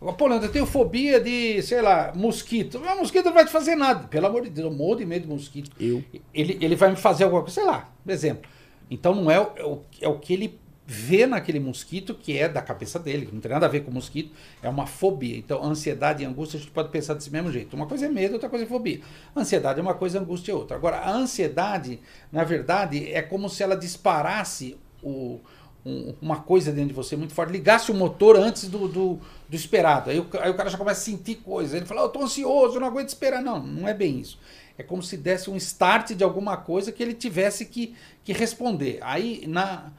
Pô, 0.01 0.27
Leandro, 0.29 0.47
eu 0.47 0.53
tenho 0.53 0.67
fobia 0.67 1.21
de, 1.21 1.61
sei 1.63 1.83
lá, 1.83 2.13
mosquito. 2.15 2.81
Mas 2.85 2.97
mosquito 2.97 3.27
não 3.27 3.35
vai 3.35 3.45
te 3.45 3.51
fazer 3.51 3.75
nada. 3.75 4.07
Pelo 4.07 4.27
amor 4.27 4.43
de 4.43 4.51
Deus, 4.51 4.71
eu 4.71 4.77
morro 4.77 4.97
de 4.97 5.05
medo 5.05 5.23
de 5.23 5.29
mosquito. 5.29 5.71
Eu? 5.79 6.05
Ele, 6.33 6.57
ele 6.61 6.77
vai 6.77 6.91
me 6.91 6.97
fazer 6.97 7.25
alguma 7.25 7.43
coisa, 7.43 7.57
sei 7.57 7.65
lá, 7.65 7.91
por 8.05 8.13
exemplo. 8.13 8.49
Então 8.91 9.15
não 9.15 9.31
é 9.31 9.41
o, 9.41 9.53
é 9.57 9.65
o, 9.65 9.83
é 10.03 10.09
o 10.09 10.19
que 10.19 10.33
ele 10.33 10.59
vê 10.91 11.27
naquele 11.27 11.61
mosquito 11.61 12.15
que 12.15 12.39
é 12.39 12.49
da 12.49 12.63
cabeça 12.63 12.99
dele, 12.99 13.27
que 13.27 13.35
não 13.35 13.43
tem 13.43 13.51
nada 13.51 13.67
a 13.67 13.69
ver 13.69 13.81
com 13.81 13.91
o 13.91 13.95
mosquito, 13.95 14.33
é 14.63 14.69
uma 14.71 14.87
fobia. 14.87 15.37
Então, 15.37 15.63
ansiedade 15.63 16.23
e 16.23 16.27
angústia 16.27 16.57
a 16.57 16.61
gente 16.61 16.73
pode 16.73 16.89
pensar 16.89 17.13
desse 17.13 17.31
mesmo 17.31 17.53
jeito. 17.53 17.77
Uma 17.77 17.87
coisa 17.87 18.07
é 18.07 18.09
medo, 18.09 18.33
outra 18.33 18.49
coisa 18.49 18.65
é 18.65 18.69
fobia. 18.69 19.01
Ansiedade 19.37 19.79
é 19.79 19.83
uma 19.83 19.93
coisa, 19.93 20.19
angústia 20.19 20.53
é 20.53 20.55
outra. 20.55 20.79
Agora, 20.79 20.97
a 20.97 21.11
ansiedade, 21.11 22.01
na 22.33 22.43
verdade, 22.43 23.13
é 23.13 23.21
como 23.21 23.51
se 23.51 23.63
ela 23.63 23.77
disparasse 23.77 24.79
o, 25.03 25.41
um, 25.89 26.15
uma 26.21 26.41
coisa 26.41 26.71
dentro 26.71 26.89
de 26.89 26.95
você 26.95 27.17
muito 27.17 27.33
forte, 27.35 27.51
ligasse 27.51 27.91
o 27.91 27.95
motor 27.95 28.37
antes 28.37 28.69
do, 28.69 28.87
do, 28.87 29.21
do 29.49 29.57
esperado. 29.57 30.11
Aí 30.11 30.21
o, 30.21 30.27
aí 30.41 30.51
o, 30.51 30.55
cara 30.55 30.69
já 30.69 30.79
começa 30.79 31.01
a 31.01 31.05
sentir 31.05 31.37
coisas. 31.37 31.75
Ele 31.75 31.87
fala, 31.87 32.03
oh, 32.03 32.05
eu 32.05 32.09
tô 32.11 32.23
ansioso, 32.23 32.77
eu 32.77 32.81
não 32.81 32.89
aguento 32.89 33.09
esperar. 33.09 33.43
Não, 33.43 33.61
não 33.61 33.89
é 33.89 33.95
bem 33.95 34.21
isso. 34.21 34.39
É 34.77 34.83
como 34.83 35.03
se 35.03 35.17
desse 35.17 35.51
um 35.51 35.57
start 35.57 36.13
de 36.13 36.23
alguma 36.23 36.57
coisa 36.57 36.93
que 36.93 37.03
ele 37.03 37.15
tivesse 37.15 37.65
que, 37.65 37.97
que 38.23 38.33
responder. 38.33 38.99
Aí, 39.03 39.45
na 39.47 39.91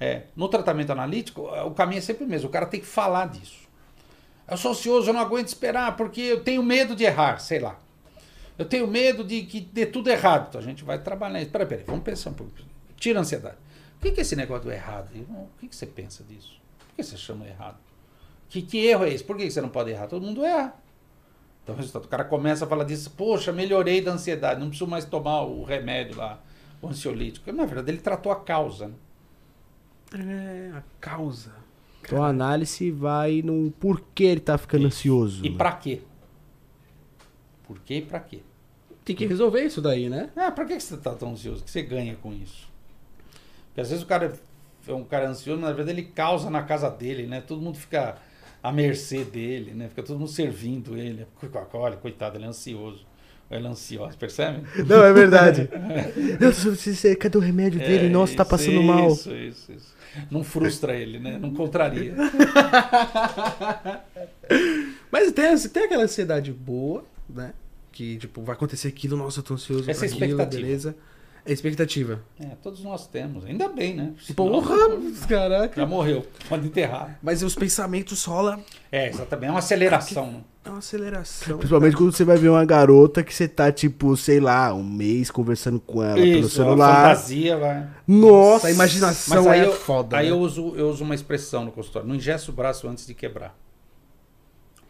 é, 0.00 0.22
no 0.34 0.48
tratamento 0.48 0.90
analítico, 0.90 1.48
é, 1.54 1.62
o 1.62 1.72
caminho 1.72 1.98
é 1.98 2.00
sempre 2.00 2.24
o 2.24 2.26
mesmo. 2.26 2.48
O 2.48 2.50
cara 2.50 2.64
tem 2.64 2.80
que 2.80 2.86
falar 2.86 3.28
disso. 3.28 3.68
Eu 4.50 4.56
sou 4.56 4.70
ansioso, 4.70 5.10
eu 5.10 5.12
não 5.12 5.20
aguento 5.20 5.48
esperar, 5.48 5.96
porque 5.96 6.20
eu 6.22 6.42
tenho 6.42 6.62
medo 6.62 6.96
de 6.96 7.04
errar, 7.04 7.38
sei 7.38 7.60
lá. 7.60 7.78
Eu 8.58 8.64
tenho 8.64 8.86
medo 8.86 9.22
de 9.22 9.42
que 9.42 9.60
dê 9.60 9.86
tudo 9.86 10.08
errado. 10.08 10.46
Então 10.48 10.60
a 10.60 10.64
gente 10.64 10.82
vai 10.82 10.98
trabalhar 10.98 11.40
isso. 11.40 11.50
Peraí, 11.50 11.66
peraí, 11.66 11.84
vamos 11.86 12.02
pensar 12.02 12.30
um 12.30 12.34
pouco. 12.34 12.52
Tira 12.96 13.18
a 13.18 13.22
ansiedade. 13.22 13.56
O 14.00 14.02
que, 14.02 14.12
que 14.12 14.20
é 14.20 14.22
esse 14.22 14.34
negócio 14.34 14.64
do 14.64 14.72
errado? 14.72 15.10
O 15.28 15.48
que, 15.58 15.68
que 15.68 15.76
você 15.76 15.84
pensa 15.84 16.24
disso? 16.24 16.58
Por 16.78 16.96
que 16.96 17.02
você 17.02 17.18
chama 17.18 17.46
errado? 17.46 17.76
Que, 18.48 18.62
que 18.62 18.78
erro 18.86 19.04
é 19.04 19.10
esse? 19.10 19.22
Por 19.22 19.36
que 19.36 19.50
você 19.50 19.60
não 19.60 19.68
pode 19.68 19.90
errar? 19.90 20.06
Todo 20.06 20.24
mundo 20.24 20.42
erra. 20.42 20.74
Então, 21.62 21.76
o 21.78 22.08
cara 22.08 22.24
começa 22.24 22.64
a 22.64 22.68
falar 22.68 22.84
disso, 22.84 23.10
poxa, 23.10 23.52
melhorei 23.52 24.00
da 24.00 24.12
ansiedade, 24.12 24.58
não 24.58 24.68
preciso 24.68 24.88
mais 24.88 25.04
tomar 25.04 25.42
o 25.42 25.62
remédio 25.64 26.16
lá, 26.16 26.40
o 26.80 26.88
ansiolítico. 26.88 27.52
Na 27.52 27.66
verdade, 27.66 27.90
ele 27.90 28.00
tratou 28.00 28.32
a 28.32 28.36
causa. 28.36 28.88
Né? 28.88 30.70
É, 30.72 30.78
a 30.78 30.82
causa. 30.98 31.52
Então 32.00 32.24
a 32.24 32.28
análise 32.28 32.90
vai 32.90 33.42
no 33.42 33.70
porquê 33.72 34.24
ele 34.24 34.40
tá 34.40 34.56
ficando 34.56 34.88
Isso. 34.88 34.96
ansioso. 34.96 35.44
E 35.44 35.50
né? 35.50 35.58
pra 35.58 35.72
quê? 35.72 36.00
Por 37.64 37.78
quê 37.80 37.96
e 37.96 38.02
pra 38.02 38.18
quê? 38.18 38.40
Tem 39.04 39.14
que 39.14 39.26
resolver 39.26 39.62
isso 39.62 39.82
daí, 39.82 40.08
né? 40.08 40.30
Ah, 40.34 40.50
pra 40.50 40.64
que 40.64 40.74
que 40.74 40.82
você 40.82 40.96
tá 40.96 41.14
tão 41.14 41.32
ansioso? 41.32 41.60
O 41.60 41.64
que 41.64 41.70
você 41.70 41.82
ganha 41.82 42.16
com 42.16 42.32
isso? 42.32 42.69
Porque 43.80 43.82
às 43.82 43.90
vezes 43.90 44.04
o 44.04 44.06
cara 44.06 44.32
é 44.86 44.92
um 44.92 45.04
cara 45.04 45.28
ansioso, 45.28 45.60
mas 45.60 45.70
na 45.70 45.76
verdade 45.76 45.98
ele 45.98 46.08
causa 46.08 46.50
na 46.50 46.62
casa 46.62 46.90
dele, 46.90 47.26
né? 47.26 47.40
Todo 47.40 47.62
mundo 47.62 47.78
fica 47.78 48.16
à 48.62 48.70
mercê 48.70 49.24
dele, 49.24 49.72
né? 49.72 49.88
Fica 49.88 50.02
todo 50.02 50.18
mundo 50.18 50.30
servindo 50.30 50.98
ele. 50.98 51.26
Olha, 51.72 51.96
coitado, 51.96 52.36
ele 52.36 52.44
é 52.44 52.48
ansioso. 52.48 53.06
Ele 53.50 53.66
é 53.66 53.70
ansioso, 53.70 54.18
percebe? 54.18 54.62
Não, 54.86 55.02
é 55.02 55.12
verdade. 55.12 55.68
Não, 56.38 57.16
cadê 57.16 57.38
o 57.38 57.40
remédio 57.40 57.80
dele? 57.80 58.06
É, 58.06 58.08
Nossa, 58.08 58.36
tá 58.36 58.42
isso, 58.42 58.50
passando 58.50 58.82
mal. 58.82 59.12
Isso, 59.12 59.34
isso, 59.34 59.72
isso. 59.72 59.96
Não 60.30 60.44
frustra 60.44 60.94
ele, 60.94 61.18
né? 61.18 61.38
Não 61.38 61.54
contraria. 61.54 62.14
Mas 65.10 65.32
tem, 65.32 65.56
tem 65.68 65.84
aquela 65.84 66.04
ansiedade 66.04 66.52
boa, 66.52 67.04
né? 67.28 67.54
Que, 67.90 68.18
tipo, 68.18 68.42
vai 68.42 68.54
acontecer 68.54 68.88
aquilo, 68.88 69.16
nossa, 69.16 69.40
eu 69.40 69.42
tô 69.42 69.54
ansioso 69.54 69.90
Essa 69.90 70.04
é 70.04 70.08
pra 70.08 70.16
aquilo, 70.16 70.30
expectativa. 70.30 70.62
beleza. 70.62 70.94
É 71.44 71.52
expectativa. 71.52 72.22
É, 72.38 72.48
todos 72.62 72.82
nós 72.82 73.06
temos. 73.06 73.44
Ainda 73.44 73.68
bem, 73.68 73.94
né? 73.94 74.12
Senão, 74.20 74.34
Porra, 74.36 74.76
caraca. 75.26 75.80
Já 75.80 75.86
morreu. 75.86 76.26
Pode 76.48 76.66
enterrar. 76.66 77.18
Mas 77.22 77.42
os 77.42 77.54
pensamentos 77.54 78.24
rola 78.24 78.60
É, 78.92 79.08
exatamente. 79.08 79.48
É 79.48 79.50
uma 79.52 79.58
aceleração. 79.60 80.32
né? 80.32 80.40
é 80.64 80.68
uma 80.68 80.78
aceleração. 80.78 81.56
Principalmente 81.58 81.96
quando 81.96 82.12
você 82.12 82.24
vai 82.24 82.36
ver 82.36 82.50
uma 82.50 82.64
garota 82.64 83.22
que 83.22 83.34
você 83.34 83.48
tá, 83.48 83.72
tipo, 83.72 84.14
sei 84.16 84.38
lá, 84.40 84.74
um 84.74 84.84
mês 84.84 85.30
conversando 85.30 85.80
com 85.80 86.02
ela 86.02 86.14
pelo 86.14 86.26
Isso, 86.46 86.60
a 86.60 86.64
celular. 86.64 87.08
fantasia 87.08 87.56
vai. 87.56 87.88
Nossa, 88.06 88.66
a 88.66 88.70
imaginação 88.70 89.42
Mas 89.42 89.46
aí, 89.46 89.60
é 89.60 89.66
eu, 89.66 89.72
foda. 89.72 90.16
aí 90.18 90.26
né? 90.26 90.32
eu, 90.32 90.38
uso, 90.38 90.74
eu 90.76 90.90
uso 90.90 91.02
uma 91.02 91.14
expressão 91.14 91.64
no 91.64 91.72
consultório. 91.72 92.06
Não 92.06 92.14
ingessa 92.14 92.50
o 92.50 92.54
braço 92.54 92.86
antes 92.86 93.06
de 93.06 93.14
quebrar. 93.14 93.56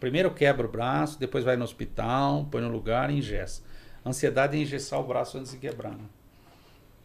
Primeiro 0.01 0.31
quebra 0.33 0.67
o 0.67 0.71
braço, 0.71 1.19
depois 1.21 1.45
vai 1.45 1.57
no 1.57 1.65
hospital, 1.65 2.47
põe 2.51 2.63
no 2.63 2.69
lugar 2.71 3.11
e 3.11 3.19
ingessa. 3.19 3.63
Ansiedade 4.05 4.57
é 4.57 4.61
engessar 4.61 4.99
o 4.99 5.05
braço 5.05 5.37
antes 5.39 5.53
de 5.53 5.59
quebrar. 5.59 5.91
Né? 5.91 6.05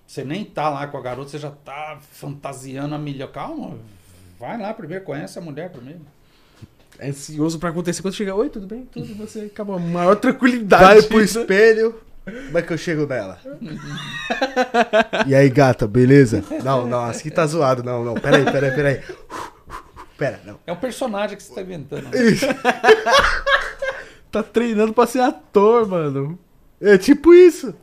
Você 0.07 0.23
nem 0.23 0.45
tá 0.45 0.69
lá 0.69 0.87
com 0.87 0.97
a 0.97 1.01
garota, 1.01 1.29
você 1.29 1.37
já 1.39 1.51
tá 1.51 1.97
fantasiando 2.11 2.93
a 2.95 2.97
milhão. 2.97 3.27
Calma, 3.27 3.77
vai 4.39 4.59
lá 4.59 4.73
primeiro, 4.73 5.03
conhece 5.03 5.37
a 5.37 5.41
mulher 5.41 5.71
primeiro. 5.71 6.01
É 6.97 7.09
ansioso 7.09 7.59
pra 7.59 7.69
acontecer 7.69 8.01
quando 8.01 8.13
chegar. 8.13 8.35
Oi, 8.35 8.49
tudo 8.49 8.67
bem? 8.67 8.85
Tudo, 8.85 9.13
você 9.15 9.41
acaba 9.41 9.77
maior 9.77 10.15
tranquilidade. 10.15 10.83
vai 10.83 11.01
pro 11.03 11.21
espelho. 11.21 11.99
Como 12.23 12.57
é 12.57 12.61
que 12.61 12.73
eu 12.73 12.77
chego 12.77 13.05
nela? 13.05 13.39
e 15.27 15.35
aí, 15.35 15.49
gata, 15.49 15.85
beleza? 15.87 16.43
Não, 16.63 16.87
não, 16.87 17.03
assim 17.03 17.29
tá 17.29 17.45
zoado. 17.45 17.83
Não, 17.83 18.03
não, 18.03 18.15
peraí, 18.15 18.45
peraí, 18.45 18.71
peraí. 18.71 19.01
Pera, 20.17 20.39
não. 20.45 20.59
É 20.65 20.71
um 20.71 20.77
personagem 20.77 21.35
que 21.35 21.43
você 21.43 21.53
tá 21.53 21.61
inventando. 21.61 22.07
Tá 24.31 24.43
treinando 24.43 24.91
pra 24.91 25.07
ser 25.07 25.21
ator, 25.21 25.87
mano. 25.87 26.37
É 26.81 26.97
tipo 26.97 27.33
isso. 27.33 27.73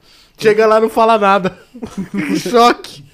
Chega 0.42 0.66
lá 0.66 0.80
não 0.80 0.88
fala 0.88 1.18
nada. 1.18 1.58
Choque. 2.38 3.04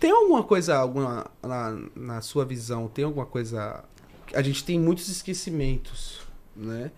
Tem 0.00 0.10
alguma 0.10 0.42
coisa, 0.42 0.76
alguma, 0.76 1.26
na, 1.42 1.78
na 1.94 2.20
sua 2.20 2.44
visão, 2.44 2.88
tem 2.88 3.04
alguma 3.04 3.26
coisa. 3.26 3.82
A 4.32 4.42
gente 4.42 4.64
tem 4.64 4.78
muitos 4.78 5.08
esquecimentos, 5.08 6.20
né? 6.54 6.90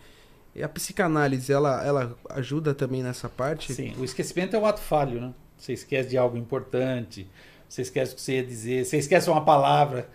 E 0.54 0.62
a 0.62 0.68
psicanálise, 0.68 1.52
ela, 1.52 1.84
ela 1.84 2.16
ajuda 2.30 2.74
também 2.74 3.02
nessa 3.02 3.28
parte? 3.28 3.72
Sim, 3.72 3.94
o 3.98 4.04
esquecimento 4.04 4.54
é 4.54 4.58
o 4.58 4.66
ato 4.66 4.80
falho, 4.80 5.20
né? 5.20 5.32
Você 5.56 5.72
esquece 5.72 6.10
de 6.10 6.18
algo 6.18 6.36
importante, 6.36 7.28
você 7.68 7.82
esquece 7.82 8.12
o 8.12 8.16
que 8.16 8.22
você 8.22 8.34
ia 8.34 8.44
dizer, 8.44 8.84
você 8.84 8.98
esquece 8.98 9.30
uma 9.30 9.44
palavra. 9.44 10.08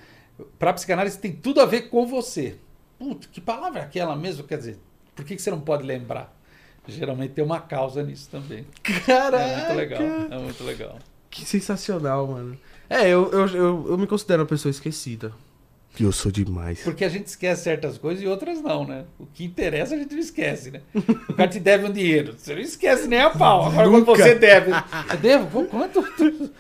Para 0.60 0.74
psicanálise 0.74 1.18
tem 1.18 1.32
tudo 1.32 1.62
a 1.62 1.66
ver 1.66 1.84
com 1.84 2.06
você. 2.06 2.58
Puta, 3.00 3.28
que 3.32 3.40
palavra 3.40 3.80
é 3.80 3.84
aquela 3.84 4.16
mesmo? 4.16 4.44
Quer 4.44 4.58
dizer, 4.58 4.80
por 5.16 5.24
que, 5.24 5.36
que 5.36 5.42
você 5.42 5.52
não 5.52 5.62
pode 5.62 5.84
lembrar? 5.84 6.36
Geralmente 6.88 7.32
tem 7.32 7.44
uma 7.44 7.60
causa 7.60 8.04
nisso 8.04 8.30
também. 8.32 8.66
Caraca! 9.06 9.38
É 9.44 9.66
muito 9.66 9.74
legal, 9.78 10.02
é 10.32 10.38
muito 10.38 10.64
legal. 10.64 11.00
Que 11.30 11.46
sensacional, 11.46 12.28
mano. 12.28 12.58
É, 12.90 13.08
eu, 13.10 13.30
eu, 13.32 13.48
eu, 13.48 13.86
eu 13.90 13.98
me 13.98 14.06
considero 14.08 14.42
uma 14.44 14.48
pessoa 14.48 14.70
esquecida. 14.70 15.32
Eu 16.00 16.12
sou 16.12 16.30
demais. 16.30 16.82
Porque 16.82 17.06
a 17.06 17.10
gente 17.10 17.28
esquece 17.28 17.64
certas 17.64 17.98
coisas 17.98 18.22
e 18.22 18.28
outras 18.28 18.62
não, 18.62 18.86
né? 18.86 19.06
O 19.18 19.26
que 19.26 19.46
interessa 19.46 19.96
a 19.96 19.98
gente 19.98 20.12
não 20.14 20.20
esquece, 20.20 20.70
né? 20.70 20.82
O 21.30 21.34
cara 21.34 21.50
te 21.50 21.58
deve 21.60 21.86
um 21.86 21.92
dinheiro, 21.92 22.36
você 22.38 22.54
não 22.54 22.62
esquece 22.62 23.08
nem 23.08 23.22
a 23.22 23.30
pau. 23.30 23.66
Agora 23.68 23.90
quando 23.90 24.06
Nunca. 24.06 24.22
você 24.22 24.36
deve, 24.36 24.72
você 24.72 25.18
deve? 25.18 25.46
Qu- 25.46 25.66
Quanto? 25.68 26.06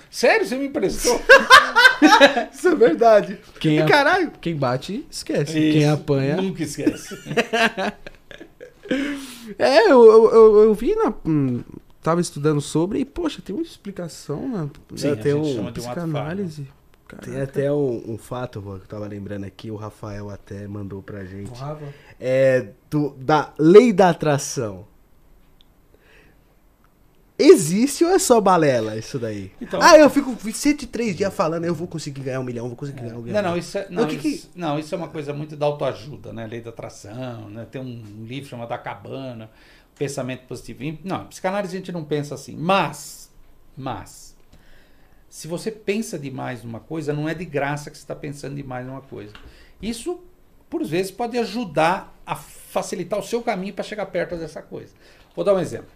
Sério, 0.09 0.45
você 0.47 0.55
me 0.57 0.67
emprestou? 0.67 1.21
Isso 2.53 2.67
é 2.69 2.75
verdade. 2.75 3.37
Quem, 3.59 3.75
E 3.75 3.81
a- 3.81 3.85
caralho. 3.85 4.31
quem 4.39 4.55
bate, 4.55 5.05
esquece. 5.11 5.51
Quem 5.51 5.79
Isso, 5.83 5.91
apanha. 5.91 6.37
Nunca 6.37 6.63
esquece. 6.63 7.17
É, 9.59 9.91
eu, 9.91 10.03
eu, 10.05 10.31
eu, 10.31 10.63
eu 10.63 10.73
vi 10.73 10.95
na. 10.95 11.13
hum, 11.25 11.63
Tava 12.05 12.21
estudando 12.21 12.61
sobre 12.61 12.99
e, 12.99 13.05
poxa, 13.05 13.41
tem 13.41 13.55
uma 13.55 13.63
explicação 13.63 14.47
na, 14.47 14.69
Sim, 14.95 15.15
tem 15.15 15.33
gente 15.33 15.37
um 15.37 15.55
chama 15.55 15.71
de 15.71 15.79
um 15.79 15.83
psicanálise. 15.83 16.67
Tem 17.07 17.19
Caraca. 17.33 17.43
até 17.43 17.71
um, 17.71 18.11
um 18.13 18.17
fato 18.17 18.61
que 18.61 18.67
eu 18.67 18.79
tava 18.87 19.07
lembrando 19.07 19.43
aqui, 19.43 19.71
o 19.71 19.75
Rafael 19.75 20.29
até 20.29 20.67
mandou 20.67 21.01
pra 21.01 21.25
gente. 21.25 21.51
É 22.19 22.69
do, 22.91 23.09
da 23.17 23.51
lei 23.57 23.91
da 23.91 24.11
atração. 24.11 24.85
Existe 27.37 28.03
ou 28.05 28.11
é 28.11 28.17
só 28.19 28.39
balela 28.39 28.95
isso 28.97 29.19
daí? 29.19 29.51
Então- 29.59 29.81
ah, 29.81 29.97
eu 29.97 30.09
fico 30.09 30.33
103 30.53 31.15
dias 31.17 31.33
falando, 31.33 31.65
eu 31.65 31.75
vou 31.75 31.85
conseguir 31.87 32.21
ganhar 32.21 32.39
um 32.39 32.43
milhão, 32.43 32.67
vou 32.67 32.77
conseguir 32.77 33.01
ganhar 33.01 33.17
um 33.17 33.21
milhão. 33.21 33.41
Não, 33.41 33.51
não, 33.51 33.57
isso 33.57 33.77
é, 33.77 33.87
não, 33.89 34.07
que 34.07 34.17
que- 34.17 34.27
isso, 34.29 34.49
não, 34.55 34.79
isso 34.79 34.95
é 34.95 34.97
uma 34.97 35.09
coisa 35.09 35.33
muito 35.33 35.55
da 35.57 35.65
autoajuda, 35.65 36.31
né? 36.31 36.47
Lei 36.47 36.61
da 36.61 36.69
atração, 36.69 37.49
né? 37.49 37.67
Tem 37.69 37.81
um 37.81 38.23
livro 38.25 38.49
chamado 38.49 38.71
A 38.71 38.77
Cabana, 38.77 39.49
Pensamento 39.97 40.45
Positivo. 40.47 40.79
Não, 41.03 41.25
psicanálise 41.27 41.75
a 41.75 41.79
gente 41.79 41.91
não 41.91 42.05
pensa 42.05 42.35
assim. 42.35 42.55
Mas, 42.55 43.29
mas, 43.75 44.33
se 45.29 45.45
você 45.47 45.69
pensa 45.71 46.17
demais 46.17 46.63
numa 46.63 46.79
coisa, 46.79 47.11
não 47.11 47.27
é 47.27 47.33
de 47.33 47.43
graça 47.43 47.91
que 47.91 47.97
você 47.97 48.03
está 48.03 48.15
pensando 48.15 48.55
demais 48.55 48.85
numa 48.87 49.01
coisa. 49.01 49.33
Isso, 49.81 50.21
por 50.69 50.83
vezes, 50.85 51.11
pode 51.11 51.37
ajudar 51.37 52.15
a 52.25 52.33
facilitar 52.35 53.19
o 53.19 53.23
seu 53.23 53.41
caminho 53.41 53.73
para 53.73 53.83
chegar 53.83 54.05
perto 54.05 54.37
dessa 54.37 54.61
coisa. 54.61 54.93
Vou 55.35 55.43
dar 55.43 55.53
um 55.53 55.59
exemplo. 55.59 55.89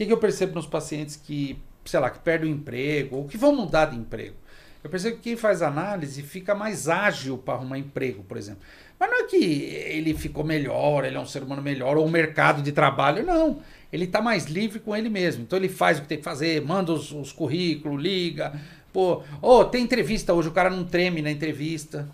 Que, 0.00 0.06
que 0.06 0.12
eu 0.14 0.16
percebo 0.16 0.54
nos 0.54 0.64
pacientes 0.64 1.14
que, 1.14 1.58
sei 1.84 2.00
lá, 2.00 2.08
que 2.08 2.20
perdem 2.20 2.50
o 2.50 2.54
emprego 2.54 3.18
ou 3.18 3.28
que 3.28 3.36
vão 3.36 3.54
mudar 3.54 3.84
de 3.84 3.98
emprego? 3.98 4.34
Eu 4.82 4.88
percebo 4.88 5.16
que 5.16 5.24
quem 5.24 5.36
faz 5.36 5.60
análise 5.60 6.22
fica 6.22 6.54
mais 6.54 6.88
ágil 6.88 7.36
para 7.36 7.52
arrumar 7.52 7.76
emprego, 7.76 8.22
por 8.22 8.38
exemplo. 8.38 8.62
Mas 8.98 9.10
não 9.10 9.18
é 9.18 9.24
que 9.24 9.36
ele 9.36 10.14
ficou 10.14 10.42
melhor, 10.42 11.04
ele 11.04 11.18
é 11.18 11.20
um 11.20 11.26
ser 11.26 11.42
humano 11.42 11.60
melhor, 11.60 11.98
ou 11.98 12.06
o 12.06 12.10
mercado 12.10 12.62
de 12.62 12.72
trabalho, 12.72 13.26
não. 13.26 13.60
Ele 13.92 14.06
está 14.06 14.22
mais 14.22 14.46
livre 14.46 14.80
com 14.80 14.96
ele 14.96 15.10
mesmo. 15.10 15.42
Então 15.42 15.58
ele 15.58 15.68
faz 15.68 15.98
o 15.98 16.00
que 16.00 16.08
tem 16.08 16.16
que 16.16 16.24
fazer, 16.24 16.62
manda 16.62 16.92
os, 16.92 17.12
os 17.12 17.30
currículos, 17.30 18.02
liga. 18.02 18.58
Pô, 18.94 19.22
oh, 19.42 19.66
tem 19.66 19.84
entrevista 19.84 20.32
hoje, 20.32 20.48
o 20.48 20.52
cara 20.52 20.70
não 20.70 20.82
treme 20.82 21.20
na 21.20 21.30
entrevista. 21.30 22.08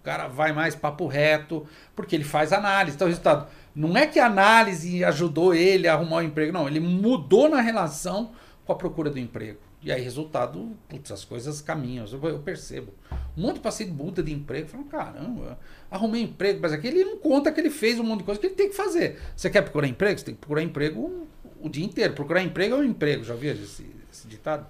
O 0.00 0.02
cara 0.02 0.26
vai 0.26 0.54
mais 0.54 0.74
papo 0.74 1.06
reto, 1.06 1.66
porque 1.94 2.16
ele 2.16 2.24
faz 2.24 2.50
análise. 2.50 2.96
Então, 2.96 3.06
o 3.06 3.10
resultado. 3.10 3.46
Não 3.76 3.94
é 3.94 4.06
que 4.06 4.18
a 4.18 4.24
análise 4.24 5.04
ajudou 5.04 5.54
ele 5.54 5.86
a 5.86 5.92
arrumar 5.92 6.16
o 6.16 6.22
emprego, 6.22 6.50
não. 6.50 6.66
Ele 6.66 6.80
mudou 6.80 7.46
na 7.46 7.60
relação 7.60 8.32
com 8.64 8.72
a 8.72 8.74
procura 8.74 9.10
do 9.10 9.18
emprego. 9.18 9.58
E 9.82 9.92
aí, 9.92 10.00
resultado, 10.00 10.74
putz, 10.88 11.12
as 11.12 11.26
coisas 11.26 11.60
caminham. 11.60 12.06
Eu, 12.10 12.38
percebo. 12.38 12.90
Um 13.36 13.42
monte 13.42 13.56
de 13.56 13.60
paciente 13.60 13.92
muda 13.92 14.22
de 14.22 14.32
emprego. 14.32 14.66
Fala, 14.66 14.84
caramba, 14.84 15.58
arrumei 15.90 16.22
emprego, 16.22 16.58
mas 16.62 16.72
aqui 16.72 16.86
ele 16.86 17.04
não 17.04 17.18
conta 17.18 17.52
que 17.52 17.60
ele 17.60 17.68
fez 17.68 18.00
um 18.00 18.02
monte 18.02 18.20
de 18.20 18.24
coisa 18.24 18.40
que 18.40 18.46
ele 18.46 18.54
tem 18.54 18.70
que 18.70 18.74
fazer. 18.74 19.20
Você 19.36 19.50
quer 19.50 19.60
procurar 19.60 19.86
emprego? 19.86 20.18
Você 20.18 20.24
tem 20.24 20.34
que 20.34 20.40
procurar 20.40 20.62
emprego 20.62 21.26
o, 21.60 21.68
dia 21.68 21.84
inteiro. 21.84 22.14
Procurar 22.14 22.42
emprego 22.42 22.76
é 22.76 22.78
um 22.78 22.84
emprego. 22.84 23.24
Já 23.24 23.34
viu 23.34 23.52
esse, 23.52 23.86
esse 24.10 24.26
ditado? 24.26 24.66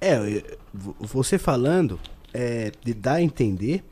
É, 0.00 0.16
você 0.72 1.38
falando, 1.38 2.00
é, 2.32 2.72
de 2.82 2.94
dar 2.94 3.16
a 3.16 3.22
entender 3.22 3.84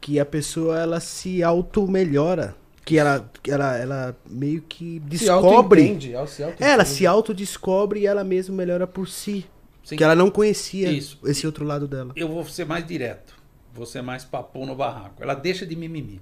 que 0.00 0.20
a 0.20 0.24
pessoa 0.24 0.78
ela 0.78 1.00
se 1.00 1.42
auto-melhora. 1.42 2.54
Que 2.86 2.98
ela, 2.98 3.28
que 3.42 3.50
ela, 3.50 3.76
ela 3.76 4.16
meio 4.24 4.62
que 4.62 4.94
Se 4.94 5.00
descobre. 5.00 5.80
auto-entende, 5.82 6.14
ela 6.14 6.26
se. 6.26 6.42
Ela 6.60 6.84
se 6.84 7.04
autodescobre 7.06 8.00
e 8.00 8.06
ela 8.06 8.22
mesma 8.22 8.54
melhora 8.54 8.86
por 8.86 9.08
si. 9.08 9.44
Sim. 9.82 9.96
Que 9.96 10.04
ela 10.04 10.14
não 10.14 10.30
conhecia 10.30 10.90
Isso. 10.90 11.18
esse 11.24 11.44
outro 11.46 11.64
lado 11.64 11.88
dela. 11.88 12.12
Eu 12.16 12.28
vou 12.28 12.44
ser 12.46 12.64
mais 12.64 12.86
direto. 12.86 13.34
Vou 13.74 13.84
ser 13.86 14.02
mais 14.02 14.24
papum 14.24 14.64
no 14.64 14.74
barraco. 14.76 15.20
Ela 15.22 15.34
deixa 15.34 15.66
de 15.66 15.74
mimimi. 15.76 16.20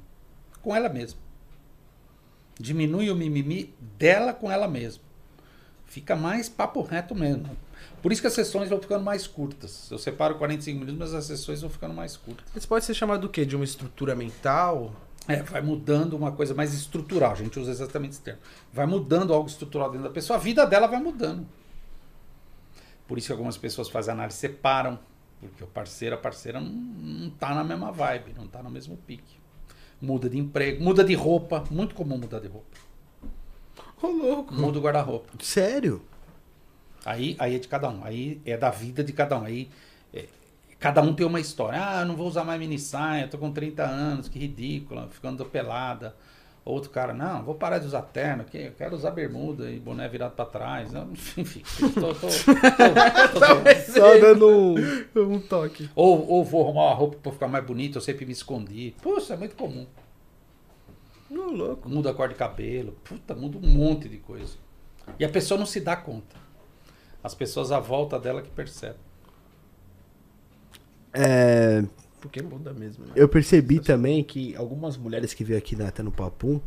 Com 0.63 0.75
ela 0.75 0.89
mesma. 0.89 1.21
Diminui 2.59 3.11
o 3.11 3.15
mimimi 3.15 3.75
dela 3.99 4.33
com 4.33 4.51
ela 4.51 4.67
mesma. 4.67 5.03
Fica 5.85 6.17
mais 6.17 6.49
papo 6.49 6.81
reto 6.83 7.15
mesmo. 7.15 7.49
Por 8.03 8.11
isso 8.11 8.21
que 8.21 8.27
as 8.27 8.33
sessões 8.33 8.69
vão 8.71 8.81
ficando 8.81 9.05
mais 9.05 9.27
curtas. 9.27 9.91
Eu 9.91 9.99
separo 9.99 10.37
45 10.37 10.79
minutos, 10.79 10.99
mas 10.99 11.15
as 11.15 11.27
sessões 11.27 11.61
vão 11.61 11.71
ficando 11.71 11.95
mais 11.95 12.17
curtas. 12.17 12.45
Isso 12.57 12.67
pode 12.69 12.85
ser 12.85 12.95
chamado 12.95 13.21
do 13.23 13.29
quê? 13.29 13.45
De 13.45 13.55
uma 13.55 13.65
estrutura 13.65 14.15
mental? 14.15 14.95
É, 15.27 15.43
vai 15.43 15.63
mudando 15.63 16.15
uma 16.15 16.33
coisa 16.33 16.55
mais 16.55 16.75
estrutural. 16.75 17.33
A 17.33 17.35
gente 17.35 17.59
usa 17.59 17.71
exatamente 17.71 18.13
esse 18.13 18.21
termo. 18.21 18.41
Vai 18.73 18.87
mudando 18.87 19.33
algo 19.33 19.49
estrutural 19.49 19.91
dentro 19.91 20.07
da 20.07 20.13
pessoa, 20.13 20.39
a 20.39 20.41
vida 20.41 20.67
dela 20.67 20.87
vai 20.87 21.01
mudando. 21.01 21.47
Por 23.07 23.19
isso 23.19 23.29
que 23.29 23.33
algumas 23.33 23.57
pessoas 23.57 23.89
fazem 23.89 24.13
análise, 24.13 24.39
separam. 24.39 24.99
Porque 25.41 25.65
o 25.65 25.67
parceiro, 25.67 26.15
a 26.15 26.19
parceira 26.19 26.61
não, 26.61 26.71
não 26.71 27.31
tá 27.31 27.55
na 27.55 27.65
mesma 27.65 27.93
vibe, 27.93 28.35
não 28.37 28.47
tá 28.47 28.63
no 28.63 28.71
mesmo 28.71 28.97
pique. 28.97 29.37
Muda 30.01 30.29
de 30.29 30.39
emprego, 30.39 30.83
muda 30.83 31.05
de 31.05 31.15
roupa. 31.15 31.65
Muito 31.71 31.95
comum 31.95 32.19
mudar 32.19 32.41
de 32.41 32.49
roupa. 32.49 32.77
Ô, 34.03 34.07
louco. 34.09 34.55
Muda 34.55 34.79
o 34.79 34.83
guarda-roupa. 34.83 35.33
Sério? 35.41 36.03
Aí, 37.05 37.37
aí 37.39 37.57
é 37.57 37.59
de 37.59 37.69
cada 37.69 37.89
um. 37.89 38.05
Aí 38.05 38.41
é 38.45 38.57
da 38.57 38.71
vida 38.71 39.05
de 39.05 39.13
cada 39.13 39.39
um. 39.39 39.45
Aí 39.45 39.71
é, 40.13 40.27
cada 40.85 41.01
um 41.01 41.15
tem 41.15 41.27
uma 41.27 41.41
história. 41.41 41.79
Ah, 41.83 42.01
eu 42.01 42.07
não 42.07 42.15
vou 42.15 42.29
usar 42.29 42.45
mais 42.45 42.61
mini 42.61 42.79
saia, 42.79 43.27
tô 43.27 43.39
com 43.39 43.51
30 43.51 43.83
anos, 43.83 44.29
que 44.29 44.39
ridícula, 44.39 45.09
ficando 45.09 45.43
pelada. 45.47 46.15
Outro 46.63 46.91
cara, 46.91 47.15
não, 47.15 47.43
vou 47.43 47.55
parar 47.55 47.79
de 47.79 47.87
usar 47.87 48.03
terno, 48.03 48.45
que 48.45 48.59
eu 48.59 48.73
quero 48.73 48.95
usar 48.95 49.11
bermuda 49.13 49.71
e 49.71 49.81
boné 49.81 50.07
virado 50.11 50.33
para 50.33 50.45
trás. 50.45 50.93
Não, 50.93 51.11
Enfim, 51.39 51.63
tô, 51.95 52.13
tô, 52.13 52.27
tô, 52.27 53.93
Só 53.93 54.19
dando 54.19 54.47
um. 54.47 54.75
Um 55.17 55.41
toque. 55.41 55.89
ou, 55.97 56.29
ou 56.29 56.45
vou 56.45 56.63
arrumar 56.65 56.89
uma 56.89 56.95
roupa 56.95 57.17
para 57.17 57.33
ficar 57.33 57.49
mais 57.49 57.65
bonito, 57.65 57.97
eu 57.97 58.03
sempre 58.03 58.27
me 58.27 58.33
escondi. 58.33 58.95
Puxa, 59.01 59.33
é 59.33 59.37
muito 59.39 59.57
comum. 59.57 59.87
Ô, 61.31 61.51
louco. 61.51 61.89
Muda 61.89 62.11
a 62.11 62.15
cor 62.15 62.29
de 62.29 62.35
cabelo, 62.35 62.93
puta, 63.03 63.35
muda 63.35 63.57
um 63.57 63.71
monte 63.71 64.07
de 64.07 64.19
coisa. 64.19 64.59
E 65.19 65.25
a 65.25 65.31
pessoa 65.31 65.59
não 65.59 65.67
se 65.67 65.81
dá 65.81 65.97
conta. 65.97 66.37
As 67.23 67.35
pessoas 67.35 67.73
à 67.73 67.81
volta 67.81 68.19
dela 68.19 68.43
que 68.43 68.51
percebem. 68.51 69.14
É, 71.15 71.85
Porque 72.21 72.43
muda 72.43 72.73
mesmo. 72.73 73.05
Né? 73.07 73.13
eu 73.17 73.29
percebi 73.29 73.79
também 73.81 74.23
que 74.25 74.55
algumas 74.57 74.97
mulheres 74.97 75.33
que 75.33 75.45
veio 75.45 75.59
aqui 75.59 75.77
na, 75.77 75.89
até 75.89 76.03
no 76.03 76.11
Papum, 76.13 76.61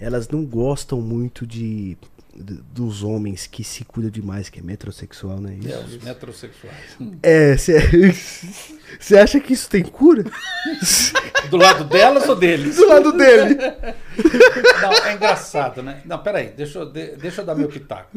elas 0.00 0.28
não 0.28 0.44
gostam 0.44 1.00
muito 1.00 1.46
de, 1.46 1.96
de- 1.96 1.96
dos 2.38 3.02
homens 3.02 3.46
que 3.46 3.64
se 3.64 3.84
cuidam 3.84 4.10
demais, 4.10 4.48
que 4.48 4.60
é 4.60 4.62
metrosexual, 4.62 5.40
né? 5.40 5.56
É, 5.64 5.68
Isso. 5.68 5.84
os 5.84 6.02
metrosexuais. 6.02 6.76
É, 7.22 7.56
você 7.56 9.16
acha 9.18 9.40
que 9.40 9.52
isso 9.52 9.68
tem 9.70 9.82
cura? 9.82 10.24
Do 11.50 11.56
lado 11.56 11.84
delas 11.84 12.28
ou 12.28 12.36
deles? 12.36 12.76
Do 12.76 12.86
lado 12.88 13.12
dele. 13.12 13.56
Não, 14.82 14.92
é 15.06 15.14
engraçado, 15.14 15.82
né? 15.82 16.02
Não, 16.04 16.18
peraí, 16.18 16.48
deixa 16.48 16.78
eu, 16.80 16.86
de- 16.90 17.16
deixa 17.16 17.40
eu 17.42 17.44
dar 17.46 17.54
meu 17.54 17.68
pitaco. 17.68 18.10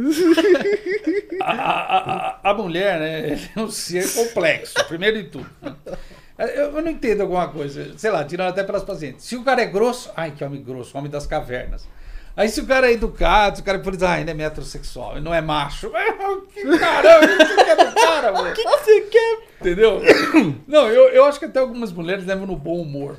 A, 1.41 1.51
a- 1.53 1.97
a- 2.43 2.49
a 2.51 2.53
mulher, 2.53 2.99
né, 2.99 3.39
é 3.55 3.59
um 3.59 3.69
ser 3.69 4.07
complexo, 4.13 4.73
primeiro 4.87 5.21
de 5.23 5.29
tudo. 5.29 5.49
né? 5.61 5.75
Eu, 6.37 6.75
eu 6.75 6.81
não 6.81 6.89
entendo 6.89 7.21
alguma 7.21 7.47
coisa, 7.49 7.93
sei 7.97 8.09
lá, 8.11 8.23
tirando 8.23 8.49
até 8.49 8.63
pelas 8.63 8.83
pacientes. 8.83 9.25
Se 9.25 9.35
o 9.35 9.43
cara 9.43 9.61
é 9.61 9.65
grosso, 9.65 10.09
ai, 10.15 10.31
que 10.31 10.43
homem 10.43 10.63
grosso, 10.63 10.97
homem 10.97 11.11
das 11.11 11.27
cavernas. 11.27 11.85
Aí 12.39 12.47
se 12.47 12.61
o 12.61 12.65
cara 12.65 12.89
é 12.89 12.93
educado, 12.93 13.57
se 13.57 13.61
o 13.61 13.65
cara 13.65 13.79
por 13.79 13.91
dizer, 13.91 14.05
ah, 14.05 14.21
ele 14.21 14.31
é 14.31 14.33
metrosexual, 14.33 15.11
ele 15.11 15.25
não 15.25 15.33
é 15.33 15.41
macho. 15.41 15.91
Que 16.53 16.77
caramba, 16.79 17.25
o 17.25 17.37
que 17.37 17.45
você 17.45 17.65
quer 17.65 17.75
do 17.75 17.93
cara, 17.93 18.31
velho? 18.31 18.51
O 18.51 18.53
que 18.53 18.63
você 18.63 19.01
quer? 19.01 19.39
Entendeu? 19.59 20.01
Não, 20.65 20.87
eu, 20.87 21.09
eu 21.09 21.25
acho 21.25 21.37
que 21.37 21.43
até 21.43 21.59
algumas 21.59 21.91
mulheres 21.91 22.25
levam 22.25 22.47
no 22.47 22.55
bom 22.55 22.81
humor. 22.81 23.17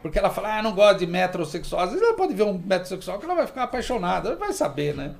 Porque 0.00 0.18
ela 0.18 0.30
fala, 0.30 0.58
ah, 0.58 0.62
não 0.62 0.72
gosto 0.72 1.00
de 1.00 1.06
metrosexual. 1.06 1.82
Às 1.82 1.90
vezes 1.90 2.02
ela 2.02 2.16
pode 2.16 2.32
ver 2.32 2.44
um 2.44 2.54
metrosexual 2.54 3.18
que 3.18 3.26
ela 3.26 3.34
vai 3.34 3.46
ficar 3.46 3.64
apaixonada, 3.64 4.30
ela 4.30 4.38
vai 4.38 4.54
saber, 4.54 4.94
né? 4.94 5.14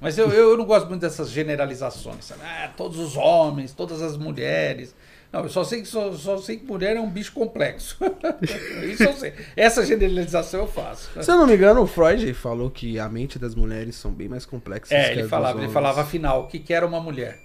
Mas 0.00 0.16
eu, 0.16 0.30
eu 0.30 0.56
não 0.56 0.64
gosto 0.64 0.88
muito 0.88 1.00
dessas 1.00 1.30
generalizações. 1.30 2.24
Sabe? 2.24 2.42
Ah, 2.44 2.72
todos 2.76 2.98
os 2.98 3.16
homens, 3.16 3.72
todas 3.72 4.00
as 4.00 4.16
mulheres. 4.16 4.94
Não, 5.32 5.42
eu 5.42 5.48
só 5.48 5.62
sei 5.62 5.82
que, 5.82 5.88
só, 5.88 6.10
só 6.12 6.38
sei 6.38 6.56
que 6.56 6.64
mulher 6.64 6.96
é 6.96 7.00
um 7.00 7.10
bicho 7.10 7.32
complexo. 7.32 7.98
Isso 8.82 9.02
eu 9.02 9.12
sei. 9.12 9.34
Essa 9.54 9.84
generalização 9.84 10.60
eu 10.60 10.66
faço. 10.66 11.10
Se 11.22 11.30
eu 11.30 11.36
não 11.36 11.46
me 11.46 11.54
engano, 11.54 11.82
o 11.82 11.86
Freud 11.86 12.32
falou 12.32 12.70
que 12.70 12.98
a 12.98 13.08
mente 13.08 13.38
das 13.38 13.54
mulheres 13.54 13.96
são 13.96 14.10
bem 14.10 14.28
mais 14.28 14.46
complexas 14.46 14.96
É, 14.96 15.12
que 15.12 15.20
ele 15.20 15.28
falava, 15.28 15.58
ele 15.62 15.70
falava 15.70 16.00
afinal, 16.00 16.44
o 16.44 16.46
que, 16.46 16.58
que 16.58 16.72
era 16.72 16.86
uma 16.86 17.00
mulher? 17.00 17.38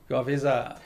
Porque 0.00 0.14
uma 0.14 0.22
vez 0.22 0.46
a, 0.46 0.76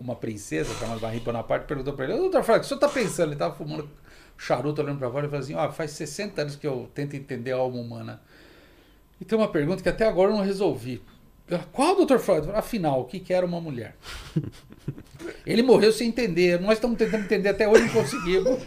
uma 0.00 0.16
princesa, 0.16 0.74
chamada 0.74 1.00
Marie 1.00 1.20
Bonaparte, 1.20 1.66
perguntou 1.66 1.94
para 1.94 2.06
ele, 2.06 2.16
doutor 2.16 2.42
Frank, 2.42 2.64
o 2.64 2.64
senhor 2.64 2.78
está 2.78 2.88
pensando? 2.88 3.28
Ele 3.28 3.34
estava 3.34 3.54
fumando 3.54 3.88
charuto, 4.36 4.82
olhando 4.82 4.98
para 4.98 5.10
fora 5.10 5.26
e 5.26 5.28
falou 5.28 5.44
assim, 5.44 5.54
ó, 5.54 5.70
faz 5.70 5.92
60 5.92 6.42
anos 6.42 6.56
que 6.56 6.66
eu 6.66 6.90
tento 6.92 7.14
entender 7.14 7.52
a 7.52 7.56
alma 7.56 7.78
humana. 7.78 8.20
E 9.24 9.26
tem 9.26 9.38
uma 9.38 9.48
pergunta 9.48 9.82
que 9.82 9.88
até 9.88 10.06
agora 10.06 10.30
eu 10.30 10.36
não 10.36 10.44
resolvi. 10.44 11.00
Qual, 11.72 11.96
doutor 11.96 12.18
Freud? 12.18 12.50
Afinal, 12.52 13.00
o 13.00 13.04
que, 13.04 13.18
que 13.18 13.32
era 13.32 13.46
uma 13.46 13.58
mulher? 13.58 13.96
Ele 15.46 15.62
morreu 15.62 15.92
sem 15.92 16.08
entender. 16.08 16.60
Nós 16.60 16.74
estamos 16.74 16.98
tentando 16.98 17.24
entender 17.24 17.48
até 17.48 17.66
hoje 17.66 17.84
e 17.84 17.86
não 17.86 17.92
conseguimos. 17.94 18.58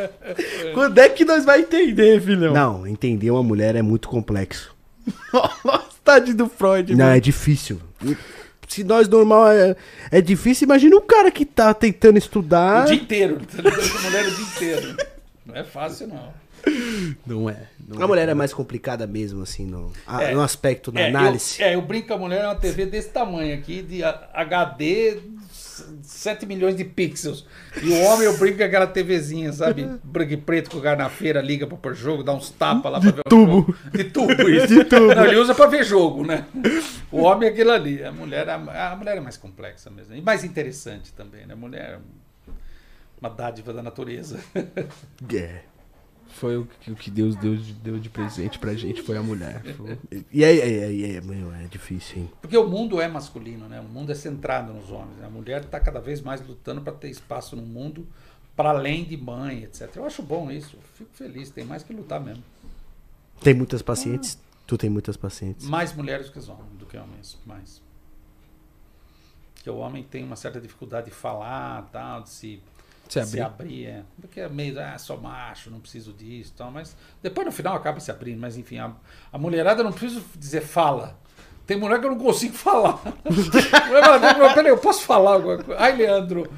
Quando 0.72 0.98
é 0.98 1.10
que 1.10 1.26
nós 1.26 1.44
vai 1.44 1.60
entender, 1.60 2.22
filhão? 2.22 2.54
Não, 2.54 2.86
entender 2.86 3.30
uma 3.30 3.42
mulher 3.42 3.76
é 3.76 3.82
muito 3.82 4.08
complexo. 4.08 4.74
Nossa, 5.62 5.90
tadinho 6.02 6.36
do 6.38 6.48
Freud. 6.48 6.94
Não, 6.94 7.04
mano. 7.04 7.16
é 7.18 7.20
difícil. 7.20 7.78
Se 8.66 8.82
nós 8.82 9.08
normal 9.08 9.48
é, 9.48 9.76
é 10.10 10.22
difícil, 10.22 10.64
imagina 10.64 10.96
um 10.96 11.02
cara 11.02 11.30
que 11.30 11.44
tá 11.44 11.74
tentando 11.74 12.16
estudar. 12.16 12.84
O 12.84 12.86
dia 12.86 12.96
inteiro. 12.96 13.40
Tá 13.44 13.62
mulher 13.62 14.26
o 14.26 14.30
dia 14.30 14.44
inteiro. 14.44 14.96
Não 15.44 15.54
é 15.54 15.64
fácil, 15.64 16.06
não. 16.06 16.41
Não 17.26 17.48
é. 17.50 17.56
Não 17.88 18.02
A 18.02 18.06
mulher 18.06 18.28
é 18.28 18.34
mais 18.34 18.52
complicada 18.54 19.06
mesmo, 19.06 19.42
assim, 19.42 19.66
no, 19.66 19.92
a- 20.06 20.22
É. 20.22 20.32
no 20.34 20.40
aspecto 20.40 20.90
da 20.92 21.00
É, 21.00 21.08
análise. 21.08 21.60
Eu, 21.60 21.66
é, 21.66 21.74
eu 21.74 21.82
brinco 21.82 22.06
que 22.08 22.12
a 22.12 22.18
mulher 22.18 22.42
é 22.42 22.46
uma 22.46 22.54
TV 22.54 22.86
desse 22.86 23.08
tamanho 23.10 23.54
aqui, 23.56 23.82
de 23.82 24.02
HD, 24.04 25.18
7 26.02 26.46
milhões 26.46 26.76
de 26.76 26.84
pixels. 26.84 27.44
E 27.82 27.88
o 27.88 28.00
homem, 28.04 28.26
eu 28.26 28.36
brinco 28.38 28.58
com 28.58 28.64
aquela 28.64 28.86
TVzinha, 28.86 29.52
sabe? 29.52 29.88
Branco 30.04 30.32
e 30.32 30.36
preto 30.36 30.70
que 30.70 30.76
o 30.76 30.80
cara 30.80 30.96
na 30.96 31.08
feira 31.10 31.40
liga 31.40 31.66
pra 31.66 31.76
pôr 31.76 31.94
jogo, 31.94 32.22
dá 32.22 32.32
uns 32.32 32.50
tapas 32.50 32.92
lá 32.92 33.00
pra 33.00 33.10
ver 33.10 33.20
o 33.20 33.28
tubo. 33.28 33.52
jogo. 33.52 33.76
De 33.92 34.04
tubo. 34.04 34.32
Isso. 34.48 34.68
De 34.68 34.84
tubo. 34.84 35.14
Não, 35.14 35.24
ele 35.26 35.36
usa 35.36 35.54
pra 35.54 35.66
ver 35.66 35.84
jogo, 35.84 36.24
né? 36.24 36.44
O 37.10 37.22
homem 37.22 37.48
é 37.48 37.52
aquilo 37.52 37.72
ali. 37.72 38.02
A 38.04 38.12
mulher, 38.12 38.48
a, 38.48 38.92
a 38.92 38.96
mulher 38.96 39.16
é 39.16 39.20
mais 39.20 39.36
complexa 39.36 39.90
mesmo. 39.90 40.14
E 40.14 40.20
mais 40.22 40.44
interessante 40.44 41.12
também, 41.12 41.46
né? 41.46 41.54
A 41.54 41.56
mulher 41.56 41.98
é 41.98 42.52
uma 43.20 43.30
dádiva 43.30 43.72
da 43.72 43.82
natureza. 43.82 44.38
É. 45.34 45.60
Foi 46.32 46.56
o 46.56 46.66
que, 46.80 46.90
o 46.90 46.96
que 46.96 47.10
Deus 47.10 47.36
deu, 47.36 47.56
de- 47.56 47.72
deu 47.74 47.98
de 47.98 48.08
presente 48.08 48.58
pra 48.58 48.74
gente, 48.74 49.02
foi 49.02 49.16
a 49.16 49.22
mulher. 49.22 49.62
Foi- 49.76 49.98
E 50.32 50.44
aí, 50.44 50.60
aí, 50.62 50.84
aí, 50.84 51.04
aí, 51.16 51.20
meu, 51.20 51.52
é 51.54 51.64
difícil, 51.66 52.18
hein? 52.22 52.30
Porque 52.40 52.56
o 52.56 52.66
mundo 52.68 53.00
é 53.00 53.06
masculino, 53.06 53.68
né? 53.68 53.80
O 53.80 53.84
mundo 53.84 54.10
é 54.10 54.14
centrado 54.14 54.72
nos 54.72 54.90
homens. 54.90 55.16
né? 55.18 55.26
A 55.26 55.30
mulher 55.30 55.62
está 55.62 55.78
cada 55.78 56.00
vez 56.00 56.20
mais 56.20 56.44
lutando 56.46 56.80
para 56.80 56.92
ter 56.92 57.10
espaço 57.10 57.54
no 57.54 57.62
mundo 57.62 58.06
para 58.56 58.70
além 58.70 59.04
de 59.04 59.16
mãe, 59.16 59.62
etc. 59.64 59.94
Eu 59.96 60.04
acho 60.06 60.22
bom 60.22 60.50
isso. 60.50 60.76
Fico 60.94 61.10
feliz. 61.14 61.50
Tem 61.50 61.64
mais 61.64 61.82
que 61.82 61.92
lutar 61.92 62.20
mesmo. 62.20 62.42
Tem 63.40 63.54
muitas 63.54 63.82
pacientes? 63.82 64.38
Tu 64.66 64.76
tem 64.78 64.88
muitas 64.90 65.16
pacientes. 65.16 65.66
Mais 65.66 65.92
mulheres 65.94 66.28
que 66.30 66.38
os 66.38 66.48
homens, 66.48 66.72
do 66.78 66.86
que 66.86 66.96
homens. 66.96 67.38
Mais. 67.46 67.80
Porque 69.54 69.68
o 69.70 69.76
homem 69.76 70.02
tem 70.02 70.24
uma 70.24 70.36
certa 70.36 70.60
dificuldade 70.60 71.06
de 71.06 71.12
falar, 71.12 71.82
tal, 71.92 72.22
de 72.22 72.30
se, 72.30 72.60
Se 73.08 73.24
se 73.24 73.40
abrir. 73.40 73.42
abrir. 73.42 73.86
é. 73.86 74.02
Porque 74.20 74.40
é 74.40 74.48
meio, 74.48 74.80
ah, 74.80 74.96
sou 74.98 75.20
macho, 75.20 75.70
não 75.70 75.80
preciso 75.80 76.12
disso, 76.12 76.54
tal. 76.56 76.70
Mas 76.70 76.96
depois 77.22 77.46
no 77.46 77.52
final 77.52 77.76
acaba 77.76 78.00
se 78.00 78.10
abrindo. 78.10 78.40
Mas 78.40 78.56
enfim, 78.56 78.78
a, 78.78 78.92
a 79.32 79.38
mulherada 79.38 79.80
eu 79.80 79.84
não 79.84 79.92
preciso 79.92 80.24
dizer 80.36 80.62
fala. 80.62 81.20
Tem 81.66 81.76
mulher 81.76 82.00
que 82.00 82.06
eu 82.06 82.10
não 82.10 82.18
consigo 82.18 82.54
falar. 82.54 83.00
Mulher 83.24 84.02
fala, 84.04 84.18
"Não, 84.18 84.52
Peraí, 84.52 84.68
eu 84.68 84.78
posso 84.78 85.02
falar 85.02 85.34
alguma 85.34 85.58
coisa? 85.58 85.80
Ai, 85.80 85.94
Leandro, 85.94 86.50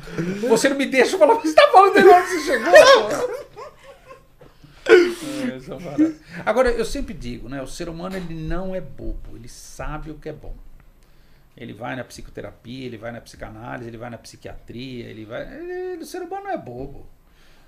você 0.49 0.71
não 0.71 0.77
me 0.77 0.87
deixa 0.87 1.19
falar. 1.19 1.35
Você 1.35 1.49
está 1.49 1.69
falando 1.71 1.93
desde 1.93 2.11
que 2.11 2.27
você 2.27 2.41
chegou? 2.41 2.73
É. 4.89 6.15
Agora, 6.45 6.71
eu 6.71 6.85
sempre 6.85 7.15
digo, 7.15 7.49
né? 7.49 7.63
O 7.63 7.67
ser 7.67 7.89
humano 7.89 8.17
ele 8.17 8.35
não 8.35 8.75
é 8.75 8.81
bobo, 8.81 9.37
ele 9.37 9.49
sabe 9.49 10.11
o 10.11 10.15
que 10.15 10.29
é 10.29 10.33
bom. 10.33 10.55
Ele 11.57 11.73
vai 11.73 11.95
na 11.95 12.03
psicoterapia, 12.05 12.85
ele 12.87 12.97
vai 12.99 13.13
na 13.13 13.21
psicanálise, 13.21 13.89
ele 13.89 13.97
vai 13.97 14.11
na 14.11 14.19
psiquiatria, 14.19 15.07
ele 15.07 15.25
vai. 15.25 15.43
ele- 15.57 16.03
o 16.03 16.07
ser 16.07 16.23
humano 16.23 16.45
não 16.45 16.51
é 16.51 16.59
bobo. 16.59 17.07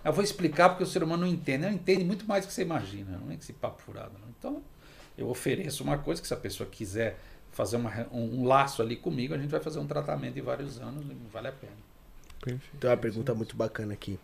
Eu 0.04 0.12
vou 0.12 0.22
explicar 0.22 0.70
porque 0.70 0.84
o 0.84 0.86
ser 0.86 1.02
humano 1.02 1.24
não 1.24 1.32
entende. 1.32 1.66
Não 1.66 1.72
entende 1.72 2.04
muito 2.04 2.26
mais 2.26 2.44
do 2.44 2.48
que 2.48 2.54
você 2.54 2.62
imagina, 2.62 3.18
não 3.18 3.30
é 3.30 3.34
esse 3.34 3.52
papo 3.52 3.80
furado. 3.82 4.12
Não. 4.20 4.28
Então, 4.38 4.62
eu 5.16 5.28
ofereço 5.28 5.82
uma 5.82 5.98
coisa 5.98 6.20
que 6.20 6.28
se 6.28 6.34
a 6.34 6.36
pessoa 6.36 6.68
quiser 6.68 7.18
fazer 7.52 7.76
uma 7.76 7.90
um, 8.12 8.42
um 8.42 8.44
laço 8.44 8.82
ali 8.82 8.96
comigo, 8.96 9.34
a 9.34 9.38
gente 9.38 9.50
vai 9.50 9.60
fazer 9.60 9.78
um 9.78 9.86
tratamento 9.86 10.34
de 10.34 10.40
vários 10.40 10.78
anos, 10.78 11.04
e 11.10 11.16
vale 11.32 11.48
a 11.48 11.52
pena. 11.52 11.72
Perfeito. 12.40 12.76
Tem 12.78 12.90
uma 12.90 12.96
pergunta 12.96 13.34
muito 13.34 13.56
bacana 13.56 13.94
aqui. 13.94 14.18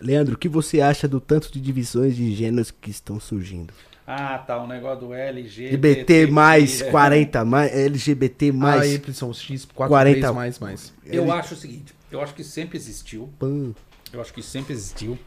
Leandro, 0.00 0.34
o 0.34 0.38
que 0.38 0.48
você 0.48 0.80
acha 0.80 1.06
do 1.08 1.20
tanto 1.20 1.50
de 1.52 1.60
divisões 1.60 2.16
de 2.16 2.34
gêneros 2.34 2.70
que 2.70 2.90
estão 2.90 3.18
surgindo? 3.20 3.72
Ah, 4.06 4.36
tá, 4.38 4.62
o 4.62 4.66
negócio 4.66 5.06
do 5.06 5.14
LGBT. 5.14 5.74
LGBT 5.76 6.26
mais 6.26 6.82
é. 6.82 6.90
40, 6.90 7.44
mais 7.44 7.72
LGBT 7.72 8.52
Mais... 8.52 8.76
mais 8.76 8.90
Ah, 8.92 8.94
Y, 8.94 9.32
X, 9.32 9.64
4 9.64 9.88
40. 9.88 10.14
vezes 10.20 10.34
mais, 10.34 10.58
mais. 10.58 10.92
Eu 11.06 11.32
acho 11.32 11.54
o 11.54 11.56
seguinte, 11.56 11.94
eu 12.10 12.20
acho 12.20 12.34
que 12.34 12.44
sempre 12.44 12.76
existiu, 12.76 13.30
pan. 13.38 13.72
eu 14.12 14.20
acho 14.20 14.32
que 14.32 14.42
sempre 14.42 14.74
existiu. 14.74 15.18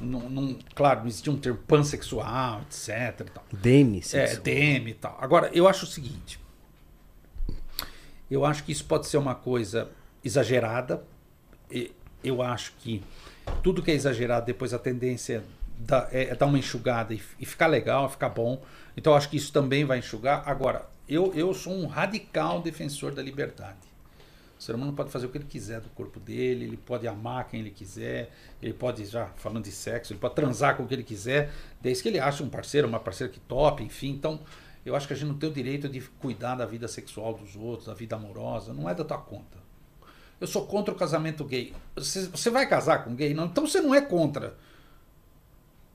Não, 0.00 0.28
não- 0.30 0.58
claro, 0.74 1.00
não 1.00 1.06
existia 1.08 1.32
um 1.32 1.36
termo 1.36 1.58
pansexual, 1.66 2.62
etc. 2.62 3.28
tal. 3.32 3.44
Demi, 3.52 3.98
É, 3.98 4.02
sexual. 4.02 4.42
DM 4.42 4.90
e 4.90 4.94
tal. 4.94 5.16
Agora, 5.20 5.48
eu 5.52 5.68
acho 5.68 5.84
o 5.84 5.88
seguinte: 5.88 6.40
Eu 8.30 8.44
acho 8.44 8.64
que 8.64 8.72
isso 8.72 8.84
pode 8.86 9.06
ser 9.06 9.18
uma 9.18 9.34
coisa 9.36 9.88
exagerada. 10.24 11.04
Eu 12.24 12.42
acho 12.42 12.72
que 12.80 13.00
tudo 13.62 13.80
que 13.82 13.90
é 13.92 13.94
exagerado, 13.94 14.46
depois 14.46 14.74
a 14.74 14.78
tendência 14.78 15.44
é, 16.10 16.24
é 16.24 16.34
dar 16.34 16.46
uma 16.46 16.58
enxugada 16.58 17.14
e, 17.14 17.22
e 17.38 17.46
ficar 17.46 17.66
legal, 17.66 18.08
ficar 18.08 18.28
bom. 18.28 18.62
Então 18.96 19.14
acho 19.14 19.28
que 19.28 19.36
isso 19.36 19.52
também 19.52 19.84
vai 19.84 19.98
enxugar. 19.98 20.42
Agora, 20.46 20.88
eu, 21.08 21.32
eu 21.34 21.52
sou 21.54 21.72
um 21.72 21.86
radical 21.86 22.60
defensor 22.60 23.14
da 23.14 23.22
liberdade. 23.22 23.86
O 24.58 24.62
ser 24.62 24.74
humano 24.74 24.92
pode 24.94 25.10
fazer 25.10 25.26
o 25.26 25.28
que 25.28 25.36
ele 25.36 25.44
quiser 25.44 25.80
do 25.80 25.88
corpo 25.90 26.18
dele, 26.18 26.64
ele 26.64 26.78
pode 26.78 27.06
amar 27.06 27.46
quem 27.46 27.60
ele 27.60 27.70
quiser, 27.70 28.30
ele 28.62 28.72
pode, 28.72 29.04
já 29.04 29.26
falando 29.36 29.64
de 29.64 29.70
sexo, 29.70 30.14
ele 30.14 30.20
pode 30.20 30.34
transar 30.34 30.76
com 30.76 30.82
o 30.82 30.86
que 30.86 30.94
ele 30.94 31.02
quiser, 31.02 31.52
desde 31.80 32.02
que 32.02 32.08
ele 32.08 32.18
ache 32.18 32.42
um 32.42 32.48
parceiro, 32.48 32.88
uma 32.88 32.98
parceira 32.98 33.30
que 33.30 33.38
tope, 33.38 33.84
enfim. 33.84 34.08
Então, 34.08 34.40
eu 34.84 34.96
acho 34.96 35.06
que 35.06 35.12
a 35.12 35.16
gente 35.16 35.28
não 35.28 35.36
tem 35.36 35.50
o 35.50 35.52
direito 35.52 35.90
de 35.90 36.00
cuidar 36.00 36.54
da 36.54 36.64
vida 36.64 36.88
sexual 36.88 37.34
dos 37.34 37.54
outros, 37.54 37.86
da 37.86 37.92
vida 37.92 38.16
amorosa, 38.16 38.72
não 38.72 38.88
é 38.88 38.94
da 38.94 39.04
tua 39.04 39.18
conta. 39.18 39.58
Eu 40.40 40.46
sou 40.46 40.66
contra 40.66 40.92
o 40.92 40.96
casamento 40.96 41.44
gay. 41.44 41.74
Você, 41.94 42.26
você 42.28 42.48
vai 42.48 42.66
casar 42.66 43.04
com 43.04 43.14
gay? 43.14 43.34
Não, 43.34 43.46
então 43.46 43.66
você 43.66 43.80
não 43.80 43.94
é 43.94 44.00
contra. 44.00 44.56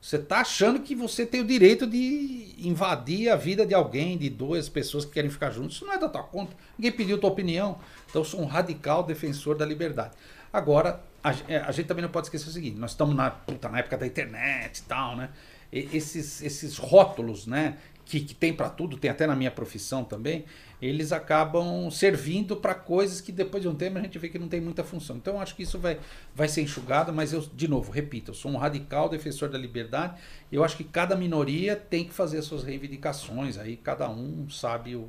Você 0.02 0.16
está 0.16 0.40
achando 0.40 0.80
que 0.80 0.96
você 0.96 1.24
tem 1.24 1.40
o 1.40 1.44
direito 1.44 1.86
de 1.86 2.56
invadir 2.58 3.28
a 3.28 3.36
vida 3.36 3.64
de 3.64 3.72
alguém, 3.72 4.18
de 4.18 4.28
duas 4.28 4.68
pessoas 4.68 5.04
que 5.04 5.12
querem 5.12 5.30
ficar 5.30 5.50
juntos. 5.50 5.76
Isso 5.76 5.86
não 5.86 5.92
é 5.92 5.98
da 5.98 6.08
tua 6.08 6.24
conta. 6.24 6.56
Ninguém 6.76 6.90
pediu 6.90 7.18
tua 7.18 7.30
opinião. 7.30 7.78
Então 8.10 8.22
eu 8.22 8.24
sou 8.24 8.40
um 8.40 8.44
radical 8.44 9.04
defensor 9.04 9.56
da 9.56 9.64
liberdade. 9.64 10.10
Agora, 10.52 11.00
a, 11.22 11.32
é, 11.46 11.58
a 11.58 11.70
gente 11.70 11.86
também 11.86 12.02
não 12.02 12.10
pode 12.10 12.26
esquecer 12.26 12.48
o 12.48 12.52
seguinte: 12.52 12.76
nós 12.76 12.90
estamos 12.90 13.14
na, 13.14 13.30
puta, 13.30 13.68
na 13.68 13.78
época 13.78 13.96
da 13.96 14.04
internet 14.04 14.78
e 14.78 14.82
tal, 14.82 15.16
né? 15.16 15.30
Esses, 15.72 16.42
esses 16.42 16.76
rótulos, 16.76 17.46
né? 17.46 17.78
Que, 18.04 18.20
que 18.20 18.34
tem 18.34 18.52
para 18.52 18.68
tudo, 18.68 18.96
tem 18.96 19.10
até 19.10 19.26
na 19.26 19.34
minha 19.34 19.50
profissão 19.50 20.04
também 20.04 20.44
eles 20.82 21.12
acabam 21.12 21.88
servindo 21.92 22.56
para 22.56 22.74
coisas 22.74 23.20
que 23.20 23.30
depois 23.30 23.62
de 23.62 23.68
um 23.68 23.74
tempo 23.74 23.98
a 23.98 24.00
gente 24.00 24.18
vê 24.18 24.28
que 24.28 24.36
não 24.36 24.48
tem 24.48 24.60
muita 24.60 24.82
função. 24.82 25.16
Então 25.16 25.34
eu 25.34 25.40
acho 25.40 25.54
que 25.54 25.62
isso 25.62 25.78
vai, 25.78 26.00
vai 26.34 26.48
ser 26.48 26.62
enxugado, 26.62 27.12
mas 27.12 27.32
eu, 27.32 27.40
de 27.40 27.68
novo, 27.68 27.92
repito, 27.92 28.32
eu 28.32 28.34
sou 28.34 28.50
um 28.50 28.56
radical 28.56 29.08
defensor 29.08 29.48
da 29.48 29.56
liberdade. 29.56 30.20
Eu 30.50 30.64
acho 30.64 30.76
que 30.76 30.82
cada 30.82 31.14
minoria 31.14 31.76
tem 31.76 32.04
que 32.04 32.12
fazer 32.12 32.38
as 32.38 32.46
suas 32.46 32.64
reivindicações, 32.64 33.56
aí 33.56 33.76
cada 33.76 34.10
um 34.10 34.50
sabe 34.50 34.96
o, 34.96 35.08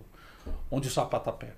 onde 0.70 0.88
o 0.88 0.92
sapato 0.92 1.32
aperta. 1.32 1.58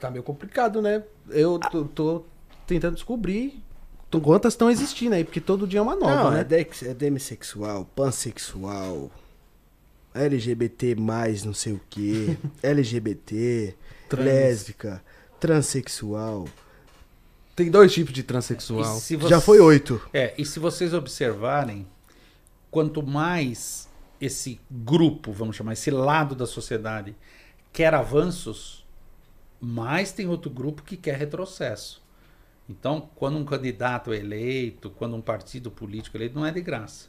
Tá 0.00 0.10
meio 0.10 0.22
complicado, 0.22 0.80
né? 0.80 1.04
Eu 1.28 1.58
tô, 1.58 1.84
tô 1.84 2.24
tentando 2.66 2.94
descobrir 2.94 3.62
quantas 4.10 4.52
estão 4.52 4.70
existindo 4.70 5.14
aí, 5.14 5.24
porque 5.24 5.40
todo 5.40 5.66
dia 5.66 5.80
é 5.80 5.82
uma 5.82 5.96
nova, 5.96 6.24
não, 6.24 6.30
né? 6.30 6.40
É, 6.40 6.44
dex, 6.44 6.82
é 6.82 6.94
demissexual, 6.94 7.84
pansexual, 7.96 9.10
LGBT 10.14 10.94
mais 10.94 11.44
não 11.44 11.52
sei 11.52 11.72
o 11.72 11.80
que, 11.90 12.38
LGBT, 12.62 13.74
Trans. 14.08 14.24
lésbica, 14.24 15.02
transexual. 15.40 16.46
Tem 17.56 17.70
dois 17.70 17.92
tipos 17.92 18.12
de 18.12 18.22
transexual. 18.22 19.00
Você... 19.00 19.18
Já 19.28 19.40
foi 19.40 19.60
oito. 19.60 20.00
É, 20.12 20.34
e 20.38 20.44
se 20.44 20.58
vocês 20.58 20.92
observarem, 20.92 21.86
quanto 22.70 23.02
mais 23.02 23.88
esse 24.20 24.60
grupo, 24.70 25.32
vamos 25.32 25.56
chamar, 25.56 25.72
esse 25.72 25.90
lado 25.90 26.34
da 26.34 26.46
sociedade 26.46 27.14
quer 27.72 27.94
avanços, 27.94 28.84
mais 29.60 30.12
tem 30.12 30.28
outro 30.28 30.50
grupo 30.50 30.82
que 30.82 30.96
quer 30.96 31.16
retrocesso. 31.16 32.03
Então, 32.68 33.08
quando 33.14 33.36
um 33.36 33.44
candidato 33.44 34.12
é 34.12 34.16
eleito, 34.16 34.90
quando 34.90 35.16
um 35.16 35.20
partido 35.20 35.70
político 35.70 36.16
é 36.16 36.20
eleito, 36.20 36.38
não 36.38 36.46
é 36.46 36.50
de 36.50 36.60
graça. 36.60 37.08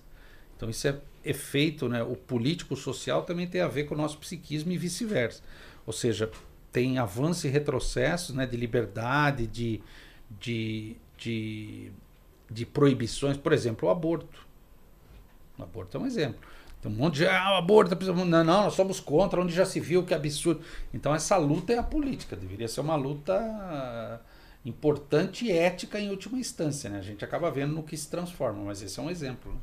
Então, 0.56 0.70
isso 0.70 0.88
é 0.88 0.98
efeito, 1.24 1.90
né, 1.90 2.04
o 2.04 2.16
político 2.16 2.76
social 2.76 3.24
também 3.24 3.48
tem 3.48 3.62
a 3.62 3.68
ver 3.68 3.86
com 3.86 3.96
o 3.96 3.98
nosso 3.98 4.18
psiquismo 4.18 4.72
e 4.72 4.78
vice-versa. 4.78 5.42
Ou 5.86 5.94
seja, 5.94 6.30
tem 6.72 6.98
avanço 6.98 7.48
e 7.48 7.50
retrocesso 7.50 8.36
né, 8.36 8.46
de 8.46 8.58
liberdade, 8.58 9.48
de, 9.48 9.82
de, 10.40 10.96
de, 11.18 11.92
de 12.50 12.66
proibições. 12.66 13.38
Por 13.38 13.54
exemplo, 13.54 13.88
o 13.88 13.92
aborto. 13.92 14.46
O 15.58 15.64
aborto 15.64 15.98
é 15.98 16.00
um 16.02 16.06
exemplo. 16.06 16.40
Tem 16.82 16.92
um 16.92 16.96
monte 16.96 17.16
de. 17.16 17.28
Ah, 17.28 17.54
o 17.54 17.56
aborto. 17.56 17.96
Não, 18.14 18.26
não, 18.26 18.44
nós 18.44 18.74
somos 18.74 19.00
contra, 19.00 19.42
onde 19.42 19.54
já 19.54 19.66
se 19.66 19.80
viu 19.80 20.04
que 20.04 20.14
absurdo. 20.14 20.62
Então, 20.94 21.16
essa 21.16 21.38
luta 21.38 21.72
é 21.72 21.78
a 21.78 21.84
política. 21.84 22.36
Deveria 22.36 22.68
ser 22.68 22.82
uma 22.82 22.96
luta 22.96 24.22
importante 24.66 25.46
e 25.46 25.52
ética 25.52 26.00
em 26.00 26.10
última 26.10 26.38
instância. 26.38 26.90
Né? 26.90 26.98
A 26.98 27.04
gente 27.04 27.24
acaba 27.24 27.52
vendo 27.52 27.74
no 27.74 27.84
que 27.84 27.96
se 27.96 28.10
transforma, 28.10 28.64
mas 28.64 28.82
esse 28.82 29.00
é 29.00 29.04
um 29.04 29.10
exemplo. 29.10 29.54
Né? 29.54 29.60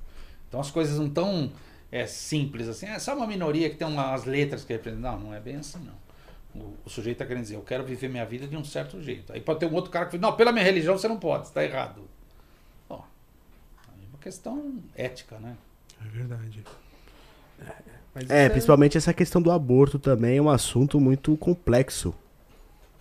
Então 0.49 0.61
as 0.61 0.71
coisas 0.71 0.99
não 0.99 1.11
tão 1.11 1.51
é, 1.91 2.07
simples 2.07 2.69
assim. 2.69 2.87
É 2.87 2.99
só 2.99 3.15
uma 3.17 3.27
minoria 3.27 3.69
que 3.69 3.77
tem 3.77 3.87
umas 3.87 4.25
letras 4.25 4.65
que 4.65 4.73
representam. 4.73 5.13
Não, 5.13 5.21
não 5.21 5.35
é 5.35 5.41
bem 5.41 5.57
assim, 5.57 5.79
não. 5.85 6.63
O, 6.63 6.75
o 6.85 6.91
sujeito 6.91 7.17
está 7.17 7.27
querendo 7.27 7.43
dizer, 7.43 7.57
eu 7.57 7.63
quero 7.63 7.85
viver 7.85 8.09
minha 8.09 8.25
vida 8.25 8.47
de 8.47 8.57
um 8.57 8.65
certo 8.65 9.01
jeito. 9.03 9.33
Aí 9.33 9.41
pode 9.41 9.59
ter 9.59 9.67
um 9.67 9.75
outro 9.75 9.91
cara 9.91 10.07
que 10.07 10.13
fala, 10.13 10.31
não, 10.31 10.37
pela 10.37 10.53
minha 10.53 10.65
religião 10.65 10.97
você 10.97 11.09
não 11.09 11.19
pode, 11.19 11.49
está 11.49 11.65
errado. 11.65 12.03
Ó, 12.89 12.97
é 12.97 14.09
uma 14.09 14.19
questão 14.21 14.79
ética, 14.95 15.39
né? 15.39 15.57
É 16.01 16.09
verdade. 16.09 16.63
É, 18.29 18.45
é, 18.45 18.49
principalmente 18.49 18.99
essa 18.99 19.15
questão 19.15 19.41
do 19.41 19.51
aborto 19.51 19.99
também 19.99 20.37
é 20.37 20.43
um 20.43 20.51
assunto 20.51 21.01
muito 21.01 21.37
complexo. 21.37 22.15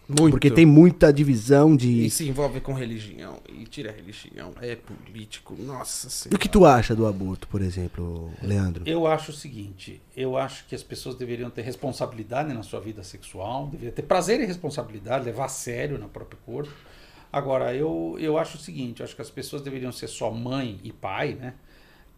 Muito. 0.08 0.32
Porque 0.32 0.52
tem 0.52 0.66
muita 0.66 1.12
divisão 1.12 1.76
de. 1.76 2.06
E 2.06 2.10
se 2.10 2.28
envolve 2.28 2.60
com 2.60 2.74
religião. 2.74 3.40
E 3.48 3.64
tira 3.66 3.92
a 3.92 3.94
religião. 3.94 4.54
É 4.62 4.76
político. 4.76 5.56
Nossa 5.58 6.10
senhora. 6.10 6.36
O 6.36 6.40
que 6.40 6.50
tu 6.50 6.66
acha 6.66 6.96
do 6.96 7.06
aborto, 7.06 7.48
por 7.48 7.62
exemplo, 7.62 8.32
Leandro? 8.42 8.84
Eu 8.86 9.08
acho 9.08 9.32
o 9.32 9.34
seguinte: 9.34 10.02
eu 10.16 10.38
acho 10.38 10.66
que 10.68 10.76
as 10.76 10.84
pessoas 10.84 11.16
deveriam 11.16 11.50
ter 11.50 11.62
responsabilidade 11.62 12.54
na 12.54 12.64
sua 12.64 12.80
vida 12.80 13.04
sexual, 13.04 13.68
deveriam 13.68 13.94
ter 13.94 14.02
prazer 14.02 14.42
e 14.42 14.46
responsabilidade, 14.46 15.24
levar 15.24 15.46
a 15.46 15.50
sério 15.50 15.98
no 15.98 16.10
próprio 16.10 16.40
corpo. 16.46 16.74
Agora, 17.32 17.74
eu, 17.74 18.18
eu 18.20 18.38
acho 18.38 18.58
o 18.58 18.60
seguinte: 18.60 19.00
eu 19.00 19.06
acho 19.06 19.16
que 19.16 19.22
as 19.22 19.30
pessoas 19.30 19.62
deveriam 19.62 19.92
ser 19.92 20.08
só 20.08 20.30
mãe 20.30 20.80
e 20.84 20.92
pai, 20.92 21.38
né? 21.40 21.54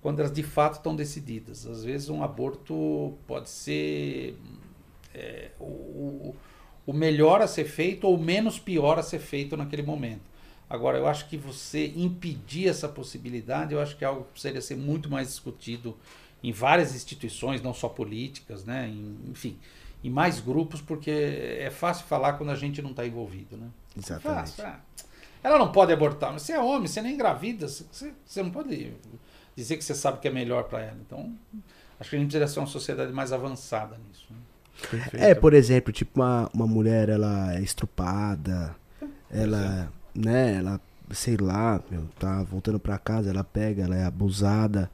Quando 0.01 0.19
elas 0.19 0.33
de 0.33 0.43
fato 0.43 0.77
estão 0.77 0.95
decididas. 0.95 1.65
Às 1.67 1.83
vezes, 1.83 2.09
um 2.09 2.23
aborto 2.23 3.13
pode 3.27 3.49
ser. 3.49 4.35
É, 5.13 5.51
o, 5.59 5.65
o 5.65 6.35
melhor 6.91 7.41
a 7.41 7.47
ser 7.47 7.65
feito 7.65 8.05
ou 8.05 8.15
o 8.15 8.21
menos 8.21 8.59
pior 8.59 8.99
a 8.99 9.03
ser 9.03 9.19
feito 9.19 9.55
naquele 9.55 9.83
momento. 9.83 10.33
Agora, 10.69 10.97
eu 10.97 11.07
acho 11.07 11.29
que 11.29 11.37
você 11.37 11.93
impedir 11.95 12.67
essa 12.67 12.89
possibilidade, 12.89 13.73
eu 13.73 13.79
acho 13.79 13.95
que 13.95 14.03
é 14.03 14.07
algo 14.07 14.23
que 14.23 14.31
precisaria 14.31 14.61
ser 14.61 14.75
muito 14.75 15.09
mais 15.09 15.27
discutido 15.27 15.95
em 16.43 16.51
várias 16.51 16.95
instituições, 16.95 17.61
não 17.61 17.73
só 17.73 17.87
políticas, 17.87 18.65
né? 18.65 18.89
Em, 18.89 19.17
enfim, 19.29 19.57
em 20.03 20.09
mais 20.09 20.39
grupos, 20.39 20.81
porque 20.81 21.11
é 21.11 21.69
fácil 21.69 22.05
falar 22.05 22.33
quando 22.33 22.49
a 22.49 22.55
gente 22.55 22.81
não 22.81 22.89
está 22.89 23.05
envolvido, 23.05 23.55
né? 23.55 23.69
Exatamente. 23.95 24.61
ah, 24.61 24.79
ela 25.43 25.57
não 25.57 25.71
pode 25.71 25.93
abortar, 25.93 26.33
mas 26.33 26.41
você 26.41 26.53
é 26.53 26.59
homem, 26.59 26.87
você 26.87 27.01
nem 27.01 27.13
engravida, 27.13 27.67
você, 27.67 28.13
você 28.25 28.41
não 28.41 28.49
pode 28.49 28.93
dizer 29.55 29.77
que 29.77 29.83
você 29.83 29.93
sabe 29.93 30.19
que 30.19 30.27
é 30.27 30.31
melhor 30.31 30.63
para 30.63 30.81
ela. 30.81 30.97
Então, 31.05 31.33
acho 31.99 32.09
que 32.09 32.15
a 32.15 32.19
gente 32.19 32.29
precisa 32.29 32.51
ser 32.51 32.59
uma 32.59 32.67
sociedade 32.67 33.13
mais 33.13 33.31
avançada 33.31 33.97
nisso. 34.07 34.25
Né? 34.29 34.37
Perfeito. 34.89 35.23
É, 35.23 35.35
por 35.35 35.53
exemplo, 35.53 35.93
tipo 35.93 36.19
uma, 36.19 36.49
uma 36.53 36.67
mulher, 36.67 37.09
ela 37.09 37.55
é 37.55 37.61
estrupada, 37.61 38.75
ela, 39.31 39.91
né, 40.13 40.57
ela, 40.57 40.81
sei 41.11 41.37
lá, 41.37 41.81
meu, 41.89 42.03
tá 42.19 42.43
voltando 42.43 42.79
para 42.79 42.97
casa, 42.97 43.29
ela 43.29 43.43
pega, 43.43 43.83
ela 43.83 43.95
é 43.95 44.03
abusada. 44.03 44.89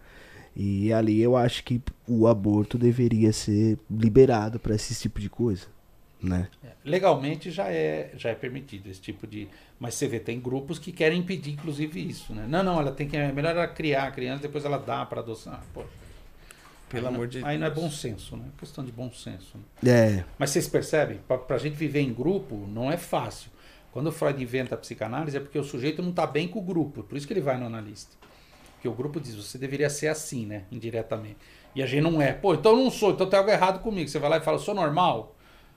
E 0.56 0.92
ali 0.92 1.22
eu 1.22 1.38
acho 1.38 1.64
que 1.64 1.82
o 2.08 2.28
aborto 2.28 2.78
deveria 2.78 3.32
ser 3.32 3.78
liberado 3.90 4.60
para 4.60 4.76
esse 4.76 4.94
tipo 4.96 5.20
de 5.20 5.30
coisa, 5.30 5.68
né? 6.22 6.50
É, 6.64 6.70
legalmente 6.84 7.50
já 7.50 7.70
é, 7.70 8.12
já 8.18 8.30
é 8.30 8.36
permitido 8.36 8.88
esse 8.88 9.00
tipo 9.00 9.26
de, 9.26 9.48
mas 9.80 9.94
você 9.94 10.08
vê 10.08 10.20
tem 10.20 10.40
grupos 10.40 10.78
que 10.78 10.92
querem 10.92 11.20
impedir 11.20 11.54
inclusive 11.54 12.06
isso, 12.06 12.34
né? 12.34 12.46
Não, 12.48 12.62
não, 12.62 12.80
ela 12.80 12.92
tem 12.92 13.08
que 13.08 13.16
é 13.16 13.32
melhor 13.32 13.56
ela 13.56 13.68
criar 13.68 14.08
a 14.08 14.12
criança, 14.12 14.42
depois 14.42 14.66
ela 14.66 14.78
dá 14.78 15.06
para 15.06 15.22
adoção. 15.22 15.58
Poxa. 15.74 16.09
Pelo 16.90 17.08
aí 17.08 17.14
amor 17.14 17.24
não, 17.24 17.28
de 17.28 17.46
Aí 17.46 17.58
não 17.58 17.68
é 17.68 17.70
bom 17.70 17.90
senso, 17.90 18.36
né? 18.36 18.46
É 18.56 18.60
questão 18.60 18.84
de 18.84 18.92
bom 18.92 19.12
senso. 19.12 19.58
Né? 19.82 19.92
É. 19.92 20.26
Mas 20.38 20.50
vocês 20.50 20.68
percebem? 20.68 21.20
Para 21.28 21.56
a 21.56 21.60
gente 21.60 21.76
viver 21.76 22.02
em 22.02 22.14
grupo, 22.14 22.68
não 22.68 22.92
é 22.92 22.98
fácil. 22.98 23.52
Quando 23.92 24.08
o 24.08 24.12
Freud 24.12 24.42
inventa 24.42 24.76
a 24.76 24.78
psicanálise, 24.78 25.38
é 25.38 25.40
porque 25.40 25.58
o 25.58 25.64
sujeito 25.64 26.02
não 26.02 26.10
está 26.10 26.28
bem 26.28 26.48
com 26.48 26.60
o 26.60 26.62
grupo. 26.62 27.04
Por 27.04 27.18
isso 27.18 27.26
que 27.26 27.34
ele 27.34 27.42
vai 27.42 27.58
no 27.58 27.66
analista. 27.66 28.18
Porque 28.74 28.88
o 28.88 28.94
grupo 28.94 29.20
diz, 29.20 29.36
você 29.36 29.58
deveria 29.58 29.90
ser 29.90 30.08
assim, 30.08 30.46
né? 30.46 30.64
Indiretamente. 30.72 31.38
E 31.76 31.84
a 31.84 31.86
gente 31.86 32.02
não 32.02 32.22
é. 32.22 32.34
Pô, 32.34 32.54
então 32.54 32.72
eu 32.72 32.84
não 32.84 32.92
sou, 32.92 33.12
então 33.12 33.30
tem 33.30 33.38
algo 33.38 33.52
errado 33.52 33.82
comigo. 33.82 34.10
Você 34.10 34.20
vai 34.20 34.30
lá 34.30 34.38
e 34.38 34.42
fala, 34.42 34.58
sou 34.58 34.74
normal. 34.74 35.36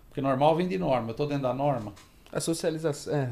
Porque 0.09 0.21
normal 0.21 0.55
vem 0.57 0.69
de 0.69 0.79
norma, 0.79 1.09
eu 1.09 1.13
estou 1.13 1.27
dentro 1.27 1.45
da 1.45 1.55
norma. 1.55 1.93
A 2.31 2.41
socialização. 2.41 3.15
É, 3.15 3.31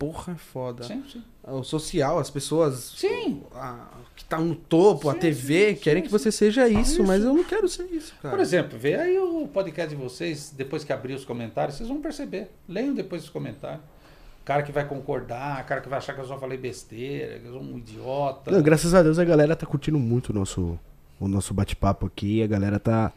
porra, 0.00 0.32
é 0.32 0.36
foda. 0.36 0.82
Sim, 0.82 1.04
sim. 1.12 1.22
O 1.46 1.62
social, 1.62 2.18
as 2.18 2.30
pessoas. 2.30 2.94
Sim. 2.96 3.42
A, 3.54 3.86
que 4.16 4.24
tá 4.24 4.38
no 4.38 4.54
topo, 4.54 5.10
sim, 5.10 5.16
a 5.16 5.20
TV, 5.20 5.74
sim, 5.74 5.80
querem 5.82 6.02
sim, 6.02 6.06
que 6.06 6.12
você 6.12 6.32
seja 6.32 6.66
isso, 6.66 6.92
isso, 6.92 7.04
mas 7.04 7.22
eu 7.22 7.34
não 7.34 7.44
quero 7.44 7.68
ser 7.68 7.84
isso, 7.92 8.14
cara. 8.22 8.34
Por 8.34 8.40
exemplo, 8.40 8.78
vê 8.78 8.94
aí 8.94 9.18
o 9.18 9.46
podcast 9.46 9.94
de 9.94 10.02
vocês, 10.02 10.54
depois 10.56 10.84
que 10.84 10.92
abrir 10.92 11.12
os 11.12 11.24
comentários, 11.26 11.76
vocês 11.76 11.88
vão 11.88 12.00
perceber. 12.00 12.50
Leiam 12.66 12.94
depois 12.94 13.24
os 13.24 13.28
comentários. 13.28 13.82
Cara 14.42 14.62
que 14.62 14.72
vai 14.72 14.88
concordar, 14.88 15.64
cara 15.66 15.82
que 15.82 15.88
vai 15.88 15.98
achar 15.98 16.14
que 16.14 16.20
eu 16.20 16.26
só 16.26 16.38
falei 16.38 16.56
besteira, 16.56 17.38
que 17.38 17.46
eu 17.46 17.52
sou 17.52 17.62
um 17.62 17.76
idiota. 17.76 18.50
Não, 18.50 18.62
graças 18.62 18.94
a 18.94 19.02
Deus 19.02 19.18
a 19.18 19.24
galera 19.24 19.54
tá 19.54 19.66
curtindo 19.66 19.98
muito 19.98 20.30
o 20.30 20.32
nosso, 20.32 20.78
o 21.20 21.28
nosso 21.28 21.52
bate-papo 21.52 22.06
aqui. 22.06 22.42
A 22.42 22.46
galera 22.46 22.80
tá 22.80 23.12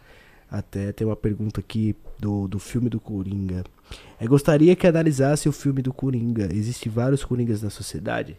Até 0.53 0.91
tem 0.91 1.07
uma 1.07 1.15
pergunta 1.15 1.61
aqui 1.61 1.95
do, 2.19 2.47
do 2.47 2.59
filme 2.59 2.87
do 2.87 2.99
Coringa. 2.99 3.63
É, 4.19 4.27
gostaria 4.27 4.75
que 4.75 4.85
analisasse 4.85 5.49
o 5.49 5.51
filme 5.51 5.81
do 5.81 5.91
Coringa. 5.91 6.47
Existem 6.53 6.91
vários 6.91 7.25
Coringas 7.25 7.63
na 7.63 7.71
sociedade? 7.71 8.37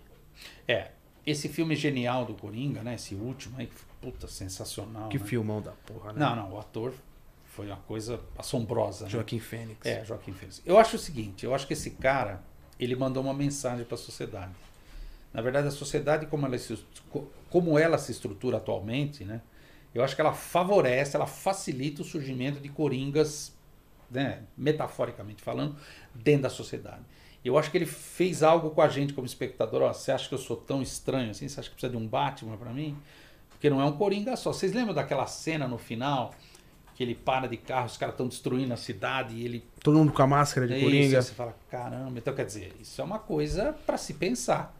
É, 0.68 0.92
esse 1.26 1.48
filme 1.48 1.74
genial 1.74 2.24
do 2.24 2.32
Coringa, 2.34 2.84
né? 2.84 2.94
Esse 2.94 3.16
último 3.16 3.58
aí, 3.58 3.68
puta, 4.00 4.28
sensacional. 4.28 5.08
Que 5.08 5.18
né? 5.18 5.24
filmão 5.24 5.60
da 5.60 5.72
porra, 5.72 6.12
né? 6.12 6.20
Não, 6.20 6.36
não, 6.36 6.52
o 6.52 6.60
ator 6.60 6.94
foi 7.46 7.66
uma 7.66 7.78
coisa 7.78 8.20
assombrosa. 8.38 9.06
né? 9.06 9.10
Joaquim 9.10 9.40
Fênix. 9.40 9.84
É, 9.84 10.04
Joaquim 10.04 10.32
Fênix. 10.32 10.62
Eu 10.64 10.78
acho 10.78 10.94
o 10.94 11.00
seguinte, 11.00 11.44
eu 11.44 11.52
acho 11.52 11.66
que 11.66 11.72
esse 11.72 11.90
cara, 11.90 12.44
ele 12.78 12.94
mandou 12.94 13.24
uma 13.24 13.34
mensagem 13.34 13.84
para 13.84 13.96
a 13.96 13.98
sociedade. 13.98 14.52
Na 15.32 15.42
verdade, 15.42 15.66
a 15.66 15.72
sociedade 15.72 16.26
como 16.26 16.46
ela, 16.46 16.56
se, 16.58 16.78
como 17.50 17.76
ela 17.76 17.98
se 17.98 18.12
estrutura 18.12 18.58
atualmente, 18.58 19.24
né? 19.24 19.40
Eu 19.94 20.02
acho 20.02 20.14
que 20.14 20.20
ela 20.20 20.32
favorece, 20.32 21.16
ela 21.16 21.26
facilita 21.26 22.02
o 22.02 22.04
surgimento 22.04 22.58
de 22.58 22.68
coringas, 22.68 23.56
né, 24.10 24.42
metaforicamente 24.56 25.42
falando, 25.42 25.76
dentro 26.14 26.42
da 26.42 26.50
sociedade. 26.50 27.02
Eu 27.44 27.58
acho 27.58 27.70
que 27.70 27.76
ele 27.76 27.86
fez 27.86 28.42
algo 28.42 28.70
com 28.70 28.80
a 28.80 28.88
gente 28.88 29.12
como 29.12 29.26
espectador. 29.26 29.82
Ó, 29.82 29.92
você 29.92 30.10
acha 30.10 30.28
que 30.28 30.34
eu 30.34 30.38
sou 30.38 30.56
tão 30.56 30.80
estranho 30.80 31.30
assim? 31.30 31.46
Você 31.46 31.60
acha 31.60 31.68
que 31.68 31.74
precisa 31.74 31.92
de 31.92 31.98
um 31.98 32.08
Batman 32.08 32.56
para 32.56 32.72
mim? 32.72 32.96
Porque 33.50 33.68
não 33.68 33.80
é 33.80 33.84
um 33.84 33.92
coringa 33.92 34.34
só. 34.34 34.52
Vocês 34.52 34.72
lembram 34.72 34.94
daquela 34.94 35.26
cena 35.26 35.68
no 35.68 35.76
final 35.76 36.34
que 36.94 37.02
ele 37.02 37.14
para 37.14 37.46
de 37.46 37.56
carro, 37.56 37.86
os 37.86 37.96
caras 37.96 38.14
estão 38.14 38.28
destruindo 38.28 38.72
a 38.72 38.76
cidade 38.76 39.34
e 39.34 39.44
ele 39.44 39.64
Todo 39.82 39.98
mundo 39.98 40.12
com 40.12 40.22
a 40.22 40.26
máscara 40.26 40.66
de 40.66 40.74
é 40.74 40.80
Coringa. 40.80 41.18
Isso, 41.18 41.28
você 41.28 41.34
fala, 41.34 41.54
caramba, 41.70 42.18
então 42.18 42.34
quer 42.34 42.46
dizer, 42.46 42.72
isso 42.80 43.00
é 43.00 43.04
uma 43.04 43.18
coisa 43.18 43.74
para 43.84 43.98
se 43.98 44.14
pensar. 44.14 44.73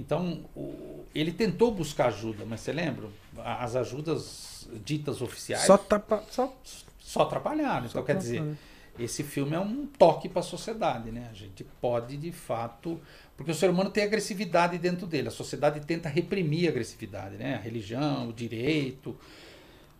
Então, 0.00 0.40
o- 0.56 1.04
ele 1.14 1.30
tentou 1.30 1.70
buscar 1.70 2.06
ajuda, 2.06 2.44
mas 2.46 2.60
você 2.60 2.72
lembra? 2.72 3.06
As 3.38 3.76
ajudas 3.76 4.66
ditas 4.84 5.20
oficiais 5.20 5.64
Só 5.64 5.76
tapa. 5.76 6.22
Só. 6.30 6.52
só 6.98 7.22
atrapalharam. 7.22 7.86
Então, 7.86 8.02
quer 8.02 8.16
dizer, 8.16 8.42
esse 8.98 9.22
filme 9.22 9.54
é 9.54 9.60
um 9.60 9.86
toque 9.86 10.28
para 10.28 10.40
a 10.40 10.42
sociedade, 10.42 11.10
né? 11.10 11.28
A 11.30 11.34
gente 11.34 11.64
pode, 11.80 12.16
de 12.16 12.32
fato. 12.32 13.00
Porque 13.36 13.52
o 13.52 13.54
ser 13.54 13.68
humano 13.70 13.90
tem 13.90 14.04
agressividade 14.04 14.78
dentro 14.78 15.06
dele. 15.06 15.28
A 15.28 15.30
sociedade 15.30 15.80
tenta 15.80 16.08
reprimir 16.08 16.66
a 16.68 16.70
agressividade, 16.70 17.36
né? 17.36 17.54
A 17.56 17.58
religião, 17.58 18.28
o 18.28 18.32
direito, 18.32 19.16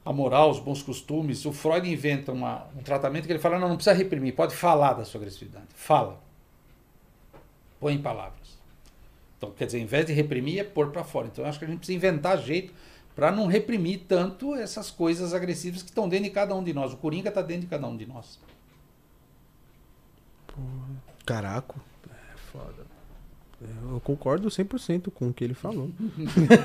a 0.05 0.13
moral, 0.13 0.51
os 0.51 0.59
bons 0.61 0.83
costumes. 0.83 1.45
O 1.45 1.53
Freud 1.53 1.91
inventa 1.91 2.33
uma- 2.33 2.67
um 2.77 2.83
tratamento 2.83 3.27
que 3.27 3.33
ele 3.33 3.39
fala: 3.39 3.59
não, 3.59 3.69
não 3.69 3.77
precisa 3.77 3.95
reprimir, 3.97 4.35
pode 4.35 4.55
falar 4.55 4.93
da 4.95 5.05
sua 5.05 5.19
agressividade. 5.21 5.67
Fala. 5.75 6.21
Põe 7.79 7.95
em 7.95 8.03
palavras. 8.03 8.40
Então, 9.41 9.51
quer 9.53 9.65
dizer, 9.65 9.79
ao 9.79 9.85
invés 9.85 10.05
de 10.05 10.13
reprimir, 10.13 10.59
é 10.59 10.65
pôr 10.65 10.91
para 10.91 11.03
fora. 11.03 11.27
Então, 11.29 11.43
eu 11.43 11.49
acho 11.49 11.59
que 11.59 11.65
a 11.65 11.69
gente 11.69 11.79
precisa 11.79 11.97
inventar 11.97 12.37
jeito 12.39 12.75
para 13.17 13.33
não 13.33 13.47
reprimir 13.47 14.03
tanto 14.07 14.55
essas 14.55 14.91
coisas 14.91 15.33
agressivas 15.33 15.81
que 15.83 15.89
estão 15.89 16.07
dentro 16.07 16.25
de 16.27 16.31
cada 16.31 16.55
um 16.55 16.63
de 16.63 16.75
nós. 16.75 16.93
O 16.93 16.99
Coringa 16.99 17.31
está 17.31 17.41
dentro 17.41 17.63
de 17.63 17.67
cada 17.69 17.87
um 17.87 17.97
de 17.97 18.05
nós. 18.05 18.39
Caraca. 21.25 21.75
É 22.11 22.37
foda. 22.53 22.87
Eu 23.91 24.01
concordo 24.01 24.49
100% 24.49 25.11
com 25.11 25.29
o 25.29 25.33
que 25.35 25.45
ele 25.45 25.55
falou. 25.55 25.91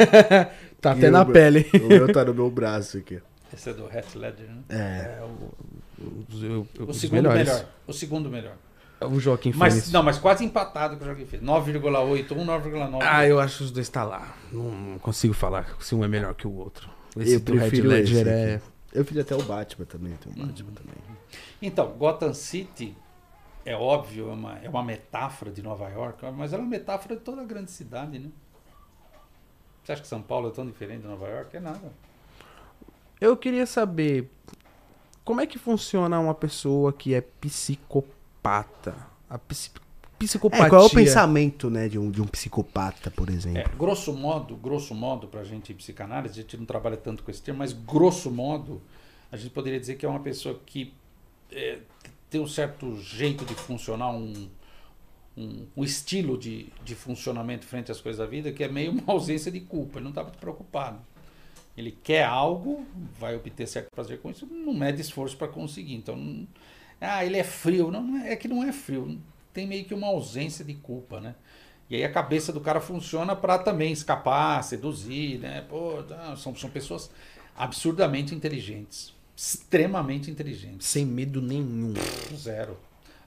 tá 0.81 0.91
até 0.91 1.07
E 1.07 1.11
na 1.11 1.21
o 1.21 1.25
meu- 1.25 1.33
pele. 1.33 1.65
O 1.83 1.87
meu 1.87 2.11
tá 2.11 2.23
no 2.25 2.33
meu 2.33 2.49
braço 2.49 2.97
aqui. 2.97 3.21
Esse 3.53 3.69
é 3.69 3.73
do 3.73 3.85
Heath 3.85 4.15
Ledger, 4.15 4.47
né? 4.49 4.63
É. 4.69 4.75
É, 5.19 5.23
o, 5.23 6.35
eu- 6.43 6.67
O 6.79 6.89
os 6.89 6.97
segundo 6.97 7.17
melhores. 7.23 7.47
melhor. 7.47 7.65
O 7.87 7.93
segundo 7.93 8.29
melhor. 8.29 8.55
O 9.01 9.19
Joaquim 9.19 9.51
Mas, 9.55 9.73
Fênix. 9.73 9.91
não, 9.91 10.01
mas 10.01 10.17
quase 10.17 10.45
empatado 10.45 10.95
com 10.97 11.03
o 11.03 11.07
Joaquim 11.07 11.25
Fênix. 11.25 11.47
9,8, 11.47 12.31
um 12.31 12.45
9,9. 12.45 12.99
Ah, 13.01 13.27
eu 13.27 13.39
acho 13.39 13.57
que 13.57 13.63
os 13.65 13.71
dois 13.71 13.89
tá 13.89 14.03
lá. 14.03 14.35
Não, 14.51 14.97
consigo 14.99 15.33
falar 15.33 15.75
se 15.79 15.93
um 15.93 16.03
é 16.03 16.07
melhor 16.07 16.33
que 16.33 16.47
o 16.47 16.55
outro. 16.55 16.89
Esse 17.17 17.33
Eu 17.33 17.39
do 17.39 17.53
Red 17.53 17.59
prefiro 17.59 17.89
Ledger 17.89 18.27
esse 18.27 18.29
é. 18.29 18.61
Eu 18.93 19.03
fiz 19.03 19.17
até 19.17 19.35
o 19.35 19.43
Batman 19.43 19.85
também. 19.85 20.13
Tem 20.13 20.31
o 20.31 20.45
Batman 20.47 20.71
também. 20.71 20.95
Então, 21.61 21.87
Gotham 21.97 22.33
City 22.33 22.95
é 23.65 23.75
óbvio, 23.75 24.29
é 24.29 24.33
uma, 24.33 24.59
é 24.59 24.69
uma 24.69 24.83
metáfora 24.83 25.51
de 25.51 25.61
Nova 25.61 25.89
York, 25.89 26.23
mas 26.33 26.53
ela 26.53 26.61
é 26.61 26.65
uma 26.65 26.69
metáfora 26.69 27.15
de 27.15 27.21
toda 27.21 27.41
a 27.41 27.45
grande 27.45 27.71
cidade, 27.71 28.19
né? 28.19 28.29
Você 29.83 29.91
acha 29.91 30.01
que 30.01 30.07
São 30.07 30.21
Paulo 30.21 30.49
é 30.49 30.51
tão 30.51 30.65
diferente 30.65 31.01
de 31.01 31.07
Nova 31.07 31.27
York? 31.27 31.55
É 31.57 31.59
nada. 31.59 31.91
Eu 33.19 33.35
queria 33.35 33.65
saber 33.65 34.29
como 35.23 35.41
é 35.41 35.47
que 35.47 35.59
funciona 35.59 36.19
uma 36.19 36.33
pessoa 36.33 36.93
que 36.93 37.13
é 37.13 37.21
psicopata. 37.21 38.15
A 39.29 39.37
psi- 39.39 39.71
psicopatia. 40.19 40.65
É, 40.65 40.69
qual 40.69 40.81
é 40.81 40.85
o 40.85 40.89
pensamento, 40.89 41.69
né, 41.69 41.87
de 41.89 41.97
um, 41.99 42.09
de 42.11 42.21
um 42.21 42.27
psicopata, 42.27 43.09
por 43.11 43.29
exemplo? 43.29 43.59
É, 43.59 43.65
grosso 43.77 44.13
modo, 44.13 44.55
grosso 44.55 44.93
modo, 44.95 45.27
para 45.27 45.41
a 45.41 45.43
gente 45.43 45.71
em 45.73 45.75
psicanálise, 45.75 46.39
a 46.39 46.41
gente 46.43 46.57
não 46.57 46.65
trabalha 46.65 46.95
tanto 46.97 47.23
com 47.23 47.31
esse 47.31 47.41
termo, 47.41 47.59
mas 47.59 47.73
grosso 47.73 48.31
modo, 48.31 48.81
a 49.31 49.37
gente 49.37 49.49
poderia 49.51 49.79
dizer 49.79 49.95
que 49.95 50.05
é 50.05 50.09
uma 50.09 50.19
pessoa 50.21 50.59
que 50.65 50.93
é, 51.51 51.79
tem 52.29 52.39
um 52.39 52.47
certo 52.47 52.97
jeito 53.01 53.43
de 53.45 53.53
funcionar, 53.55 54.11
um, 54.11 54.47
um, 55.37 55.65
um 55.75 55.83
estilo 55.83 56.37
de, 56.37 56.67
de 56.83 56.95
funcionamento 56.95 57.65
frente 57.65 57.91
às 57.91 57.99
coisas 57.99 58.19
da 58.19 58.25
vida 58.25 58.51
que 58.51 58.63
é 58.63 58.67
meio 58.67 58.91
uma 58.91 59.03
ausência 59.11 59.51
de 59.51 59.59
culpa, 59.59 59.97
ele 59.97 60.03
não 60.05 60.11
está 60.11 60.23
muito 60.23 60.37
preocupado. 60.37 60.99
Ele 61.77 61.91
quer 61.91 62.23
algo, 62.23 62.85
vai 63.19 63.35
obter 63.35 63.67
certo 63.67 63.87
prazer 63.93 64.19
com 64.21 64.31
isso, 64.31 64.47
não 64.49 64.73
mede 64.73 65.01
esforço 65.01 65.35
para 65.35 65.49
conseguir. 65.49 65.95
Então, 65.95 66.15
não- 66.15 66.47
ah, 67.05 67.25
ele 67.25 67.37
é 67.37 67.43
frio. 67.43 67.91
Não, 67.91 68.17
é, 68.17 68.33
é 68.33 68.35
que 68.35 68.47
não 68.47 68.63
é 68.63 68.71
frio. 68.71 69.19
Tem 69.53 69.65
meio 69.67 69.85
que 69.85 69.93
uma 69.93 70.07
ausência 70.07 70.65
de 70.65 70.73
culpa, 70.73 71.19
né? 71.21 71.35
E 71.89 71.95
aí 71.95 72.03
a 72.03 72.11
cabeça 72.11 72.51
do 72.51 72.59
cara 72.59 72.81
funciona 72.81 73.35
para 73.35 73.59
também 73.59 73.91
escapar, 73.93 74.63
seduzir, 74.63 75.39
né? 75.39 75.61
Pô, 75.69 76.03
não, 76.09 76.35
são, 76.35 76.55
são 76.55 76.69
pessoas 76.69 77.09
absurdamente 77.55 78.33
inteligentes. 78.33 79.13
Extremamente 79.35 80.31
inteligentes. 80.31 80.87
Sem 80.87 81.05
medo 81.05 81.41
nenhum. 81.41 81.93
Zero. 82.35 82.77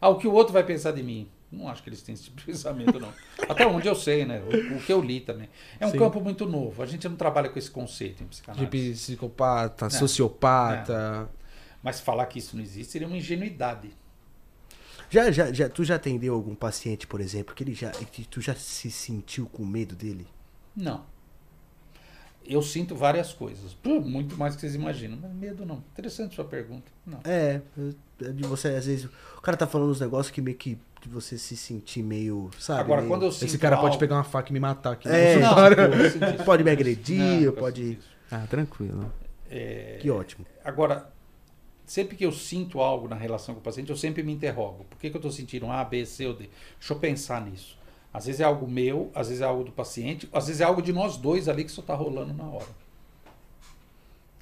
Ah, 0.01 0.09
o 0.09 0.17
que 0.19 0.27
o 0.27 0.33
outro 0.33 0.53
vai 0.53 0.65
pensar 0.65 0.93
de 0.93 1.03
mim? 1.03 1.29
Não 1.51 1.67
acho 1.69 1.83
que 1.83 1.89
eles 1.89 2.03
têm 2.03 2.13
esse 2.15 2.25
tipo 2.25 2.37
de 2.39 2.45
pensamento, 2.47 3.01
não. 3.01 3.13
Até 3.49 3.67
onde 3.67 3.89
eu 3.89 3.95
sei, 3.95 4.27
né? 4.27 4.43
O, 4.43 4.77
o 4.77 4.81
que 4.81 4.93
eu 4.93 5.01
li 5.01 5.21
também. 5.21 5.49
É 5.81 5.87
um 5.87 5.91
Sim. 5.91 5.99
campo 5.99 6.21
muito 6.21 6.45
novo. 6.45 6.83
A 6.83 6.87
gente 6.87 7.09
não 7.09 7.17
trabalha 7.17 7.49
com 7.49 7.59
esse 7.59 7.71
conceito 7.71 8.23
em 8.23 8.27
De 8.27 8.31
psicanálise. 8.31 8.93
psicopata, 8.93 9.87
Não. 9.87 9.91
sociopata. 9.91 11.29
Mas 11.83 12.01
falar 12.01 12.27
que 12.27 12.39
isso 12.39 12.57
não 12.57 12.63
existe 12.63 12.93
seria 12.93 13.07
uma 13.07 13.17
ingenuidade. 13.17 13.91
Já, 15.11 15.31
já, 15.31 15.53
já, 15.53 15.69
tu 15.69 15.85
já 15.85 15.95
atendeu 15.95 16.35
algum 16.35 16.55
paciente, 16.55 17.07
por 17.07 17.21
exemplo, 17.21 17.55
que 17.55 17.63
ele 17.65 17.75
já, 17.75 17.91
que 17.91 18.25
tu 18.27 18.41
já 18.41 18.55
se 18.55 18.91
sentiu 18.91 19.47
com 19.47 19.65
medo 19.65 19.95
dele? 19.95 20.27
Não. 20.77 21.05
Eu 22.45 22.63
sinto 22.63 22.95
várias 22.95 23.33
coisas. 23.33 23.77
Muito 23.85 24.37
mais 24.37 24.55
do 24.55 24.57
que 24.57 24.61
vocês 24.63 24.75
imaginam. 24.75 25.19
Mas 25.21 25.33
medo 25.35 25.67
não. 25.67 25.77
Interessante 25.93 26.35
sua 26.35 26.45
pergunta. 26.45 26.91
Não. 27.07 27.21
É, 27.25 27.61
de 28.33 28.43
você, 28.47 28.69
às 28.69 28.87
vezes, 28.87 29.05
o 29.37 29.41
cara 29.43 29.57
tá 29.57 29.67
falando 29.67 29.91
uns 29.91 30.01
negócios 30.01 30.31
que 30.31 30.41
meio 30.41 30.57
que 30.57 30.79
de 31.03 31.09
você 31.09 31.39
se 31.39 31.57
sentir 31.57 32.03
meio, 32.03 32.51
sabe? 32.59 32.81
Agora, 32.81 33.03
meio- 33.03 33.13
quando 33.13 33.25
eu 33.25 33.33
sinto 33.33 33.45
Esse 33.45 33.59
cara 33.59 33.77
pode 33.77 33.89
algo- 33.89 33.99
pegar 33.99 34.17
uma 34.17 34.25
faca 34.25 34.51
e 34.51 34.53
me 34.53 34.61
matar 34.61 34.93
aqui. 34.93 35.09
É, 35.09 35.39
Não. 35.39 35.55
Pode 36.45 36.65
me 36.65 36.71
agredir, 36.71 37.19
Não, 37.19 37.41
eu 37.41 37.53
pode-. 37.53 37.99
Ah, 38.31 38.47
tranquilo. 38.49 39.13
É, 39.51 39.99
Que 40.01 40.11
ótimo. 40.11 40.45
Agora, 40.65 41.09
sempre 41.89 42.17
que 42.17 42.25
eu 42.25 42.31
sinto 42.31 42.81
algo 42.81 43.09
na 43.09 43.17
relação 43.17 43.55
com 43.55 43.61
o 43.61 43.65
paciente, 43.65 43.91
eu 43.91 43.97
sempre 43.97 44.23
me 44.23 44.31
interrogo. 44.31 44.85
Por 44.85 44.99
que, 44.99 45.09
que 45.09 45.17
eu 45.17 45.19
estou 45.19 45.33
sentindo 45.33 45.67
um 45.67 45.73
A, 45.73 45.83
B, 45.83 46.05
C 46.05 46.27
ou 46.27 46.35
D? 46.35 46.51
Deixa 46.79 46.93
eu 46.93 46.99
pensar 46.99 47.41
nisso. 47.45 47.77
Às 48.13 48.27
vezes 48.27 48.41
é 48.43 48.45
algo 48.45 48.69
meu, 48.69 49.11
às 49.15 49.29
vezes 49.29 49.43
é 49.43 49.47
algo 49.47 49.65
do 49.65 49.73
paciente, 49.73 50.29
às 50.33 50.47
vezes 50.47 50.61
é 50.61 50.65
algo 50.65 50.83
de 50.83 50.93
nós 50.93 51.17
dois 51.17 51.49
ali 51.49 51.65
que 51.65 51.73
só 51.73 51.81
está 51.81 51.95
rolando 51.95 52.35
na 52.35 52.45
hora. 52.45 52.69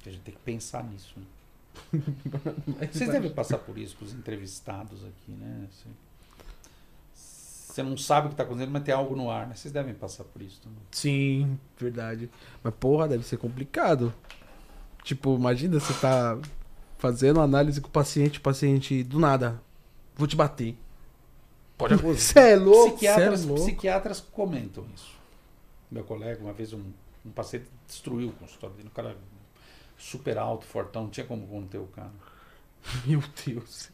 A 0.05 0.09
gente 0.09 0.21
tem 0.21 0.33
que 0.33 0.41
pensar 0.41 0.83
nisso. 0.83 1.15
né? 1.17 1.25
Vocês 2.91 3.09
devem 3.09 3.31
passar 3.31 3.59
por 3.59 3.77
isso 3.77 3.95
com 3.97 4.05
os 4.05 4.13
entrevistados 4.13 5.03
aqui, 5.05 5.31
né? 5.31 5.67
Você 7.13 7.83
não 7.83 7.95
sabe 7.95 8.27
o 8.27 8.29
que 8.29 8.33
está 8.33 8.43
acontecendo, 8.43 8.71
mas 8.71 8.83
tem 8.83 8.93
algo 8.93 9.15
no 9.15 9.29
ar, 9.29 9.47
né? 9.47 9.55
Vocês 9.55 9.71
devem 9.71 9.93
passar 9.93 10.23
por 10.23 10.41
isso 10.41 10.59
também. 10.61 10.79
Sim, 10.91 11.59
verdade. 11.77 12.29
Mas 12.63 12.73
porra, 12.73 13.07
deve 13.07 13.23
ser 13.23 13.37
complicado. 13.37 14.13
Tipo, 15.03 15.35
imagina 15.35 15.79
você 15.79 15.93
tá 15.93 16.37
fazendo 16.97 17.39
análise 17.41 17.79
com 17.81 17.87
o 17.87 17.91
paciente, 17.91 18.39
o 18.39 18.41
paciente 18.41 19.03
do 19.03 19.19
nada, 19.19 19.61
vou 20.15 20.27
te 20.27 20.35
bater. 20.35 20.75
Pode 21.77 21.93
acontecer. 21.93 22.33
Você 22.33 22.39
é 22.39 22.55
louco? 22.55 22.91
Psiquiatras, 22.95 23.39
cê 23.39 23.45
é 23.45 23.49
louco. 23.49 23.63
psiquiatras 23.65 24.19
comentam 24.31 24.85
isso. 24.95 25.15
Meu 25.91 26.03
colega, 26.03 26.41
uma 26.43 26.53
vez 26.53 26.73
um, 26.73 26.81
um 27.25 27.29
paciente 27.31 27.65
destruiu 27.87 28.29
o 28.29 28.33
consultório 28.33 28.75
dele. 28.75 28.89
Um 28.91 28.95
cara 28.95 29.15
super 29.97 30.37
alto, 30.37 30.65
fortão, 30.65 31.03
não 31.03 31.09
tinha 31.09 31.25
como 31.25 31.45
conter 31.47 31.77
o 31.79 31.87
cara. 31.87 32.11
Meu 33.05 33.21
Deus. 33.45 33.89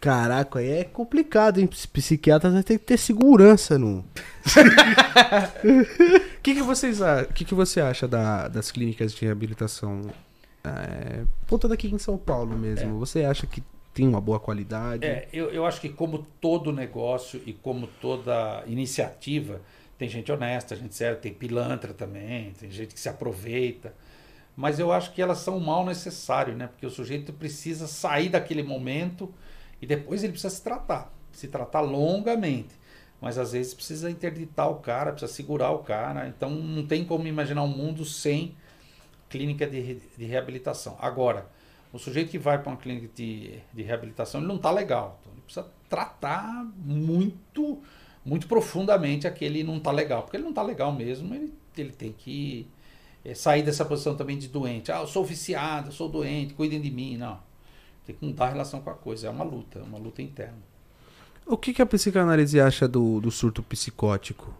Caraca, 0.00 0.58
aí 0.58 0.68
é 0.68 0.84
complicado, 0.84 1.58
hein? 1.60 1.66
Ps- 1.68 1.86
Psiquiatra 1.86 2.50
vai 2.50 2.64
ter 2.64 2.76
que 2.76 2.84
ter 2.84 2.96
segurança 2.98 3.78
no. 3.78 3.98
O 4.00 4.04
que, 6.42 6.54
que 6.54 6.62
vocês 6.62 6.98
que, 7.34 7.44
que 7.44 7.54
você 7.54 7.80
acha 7.80 8.08
da- 8.08 8.48
das 8.48 8.72
clínicas 8.72 9.12
de 9.12 9.24
reabilitação? 9.24 10.02
É, 10.64 11.24
voltando 11.46 11.72
aqui 11.74 11.88
em 11.92 11.98
São 11.98 12.16
Paulo 12.16 12.56
mesmo, 12.56 12.90
É. 12.90 12.98
você 12.98 13.24
acha 13.24 13.46
que 13.46 13.62
tem 13.92 14.06
uma 14.06 14.20
boa 14.20 14.38
qualidade? 14.40 15.04
É, 15.04 15.28
eu, 15.32 15.50
eu 15.50 15.66
acho 15.66 15.80
que 15.80 15.88
como 15.88 16.24
todo 16.40 16.72
negócio 16.72 17.42
e 17.44 17.52
como 17.52 17.86
toda 18.00 18.62
iniciativa, 18.66 19.60
tem 19.98 20.08
gente 20.08 20.30
honesta, 20.32 20.74
gente 20.76 20.94
séria, 20.94 21.16
tem 21.16 21.32
pilantra 21.34 21.92
também, 21.92 22.52
tem 22.52 22.70
gente 22.70 22.94
que 22.94 23.00
se 23.00 23.08
aproveita. 23.08 23.94
mas 24.56 24.78
eu 24.78 24.92
acho 24.92 25.12
que 25.12 25.22
elas 25.22 25.38
são 25.38 25.56
o 25.56 25.60
mal 25.60 25.84
necessário, 25.84 26.54
né? 26.54 26.66
Porque 26.68 26.86
o 26.86 26.90
sujeito 26.90 27.32
precisa 27.32 27.86
sair 27.86 28.28
daquele 28.28 28.62
momento 28.62 29.32
e 29.80 29.86
depois 29.86 30.22
ele 30.22 30.32
precisa 30.32 30.54
se 30.54 30.62
tratar, 30.62 31.12
se 31.32 31.48
tratar 31.48 31.80
longamente. 31.80 32.74
Mas 33.20 33.38
às 33.38 33.52
vezes 33.52 33.72
precisa 33.74 34.10
interditar 34.10 34.68
o 34.70 34.76
cara, 34.76 35.12
precisa 35.12 35.32
segurar 35.32 35.70
o 35.70 35.78
cara. 35.78 36.28
Então 36.28 36.50
não 36.50 36.86
tem 36.86 37.04
como 37.04 37.26
imaginar 37.26 37.62
um 37.62 37.68
mundo 37.68 38.04
sem 38.04 38.54
clínica 39.32 39.66
de, 39.66 39.94
de 39.94 40.24
reabilitação. 40.26 40.96
Agora, 41.00 41.50
o 41.90 41.98
sujeito 41.98 42.30
que 42.30 42.38
vai 42.38 42.58
para 42.58 42.70
uma 42.70 42.76
clínica 42.76 43.08
de, 43.14 43.58
de 43.72 43.82
reabilitação, 43.82 44.40
ele 44.40 44.48
não 44.48 44.56
está 44.56 44.70
legal. 44.70 45.18
Então, 45.20 45.32
ele 45.32 45.42
precisa 45.42 45.66
tratar 45.88 46.70
muito, 46.76 47.82
muito 48.24 48.46
profundamente 48.46 49.26
aquele 49.26 49.64
não 49.64 49.78
está 49.78 49.90
legal. 49.90 50.22
Porque 50.22 50.36
ele 50.36 50.44
não 50.44 50.50
está 50.50 50.62
legal 50.62 50.92
mesmo, 50.92 51.34
ele, 51.34 51.52
ele 51.76 51.92
tem 51.92 52.12
que 52.12 52.66
é, 53.24 53.34
sair 53.34 53.62
dessa 53.62 53.84
posição 53.86 54.14
também 54.14 54.38
de 54.38 54.48
doente. 54.48 54.92
Ah, 54.92 55.00
eu 55.00 55.06
sou 55.06 55.24
viciado, 55.24 55.88
eu 55.88 55.92
sou 55.92 56.10
doente, 56.10 56.52
cuidem 56.52 56.80
de 56.80 56.90
mim. 56.90 57.16
Não. 57.16 57.40
Tem 58.04 58.14
que 58.14 58.24
mudar 58.24 58.46
a 58.46 58.50
relação 58.50 58.82
com 58.82 58.90
a 58.90 58.94
coisa. 58.94 59.28
É 59.28 59.30
uma 59.30 59.44
luta, 59.44 59.78
é 59.78 59.82
uma 59.82 59.98
luta 59.98 60.20
interna. 60.20 60.58
O 61.46 61.56
que, 61.56 61.72
que 61.72 61.82
a 61.82 61.86
psicanálise 61.86 62.60
acha 62.60 62.86
do, 62.86 63.20
do 63.20 63.30
surto 63.30 63.62
psicótico? 63.62 64.54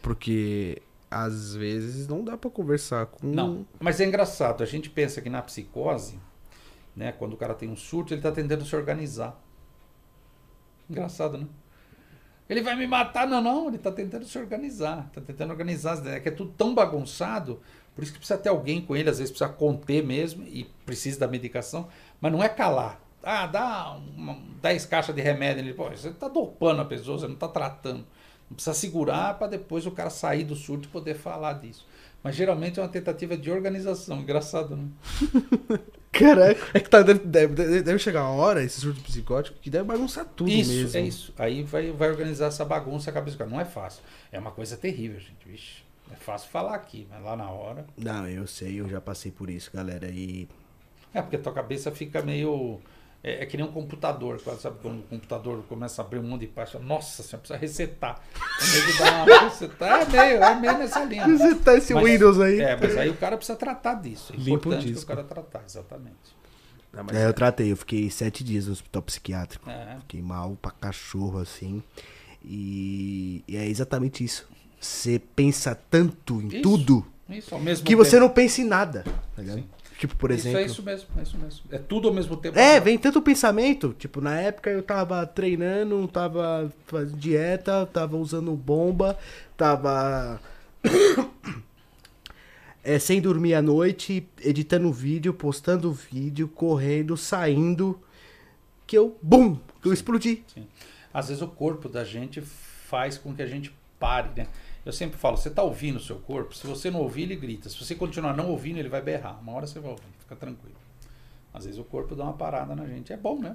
Porque 0.00 0.80
às 1.10 1.54
vezes 1.54 2.06
não 2.06 2.24
dá 2.24 2.36
para 2.36 2.50
conversar 2.50 3.06
com. 3.06 3.26
Não, 3.26 3.66
mas 3.80 4.00
é 4.00 4.04
engraçado. 4.04 4.62
A 4.62 4.66
gente 4.66 4.90
pensa 4.90 5.20
que 5.20 5.30
na 5.30 5.42
psicose, 5.42 6.18
né, 6.94 7.12
quando 7.12 7.34
o 7.34 7.36
cara 7.36 7.54
tem 7.54 7.68
um 7.68 7.76
surto, 7.76 8.12
ele 8.12 8.20
está 8.20 8.32
tentando 8.32 8.64
se 8.64 8.74
organizar. 8.74 9.40
Engraçado, 10.88 11.38
né? 11.38 11.46
Ele 12.48 12.62
vai 12.62 12.74
me 12.74 12.86
matar? 12.86 13.26
Não, 13.26 13.42
não, 13.42 13.68
ele 13.68 13.76
está 13.76 13.92
tentando 13.92 14.24
se 14.24 14.38
organizar. 14.38 15.06
Está 15.08 15.20
tentando 15.20 15.50
organizar. 15.50 16.06
É 16.06 16.18
que 16.18 16.30
é 16.30 16.32
tudo 16.32 16.50
tão 16.56 16.74
bagunçado 16.74 17.60
por 17.98 18.04
isso 18.04 18.12
que 18.12 18.20
precisa 18.20 18.38
ter 18.38 18.48
alguém 18.48 18.80
com 18.80 18.94
ele, 18.94 19.10
às 19.10 19.18
vezes 19.18 19.32
precisa 19.32 19.50
conter 19.52 20.06
mesmo 20.06 20.44
e 20.44 20.70
precisa 20.86 21.18
da 21.18 21.26
medicação, 21.26 21.88
mas 22.20 22.30
não 22.30 22.40
é 22.40 22.48
calar. 22.48 23.00
Ah, 23.24 23.44
dá 23.44 23.98
uma, 24.16 24.38
10 24.62 24.86
caixas 24.86 25.12
de 25.12 25.20
remédio. 25.20 25.64
Ele, 25.64 25.74
Pô, 25.74 25.90
você 25.90 26.10
está 26.10 26.28
dopando 26.28 26.80
a 26.80 26.84
pessoa, 26.84 27.18
você 27.18 27.26
não 27.26 27.34
está 27.34 27.48
tratando. 27.48 28.06
Não 28.50 28.54
precisa 28.54 28.74
segurar 28.74 29.38
para 29.38 29.48
depois 29.48 29.86
o 29.86 29.90
cara 29.90 30.10
sair 30.10 30.44
do 30.44 30.56
surto 30.56 30.88
e 30.88 30.90
poder 30.90 31.14
falar 31.14 31.54
disso. 31.54 31.86
Mas 32.22 32.34
geralmente 32.34 32.80
é 32.80 32.82
uma 32.82 32.88
tentativa 32.88 33.36
de 33.36 33.50
organização. 33.50 34.20
Engraçado, 34.20 34.76
né? 34.76 34.88
Caraca. 36.10 36.60
É 36.74 36.80
que 36.80 36.90
tá, 36.90 37.02
deve, 37.02 37.20
deve, 37.20 37.82
deve, 37.82 37.98
chegar 37.98 38.24
uma 38.24 38.42
hora, 38.42 38.62
esse 38.62 38.80
surto 38.80 39.00
psicótico, 39.02 39.58
que 39.60 39.70
deve 39.70 39.84
bagunçar 39.84 40.24
tudo 40.24 40.50
isso, 40.50 40.72
mesmo. 40.72 40.98
É 40.98 41.02
isso. 41.02 41.34
Aí 41.38 41.62
vai, 41.62 41.92
vai 41.92 42.10
organizar 42.10 42.46
essa 42.46 42.64
bagunça 42.64 43.10
a 43.10 43.12
cabeça. 43.12 43.46
Não 43.46 43.60
é 43.60 43.64
fácil. 43.64 44.02
É 44.32 44.38
uma 44.38 44.50
coisa 44.50 44.76
terrível, 44.76 45.20
gente. 45.20 45.46
Vixe. 45.46 45.82
É 46.10 46.16
fácil 46.16 46.48
falar 46.50 46.74
aqui, 46.74 47.06
mas 47.10 47.22
lá 47.22 47.36
na 47.36 47.50
hora. 47.50 47.86
Não, 47.96 48.26
eu 48.26 48.46
sei, 48.46 48.80
eu 48.80 48.88
já 48.88 49.00
passei 49.00 49.30
por 49.30 49.50
isso, 49.50 49.70
galera. 49.72 50.08
E. 50.08 50.48
É, 51.12 51.20
porque 51.22 51.36
a 51.36 51.40
tua 51.40 51.52
cabeça 51.52 51.90
fica 51.92 52.22
meio. 52.22 52.80
É, 53.22 53.42
é 53.42 53.46
que 53.46 53.56
nem 53.56 53.66
um 53.66 53.72
computador, 53.72 54.40
sabe? 54.40 54.76
Quando 54.80 55.00
o 55.00 55.02
computador 55.02 55.62
começa 55.68 56.00
a 56.00 56.04
abrir 56.04 56.20
um 56.20 56.22
monte 56.22 56.42
de 56.42 56.46
página, 56.48 56.82
nossa, 56.84 57.22
você 57.22 57.36
precisa 57.36 57.58
resetar. 57.58 58.20
resetar 58.60 60.02
é 60.02 60.04
meio, 60.06 60.42
é 60.42 60.54
meio 60.54 60.78
nessa 60.78 61.04
linha. 61.04 61.26
Resetar 61.26 61.76
esse 61.76 61.92
mas, 61.92 62.04
Windows 62.04 62.40
aí. 62.40 62.60
É, 62.60 62.76
mas 62.76 62.96
aí 62.96 63.08
o 63.08 63.16
cara 63.16 63.36
precisa 63.36 63.58
tratar 63.58 63.94
disso. 63.94 64.32
É 64.32 64.36
importante 64.36 64.92
o, 64.92 64.98
o 64.98 65.06
cara 65.06 65.24
tratar, 65.24 65.62
exatamente. 65.66 66.38
Não, 66.92 67.04
é, 67.12 67.26
eu 67.26 67.34
tratei, 67.34 67.72
eu 67.72 67.76
fiquei 67.76 68.08
sete 68.08 68.42
dias 68.44 68.66
no 68.66 68.72
hospital 68.72 69.02
psiquiátrico. 69.02 69.68
É. 69.68 69.96
Fiquei 70.00 70.22
mal 70.22 70.56
pra 70.60 70.70
cachorro, 70.70 71.38
assim. 71.38 71.82
E, 72.42 73.42
e 73.48 73.56
é 73.56 73.66
exatamente 73.66 74.24
isso. 74.24 74.48
Você 74.80 75.20
pensa 75.34 75.74
tanto 75.74 76.40
em 76.40 76.46
isso, 76.46 76.62
tudo 76.62 77.04
isso, 77.28 77.54
ao 77.54 77.60
mesmo 77.60 77.84
que 77.84 77.92
tempo. 77.92 78.04
você 78.04 78.18
não 78.18 78.30
pensa 78.30 78.60
em 78.62 78.64
nada. 78.64 79.04
Tá 79.34 79.42
tipo, 79.98 80.16
por 80.16 80.30
exemplo. 80.30 80.60
Isso 80.60 80.68
é 80.68 80.72
isso 80.72 80.82
mesmo, 80.82 81.08
é 81.18 81.22
isso 81.22 81.36
mesmo. 81.36 81.60
É 81.70 81.78
tudo 81.78 82.08
ao 82.08 82.14
mesmo 82.14 82.36
tempo. 82.36 82.58
É, 82.58 82.78
vem 82.78 82.96
tanto 82.96 83.20
pensamento. 83.20 83.94
Tipo, 83.98 84.20
na 84.20 84.40
época 84.40 84.70
eu 84.70 84.82
tava 84.82 85.26
treinando, 85.26 86.06
tava 86.08 86.72
fazendo 86.86 87.18
dieta, 87.18 87.84
tava 87.86 88.16
usando 88.16 88.54
bomba, 88.54 89.18
tava. 89.56 90.40
é, 92.82 92.98
sem 92.98 93.20
dormir 93.20 93.54
à 93.54 93.60
noite, 93.60 94.26
editando 94.40 94.90
vídeo, 94.92 95.34
postando 95.34 95.92
vídeo, 95.92 96.48
correndo, 96.48 97.16
saindo. 97.16 98.00
Que 98.86 98.96
eu, 98.96 99.18
bum! 99.20 99.58
Que 99.82 99.88
eu 99.88 99.92
explodi. 99.92 100.44
Sim. 100.54 100.66
Às 101.12 101.28
vezes 101.28 101.42
o 101.42 101.48
corpo 101.48 101.88
da 101.88 102.04
gente 102.04 102.40
faz 102.40 103.18
com 103.18 103.34
que 103.34 103.42
a 103.42 103.46
gente 103.46 103.74
pare, 103.98 104.30
né? 104.36 104.46
Eu 104.88 104.92
sempre 104.94 105.18
falo, 105.18 105.36
você 105.36 105.50
está 105.50 105.62
ouvindo 105.62 105.96
o 105.96 106.00
seu 106.00 106.16
corpo, 106.16 106.56
se 106.56 106.66
você 106.66 106.90
não 106.90 107.00
ouvir, 107.00 107.24
ele 107.24 107.36
grita. 107.36 107.68
Se 107.68 107.76
você 107.76 107.94
continuar 107.94 108.34
não 108.34 108.48
ouvindo, 108.48 108.78
ele 108.78 108.88
vai 108.88 109.02
berrar. 109.02 109.38
Uma 109.42 109.52
hora 109.52 109.66
você 109.66 109.78
vai 109.78 109.90
ouvir, 109.90 110.02
fica 110.18 110.34
tranquilo. 110.34 110.76
Às 111.52 111.66
vezes 111.66 111.78
o 111.78 111.84
corpo 111.84 112.14
dá 112.14 112.24
uma 112.24 112.32
parada 112.32 112.74
na 112.74 112.86
gente. 112.86 113.12
É 113.12 113.16
bom, 113.18 113.38
né? 113.38 113.54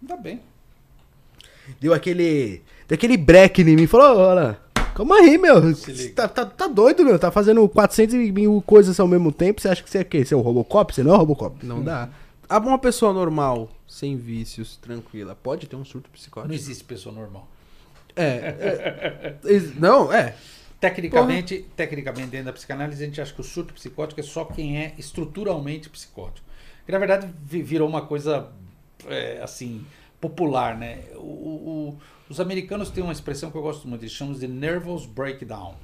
Ainda 0.00 0.16
bem. 0.16 0.40
Deu 1.80 1.92
aquele. 1.92 2.62
Deu 2.86 2.94
aquele 2.94 3.16
break 3.16 3.60
em 3.60 3.74
mim. 3.74 3.88
Falou, 3.88 4.18
olha. 4.18 4.56
Calma 4.94 5.16
aí, 5.16 5.36
meu. 5.36 5.60
Você 5.74 6.10
tá, 6.10 6.28
tá, 6.28 6.46
tá, 6.46 6.68
doido, 6.68 7.04
meu. 7.04 7.18
Tá 7.18 7.32
fazendo 7.32 7.68
400 7.68 8.14
mil 8.14 8.62
coisas 8.64 9.00
ao 9.00 9.08
mesmo 9.08 9.32
tempo. 9.32 9.60
Você 9.60 9.68
acha 9.68 9.82
que 9.82 9.90
você 9.90 9.98
é 9.98 10.04
quê? 10.04 10.24
Você 10.24 10.32
é 10.32 10.36
um 10.36 10.42
Robocop? 10.42 10.94
Você 10.94 11.02
não 11.02 11.10
é 11.10 11.14
um 11.16 11.18
Robocop? 11.18 11.66
Não 11.66 11.82
dá. 11.82 12.08
Ah, 12.48 12.58
uma 12.58 12.78
pessoa 12.78 13.12
normal, 13.12 13.68
sem 13.88 14.16
vícios, 14.16 14.76
tranquila, 14.76 15.34
pode 15.34 15.66
ter 15.66 15.74
um 15.74 15.84
surto 15.84 16.08
psicótico? 16.08 16.46
Não 16.46 16.54
existe 16.54 16.84
pessoa 16.84 17.12
normal. 17.12 17.48
É, 18.14 19.34
é 19.44 19.60
não, 19.76 20.12
é. 20.12 20.36
Tecnicamente, 20.80 21.66
tecnicamente, 21.74 22.28
dentro 22.28 22.46
da 22.46 22.52
psicanálise, 22.52 23.02
a 23.02 23.06
gente 23.06 23.20
acha 23.20 23.34
que 23.34 23.40
o 23.40 23.44
surto 23.44 23.74
psicótico 23.74 24.20
é 24.20 24.22
só 24.22 24.44
quem 24.44 24.78
é 24.78 24.94
estruturalmente 24.96 25.90
psicótico. 25.90 26.46
Que 26.86 26.92
na 26.92 26.98
verdade 26.98 27.28
virou 27.42 27.88
uma 27.88 28.02
coisa 28.06 28.50
é, 29.06 29.40
assim 29.42 29.84
popular, 30.20 30.76
né? 30.76 31.04
O, 31.16 31.18
o, 31.18 31.98
os 32.28 32.40
americanos 32.40 32.90
têm 32.90 33.02
uma 33.02 33.12
expressão 33.12 33.50
que 33.50 33.56
eu 33.56 33.62
gosto 33.62 33.88
muito, 33.88 34.02
eles 34.02 34.12
chamam 34.12 34.34
de 34.34 34.46
nervous 34.46 35.04
breakdown. 35.04 35.74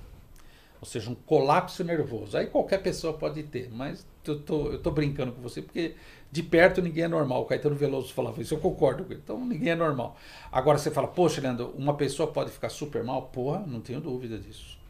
Ou 0.81 0.87
seja, 0.87 1.11
um 1.11 1.15
colapso 1.15 1.83
nervoso. 1.83 2.37
Aí 2.37 2.47
qualquer 2.47 2.83
pessoa 2.83 3.15
pode 3.15 3.43
ter, 3.43 3.71
mas 3.73 4.07
eu 4.25 4.39
tô, 4.41 4.71
eu 4.71 4.79
tô 4.79 4.91
brincando 4.91 5.33
com 5.33 5.41
você 5.41 5.61
porque 5.61 5.95
de 6.31 6.43
perto 6.43 6.81
ninguém 6.81 7.05
é 7.05 7.09
normal. 7.09 7.43
O 7.43 7.47
Caetano 7.47 7.75
Veloso 7.75 8.13
falava 8.13 8.41
isso, 8.41 8.55
eu 8.55 8.59
concordo. 8.59 9.07
Então 9.11 9.45
ninguém 9.45 9.71
é 9.71 9.75
normal. 9.75 10.17
Agora 10.53 10.79
você 10.79 10.91
fala, 10.91 11.09
poxa, 11.09 11.41
Leandro, 11.41 11.75
uma 11.77 11.95
pessoa 11.95 12.31
pode 12.31 12.51
ficar 12.51 12.69
super 12.69 13.03
mal? 13.03 13.23
Porra, 13.23 13.65
não 13.67 13.81
tenho 13.81 14.01
dúvida 14.01 14.39
disso. 14.39 14.84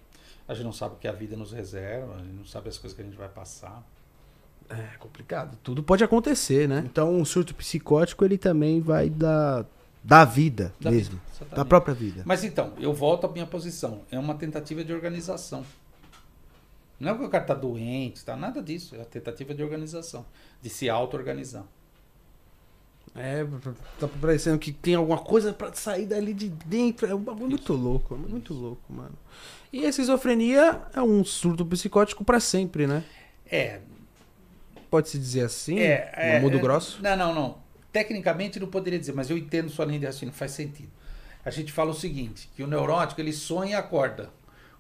A 0.47 0.55
gente 0.55 0.65
não 0.65 0.73
sabe 0.73 0.95
o 0.95 0.99
que 0.99 1.09
a 1.09 1.13
vida 1.13 1.37
nos 1.37 1.53
reserva, 1.53 2.15
a 2.17 2.19
gente 2.19 2.35
não 2.35 2.45
sabe 2.45 2.69
as 2.69 2.79
coisas 2.79 2.95
que 2.95 3.03
a 3.03 3.05
gente 3.05 3.17
vai 3.17 3.29
passar. 3.29 3.83
É 4.69 4.97
complicado. 4.99 5.59
Tudo 5.63 5.83
pode 5.83 6.03
acontecer, 6.03 6.69
né? 6.69 6.83
Então, 6.87 7.15
um 7.15 7.25
surto 7.25 7.55
psicótico, 7.55 8.25
ele 8.25 8.39
também 8.39 8.81
vai 8.81 9.11
da, 9.11 9.65
da 10.03 10.25
vida 10.25 10.75
da 10.81 10.91
mesmo. 10.91 11.21
Vida, 11.39 11.57
da 11.57 11.65
própria 11.65 11.95
vida. 11.95 12.23
Mas 12.25 12.45
então, 12.45 12.73
eu 12.79 12.93
volto 12.93 13.27
à 13.27 13.31
minha 13.31 13.47
posição. 13.47 14.03
É 14.11 14.19
uma 14.19 14.35
tentativa 14.35 14.85
de 14.85 14.93
organização. 14.93 15.65
Não 16.99 17.11
é 17.11 17.19
que 17.19 17.25
o 17.25 17.29
cara 17.29 17.45
está 17.45 17.55
doente, 17.55 18.17
está 18.17 18.37
nada 18.37 18.63
disso. 18.63 18.95
É 18.97 19.03
a 19.03 19.05
tentativa 19.05 19.55
de 19.55 19.63
organização, 19.63 20.25
de 20.63 20.71
se 20.71 20.89
auto-organizar. 20.89 21.65
É, 23.17 23.47
tá 24.01 24.09
parecendo 24.21 24.59
que 24.59 24.73
tem 24.73 24.97
alguma 24.97 25.19
coisa 25.19 25.53
para 25.53 25.73
sair 25.75 26.07
dali 26.07 26.35
de 26.35 26.49
dentro. 26.49 27.07
É 27.07 27.15
um 27.15 27.21
bagulho 27.21 27.51
muito 27.51 27.73
louco, 27.73 28.17
muito 28.17 28.53
louco, 28.53 28.93
mano. 28.93 29.15
E 29.75 29.85
a 29.85 29.89
esquizofrenia 29.89 30.83
é 30.95 31.03
um 31.03 31.25
surto 31.25 31.67
psicótico 31.67 32.25
para 32.25 32.39
sempre, 32.39 32.87
né? 32.87 33.03
É. 33.45 33.81
Pode-se 34.89 35.19
dizer 35.19 35.41
assim? 35.41 35.81
É. 35.81 36.13
é 36.15 36.39
mudo 36.39 36.59
é, 36.59 36.61
grosso? 36.61 37.03
Não, 37.03 37.17
não, 37.17 37.35
não. 37.35 37.59
Tecnicamente 37.93 38.61
não 38.61 38.69
poderia 38.69 39.01
dizer, 39.01 39.15
mas 39.15 39.31
eu 39.31 39.37
entendo 39.37 39.69
sua 39.69 39.85
linha 39.85 39.99
de 39.99 40.07
raciocínio, 40.07 40.33
faz 40.33 40.53
sentido. 40.53 40.93
A 41.45 41.51
gente 41.51 41.73
fala 41.73 41.91
o 41.91 41.95
seguinte, 41.95 42.49
que 42.55 42.63
o 42.63 42.69
neurótico 42.69 43.21
ele 43.21 43.33
sonha 43.33 43.73
e 43.73 43.75
acorda. 43.75 44.31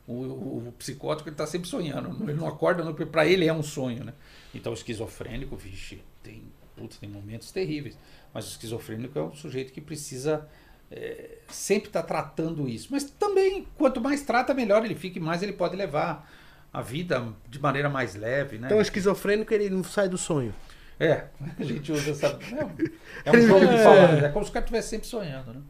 O, 0.06 0.12
o, 0.12 0.68
o 0.68 0.72
psicótico 0.78 1.28
ele 1.28 1.34
está 1.34 1.44
sempre 1.48 1.68
sonhando, 1.68 2.16
ele 2.22 2.38
não 2.38 2.46
acorda, 2.46 2.84
para 3.06 3.26
ele 3.26 3.48
é 3.48 3.52
um 3.52 3.64
sonho, 3.64 4.04
né? 4.04 4.12
Então 4.54 4.70
o 4.70 4.76
esquizofrênico, 4.76 5.56
vixe, 5.56 6.04
tem, 6.22 6.44
putz, 6.76 6.98
tem 6.98 7.08
momentos 7.08 7.50
terríveis. 7.50 7.98
Mas 8.32 8.46
o 8.46 8.50
esquizofrênico 8.50 9.18
é 9.18 9.22
um 9.22 9.34
sujeito 9.34 9.72
que 9.72 9.80
precisa 9.80 10.48
é, 10.90 11.38
sempre 11.48 11.88
estar 11.88 12.02
tá 12.02 12.08
tratando 12.08 12.68
isso. 12.68 12.88
Mas 12.90 13.04
também, 13.04 13.66
quanto 13.76 14.00
mais 14.00 14.22
trata, 14.22 14.54
melhor 14.54 14.84
ele 14.84 14.94
fica 14.94 15.18
e 15.18 15.22
mais 15.22 15.42
ele 15.42 15.52
pode 15.52 15.76
levar 15.76 16.30
a 16.72 16.82
vida 16.82 17.24
de 17.48 17.60
maneira 17.60 17.88
mais 17.88 18.14
leve, 18.14 18.58
né? 18.58 18.66
Então 18.66 18.78
o 18.78 18.82
esquizofrênico 18.82 19.54
ele 19.54 19.70
não 19.70 19.84
sai 19.84 20.08
do 20.08 20.18
sonho. 20.18 20.52
É, 20.98 21.26
a 21.58 21.62
gente 21.64 21.90
usa 21.92 22.10
essa. 22.10 22.26
É, 22.26 23.30
é 23.30 23.30
um 23.30 23.40
jogo 23.46 23.66
de 23.66 23.82
palavras. 23.82 24.22
É 24.24 24.28
como 24.28 24.44
se 24.44 24.50
o 24.50 24.54
cara 24.54 24.64
estivesse 24.64 24.88
sempre 24.88 25.06
sonhando, 25.06 25.54
né? 25.54 25.60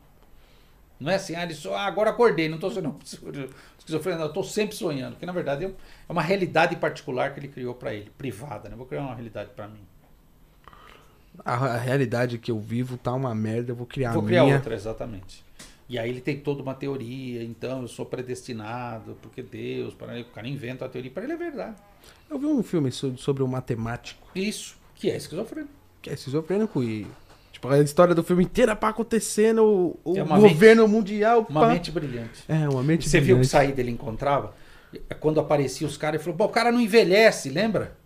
Não 1.01 1.11
é 1.11 1.17
assim, 1.17 1.35
ah, 1.35 1.43
ele 1.43 1.55
só, 1.55 1.75
ah, 1.75 1.87
agora 1.87 2.11
acordei, 2.11 2.49
não 2.49 2.57
estou 2.57 2.71
sonhando. 2.71 2.99
Esquizofrenia, 3.79 4.23
eu 4.23 4.29
estou 4.29 4.45
sempre 4.45 4.77
sonhando. 4.77 5.17
Que 5.17 5.27
na 5.27 5.33
verdade 5.33 5.65
é 5.67 5.73
uma 6.09 6.23
realidade 6.23 6.77
particular 6.77 7.35
que 7.35 7.41
ele 7.41 7.49
criou 7.49 7.75
para 7.75 7.93
ele, 7.93 8.11
privada. 8.17 8.69
Né? 8.69 8.77
Vou 8.77 8.87
criar 8.87 9.03
uma 9.03 9.15
realidade 9.15 9.51
para 9.55 9.69
mim. 9.69 9.81
A, 11.45 11.55
a, 11.55 11.77
realidade 11.79 12.39
que 12.39 12.51
eu 12.51 12.59
vivo 12.61 12.97
tá 12.97 13.13
uma 13.13 13.35
merda, 13.35 13.73
eu 13.73 13.77
vou 13.77 13.87
criar 13.87 14.13
vou 14.13 14.23
a 14.23 14.27
criar 14.27 14.45
minha. 14.45 14.57
outra, 14.57 14.75
exatamente. 14.75 15.43
E 15.89 15.99
aí 15.99 16.09
ele 16.09 16.21
tem 16.21 16.39
toda 16.39 16.63
uma 16.63 16.75
teoria, 16.75 17.43
então 17.43 17.83
eu 17.83 17.89
sou 17.89 18.07
predestinado, 18.07 19.17
porque 19.21 19.43
Deus, 19.43 19.93
para 19.95 20.19
o 20.21 20.25
cara 20.27 20.49
inventa 20.49 20.85
a 20.85 20.89
teoria, 20.89 21.11
para 21.11 21.25
ele 21.25 21.33
é 21.33 21.37
verdade. 21.37 21.77
Eu 22.31 22.39
vi 22.39 22.47
um 22.47 22.63
filme 22.63 22.91
so- 22.91 23.17
sobre 23.19 23.43
um 23.43 23.47
matemático 23.47 24.27
Isso, 24.35 24.77
que 24.95 25.11
é 25.11 25.17
esquizofrênico. 25.17 25.73
que 26.01 26.11
é 26.11 26.15
esquizofrênico 26.15 26.83
e. 26.83 27.07
Tipo, 27.53 27.69
a 27.69 27.79
história 27.81 28.15
do 28.15 28.23
filme 28.23 28.45
inteira 28.45 28.75
pá 28.75 28.89
acontecendo, 28.89 29.97
o, 30.05 30.17
É 30.17 30.23
uma 30.23 30.39
governo 30.39 30.89
mundial. 30.89 31.47
Uma 31.49 31.61
pá. 31.63 31.69
mente 31.69 31.91
brilhante. 31.91 32.43
É, 32.49 32.69
uma 32.69 32.83
mente 32.83 33.09
Você 33.09 33.19
viu 33.21 33.37
que 33.37 33.41
brilhante. 33.41 33.49
saída 33.49 33.81
ele 33.81 33.91
encontrava? 33.91 34.55
É 35.09 35.15
Quando 35.15 35.39
aparecia 35.41 35.87
os 35.87 35.97
caras, 35.97 36.21
ele 36.25 36.33
falou: 36.33 36.49
o 36.49 36.53
cara 36.53 36.73
não 36.73 36.81
envelhece, 36.81 37.51
lembra? 37.51 37.97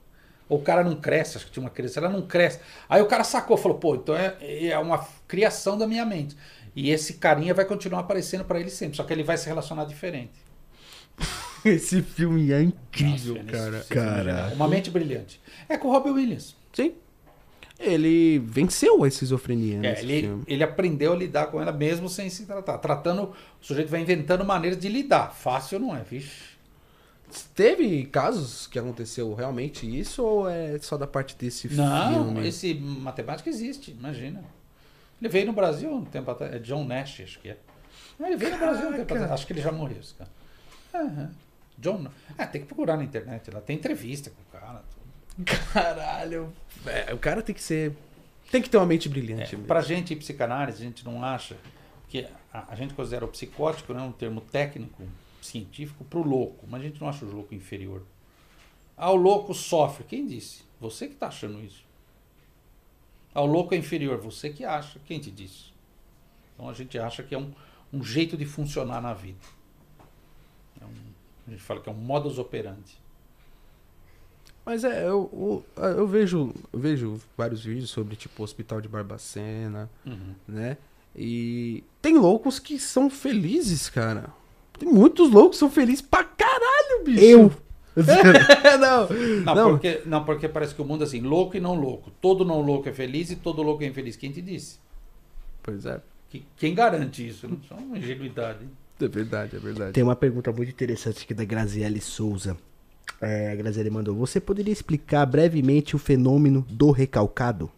Ou 0.48 0.58
o 0.58 0.62
cara 0.62 0.82
não 0.82 0.96
cresce, 0.96 1.36
acho 1.36 1.46
que 1.46 1.52
tinha 1.52 1.62
uma 1.62 1.70
criança, 1.70 2.00
ela 2.00 2.08
não 2.08 2.22
cresce. 2.22 2.60
Aí 2.88 3.02
o 3.02 3.06
cara 3.06 3.22
sacou, 3.24 3.56
falou: 3.56 3.78
Pô, 3.78 3.94
então 3.96 4.16
é, 4.16 4.36
é 4.68 4.78
uma 4.78 5.06
criação 5.26 5.76
da 5.76 5.86
minha 5.86 6.04
mente. 6.06 6.36
E 6.74 6.90
esse 6.90 7.14
carinha 7.14 7.52
vai 7.54 7.64
continuar 7.64 8.00
aparecendo 8.00 8.44
pra 8.44 8.60
ele 8.60 8.70
sempre, 8.70 8.96
só 8.96 9.02
que 9.04 9.12
ele 9.12 9.22
vai 9.24 9.36
se 9.36 9.46
relacionar 9.46 9.84
diferente. 9.84 10.32
Esse 11.64 12.02
filme 12.02 12.52
é 12.52 12.62
incrível, 12.62 13.42
Nossa, 13.42 13.84
cara. 13.84 13.84
é 13.90 14.24
genial. 14.24 14.52
Uma 14.54 14.68
mente 14.68 14.90
brilhante. 14.90 15.40
É 15.68 15.76
com 15.76 15.88
o 15.88 15.92
Robin 15.92 16.10
Williams. 16.10 16.56
Sim. 16.72 16.94
Ele 17.80 18.40
venceu 18.40 19.04
a 19.04 19.08
esquizofrenia 19.08 19.76
É, 19.76 19.78
nesse 19.78 20.02
ele, 20.02 20.20
filme. 20.22 20.44
ele 20.46 20.64
aprendeu 20.64 21.12
a 21.12 21.16
lidar 21.16 21.46
com 21.46 21.60
ela 21.60 21.70
mesmo 21.72 22.08
sem 22.08 22.28
se 22.28 22.44
tratar. 22.46 22.78
Tratando, 22.78 23.22
o 23.22 23.34
sujeito 23.60 23.88
vai 23.88 24.00
inventando 24.00 24.44
maneiras 24.44 24.78
de 24.78 24.88
lidar. 24.88 25.32
Fácil 25.32 25.78
não 25.78 25.94
é, 25.96 26.02
vixe. 26.02 26.57
Teve 27.54 28.04
casos 28.06 28.66
que 28.66 28.78
aconteceu 28.78 29.34
realmente 29.34 29.86
isso 29.86 30.22
ou 30.24 30.48
é 30.48 30.78
só 30.78 30.96
da 30.96 31.06
parte 31.06 31.36
desse 31.36 31.68
Não, 31.74 32.24
filme? 32.26 32.48
esse 32.48 32.74
matemática 32.74 33.48
existe, 33.50 33.90
imagina. 33.90 34.42
Ele 35.20 35.28
veio 35.28 35.46
no 35.46 35.52
Brasil 35.52 35.92
um 35.92 36.04
tempo 36.04 36.30
atrás. 36.30 36.54
É 36.54 36.58
John 36.58 36.84
Nash, 36.84 37.20
acho 37.22 37.38
que 37.40 37.50
é. 37.50 37.56
Ele 38.20 38.36
veio 38.36 38.52
no 38.52 38.58
Brasil 38.58 38.88
um 38.88 38.92
tempo 38.92 39.14
atrás. 39.14 39.30
Acho 39.32 39.46
que 39.46 39.52
ele 39.52 39.60
já 39.60 39.70
morreu, 39.72 39.98
esse 40.00 40.14
cara. 40.14 40.30
Aham. 40.94 41.30
John. 41.76 42.06
Ah, 42.36 42.46
tem 42.46 42.60
que 42.62 42.66
procurar 42.66 42.96
na 42.96 43.04
internet. 43.04 43.50
Lá 43.50 43.60
tem 43.60 43.76
entrevista 43.76 44.30
com 44.30 44.40
o 44.42 44.60
cara. 44.60 44.82
tudo. 45.36 45.44
Caralho. 45.72 46.52
É, 46.86 47.12
o 47.12 47.18
cara 47.18 47.42
tem 47.42 47.54
que 47.54 47.62
ser. 47.62 47.92
Tem 48.50 48.62
que 48.62 48.70
ter 48.70 48.76
uma 48.78 48.86
mente 48.86 49.08
brilhante. 49.08 49.54
É, 49.54 49.58
pra 49.58 49.80
gente, 49.80 50.14
em 50.14 50.16
psicanálise, 50.16 50.82
a 50.82 50.84
gente 50.86 51.04
não 51.04 51.22
acha. 51.22 51.56
que 52.08 52.26
a, 52.52 52.64
a 52.72 52.74
gente 52.74 52.94
considera 52.94 53.24
o 53.24 53.28
psicótico 53.28 53.92
né, 53.92 54.00
um 54.00 54.10
termo 54.12 54.40
técnico, 54.40 55.02
científico, 55.48 56.04
pro 56.04 56.22
louco. 56.22 56.66
Mas 56.68 56.80
a 56.80 56.84
gente 56.84 57.00
não 57.00 57.08
acha 57.08 57.24
o 57.24 57.30
louco 57.30 57.54
inferior. 57.54 58.02
Ah, 58.96 59.10
o 59.10 59.16
louco 59.16 59.54
sofre. 59.54 60.04
Quem 60.04 60.26
disse? 60.26 60.62
Você 60.80 61.08
que 61.08 61.14
tá 61.14 61.28
achando 61.28 61.62
isso. 61.64 61.84
Ah, 63.34 63.42
o 63.42 63.46
louco 63.46 63.74
é 63.74 63.76
inferior. 63.78 64.18
Você 64.18 64.50
que 64.50 64.64
acha. 64.64 64.98
Quem 65.06 65.18
te 65.20 65.30
disse? 65.30 65.72
Então 66.54 66.68
a 66.68 66.72
gente 66.74 66.98
acha 66.98 67.22
que 67.22 67.34
é 67.34 67.38
um, 67.38 67.52
um 67.92 68.02
jeito 68.02 68.36
de 68.36 68.44
funcionar 68.44 69.00
na 69.00 69.12
vida. 69.14 69.38
É 70.80 70.84
um- 70.84 71.12
a 71.46 71.50
gente 71.50 71.62
fala 71.62 71.80
que 71.80 71.88
é 71.88 71.92
um 71.92 71.96
modus 71.96 72.38
operandi. 72.38 72.96
Mas 74.64 74.84
é, 74.84 75.02
eu, 75.08 75.64
eu, 75.76 75.82
eu 75.82 76.06
vejo, 76.06 76.52
eu 76.72 76.78
vejo 76.78 77.20
vários 77.36 77.64
vídeos 77.64 77.88
sobre, 77.90 78.16
tipo, 78.16 78.42
o 78.42 78.44
Hospital 78.44 78.80
de 78.82 78.88
Barbacena, 78.88 79.88
Uhum. 80.04 80.34
né? 80.46 80.76
E 81.16 81.82
tem 82.02 82.16
loucos 82.18 82.58
que 82.58 82.78
são 82.78 83.08
felizes, 83.08 83.88
cara. 83.88 84.30
Tem 84.78 84.88
muitos 84.88 85.30
loucos 85.30 85.56
que 85.56 85.60
são 85.60 85.70
felizes 85.70 86.00
pra 86.02 86.24
caralho, 86.24 87.04
bicho. 87.04 87.24
Eu. 87.24 87.52
não. 88.78 89.08
Não, 89.44 89.54
Não. 89.54 89.70
Porque, 89.70 90.02
não, 90.06 90.24
porque 90.24 90.48
parece 90.48 90.74
que 90.74 90.80
o 90.80 90.84
mundo 90.84 91.02
é 91.02 91.06
assim, 91.06 91.20
louco 91.20 91.56
e 91.56 91.60
não 91.60 91.74
louco. 91.74 92.10
Todo 92.20 92.44
não 92.44 92.60
louco 92.60 92.88
é 92.88 92.92
feliz 92.92 93.30
e 93.30 93.36
todo 93.36 93.62
louco 93.62 93.82
é 93.82 93.86
infeliz. 93.86 94.16
Quem 94.16 94.30
te 94.30 94.40
disse? 94.40 94.78
Pois 95.62 95.84
é. 95.84 96.00
Que- 96.30 96.44
Quem 96.56 96.74
garante 96.74 97.26
isso? 97.26 97.48
Não 97.48 97.58
é 97.76 97.80
uma 97.80 97.98
ingenuidade. 97.98 98.60
É 99.00 99.08
verdade, 99.08 99.56
é 99.56 99.58
verdade. 99.58 99.92
Tem 99.92 100.02
uma 100.02 100.16
pergunta 100.16 100.52
muito 100.52 100.70
interessante 100.70 101.24
aqui 101.24 101.32
da 101.34 101.44
Graziele 101.44 102.00
Souza. 102.00 102.56
É, 103.20 103.50
a 103.50 103.54
Graziele 103.56 103.90
mandou: 103.90 104.14
Você 104.16 104.40
poderia 104.40 104.72
explicar 104.72 105.24
brevemente 105.26 105.96
o 105.96 105.98
fenômeno 105.98 106.64
do 106.68 106.90
recalcado? 106.90 107.70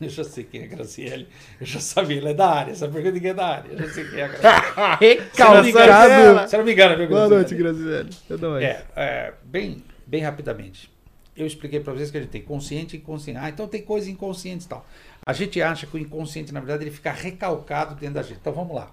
Eu 0.00 0.08
já 0.10 0.24
sei 0.24 0.44
quem 0.44 0.62
é 0.62 0.64
a 0.64 0.66
Graciele. 0.66 1.28
Eu 1.60 1.66
já 1.66 1.80
sabia, 1.80 2.18
ela 2.18 2.30
é 2.30 2.34
da 2.34 2.48
área. 2.48 2.72
Essa 2.72 2.86
pergunta 2.86 3.14
ninguém 3.14 3.30
é 3.30 3.34
da 3.34 3.46
área. 3.46 3.68
Eu 3.70 3.78
já 3.78 3.88
sei 3.88 4.04
quem 4.04 4.20
é 4.20 4.24
a 4.24 4.28
Graciele. 4.28 4.96
Recalcado. 5.00 6.48
Se 6.48 6.56
não 6.56 6.64
me 6.64 6.72
engano, 6.72 6.94
a 6.94 6.96
pergunta 6.96 7.20
Boa 7.20 7.28
noite. 7.28 7.54
Graziele. 7.54 8.10
É. 8.60 8.64
É, 8.64 8.86
é, 8.96 9.34
bem, 9.42 9.82
bem 10.06 10.22
rapidamente. 10.22 10.92
Eu 11.34 11.46
expliquei 11.46 11.80
para 11.80 11.92
vocês 11.92 12.10
que 12.10 12.16
a 12.16 12.20
gente 12.20 12.30
tem 12.30 12.42
consciente 12.42 12.96
e 12.96 12.98
inconsciente. 12.98 13.38
Ah, 13.42 13.48
então 13.48 13.66
tem 13.66 13.82
coisas 13.82 14.08
inconscientes 14.08 14.66
e 14.66 14.68
tal. 14.68 14.86
A 15.24 15.32
gente 15.32 15.60
acha 15.60 15.86
que 15.86 15.96
o 15.96 15.98
inconsciente, 15.98 16.52
na 16.52 16.60
verdade, 16.60 16.84
ele 16.84 16.90
fica 16.90 17.12
recalcado 17.12 17.94
dentro 17.94 18.14
da 18.14 18.22
gente. 18.22 18.38
Então 18.40 18.52
vamos 18.52 18.74
lá. 18.74 18.90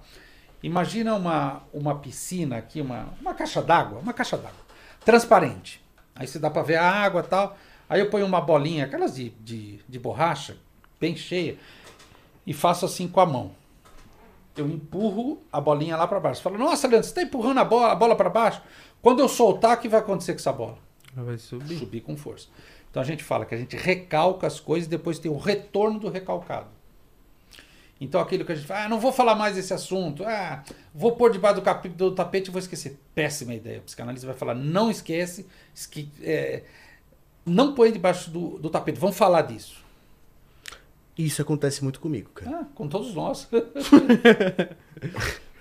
Imagina 0.62 1.14
uma, 1.14 1.62
uma 1.72 1.98
piscina 1.98 2.56
aqui, 2.56 2.80
uma, 2.80 3.14
uma 3.20 3.34
caixa 3.34 3.62
d'água, 3.62 3.98
uma 3.98 4.14
caixa 4.14 4.36
d'água, 4.36 4.64
transparente. 5.04 5.84
Aí 6.14 6.26
você 6.26 6.38
dá 6.38 6.48
para 6.48 6.62
ver 6.62 6.76
a 6.76 6.90
água 6.90 7.20
e 7.20 7.28
tal. 7.28 7.56
Aí 7.88 8.00
eu 8.00 8.08
ponho 8.08 8.24
uma 8.24 8.40
bolinha, 8.40 8.86
aquelas 8.86 9.14
de, 9.14 9.30
de, 9.40 9.80
de 9.86 9.98
borracha, 9.98 10.56
bem 11.00 11.16
cheia, 11.16 11.56
e 12.46 12.52
faço 12.52 12.84
assim 12.84 13.08
com 13.08 13.20
a 13.20 13.26
mão. 13.26 13.52
Eu 14.56 14.68
empurro 14.68 15.42
a 15.52 15.60
bolinha 15.60 15.96
lá 15.96 16.06
para 16.06 16.20
baixo. 16.20 16.40
Fala, 16.42 16.56
nossa, 16.56 16.86
Leandro, 16.86 17.04
você 17.04 17.10
está 17.10 17.22
empurrando 17.22 17.58
a 17.58 17.64
bola, 17.64 17.92
a 17.92 17.94
bola 17.94 18.14
para 18.14 18.30
baixo? 18.30 18.62
Quando 19.02 19.20
eu 19.20 19.28
soltar, 19.28 19.76
o 19.76 19.80
que 19.80 19.88
vai 19.88 20.00
acontecer 20.00 20.32
com 20.32 20.38
essa 20.38 20.52
bola? 20.52 20.78
Ela 21.16 21.26
vai 21.26 21.38
subir. 21.38 21.78
Subir 21.78 22.00
com 22.02 22.16
força. 22.16 22.48
Então 22.90 23.02
a 23.02 23.04
gente 23.04 23.24
fala 23.24 23.44
que 23.44 23.54
a 23.54 23.58
gente 23.58 23.76
recalca 23.76 24.46
as 24.46 24.60
coisas 24.60 24.86
e 24.86 24.90
depois 24.90 25.18
tem 25.18 25.30
o 25.30 25.36
retorno 25.36 25.98
do 25.98 26.08
recalcado. 26.08 26.68
Então 28.00 28.20
aquilo 28.20 28.44
que 28.44 28.52
a 28.52 28.54
gente 28.54 28.66
fala, 28.66 28.84
ah, 28.84 28.88
não 28.88 29.00
vou 29.00 29.12
falar 29.12 29.34
mais 29.34 29.56
desse 29.56 29.74
assunto, 29.74 30.24
ah, 30.24 30.62
vou 30.94 31.12
pôr 31.12 31.32
debaixo 31.32 31.60
do, 31.60 32.10
do 32.10 32.14
tapete 32.14 32.48
e 32.48 32.50
vou 32.52 32.58
esquecer. 32.60 32.98
Péssima 33.14 33.54
ideia. 33.54 33.80
O 33.80 33.82
psicanalista 33.82 34.26
vai 34.26 34.36
falar, 34.36 34.54
não 34.54 34.90
esquece, 34.90 35.46
esque- 35.74 36.10
é, 36.22 36.62
não 37.44 37.74
põe 37.74 37.90
debaixo 37.90 38.30
do, 38.30 38.58
do 38.58 38.70
tapete, 38.70 38.98
vamos 38.98 39.16
falar 39.16 39.42
disso. 39.42 39.83
Isso 41.16 41.40
acontece 41.40 41.84
muito 41.84 42.00
comigo, 42.00 42.30
cara. 42.34 42.62
Ah, 42.62 42.64
com 42.74 42.88
todos 42.88 43.14
nós. 43.14 43.48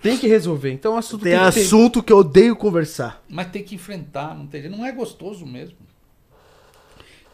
Tem 0.02 0.18
que 0.18 0.28
resolver. 0.28 0.72
Então 0.72 0.98
assunto 0.98 1.24
Tem 1.24 1.34
tem, 1.38 1.46
que 1.48 1.54
ter- 1.54 1.62
assunto 1.62 2.04
que 2.04 2.12
eu 2.12 2.18
odeio 2.18 2.56
conversar. 2.56 3.24
Mas 3.30 3.52
tem 3.52 3.64
que 3.64 3.76
enfrentar, 3.76 4.36
não, 4.36 4.46
tem, 4.48 4.62
jeito. 4.62 4.76
não 4.76 4.86
é 4.86 4.92
gostoso 4.92 5.46
mesmo. 5.46 5.78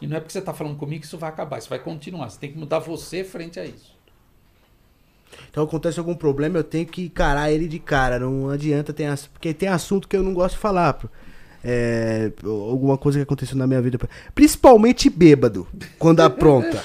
E 0.00 0.06
não 0.06 0.16
é 0.16 0.20
porque 0.20 0.32
você 0.32 0.38
está 0.38 0.54
falando 0.54 0.76
comigo 0.76 1.00
que 1.00 1.06
isso 1.06 1.18
vai 1.18 1.28
acabar, 1.30 1.58
isso 1.58 1.68
vai 1.68 1.80
continuar. 1.80 2.30
Você 2.30 2.38
tem 2.38 2.52
que 2.52 2.58
mudar 2.58 2.78
você 2.78 3.24
frente 3.24 3.58
a 3.58 3.64
isso. 3.64 3.98
Então 5.50 5.64
acontece 5.64 5.98
algum 5.98 6.14
problema, 6.14 6.58
eu 6.58 6.64
tenho 6.64 6.86
que 6.86 7.02
encarar 7.02 7.50
ele 7.50 7.66
de 7.66 7.78
cara. 7.80 8.20
Não 8.20 8.48
adianta, 8.50 8.92
tem 8.92 9.08
ass- 9.08 9.26
porque 9.26 9.52
tem 9.52 9.68
assunto 9.68 10.06
que 10.06 10.16
eu 10.16 10.22
não 10.22 10.32
gosto 10.32 10.54
de 10.54 10.60
falar 10.60 10.96
é, 11.64 12.32
alguma 12.44 12.96
coisa 12.96 13.18
que 13.18 13.22
aconteceu 13.22 13.56
na 13.56 13.66
minha 13.66 13.80
vida. 13.80 13.98
Principalmente 14.34 15.10
bêbado, 15.10 15.66
quando 15.98 16.20
apronta. 16.20 16.82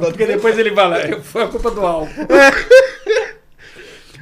Porque 0.00 0.26
depois 0.26 0.58
ele 0.58 0.72
fala, 0.72 1.20
foi 1.22 1.42
a 1.42 1.48
culpa 1.48 1.70
do 1.70 1.84
álcool. 1.84 2.10
É. 2.32 2.86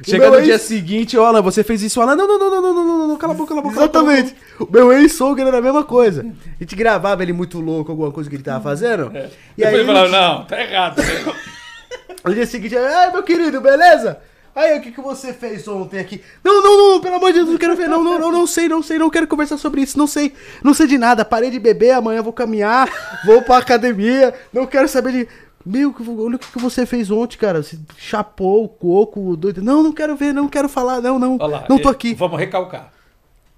Chega 0.03 0.29
no 0.29 0.41
dia 0.41 0.59
seguinte, 0.59 1.17
olha, 1.17 1.41
você 1.41 1.63
fez 1.63 1.81
isso, 1.81 1.99
olha, 1.99 2.15
não, 2.15 2.27
não, 2.27 2.37
não, 2.37 2.49
não, 2.49 2.61
não, 2.61 2.85
não, 2.85 3.07
não, 3.07 3.17
cala 3.17 3.33
a 3.33 3.35
boca, 3.35 3.49
cala 3.49 3.61
a 3.61 3.63
boca. 3.63 3.75
Exatamente. 3.75 4.35
O 4.59 4.67
meu 4.69 4.91
ex-sogro 4.93 5.47
era 5.47 5.57
a 5.57 5.61
mesma 5.61 5.83
coisa. 5.83 6.21
A 6.21 6.63
gente 6.63 6.75
gravava 6.75 7.23
ele 7.23 7.33
muito 7.33 7.59
louco, 7.59 7.91
alguma 7.91 8.11
coisa 8.11 8.29
que 8.29 8.35
ele 8.35 8.43
tava 8.43 8.61
fazendo. 8.61 9.11
É. 9.15 9.29
E 9.57 9.63
Depois 9.63 9.73
aí 9.73 9.75
ele 9.75 9.85
falava, 9.85 10.09
não, 10.09 10.45
tá 10.45 10.61
errado. 10.61 11.01
no 12.23 12.33
dia 12.33 12.45
seguinte, 12.45 12.77
ai, 12.77 13.11
meu 13.11 13.23
querido, 13.23 13.61
beleza? 13.61 14.19
Aí, 14.55 14.77
o 14.79 14.81
que, 14.81 14.91
que 14.91 15.01
você 15.01 15.33
fez 15.33 15.67
ontem 15.67 15.99
aqui? 15.99 16.21
Não, 16.43 16.63
não, 16.63 16.91
não, 16.93 17.01
pelo 17.01 17.15
amor 17.17 17.27
de 17.33 17.39
Deus, 17.39 17.49
não 17.49 17.57
quero 17.57 17.75
ver, 17.75 17.89
não, 17.89 18.01
não, 18.03 18.17
não, 18.17 18.31
não 18.31 18.47
sei, 18.47 18.69
não 18.69 18.81
sei, 18.81 18.97
não 18.97 19.09
quero 19.09 19.27
conversar 19.27 19.57
sobre 19.57 19.81
isso, 19.81 19.97
não 19.97 20.07
sei, 20.07 20.33
não 20.63 20.73
sei 20.73 20.87
de 20.87 20.97
nada, 20.97 21.25
parei 21.25 21.49
de 21.51 21.59
beber, 21.59 21.91
amanhã 21.91 22.21
vou 22.21 22.31
caminhar, 22.31 22.89
vou 23.25 23.41
pra 23.41 23.57
academia, 23.57 24.33
não 24.53 24.65
quero 24.65 24.87
saber 24.87 25.11
de. 25.11 25.27
Meu, 25.65 25.91
que- 25.91 26.07
olha 26.07 26.35
o 26.35 26.39
que 26.39 26.51
que 26.51 26.59
você 26.59 26.85
fez 26.85 27.09
ontem, 27.09 27.37
cara. 27.37 27.63
Você 27.63 27.77
chapou 27.97 28.63
o 28.63 28.69
coco, 28.69 29.35
doido. 29.35 29.63
Não, 29.63 29.81
não 29.81 29.91
quero 29.91 30.15
ver, 30.15 30.31
não 30.31 30.47
quero 30.47 30.69
falar, 30.69 31.01
não, 31.01 31.17
não. 31.17 31.37
Lá, 31.37 31.65
não 31.67 31.79
tô 31.79 31.89
aqui. 31.89 32.13
Vamos 32.13 32.39
recalcar. 32.39 32.93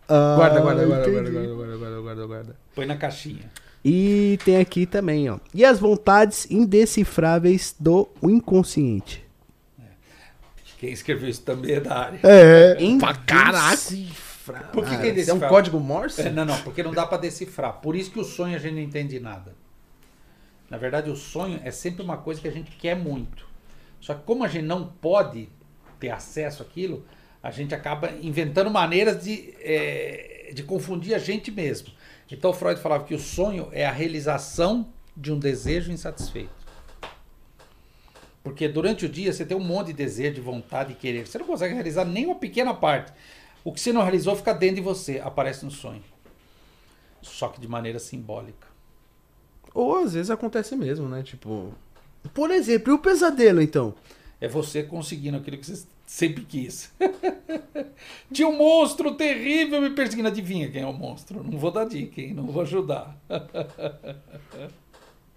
Ah, 0.08 0.36
Guarda, 0.38 0.62
guarda, 0.62 0.86
guarda, 0.86 1.10
entendi. 1.10 1.32
guarda, 1.32 1.54
guarda, 1.54 1.78
guarda, 1.78 2.02
guarda, 2.02 2.26
guarda. 2.26 2.56
Põe 2.74 2.86
na 2.86 2.96
caixinha. 2.96 3.52
E 3.84 4.40
tem 4.46 4.56
aqui 4.58 4.86
também, 4.86 5.30
ó. 5.30 5.38
E 5.54 5.66
as 5.66 5.80
vontades 5.80 6.48
indecifráveis 6.50 7.76
do 7.78 8.08
inconsciente. 8.24 9.27
Quem 10.78 10.92
escreveu 10.92 11.28
isso 11.28 11.42
também 11.42 11.76
é 11.76 11.80
da 11.80 11.98
área. 11.98 12.20
É. 12.24 12.76
Pra 13.00 13.16
caraca. 13.16 13.78
Por 14.72 14.86
que, 14.86 14.98
que 14.98 15.22
é 15.22 15.30
É 15.30 15.34
um 15.34 15.40
código 15.40 15.80
Morse? 15.80 16.22
É, 16.22 16.30
não, 16.30 16.46
não, 16.46 16.62
porque 16.62 16.82
não 16.82 16.92
dá 16.92 17.06
pra 17.06 17.18
decifrar. 17.18 17.74
Por 17.82 17.96
isso 17.96 18.12
que 18.12 18.20
o 18.20 18.24
sonho 18.24 18.56
a 18.56 18.60
gente 18.60 18.76
não 18.76 18.82
entende 18.82 19.20
nada. 19.20 19.54
Na 20.70 20.78
verdade, 20.78 21.10
o 21.10 21.16
sonho 21.16 21.60
é 21.64 21.72
sempre 21.72 22.04
uma 22.04 22.18
coisa 22.18 22.40
que 22.40 22.48
a 22.48 22.52
gente 22.52 22.72
quer 22.72 22.96
muito. 22.96 23.46
Só 24.00 24.14
que 24.14 24.24
como 24.24 24.44
a 24.44 24.48
gente 24.48 24.66
não 24.66 24.88
pode 24.88 25.50
ter 26.00 26.10
acesso 26.10 26.62
àquilo, 26.62 27.06
a 27.42 27.52
gente 27.52 27.74
acaba 27.74 28.12
inventando 28.22 28.70
maneiras 28.70 29.24
de, 29.24 29.54
eh, 29.62 30.52
de 30.54 30.64
confundir 30.64 31.14
a 31.14 31.20
gente 31.20 31.52
mesmo. 31.52 31.90
Então 32.32 32.54
Freud 32.54 32.80
falava 32.80 33.06
que 33.06 33.16
o 33.16 33.20
sonho 33.20 33.70
é 33.72 33.86
a 33.86 33.92
realização 33.92 34.90
de 35.16 35.32
um 35.32 35.40
desejo 35.40 35.92
insatisfeito. 35.92 36.57
Porque 38.48 38.70
durante 38.70 39.06
o 39.06 39.10
dia 39.10 39.34
você 39.34 39.46
tem 39.46 39.58
um 39.58 39.64
monte 39.64 39.88
de 39.88 39.94
desejo, 39.94 40.36
de 40.36 40.42
vontade, 40.42 40.94
de 40.94 40.96
querer. 40.96 41.28
Você 41.28 41.38
não 41.38 41.46
consegue 41.46 41.74
realizar 41.74 42.06
nem 42.06 42.26
uma 42.26 42.36
pequena 42.36 42.74
parte. 42.74 43.12
O 43.62 43.74
que 43.74 43.82
você 43.82 43.92
não 43.92 44.02
realizou 44.02 44.38
fica 44.38 44.54
dentro 44.54 44.78
de 44.78 44.82
você, 44.82 45.20
aparece 45.20 45.66
no 45.66 45.72
sonho. 45.72 46.02
Só 47.22 47.50
que 47.50 47.60
de 47.60 47.68
maneira 47.68 48.00
simbólica. 48.00 48.66
Ou 49.74 49.98
às 49.98 50.14
vezes 50.14 50.32
acontece 50.32 50.78
mesmo, 50.78 51.10
né? 51.10 51.24
Tipo. 51.24 51.74
Por 52.34 52.50
exemplo, 52.50 52.94
e 52.94 52.96
o 52.96 53.00
pesadelo, 53.00 53.62
então? 53.62 53.94
É 54.40 54.48
você 54.48 54.82
conseguindo 54.82 55.36
aquilo 55.36 55.58
que 55.58 55.66
você 55.66 55.86
sempre 56.06 56.46
quis. 56.46 56.90
Tinha 58.32 58.48
um 58.48 58.56
monstro 58.56 59.14
terrível 59.16 59.82
me 59.82 59.90
perseguindo. 59.90 60.30
Adivinha 60.30 60.72
quem 60.72 60.84
é 60.84 60.88
o 60.88 60.94
monstro? 60.94 61.44
Não 61.44 61.60
vou 61.60 61.72
dar 61.72 61.84
dica, 61.84 62.22
hein? 62.22 62.34
Não 62.34 62.46
vou 62.46 62.62
ajudar. 62.62 63.14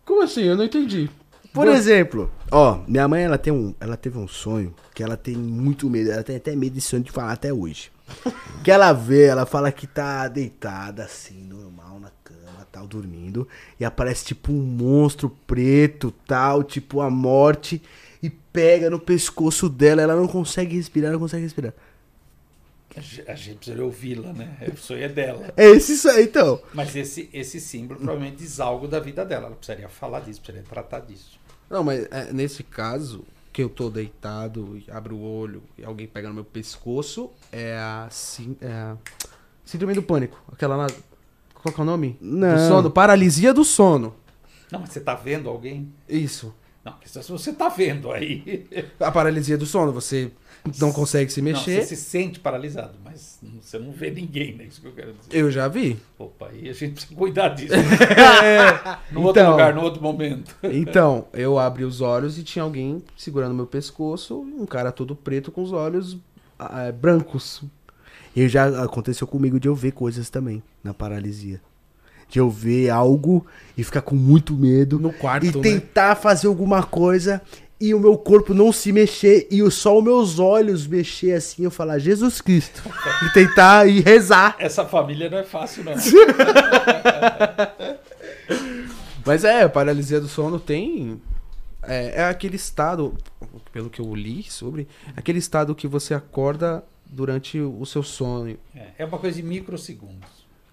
Como 0.06 0.22
assim? 0.22 0.42
Eu 0.42 0.56
não 0.56 0.64
entendi. 0.64 1.10
Por 1.52 1.66
exemplo, 1.66 2.30
ó, 2.50 2.80
minha 2.86 3.08
mãe 3.08 3.24
ela 3.24 3.36
tem 3.36 3.52
um, 3.52 3.74
ela 3.80 3.96
teve 3.96 4.18
um 4.18 4.28
sonho 4.28 4.74
que 4.94 5.02
ela 5.02 5.16
tem 5.16 5.36
muito 5.36 5.90
medo, 5.90 6.10
ela 6.12 6.22
tem 6.22 6.36
até 6.36 6.54
medo 6.54 6.74
de 6.74 6.80
sonho 6.80 7.02
de 7.02 7.10
falar 7.10 7.32
até 7.32 7.52
hoje. 7.52 7.90
que 8.62 8.70
ela 8.70 8.92
vê, 8.92 9.26
ela 9.26 9.46
fala 9.46 9.70
que 9.70 9.86
tá 9.86 10.28
deitada 10.28 11.04
assim, 11.04 11.42
normal 11.44 12.00
na 12.00 12.10
cama, 12.24 12.66
tal, 12.70 12.86
dormindo, 12.86 13.46
e 13.78 13.84
aparece 13.84 14.26
tipo 14.26 14.52
um 14.52 14.62
monstro 14.62 15.30
preto, 15.46 16.12
tal, 16.26 16.62
tipo 16.62 17.00
a 17.00 17.10
morte 17.10 17.82
e 18.22 18.28
pega 18.28 18.90
no 18.90 18.98
pescoço 18.98 19.68
dela, 19.68 20.02
ela 20.02 20.16
não 20.16 20.28
consegue 20.28 20.76
respirar, 20.76 21.12
não 21.12 21.18
consegue 21.18 21.42
respirar. 21.42 21.72
A 23.28 23.34
gente 23.34 23.58
precisa 23.58 23.84
ouvi-la, 23.84 24.32
né? 24.32 24.56
O 24.72 24.76
sonho 24.76 25.04
é 25.04 25.08
dela. 25.08 25.54
É 25.56 25.66
esse 25.66 25.92
isso 25.92 26.08
aí, 26.08 26.24
então. 26.24 26.60
Mas 26.74 26.94
esse, 26.96 27.30
esse 27.32 27.60
símbolo 27.60 28.00
provavelmente 28.00 28.38
diz 28.38 28.58
algo 28.58 28.88
da 28.88 28.98
vida 28.98 29.24
dela. 29.24 29.46
Ela 29.46 29.54
precisaria 29.54 29.88
falar 29.88 30.20
disso, 30.20 30.40
precisaria 30.40 30.68
tratar 30.68 31.00
disso. 31.00 31.38
Não, 31.70 31.84
mas 31.84 32.06
é, 32.10 32.32
nesse 32.32 32.64
caso, 32.64 33.24
que 33.52 33.62
eu 33.62 33.68
tô 33.68 33.88
deitado 33.88 34.76
e 34.76 34.90
abro 34.90 35.16
o 35.16 35.22
olho 35.22 35.62
e 35.78 35.84
alguém 35.84 36.06
pega 36.06 36.28
no 36.28 36.34
meu 36.34 36.44
pescoço, 36.44 37.30
é 37.52 37.76
a, 37.78 38.08
sim, 38.10 38.56
é 38.60 38.72
a 38.72 38.96
síndrome 39.64 39.94
do 39.94 40.02
pânico. 40.02 40.42
Aquela 40.52 40.76
lá. 40.76 40.86
Qual 41.54 41.72
que 41.72 41.80
é 41.80 41.82
o 41.82 41.86
nome? 41.86 42.18
Não. 42.20 42.56
Do 42.56 42.68
sono. 42.68 42.90
Paralisia 42.90 43.54
do 43.54 43.64
sono. 43.64 44.14
Não, 44.72 44.80
mas 44.80 44.90
você 44.90 45.00
tá 45.00 45.14
vendo 45.14 45.48
alguém? 45.48 45.92
Isso. 46.08 46.54
Não, 46.84 46.94
se 47.04 47.22
você 47.30 47.52
tá 47.52 47.68
vendo 47.68 48.10
aí. 48.10 48.66
A 48.98 49.12
paralisia 49.12 49.58
do 49.58 49.66
sono, 49.66 49.92
você 49.92 50.32
não 50.78 50.92
consegue 50.92 51.32
se 51.32 51.40
Não, 51.40 51.50
mexer. 51.52 51.82
você 51.82 51.96
se 51.96 52.02
sente 52.02 52.38
paralisado, 52.40 52.94
mas 53.04 53.38
você 53.60 53.78
não 53.78 53.92
vê 53.92 54.10
ninguém, 54.10 54.54
né? 54.56 54.64
Isso 54.64 54.80
que 54.80 54.86
eu 54.88 54.92
quero 54.92 55.12
dizer. 55.14 55.28
Eu 55.32 55.50
já 55.50 55.66
vi. 55.68 55.96
Opa, 56.18 56.48
aí 56.48 56.68
a 56.68 56.72
gente 56.72 56.92
precisa 56.92 57.14
cuidar 57.14 57.48
disso. 57.50 57.72
É. 58.44 58.98
No 59.12 59.22
outro 59.22 59.40
Então. 59.42 59.50
lugar, 59.52 59.74
no 59.74 59.80
outro 59.82 60.02
momento. 60.02 60.54
Então, 60.62 61.26
eu 61.32 61.58
abri 61.58 61.84
os 61.84 62.00
olhos 62.00 62.38
e 62.38 62.42
tinha 62.42 62.62
alguém 62.62 63.02
segurando 63.16 63.54
meu 63.54 63.66
pescoço, 63.66 64.38
um 64.40 64.66
cara 64.66 64.92
todo 64.92 65.16
preto 65.16 65.50
com 65.50 65.62
os 65.62 65.72
olhos 65.72 66.16
ah, 66.58 66.82
é, 66.84 66.92
brancos. 66.92 67.62
E 68.36 68.46
já 68.48 68.84
aconteceu 68.84 69.26
comigo 69.26 69.58
de 69.58 69.66
eu 69.66 69.74
ver 69.74 69.90
coisas 69.92 70.30
também 70.30 70.62
na 70.84 70.94
paralisia. 70.94 71.60
De 72.28 72.38
eu 72.38 72.48
ver 72.48 72.90
algo 72.90 73.44
e 73.76 73.82
ficar 73.82 74.02
com 74.02 74.14
muito 74.14 74.54
medo. 74.54 75.00
No 75.00 75.12
quarto, 75.12 75.46
E 75.46 75.56
né? 75.56 75.60
tentar 75.62 76.14
fazer 76.14 76.46
alguma 76.46 76.82
coisa 76.84 77.42
e 77.80 77.94
o 77.94 78.00
meu 78.00 78.18
corpo 78.18 78.52
não 78.52 78.72
se 78.72 78.92
mexer 78.92 79.46
e 79.50 79.62
o- 79.62 79.70
só 79.70 79.96
os 79.96 80.04
meus 80.04 80.38
olhos 80.38 80.86
mexer 80.86 81.32
assim. 81.32 81.64
Eu 81.64 81.70
falar, 81.70 81.98
Jesus 81.98 82.40
Cristo. 82.40 82.82
e 83.26 83.32
tentar 83.32 83.86
e 83.88 84.00
rezar. 84.00 84.56
Essa 84.58 84.84
família 84.84 85.30
não 85.30 85.38
é 85.38 85.44
fácil, 85.44 85.84
não. 85.84 85.94
Mas 89.24 89.44
é, 89.44 89.68
paralisia 89.68 90.20
do 90.20 90.28
sono 90.28 90.58
tem. 90.58 91.20
É, 91.82 92.20
é 92.20 92.24
aquele 92.24 92.56
estado, 92.56 93.14
pelo 93.72 93.88
que 93.88 94.00
eu 94.00 94.14
li 94.14 94.42
sobre, 94.42 94.86
aquele 95.16 95.38
estado 95.38 95.74
que 95.74 95.88
você 95.88 96.12
acorda 96.12 96.84
durante 97.06 97.58
o 97.58 97.84
seu 97.86 98.02
sonho. 98.02 98.58
É, 98.74 98.88
é 98.98 99.04
uma 99.04 99.18
coisa 99.18 99.36
de 99.36 99.42
microsegundos. 99.42 100.28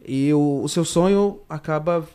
E 0.05 0.33
o, 0.33 0.61
o 0.63 0.69
seu 0.69 0.85
sonho 0.85 1.39
acaba 1.49 2.05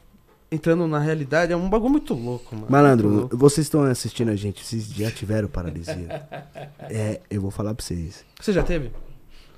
entrando 0.52 0.86
na 0.86 0.98
realidade. 0.98 1.52
É 1.52 1.56
um 1.56 1.68
bagulho 1.68 1.92
muito 1.92 2.14
louco, 2.14 2.54
mano. 2.54 2.68
Malandro, 2.70 3.08
louco. 3.08 3.36
vocês 3.36 3.66
estão 3.66 3.82
assistindo 3.82 4.30
a 4.30 4.36
gente, 4.36 4.64
vocês 4.64 4.86
já 4.92 5.10
tiveram 5.10 5.48
paralisia. 5.48 6.28
é, 6.90 7.20
eu 7.30 7.40
vou 7.40 7.50
falar 7.50 7.74
pra 7.74 7.84
vocês. 7.84 8.24
Você 8.40 8.52
já 8.52 8.62
teve? 8.62 8.92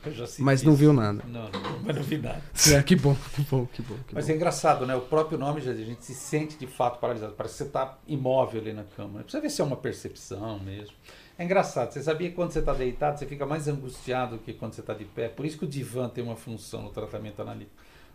Eu 0.07 0.13
já 0.13 0.27
senti 0.27 0.43
Mas 0.43 0.63
não 0.63 0.73
isso. 0.73 0.81
viu 0.81 0.93
nada. 0.93 1.23
Não, 1.27 1.45
não, 1.45 1.79
mas 1.83 1.97
não 1.97 2.03
vi 2.03 2.19
nada. 2.19 2.43
É, 2.73 2.83
que 2.83 2.95
bom, 2.95 3.17
que 3.35 3.43
bom, 3.43 3.67
que 3.67 3.83
bom. 3.83 3.97
Que 4.07 4.15
Mas 4.15 4.27
bom. 4.27 4.33
é 4.33 4.37
engraçado, 4.37 4.87
né? 4.87 4.95
O 4.95 5.01
próprio 5.01 5.39
nome 5.39 5.61
já 5.61 5.73
diz, 5.73 5.83
a 5.83 5.85
gente 5.87 6.05
se 6.05 6.15
sente 6.15 6.59
de 6.59 6.67
fato 6.67 6.99
paralisado. 7.01 7.33
Parece 7.33 7.55
que 7.55 7.59
você 7.59 7.65
está 7.65 7.99
imóvel 8.07 8.61
ali 8.61 8.73
na 8.73 8.85
cama. 8.85 9.21
Precisa 9.23 9.41
ver 9.41 9.51
se 9.51 9.61
é 9.63 9.65
uma 9.65 9.77
percepção 9.77 10.59
mesmo. 10.61 10.95
É 11.39 11.45
engraçado. 11.45 11.91
Você 11.91 12.03
sabia 12.03 12.29
que 12.29 12.35
quando 12.37 12.53
você 12.53 12.59
está 12.61 12.73
deitado, 12.73 13.19
você 13.19 13.27
fica 13.27 13.45
mais 13.47 13.67
angustiado 13.67 14.39
que 14.39 14.53
quando 14.53 14.75
você 14.75 14.83
está 14.83 14.93
de 14.95 15.05
pé. 15.05 15.29
Por 15.29 15.45
isso 15.47 15.59
que 15.59 15.65
o 15.65 15.69
divã 15.69 16.09
tem 16.09 16.23
uma 16.23 16.37
função 16.37 16.83
no 16.83 16.91
tratamento 16.91 17.41
analítico. 17.41 17.75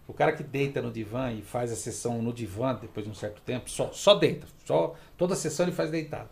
O 0.09 0.13
cara 0.13 0.31
que 0.31 0.41
deita 0.41 0.81
no 0.81 0.91
divã 0.91 1.31
e 1.31 1.43
faz 1.43 1.71
a 1.71 1.75
sessão 1.75 2.19
no 2.19 2.33
divã 2.33 2.73
depois 2.73 3.05
de 3.05 3.11
um 3.11 3.13
certo 3.13 3.43
tempo, 3.43 3.69
só, 3.69 3.91
só 3.93 4.15
deita. 4.15 4.47
Só, 4.65 4.95
toda 5.15 5.35
a 5.35 5.37
sessão 5.37 5.67
ele 5.67 5.71
faz 5.71 5.91
deitado. 5.91 6.27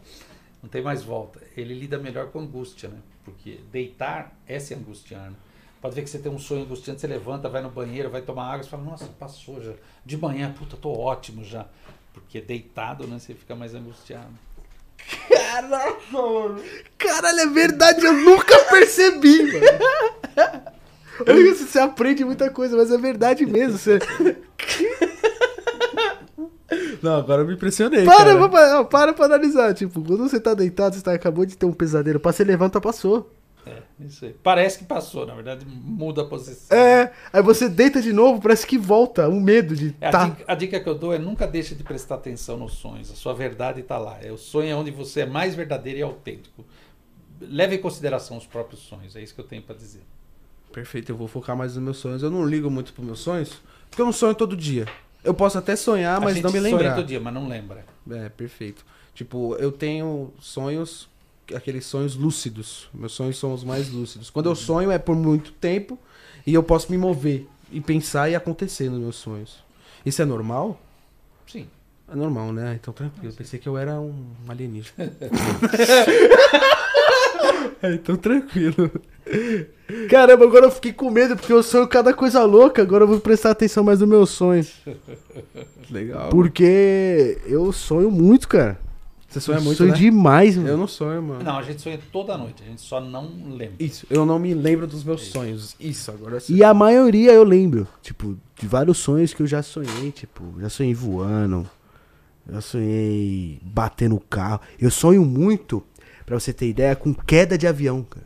Não 0.63 0.67
tem 0.67 0.81
mais 0.81 1.03
volta. 1.03 1.39
Ele 1.55 1.75
lida 1.75 1.99
melhor 1.99 2.31
com 2.31 2.39
angústia, 2.39 2.89
né? 2.89 2.97
Porque 3.23 3.59
deitar 3.71 4.35
é 4.47 4.57
se 4.57 4.73
angustiar, 4.73 5.29
né? 5.29 5.35
Pode 5.79 5.93
ver 5.93 6.01
que 6.01 6.09
você 6.09 6.17
tem 6.17 6.31
um 6.31 6.39
sonho 6.39 6.63
angustiante, 6.63 7.01
você 7.01 7.05
levanta, 7.05 7.47
vai 7.47 7.61
no 7.61 7.69
banheiro, 7.69 8.09
vai 8.09 8.23
tomar 8.23 8.47
água, 8.47 8.63
você 8.63 8.69
fala, 8.69 8.83
nossa, 8.83 9.05
passou 9.19 9.61
já. 9.61 9.73
De 10.03 10.17
manhã, 10.17 10.51
puta, 10.57 10.75
tô 10.75 10.91
ótimo 10.91 11.43
já. 11.43 11.67
Porque 12.15 12.41
deitado, 12.41 13.05
né, 13.05 13.19
você 13.19 13.35
fica 13.35 13.55
mais 13.55 13.75
angustiado. 13.75 14.33
Caralho, 16.97 17.41
é 17.41 17.47
verdade, 17.47 18.03
eu 18.03 18.13
nunca 18.13 18.57
percebi, 18.71 19.43
mano. 19.43 20.67
Você 21.25 21.79
aprende 21.79 22.23
muita 22.23 22.49
coisa, 22.49 22.77
mas 22.77 22.91
é 22.91 22.97
verdade 22.97 23.45
mesmo. 23.45 23.77
Você... 23.77 23.99
Não, 27.01 27.15
agora 27.15 27.41
eu 27.43 27.47
me 27.47 27.53
impressionei. 27.53 28.03
Para, 28.03 28.35
cara. 28.35 28.49
para, 28.49 28.83
para 28.85 29.13
pra 29.13 29.25
analisar. 29.25 29.73
Tipo, 29.73 30.01
quando 30.01 30.27
você 30.27 30.39
tá 30.39 30.53
deitado, 30.53 30.95
você 30.95 31.01
tá, 31.01 31.13
acabou 31.13 31.45
de 31.45 31.55
ter 31.57 31.65
um 31.65 31.73
pesadelo. 31.73 32.19
Pra 32.19 32.31
você 32.31 32.43
levanta, 32.43 32.81
passou. 32.81 33.31
É, 33.65 33.81
isso 33.99 34.25
aí. 34.25 34.33
Parece 34.41 34.79
que 34.79 34.85
passou, 34.85 35.25
na 35.25 35.35
verdade, 35.35 35.65
muda 35.65 36.21
a 36.21 36.25
posição. 36.25 36.75
É, 36.75 37.11
aí 37.31 37.41
você 37.41 37.67
deita 37.67 38.01
de 38.01 38.13
novo, 38.13 38.41
parece 38.41 38.65
que 38.65 38.77
volta. 38.77 39.27
O 39.27 39.39
medo 39.39 39.75
de 39.75 39.95
É, 39.99 40.07
a, 40.07 40.11
tá. 40.11 40.25
dica, 40.25 40.43
a 40.47 40.55
dica 40.55 40.79
que 40.79 40.87
eu 40.89 40.95
dou 40.95 41.13
é 41.13 41.19
nunca 41.19 41.45
deixe 41.45 41.75
de 41.75 41.83
prestar 41.83 42.15
atenção 42.15 42.57
nos 42.57 42.73
sonhos. 42.73 43.11
A 43.11 43.15
sua 43.15 43.33
verdade 43.33 43.81
está 43.81 43.97
lá. 43.97 44.17
É, 44.21 44.31
o 44.31 44.37
sonho 44.37 44.69
é 44.69 44.75
onde 44.75 44.91
você 44.91 45.21
é 45.21 45.25
mais 45.25 45.53
verdadeiro 45.55 45.99
e 45.99 46.01
autêntico. 46.01 46.65
Leve 47.39 47.75
em 47.75 47.79
consideração 47.79 48.37
os 48.37 48.47
próprios 48.47 48.81
sonhos. 48.81 49.15
É 49.15 49.21
isso 49.21 49.35
que 49.35 49.41
eu 49.41 49.45
tenho 49.45 49.61
para 49.61 49.75
dizer. 49.75 50.01
Perfeito, 50.71 51.11
eu 51.11 51.17
vou 51.17 51.27
focar 51.27 51.55
mais 51.55 51.75
nos 51.75 51.83
meus 51.83 51.97
sonhos. 51.97 52.23
Eu 52.23 52.29
não 52.29 52.45
ligo 52.45 52.69
muito 52.69 52.93
pros 52.93 53.05
meus 53.05 53.19
sonhos, 53.19 53.61
porque 53.89 54.01
eu 54.01 54.05
não 54.05 54.13
sonho 54.13 54.35
todo 54.35 54.55
dia. 54.55 54.85
Eu 55.23 55.33
posso 55.33 55.57
até 55.57 55.75
sonhar, 55.75 56.21
mas 56.21 56.41
não 56.41 56.51
me 56.51 56.59
sonha 56.59 56.71
lembrar. 56.71 56.95
todo 56.95 57.05
dia, 57.05 57.19
mas 57.19 57.33
não 57.33 57.47
lembra. 57.47 57.85
É, 58.09 58.29
perfeito. 58.29 58.85
Tipo, 59.13 59.55
eu 59.55 59.71
tenho 59.71 60.31
sonhos, 60.39 61.09
aqueles 61.53 61.85
sonhos 61.85 62.15
lúcidos. 62.15 62.87
Meus 62.93 63.13
sonhos 63.13 63.37
são 63.37 63.53
os 63.53 63.63
mais 63.63 63.89
lúcidos. 63.89 64.29
Quando 64.29 64.47
eu 64.47 64.55
sonho 64.55 64.91
é 64.91 64.99
por 64.99 65.15
muito 65.15 65.51
tempo 65.53 65.97
e 66.45 66.53
eu 66.53 66.61
posso 66.63 66.91
me 66.91 66.97
mover 66.97 67.47
e 67.71 67.81
pensar 67.81 68.29
e 68.29 68.35
acontecer 68.35 68.89
nos 68.89 68.99
meus 68.99 69.15
sonhos. 69.15 69.57
Isso 70.05 70.21
é 70.21 70.25
normal? 70.25 70.79
Sim. 71.47 71.67
É 72.09 72.15
normal, 72.15 72.53
né? 72.53 72.77
Então 72.79 72.93
tranquilo. 72.93 73.33
Pensei 73.33 73.59
que 73.59 73.67
eu 73.67 73.77
era 73.77 73.99
um 73.99 74.25
alienígena. 74.47 74.93
É, 77.81 77.93
então 77.93 78.15
tranquilo. 78.15 78.91
Caramba, 80.09 80.43
agora 80.43 80.65
eu 80.65 80.71
fiquei 80.71 80.91
com 80.91 81.09
medo, 81.09 81.35
porque 81.35 81.53
eu 81.53 81.63
sonho 81.63 81.87
cada 81.87 82.13
coisa 82.13 82.43
louca. 82.43 82.81
Agora 82.81 83.03
eu 83.03 83.07
vou 83.07 83.19
prestar 83.19 83.51
atenção 83.51 83.83
mais 83.83 83.99
nos 83.99 84.09
meus 84.09 84.29
sonhos. 84.29 84.73
Legal. 85.89 86.29
Porque 86.29 87.37
eu 87.45 87.71
sonho 87.71 88.11
muito, 88.11 88.47
cara. 88.47 88.79
Você 89.29 89.41
sonha 89.41 89.57
Eu 89.57 89.63
muito, 89.63 89.77
sonho 89.77 89.91
né? 89.91 89.97
demais, 89.97 90.55
mano. 90.55 90.69
Eu 90.69 90.77
não 90.77 90.87
sonho, 90.87 91.21
mano. 91.21 91.43
Não, 91.43 91.57
a 91.57 91.61
gente 91.61 91.81
sonha 91.81 91.99
toda 92.11 92.37
noite. 92.37 92.63
A 92.63 92.69
gente 92.69 92.81
só 92.81 93.01
não 93.01 93.29
lembra. 93.49 93.75
Isso, 93.79 94.05
eu 94.09 94.25
não 94.25 94.39
me 94.39 94.53
lembro 94.53 94.87
dos 94.87 95.03
meus 95.03 95.21
sonhos. 95.23 95.75
Isso, 95.79 96.09
agora 96.11 96.39
sim. 96.39 96.55
E 96.55 96.63
a 96.63 96.73
maioria 96.73 97.33
eu 97.33 97.43
lembro, 97.43 97.87
tipo, 98.01 98.37
de 98.57 98.67
vários 98.67 98.97
sonhos 98.97 99.33
que 99.33 99.41
eu 99.41 99.47
já 99.47 99.61
sonhei, 99.61 100.11
tipo, 100.11 100.43
já 100.59 100.69
sonhei 100.69 100.93
voando, 100.93 101.69
já 102.49 102.61
sonhei 102.61 103.59
batendo 103.63 104.15
o 104.15 104.19
carro. 104.21 104.61
Eu 104.79 104.89
sonho 104.89 105.25
muito, 105.25 105.83
pra 106.25 106.39
você 106.39 106.53
ter 106.53 106.67
ideia, 106.67 106.95
com 106.95 107.13
queda 107.13 107.57
de 107.57 107.67
avião, 107.67 108.03
cara. 108.03 108.25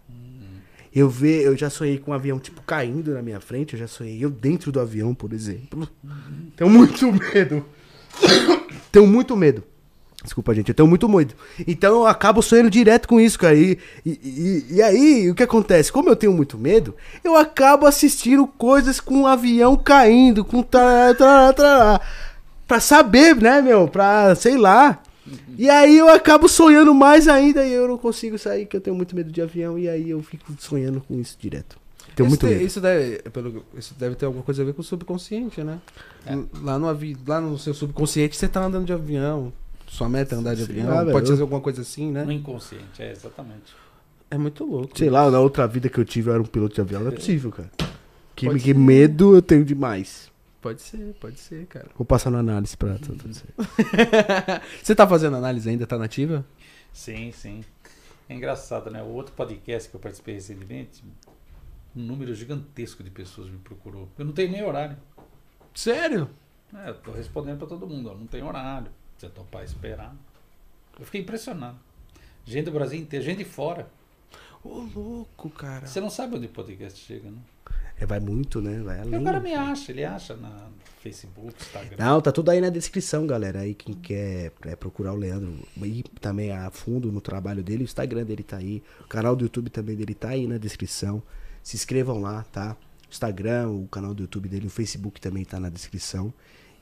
Eu 0.93 1.09
ve, 1.09 1.41
eu 1.43 1.55
já 1.55 1.69
sonhei 1.69 1.97
com 1.97 2.11
um 2.11 2.13
avião 2.13 2.37
tipo 2.39 2.61
caindo 2.63 3.13
na 3.13 3.21
minha 3.21 3.39
frente, 3.39 3.73
eu 3.73 3.79
já 3.79 3.87
sonhei 3.87 4.23
eu 4.23 4.29
dentro 4.29 4.71
do 4.71 4.79
avião, 4.79 5.13
por 5.15 5.31
exemplo. 5.33 5.87
Tenho 6.55 6.69
muito 6.69 7.11
medo. 7.11 7.65
Tenho 8.91 9.07
muito 9.07 9.37
medo. 9.37 9.63
Desculpa, 10.23 10.53
gente, 10.53 10.69
eu 10.69 10.75
tenho 10.75 10.87
muito 10.87 11.09
medo. 11.09 11.33
Então 11.65 12.01
eu 12.01 12.05
acabo 12.07 12.41
sonhando 12.43 12.69
direto 12.69 13.07
com 13.07 13.19
isso, 13.19 13.39
cara. 13.39 13.55
E, 13.55 13.79
e, 14.05 14.65
e- 14.69 14.81
aí, 14.81 15.29
o 15.31 15.33
que 15.33 15.41
acontece? 15.43 15.91
Como 15.91 16.09
eu 16.09 16.15
tenho 16.15 16.33
muito 16.33 16.57
medo, 16.59 16.93
eu 17.23 17.35
acabo 17.35 17.87
assistindo 17.87 18.45
coisas 18.45 18.99
com 18.99 19.21
um 19.21 19.27
avião 19.27 19.75
caindo, 19.75 20.45
com 20.45 20.61
tará, 20.61 21.15
tará, 21.15 21.53
tará, 21.53 22.01
pra 22.67 22.79
saber, 22.79 23.35
né, 23.37 23.61
meu? 23.61 23.87
Pra, 23.87 24.35
sei 24.35 24.57
lá. 24.57 25.01
E 25.57 25.69
aí 25.69 25.97
eu 25.97 26.09
acabo 26.09 26.47
sonhando 26.47 26.93
mais 26.93 27.27
ainda 27.27 27.65
e 27.65 27.71
eu 27.71 27.87
não 27.87 27.97
consigo 27.97 28.37
sair, 28.37 28.65
que 28.65 28.75
eu 28.75 28.81
tenho 28.81 28.95
muito 28.95 29.15
medo 29.15 29.31
de 29.31 29.41
avião, 29.41 29.77
e 29.77 29.87
aí 29.87 30.09
eu 30.09 30.21
fico 30.23 30.51
sonhando 30.59 31.01
com 31.01 31.19
isso 31.19 31.37
direto. 31.39 31.77
Tenho 32.15 32.25
isso, 32.27 32.29
muito 32.29 32.41
tem- 32.41 32.49
medo. 32.55 32.65
isso 32.65 32.81
deve, 32.81 33.17
pelo, 33.29 33.65
isso 33.77 33.93
deve 33.97 34.15
ter 34.15 34.25
alguma 34.25 34.43
coisa 34.43 34.61
a 34.61 34.65
ver 34.65 34.73
com 34.73 34.81
o 34.81 34.83
subconsciente, 34.83 35.63
né? 35.63 35.79
É. 36.25 36.35
Lá, 36.61 36.77
no, 36.79 36.87
avi- 36.89 37.15
lá 37.25 37.39
no 37.39 37.57
seu 37.57 37.73
subconsciente 37.73 38.35
você 38.35 38.47
tá 38.47 38.63
andando 38.65 38.85
de 38.85 38.93
avião. 38.93 39.53
Sua 39.87 40.07
meta 40.09 40.35
é 40.35 40.37
andar 40.37 40.55
de 40.55 40.65
Sim, 40.65 40.71
avião. 40.81 40.99
ah, 40.99 41.05
Pode 41.11 41.27
ser 41.27 41.41
alguma 41.41 41.61
coisa 41.61 41.81
assim, 41.81 42.11
né? 42.11 42.23
No 42.23 42.31
inconsciente, 42.31 43.01
é, 43.01 43.11
exatamente. 43.11 43.73
É 44.29 44.37
muito 44.37 44.63
louco. 44.65 44.97
Sei 44.97 45.09
lá, 45.09 45.29
na 45.29 45.39
outra 45.39 45.67
vida 45.67 45.89
que 45.89 45.99
eu 45.99 46.05
tive 46.05 46.29
eu 46.29 46.33
era 46.33 46.41
um 46.41 46.45
piloto 46.45 46.75
de 46.75 46.81
avião, 46.81 47.01
não 47.01 47.09
é 47.09 47.15
possível, 47.15 47.51
cara. 47.51 47.69
Que, 48.35 48.49
que 48.59 48.73
medo 48.73 49.35
eu 49.35 49.41
tenho 49.41 49.63
demais. 49.65 50.30
Pode 50.61 50.81
ser, 50.81 51.13
pode 51.19 51.39
ser, 51.39 51.65
cara. 51.65 51.89
Vou 51.95 52.05
passar 52.05 52.29
na 52.29 52.39
análise 52.39 52.77
pra 52.77 52.97
tudo 52.99 53.27
isso. 53.29 53.43
você 54.81 54.93
tá 54.93 55.07
fazendo 55.07 55.35
análise 55.37 55.67
ainda? 55.69 55.87
Tá 55.87 55.97
nativa? 55.97 56.45
Sim, 56.93 57.31
sim. 57.31 57.63
É 58.29 58.33
engraçado, 58.35 58.89
né? 58.91 59.01
O 59.01 59.07
outro 59.07 59.33
podcast 59.33 59.89
que 59.89 59.95
eu 59.95 59.99
participei 59.99 60.35
recentemente, 60.35 61.03
um 61.95 62.01
número 62.01 62.33
gigantesco 62.35 63.03
de 63.03 63.09
pessoas 63.09 63.49
me 63.49 63.57
procurou. 63.57 64.07
Eu 64.17 64.25
não 64.25 64.33
tenho 64.33 64.51
nem 64.51 64.63
horário. 64.63 64.95
Sério? 65.73 66.29
É, 66.73 66.89
eu 66.89 66.95
tô 66.95 67.11
respondendo 67.11 67.57
pra 67.57 67.67
todo 67.67 67.87
mundo, 67.87 68.11
ó, 68.11 68.15
não 68.15 68.27
tem 68.27 68.43
horário. 68.43 68.91
Você 69.17 69.27
topar 69.29 69.63
esperar. 69.63 70.15
Eu 70.99 71.05
fiquei 71.05 71.21
impressionado. 71.21 71.77
Gente 72.45 72.65
do 72.65 72.71
Brasil 72.71 72.99
inteiro, 72.99 73.25
gente 73.25 73.39
de 73.39 73.45
fora. 73.45 73.89
Ô, 74.63 74.87
louco, 74.95 75.49
cara. 75.49 75.87
Você 75.87 75.99
não 75.99 76.09
sabe 76.09 76.35
onde 76.37 76.45
o 76.45 76.49
podcast 76.49 76.99
chega, 76.99 77.29
né? 77.29 77.37
É, 78.01 78.05
vai 78.05 78.19
muito, 78.19 78.59
né? 78.59 78.81
Vai 78.81 78.97
E 78.97 79.01
além. 79.01 79.19
o 79.19 79.23
cara 79.23 79.39
me 79.39 79.53
acha, 79.53 79.91
ele 79.91 80.03
acha 80.03 80.35
na 80.35 80.69
Facebook, 81.01 81.53
Instagram. 81.61 81.97
Não, 82.03 82.19
tá 82.19 82.31
tudo 82.31 82.49
aí 82.49 82.59
na 82.59 82.69
descrição, 82.69 83.27
galera. 83.27 83.59
Aí 83.59 83.75
quem 83.75 83.93
quer 83.93 84.51
é, 84.65 84.75
procurar 84.75 85.13
o 85.13 85.15
Leandro 85.15 85.53
e 85.77 86.03
também 86.19 86.51
a 86.51 86.71
fundo 86.71 87.11
no 87.11 87.21
trabalho 87.21 87.63
dele, 87.63 87.83
o 87.83 87.85
Instagram 87.85 88.25
dele 88.25 88.41
tá 88.41 88.57
aí, 88.57 88.81
o 89.01 89.07
canal 89.07 89.35
do 89.35 89.45
YouTube 89.45 89.69
também 89.69 89.95
dele 89.95 90.15
tá 90.15 90.29
aí 90.29 90.47
na 90.47 90.57
descrição. 90.57 91.21
Se 91.61 91.75
inscrevam 91.75 92.19
lá, 92.19 92.43
tá? 92.51 92.75
O 93.07 93.11
Instagram, 93.11 93.69
o 93.69 93.87
canal 93.87 94.15
do 94.15 94.23
YouTube 94.23 94.49
dele, 94.49 94.65
o 94.65 94.69
Facebook 94.69 95.21
também 95.21 95.45
tá 95.45 95.59
na 95.59 95.69
descrição. 95.69 96.33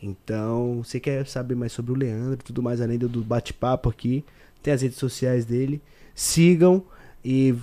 Então, 0.01 0.81
você 0.81 1.01
quer 1.01 1.27
saber 1.27 1.55
mais 1.55 1.73
sobre 1.73 1.91
o 1.91 1.95
Leandro, 1.95 2.37
tudo 2.45 2.63
mais 2.63 2.79
além 2.79 2.97
do 2.97 3.21
bate-papo 3.21 3.89
aqui, 3.89 4.23
tem 4.63 4.73
as 4.73 4.81
redes 4.81 4.97
sociais 4.97 5.43
dele. 5.43 5.81
Sigam 6.15 6.85
e 7.25 7.53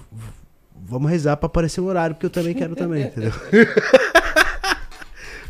vamos 0.84 1.10
rezar 1.10 1.36
pra 1.36 1.46
aparecer 1.46 1.80
um 1.80 1.86
horário, 1.86 2.14
porque 2.14 2.26
eu 2.26 2.30
também 2.30 2.54
quero 2.54 2.76
também, 2.76 3.04
entendeu? 3.06 3.32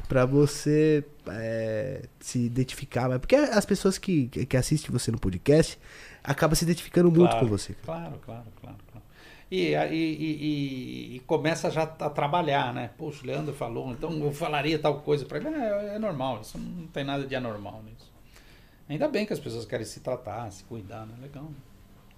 pra 0.08 0.24
você 0.24 1.04
é, 1.28 2.02
se 2.20 2.38
identificar. 2.38 3.08
mas 3.08 3.18
Porque 3.18 3.36
as 3.36 3.64
pessoas 3.64 3.98
que, 3.98 4.28
que 4.28 4.56
assistem 4.56 4.90
você 4.90 5.10
no 5.10 5.18
podcast 5.18 5.78
acabam 6.22 6.54
se 6.54 6.64
identificando 6.64 7.10
muito 7.10 7.30
Claro, 7.30 7.46
com 7.46 7.46
você. 7.46 7.74
Claro, 7.84 8.18
claro, 8.24 8.44
claro. 8.60 8.76
claro. 8.90 9.06
E, 9.50 9.74
e, 9.74 9.74
e- 9.74 11.12
e- 11.12 11.16
e 11.16 11.20
começa 11.20 11.70
já 11.70 11.82
a 11.84 12.10
trabalhar, 12.10 12.72
né? 12.74 12.90
Poxa, 12.98 13.22
o 13.22 13.26
Leandro 13.26 13.54
falou, 13.54 13.90
então 13.92 14.10
eu 14.24 14.32
falaria 14.32 14.78
tal 14.78 15.00
coisa 15.02 15.24
para 15.24 15.38
ele. 15.38 15.48
É, 15.48 15.94
é 15.94 15.98
normal, 15.98 16.40
isso 16.42 16.58
não 16.58 16.86
tem 16.88 17.04
nada 17.04 17.24
de 17.26 17.34
anormal 17.34 17.82
nisso. 17.84 18.10
Ainda 18.88 19.08
bem 19.08 19.26
que 19.26 19.32
as 19.32 19.38
pessoas 19.40 19.64
querem 19.64 19.86
se 19.86 20.00
tratar, 20.00 20.50
se 20.52 20.62
cuidar, 20.64 21.06
né? 21.06 21.14
Legal. 21.20 21.48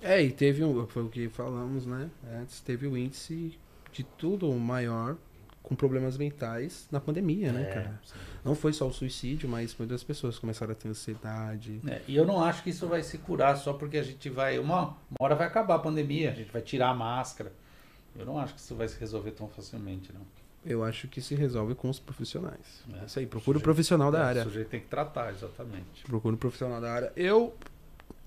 É, 0.01 0.23
e 0.23 0.31
teve 0.31 0.63
um. 0.65 0.87
Foi 0.87 1.03
o 1.05 1.09
que 1.09 1.29
falamos, 1.29 1.85
né? 1.87 2.09
Antes 2.41 2.61
teve 2.61 2.87
o 2.87 2.97
índice 2.97 3.59
de 3.93 4.03
tudo 4.05 4.53
maior 4.55 5.17
com 5.63 5.75
problemas 5.75 6.17
mentais 6.17 6.89
na 6.91 6.99
pandemia, 6.99 7.53
né, 7.53 7.63
É, 7.69 7.75
cara? 7.75 8.01
sim. 8.05 8.15
Não 8.43 8.55
foi 8.55 8.73
só 8.73 8.87
o 8.89 8.93
suicídio, 8.93 9.49
mas 9.49 9.77
muitas 9.77 10.03
pessoas 10.03 10.39
começaram 10.39 10.73
a 10.73 10.75
ter 10.75 10.89
ansiedade. 10.89 11.81
É, 11.87 12.01
e 12.09 12.17
eu 12.17 12.25
não 12.25 12.43
acho 12.43 12.63
que 12.63 12.71
isso 12.71 12.87
vai 12.87 13.03
se 13.03 13.19
curar 13.19 13.57
só 13.57 13.73
porque 13.75 13.99
a 13.99 14.03
gente 14.03 14.31
vai. 14.31 14.59
Uma, 14.59 14.83
uma 15.11 15.19
hora 15.21 15.35
vai 15.35 15.47
acabar 15.47 15.75
a 15.75 15.79
pandemia, 15.79 16.31
a 16.31 16.35
gente 16.35 16.51
vai 16.51 16.63
tirar 16.63 16.89
a 16.91 16.95
máscara. 16.95 17.53
Eu 18.17 18.25
não 18.25 18.39
acho 18.39 18.55
que 18.55 18.61
isso 18.61 18.75
vai 18.75 18.89
se 18.89 18.99
resolver 18.99 19.33
tão 19.33 19.49
facilmente, 19.49 20.11
não. 20.13 20.23
Eu 20.65 20.83
acho 20.83 21.07
que 21.09 21.21
se 21.21 21.35
resolve 21.35 21.75
com 21.75 21.89
os 21.91 21.99
profissionais. 21.99 22.83
É. 23.01 23.05
Isso 23.05 23.19
aí, 23.19 23.27
procura 23.27 23.57
o 23.59 23.61
Sujeito- 23.61 23.65
profissional 23.65 24.11
da 24.11 24.19
É, 24.21 24.23
área. 24.23 24.41
O 24.43 24.45
sujeito 24.45 24.69
tem 24.69 24.81
que 24.81 24.87
tratar, 24.89 25.31
exatamente. 25.33 26.03
Procura 26.05 26.35
um 26.35 26.39
profissional 26.39 26.81
da 26.81 26.93
área. 26.93 27.13
Eu, 27.15 27.55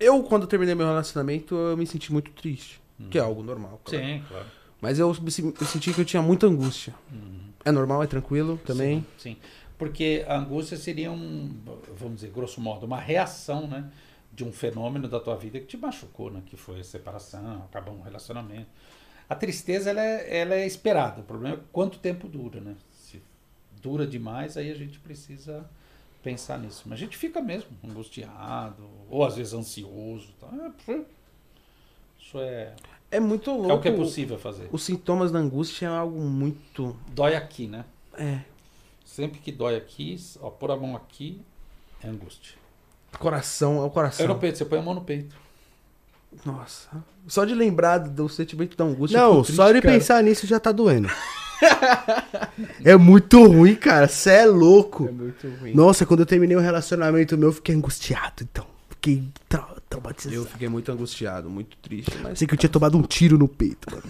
eu 0.02 0.24
quando 0.24 0.48
terminei 0.48 0.76
meu 0.76 0.88
relacionamento, 0.88 1.56
eu 1.56 1.78
me 1.78 1.86
senti 1.86 2.12
muito 2.12 2.32
triste. 2.32 2.82
Que 3.10 3.18
é 3.18 3.22
algo 3.22 3.42
normal. 3.42 3.82
claro. 3.84 4.06
Sim, 4.06 4.24
claro. 4.28 4.46
Mas 4.80 5.00
eu, 5.00 5.08
eu 5.10 5.68
senti 5.68 5.94
que 5.94 6.02
eu 6.02 6.06
tinha 6.06 6.22
muita 6.22 6.48
angústia. 6.48 6.94
Uhum. 7.12 7.52
É 7.64 7.72
normal, 7.72 8.04
é 8.04 8.08
tranquilo 8.08 8.60
também. 8.66 9.06
Sim, 9.18 9.36
sim. 9.36 9.38
Porque 9.78 10.26
a 10.28 10.38
angústia 10.38 10.78
seria 10.78 11.12
um, 11.12 11.52
vamos 11.98 12.16
dizer, 12.16 12.32
grosso 12.32 12.60
modo, 12.60 12.86
uma 12.86 13.00
reação, 13.00 13.68
né? 13.68 13.90
De 14.34 14.44
um 14.44 14.52
fenômeno 14.52 15.08
da 15.08 15.20
tua 15.20 15.36
vida 15.36 15.60
que 15.60 15.66
te 15.66 15.78
machucou, 15.78 16.32
né? 16.32 16.42
Que 16.46 16.56
foi 16.56 16.80
a 16.80 16.84
separação, 16.84 17.64
acabar 17.64 17.92
um 17.92 18.02
relacionamento. 18.02 18.68
A 19.30 19.36
tristeza, 19.36 19.90
ela 19.90 20.04
é, 20.04 20.40
ela 20.40 20.56
é 20.56 20.66
esperada. 20.66 21.22
O 21.22 21.24
problema 21.24 21.56
é 21.56 21.60
quanto 21.72 22.00
tempo 22.00 22.28
dura, 22.28 22.60
né? 22.60 22.76
Se 22.92 23.22
dura 23.82 24.06
demais, 24.06 24.58
aí 24.58 24.72
a 24.72 24.76
gente 24.76 25.00
precisa 25.00 25.68
pensar 26.22 26.58
nisso. 26.60 26.84
Mas 26.86 26.98
a 26.98 27.00
gente 27.00 27.18
fica 27.18 27.42
mesmo 27.42 27.70
angustiado, 27.88 28.88
ou 29.10 29.24
às 29.24 29.36
vezes 29.36 29.54
ansioso. 29.54 30.34
Tá? 30.40 30.48
É, 30.48 30.70
pff, 30.70 31.06
Isso 32.20 32.40
é, 32.40 32.74
É 33.10 33.20
muito 33.20 33.52
louco. 33.52 33.72
é 33.72 33.74
o 33.74 33.82
que 33.82 33.90
é 33.90 33.92
possível 33.92 34.38
fazer. 34.38 34.70
Os 34.72 34.84
sintomas 34.84 35.32
da 35.32 35.40
angústia 35.40 35.86
é 35.88 35.90
algo 35.90 36.20
muito. 36.22 36.96
Dói 37.10 37.36
aqui, 37.36 37.68
né? 37.68 37.86
É. 38.18 38.42
Sempre 39.06 39.40
que 39.40 39.52
dói 39.52 39.76
aqui, 39.76 40.16
ó, 40.40 40.50
pôr 40.50 40.72
a 40.72 40.78
mão 40.78 40.96
aqui, 40.96 41.42
é 42.02 42.08
angústia. 42.08 42.56
Coração, 43.20 43.78
é 43.82 43.86
o 43.86 43.90
coração. 43.90 44.26
É 44.26 44.28
no 44.30 44.40
peito, 44.40 44.58
você 44.58 44.66
põe 44.66 44.80
a 44.80 44.82
mão 44.82 44.94
no 44.94 45.02
peito. 45.02 45.36
Nossa. 46.46 46.90
Só 47.28 47.44
de 47.44 47.54
lembrar 47.54 47.98
do 47.98 48.30
sentimento 48.30 48.78
da 48.78 48.86
angústia. 48.86 49.20
Não, 49.20 49.42
triste, 49.44 49.56
só 49.58 49.68
de 49.72 49.82
cara. 49.82 49.94
pensar 49.94 50.24
nisso 50.24 50.48
já 50.48 50.60
tá 50.60 50.72
doendo. 50.72 51.10
é 52.84 52.96
muito 52.96 53.44
ruim, 53.46 53.76
cara. 53.76 54.08
Você 54.08 54.30
é 54.32 54.46
louco. 54.46 55.08
É 55.08 55.12
muito 55.12 55.48
ruim. 55.60 55.74
Nossa, 55.74 56.06
quando 56.06 56.22
eu 56.22 56.26
terminei 56.26 56.56
o 56.58 56.60
relacionamento 56.60 57.38
meu, 57.38 57.50
eu 57.50 57.54
fiquei 57.54 57.76
angustiado, 57.76 58.44
então. 58.44 58.66
Fiquei 58.90 59.24
trau- 59.50 59.78
traumatizado. 59.90 60.36
Eu 60.36 60.46
fiquei 60.46 60.68
muito 60.70 60.92
angustiado, 60.92 61.50
muito 61.50 61.76
triste. 61.78 62.12
Mas. 62.22 62.30
Pensei 62.34 62.48
que 62.48 62.54
eu 62.54 62.58
tinha 62.58 62.70
tomado 62.70 62.98
um 62.98 63.02
tiro 63.02 63.38
no 63.38 63.48
peito, 63.48 63.88
mano. 63.92 64.04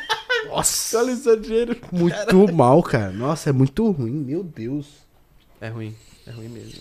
Nossa, 0.48 0.98
Olha 0.98 1.08
o 1.08 1.10
exagero. 1.10 1.76
muito 1.92 2.54
mal, 2.54 2.82
cara. 2.82 3.10
Nossa, 3.12 3.50
é 3.50 3.52
muito 3.52 3.90
ruim, 3.90 4.12
meu 4.12 4.42
Deus. 4.42 4.86
É 5.60 5.68
ruim, 5.68 5.94
é 6.26 6.30
ruim 6.30 6.48
mesmo. 6.48 6.80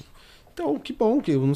Então, 0.53 0.79
que 0.79 0.93
bom 0.93 1.19
que 1.21 1.31
eu 1.31 1.45
não. 1.45 1.53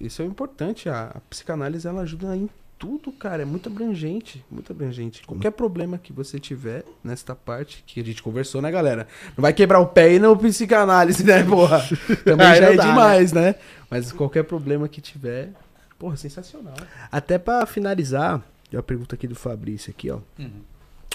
Isso 0.00 0.22
é 0.22 0.24
importante. 0.24 0.88
A, 0.88 1.12
a 1.14 1.20
psicanálise 1.28 1.86
ela 1.86 2.02
ajuda 2.02 2.34
em 2.36 2.48
tudo, 2.82 3.12
cara. 3.12 3.42
É 3.42 3.44
muito 3.44 3.68
abrangente, 3.68 4.44
muito 4.50 4.72
abrangente. 4.72 5.22
Qualquer 5.24 5.52
problema 5.52 5.96
que 5.96 6.12
você 6.12 6.40
tiver 6.40 6.84
nesta 7.04 7.32
parte 7.32 7.84
que 7.86 8.00
a 8.00 8.04
gente 8.04 8.20
conversou, 8.20 8.60
né, 8.60 8.72
galera? 8.72 9.06
Não 9.36 9.42
vai 9.42 9.52
quebrar 9.52 9.78
o 9.78 9.86
pé 9.86 10.14
e 10.14 10.18
não 10.18 10.36
psicanálise, 10.36 11.22
né, 11.22 11.44
porra? 11.44 11.80
Também 12.26 12.56
já 12.56 12.72
é 12.72 12.74
dá, 12.74 12.82
demais, 12.82 13.32
né? 13.32 13.54
Mas 13.88 14.10
qualquer 14.10 14.42
problema 14.42 14.88
que 14.88 15.00
tiver, 15.00 15.52
porra, 15.96 16.16
sensacional. 16.16 16.74
Até 17.12 17.38
pra 17.38 17.64
finalizar, 17.66 18.42
tem 18.68 18.76
uma 18.76 18.82
pergunta 18.82 19.14
aqui 19.14 19.28
do 19.28 19.36
Fabrício 19.36 19.92
aqui, 19.92 20.10
ó. 20.10 20.18
Uhum. 20.36 20.62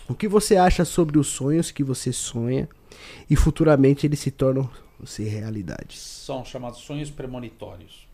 O 0.07 0.15
que 0.15 0.29
você 0.29 0.55
acha 0.55 0.85
sobre 0.85 1.19
os 1.19 1.27
sonhos 1.27 1.69
que 1.69 1.83
você 1.83 2.13
sonha 2.13 2.69
e 3.29 3.35
futuramente 3.35 4.07
eles 4.07 4.19
se 4.19 4.31
tornam 4.31 4.69
ser 5.05 5.25
realidade? 5.25 5.97
São 5.97 6.45
chamados 6.45 6.79
sonhos 6.79 7.11
premonitórios. 7.11 8.06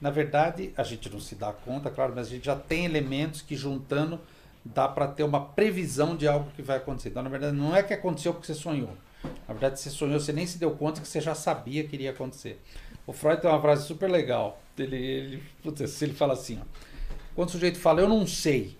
Na 0.00 0.10
verdade, 0.10 0.72
a 0.76 0.82
gente 0.82 1.08
não 1.08 1.20
se 1.20 1.34
dá 1.34 1.52
conta, 1.52 1.90
claro, 1.90 2.12
mas 2.14 2.26
a 2.26 2.30
gente 2.30 2.44
já 2.44 2.56
tem 2.56 2.84
elementos 2.84 3.40
que 3.40 3.56
juntando 3.56 4.20
dá 4.64 4.88
para 4.88 5.06
ter 5.06 5.22
uma 5.22 5.40
previsão 5.40 6.16
de 6.16 6.26
algo 6.26 6.50
que 6.52 6.62
vai 6.62 6.76
acontecer. 6.76 7.10
Então, 7.10 7.22
na 7.22 7.30
verdade, 7.30 7.56
não 7.56 7.74
é 7.74 7.82
que 7.82 7.94
aconteceu 7.94 8.34
porque 8.34 8.46
você 8.46 8.54
sonhou. 8.54 8.90
Na 9.48 9.54
verdade, 9.54 9.80
você 9.80 9.90
sonhou, 9.90 10.20
você 10.20 10.32
nem 10.32 10.46
se 10.46 10.58
deu 10.58 10.72
conta 10.72 11.00
que 11.00 11.08
você 11.08 11.20
já 11.20 11.34
sabia 11.34 11.84
que 11.84 11.96
iria 11.96 12.10
acontecer. 12.10 12.60
O 13.06 13.12
Freud 13.12 13.40
tem 13.40 13.50
uma 13.50 13.60
frase 13.60 13.86
super 13.86 14.10
legal. 14.10 14.60
Ele, 14.76 14.96
ele, 14.96 15.42
putz, 15.62 16.02
ele 16.02 16.12
fala 16.12 16.34
assim: 16.34 16.60
ó, 16.60 16.64
quando 17.34 17.48
o 17.48 17.52
sujeito 17.52 17.78
fala, 17.78 18.00
eu 18.00 18.08
não 18.08 18.26
sei, 18.26 18.76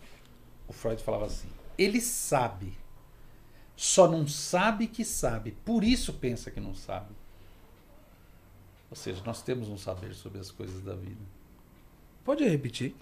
o 0.69 0.73
Freud 0.73 1.03
falava 1.03 1.27
assim: 1.27 1.49
ele 1.79 2.01
sabe, 2.01 2.75
só 3.77 4.09
não 4.09 4.27
sabe 4.27 4.87
que 4.87 5.05
sabe, 5.05 5.57
por 5.65 5.85
isso 5.85 6.13
pensa 6.15 6.51
que 6.51 6.61
não 6.61 6.75
sabe. 6.75 7.15
Ou 8.97 9.03
seja, 9.03 9.21
nós 9.27 9.43
temos 9.43 9.69
um 9.69 9.77
saber 9.77 10.15
sobre 10.15 10.41
as 10.41 10.51
coisas 10.51 10.81
da 10.81 10.95
vida. 10.95 11.21
Pode 12.25 12.49
repetir. 12.49 12.95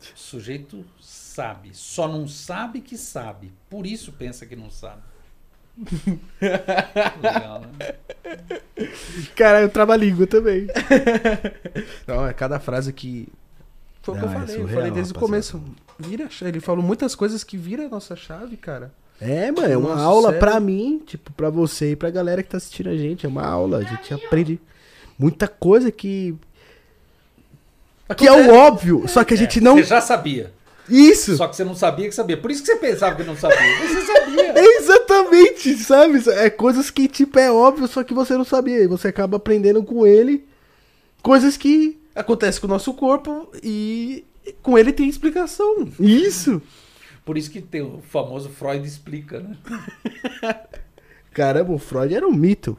O 0.00 0.18
sujeito 0.18 0.84
sabe, 1.00 1.70
só 1.74 2.06
não 2.06 2.28
sabe 2.28 2.80
que 2.80 2.96
sabe, 2.96 3.52
por 3.68 3.84
isso 3.84 4.12
pensa 4.12 4.46
que 4.46 4.54
não 4.54 4.70
sabe. 4.70 5.02
Legal, 7.20 7.60
né? 7.60 7.94
Cara, 9.34 9.62
eu 9.62 9.68
trava-língua 9.68 10.26
também. 10.26 10.66
Não, 12.06 12.26
é 12.26 12.34
cada 12.34 12.60
frase 12.60 12.92
que. 12.92 13.26
Foi 14.02 14.14
o 14.14 14.18
que 14.18 14.24
eu 14.24 14.28
é 14.28 14.32
falei, 14.32 14.54
eu 14.54 14.60
surreal, 14.60 14.76
falei 14.76 14.90
desde 14.90 15.12
o 15.14 15.18
começo. 15.18 15.64
Vira 15.98 16.26
a 16.26 16.28
chave. 16.28 16.50
Ele 16.50 16.60
falou 16.60 16.84
muitas 16.84 17.14
coisas 17.14 17.42
que 17.42 17.56
vira 17.56 17.86
a 17.86 17.88
nossa 17.88 18.14
chave, 18.14 18.58
cara. 18.58 18.92
É, 19.18 19.50
mano, 19.50 19.66
é 19.66 19.76
uma 19.76 19.90
Nossa, 19.90 20.02
aula 20.02 20.28
sério? 20.28 20.40
pra 20.40 20.60
mim, 20.60 21.02
tipo, 21.06 21.32
pra 21.32 21.48
você 21.48 21.92
e 21.92 21.96
pra 21.96 22.10
galera 22.10 22.42
que 22.42 22.50
tá 22.50 22.58
assistindo 22.58 22.90
a 22.90 22.96
gente. 22.96 23.24
É 23.24 23.28
uma 23.28 23.46
aula, 23.46 23.78
a 23.78 23.82
gente 23.82 24.12
aprende 24.12 24.60
muita 25.18 25.48
coisa 25.48 25.90
que. 25.90 26.34
Que 28.16 28.26
é 28.26 28.32
o 28.32 28.54
óbvio, 28.54 29.04
só 29.08 29.24
que 29.24 29.32
a 29.32 29.36
gente 29.36 29.60
não. 29.60 29.76
Você 29.76 29.84
já 29.84 30.00
sabia. 30.00 30.52
Isso! 30.88 31.36
Só 31.36 31.46
que 31.46 31.56
você 31.56 31.64
não 31.64 31.74
sabia 31.74 32.08
que 32.08 32.14
sabia. 32.14 32.36
Por 32.36 32.50
isso 32.50 32.62
que 32.62 32.66
você 32.66 32.76
pensava 32.76 33.14
que 33.14 33.22
não 33.22 33.36
sabia. 33.36 33.58
Você 33.78 34.00
sabia. 34.12 34.54
Exatamente, 34.58 35.74
sabe? 35.78 36.22
É 36.30 36.50
coisas 36.50 36.90
que, 36.90 37.08
tipo, 37.08 37.38
é 37.38 37.50
óbvio, 37.50 37.86
só 37.86 38.02
que 38.02 38.12
você 38.12 38.36
não 38.36 38.44
sabia. 38.44 38.80
E 38.80 38.86
você 38.86 39.08
acaba 39.08 39.36
aprendendo 39.36 39.82
com 39.82 40.06
ele 40.06 40.44
coisas 41.22 41.56
que 41.56 41.98
acontecem 42.14 42.60
com 42.60 42.66
o 42.66 42.70
nosso 42.70 42.92
corpo 42.94 43.48
e 43.62 44.24
com 44.62 44.76
ele 44.76 44.92
tem 44.92 45.08
explicação. 45.08 45.88
Isso! 45.98 46.60
Por 47.24 47.38
isso 47.38 47.50
que 47.50 47.62
tem 47.62 47.82
o 47.82 48.02
famoso 48.02 48.48
Freud 48.50 48.86
explica, 48.86 49.40
né? 49.40 49.56
Caramba, 51.32 51.72
o 51.72 51.78
Freud 51.78 52.12
era 52.12 52.26
um 52.26 52.32
mito. 52.32 52.76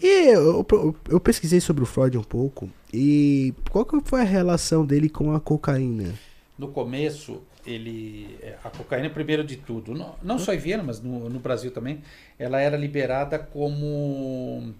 E 0.00 0.28
eu, 0.28 0.64
eu, 1.08 1.20
pesquisei 1.20 1.60
sobre 1.60 1.82
o 1.82 1.86
Freud 1.86 2.16
um 2.16 2.22
pouco. 2.22 2.70
E 2.92 3.52
qual 3.70 3.84
que 3.84 4.00
foi 4.04 4.20
a 4.20 4.24
relação 4.24 4.86
dele 4.86 5.08
com 5.08 5.34
a 5.34 5.40
cocaína? 5.40 6.14
No 6.56 6.68
começo, 6.68 7.42
ele 7.66 8.38
é, 8.40 8.56
a 8.62 8.70
cocaína, 8.70 9.10
primeiro 9.10 9.44
de 9.44 9.56
tudo, 9.56 9.94
não, 9.94 10.14
não 10.22 10.38
só 10.38 10.54
em 10.54 10.58
Viena, 10.58 10.82
mas 10.82 11.00
no, 11.00 11.28
no 11.28 11.38
Brasil 11.38 11.70
também, 11.70 12.02
ela 12.38 12.60
era 12.60 12.76
liberada 12.76 13.38
como 13.38 14.72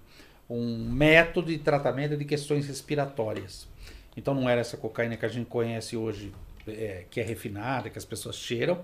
um 0.48 0.90
método 0.90 1.48
de 1.48 1.58
tratamento 1.58 2.16
de 2.16 2.24
questões 2.24 2.66
respiratórias. 2.66 3.68
Então 4.16 4.34
não 4.34 4.48
era 4.48 4.60
essa 4.60 4.76
cocaína 4.76 5.16
que 5.16 5.26
a 5.26 5.28
gente 5.28 5.46
conhece 5.46 5.96
hoje, 5.96 6.32
é, 6.66 7.04
que 7.10 7.20
é 7.20 7.22
refinada, 7.22 7.90
que 7.90 7.98
as 7.98 8.04
pessoas 8.04 8.36
cheiram, 8.36 8.80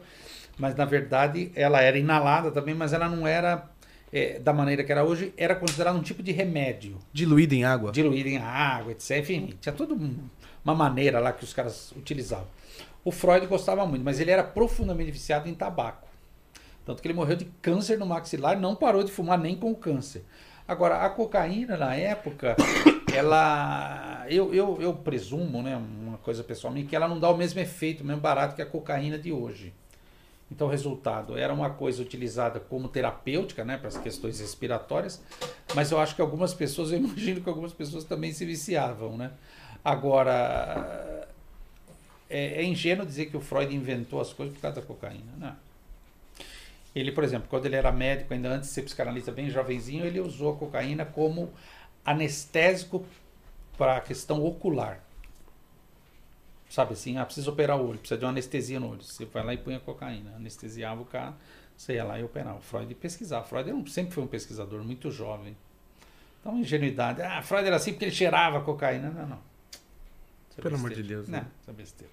mas 0.58 0.76
na 0.76 0.84
verdade 0.84 1.50
ela 1.54 1.80
era 1.80 1.98
inalada 1.98 2.50
também, 2.50 2.74
mas 2.74 2.92
ela 2.92 3.08
não 3.08 3.26
era 3.26 3.68
é, 4.14 4.38
da 4.38 4.52
maneira 4.52 4.84
que 4.84 4.92
era 4.92 5.02
hoje, 5.02 5.34
era 5.36 5.56
considerado 5.56 5.96
um 5.96 6.02
tipo 6.02 6.22
de 6.22 6.30
remédio. 6.30 6.98
Diluído 7.12 7.52
em 7.52 7.64
água. 7.64 7.90
Diluído 7.90 8.28
em 8.28 8.38
água, 8.38 8.92
etc. 8.92 9.18
Enfim, 9.18 9.52
tinha 9.60 9.72
toda 9.72 9.92
uma 10.64 10.74
maneira 10.74 11.18
lá 11.18 11.32
que 11.32 11.42
os 11.42 11.52
caras 11.52 11.90
utilizavam. 11.96 12.46
O 13.04 13.10
Freud 13.10 13.44
gostava 13.48 13.84
muito, 13.84 14.04
mas 14.04 14.20
ele 14.20 14.30
era 14.30 14.44
profundamente 14.44 15.10
viciado 15.10 15.48
em 15.48 15.54
tabaco. 15.54 16.06
Tanto 16.86 17.02
que 17.02 17.08
ele 17.08 17.14
morreu 17.14 17.34
de 17.34 17.46
câncer 17.60 17.98
no 17.98 18.06
maxilar, 18.06 18.58
não 18.58 18.76
parou 18.76 19.02
de 19.02 19.10
fumar 19.10 19.36
nem 19.36 19.56
com 19.56 19.72
o 19.72 19.76
câncer. 19.76 20.24
Agora, 20.66 21.04
a 21.04 21.10
cocaína 21.10 21.76
na 21.76 21.96
época, 21.96 22.56
ela. 23.12 24.24
Eu, 24.30 24.54
eu, 24.54 24.78
eu 24.80 24.94
presumo, 24.94 25.60
né, 25.60 25.76
uma 25.76 26.18
coisa 26.18 26.44
pessoal 26.44 26.72
minha, 26.72 26.86
que 26.86 26.94
ela 26.94 27.08
não 27.08 27.18
dá 27.18 27.28
o 27.28 27.36
mesmo 27.36 27.58
efeito, 27.58 28.04
o 28.04 28.06
mesmo 28.06 28.22
barato 28.22 28.54
que 28.54 28.62
a 28.62 28.66
cocaína 28.66 29.18
de 29.18 29.32
hoje. 29.32 29.74
Então, 30.50 30.68
resultado, 30.68 31.36
era 31.36 31.52
uma 31.52 31.70
coisa 31.70 32.02
utilizada 32.02 32.60
como 32.60 32.88
terapêutica, 32.88 33.64
né, 33.64 33.76
para 33.76 33.88
as 33.88 33.96
questões 33.96 34.38
respiratórias, 34.40 35.22
mas 35.74 35.90
eu 35.90 35.98
acho 35.98 36.14
que 36.14 36.20
algumas 36.20 36.54
pessoas, 36.54 36.92
eu 36.92 36.98
imagino 37.02 37.40
que 37.40 37.48
algumas 37.48 37.72
pessoas 37.72 38.04
também 38.04 38.32
se 38.32 38.44
viciavam, 38.44 39.16
né? 39.16 39.32
Agora, 39.84 41.28
é, 42.28 42.62
é 42.62 42.64
ingênuo 42.64 43.04
dizer 43.04 43.26
que 43.26 43.36
o 43.36 43.40
Freud 43.40 43.74
inventou 43.74 44.20
as 44.20 44.32
coisas 44.32 44.54
por 44.54 44.60
causa 44.60 44.80
da 44.80 44.86
cocaína, 44.86 45.32
não. 45.38 45.56
Ele, 46.94 47.10
por 47.10 47.24
exemplo, 47.24 47.48
quando 47.50 47.66
ele 47.66 47.74
era 47.74 47.90
médico, 47.90 48.32
ainda 48.32 48.48
antes 48.48 48.68
de 48.68 48.74
ser 48.74 48.82
psicanalista 48.82 49.32
bem 49.32 49.50
jovenzinho, 49.50 50.06
ele 50.06 50.20
usou 50.20 50.52
a 50.52 50.56
cocaína 50.56 51.04
como 51.04 51.52
anestésico 52.04 53.04
para 53.76 53.96
a 53.96 54.00
questão 54.00 54.44
ocular. 54.44 55.03
Sabe 56.68 56.94
assim, 56.94 57.18
ah, 57.18 57.24
precisa 57.24 57.50
operar 57.50 57.78
o 57.78 57.88
olho, 57.88 57.98
precisa 57.98 58.18
de 58.18 58.24
uma 58.24 58.30
anestesia 58.30 58.80
no 58.80 58.90
olho. 58.90 59.02
Você 59.02 59.24
vai 59.26 59.44
lá 59.44 59.54
e 59.54 59.58
põe 59.58 59.74
a 59.74 59.80
cocaína, 59.80 60.34
anestesiava 60.34 61.02
o 61.02 61.04
cara, 61.04 61.34
você 61.76 61.94
ia 61.94 62.04
lá 62.04 62.18
e 62.18 62.24
operava. 62.24 62.58
O 62.58 62.62
Freud 62.62 62.92
pesquisava. 62.94 63.44
Freud 63.44 63.72
um, 63.72 63.86
sempre 63.86 64.12
foi 64.12 64.24
um 64.24 64.26
pesquisador 64.26 64.82
muito 64.82 65.10
jovem. 65.10 65.56
Então, 66.40 66.58
ingenuidade. 66.58 67.22
Ah, 67.22 67.42
Freud 67.42 67.66
era 67.66 67.76
assim 67.76 67.92
porque 67.92 68.06
ele 68.06 68.14
cheirava 68.14 68.60
cocaína. 68.60 69.10
Não, 69.10 69.26
não. 69.26 69.38
Isso 70.50 70.58
é 70.58 70.62
Pelo 70.62 70.76
amor 70.76 70.92
de 70.92 71.02
Deus. 71.02 71.28
Né? 71.28 71.38
Não, 71.38 71.48
isso 71.60 71.70
é 71.70 71.72
besteira. 71.72 72.12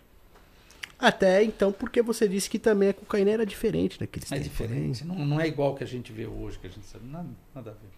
Até 0.97 1.43
então, 1.43 1.71
porque 1.71 2.01
você 2.01 2.27
disse 2.27 2.47
que 2.47 2.59
também 2.59 2.89
a 2.89 2.93
cocaína 2.93 3.31
era 3.31 3.45
diferente 3.45 3.99
naqueles 3.99 4.31
é 4.31 4.35
tempos. 4.35 4.47
É 4.47 4.49
diferente. 4.49 5.03
Não, 5.03 5.15
não 5.25 5.41
é 5.41 5.47
igual 5.47 5.73
que 5.73 5.83
a 5.83 5.87
gente 5.87 6.11
vê 6.11 6.27
hoje, 6.27 6.59
que 6.59 6.67
a 6.67 6.69
gente 6.69 6.85
sabe. 6.85 7.05
Nada, 7.07 7.27
nada 7.55 7.71
a 7.71 7.73
ver. 7.73 7.89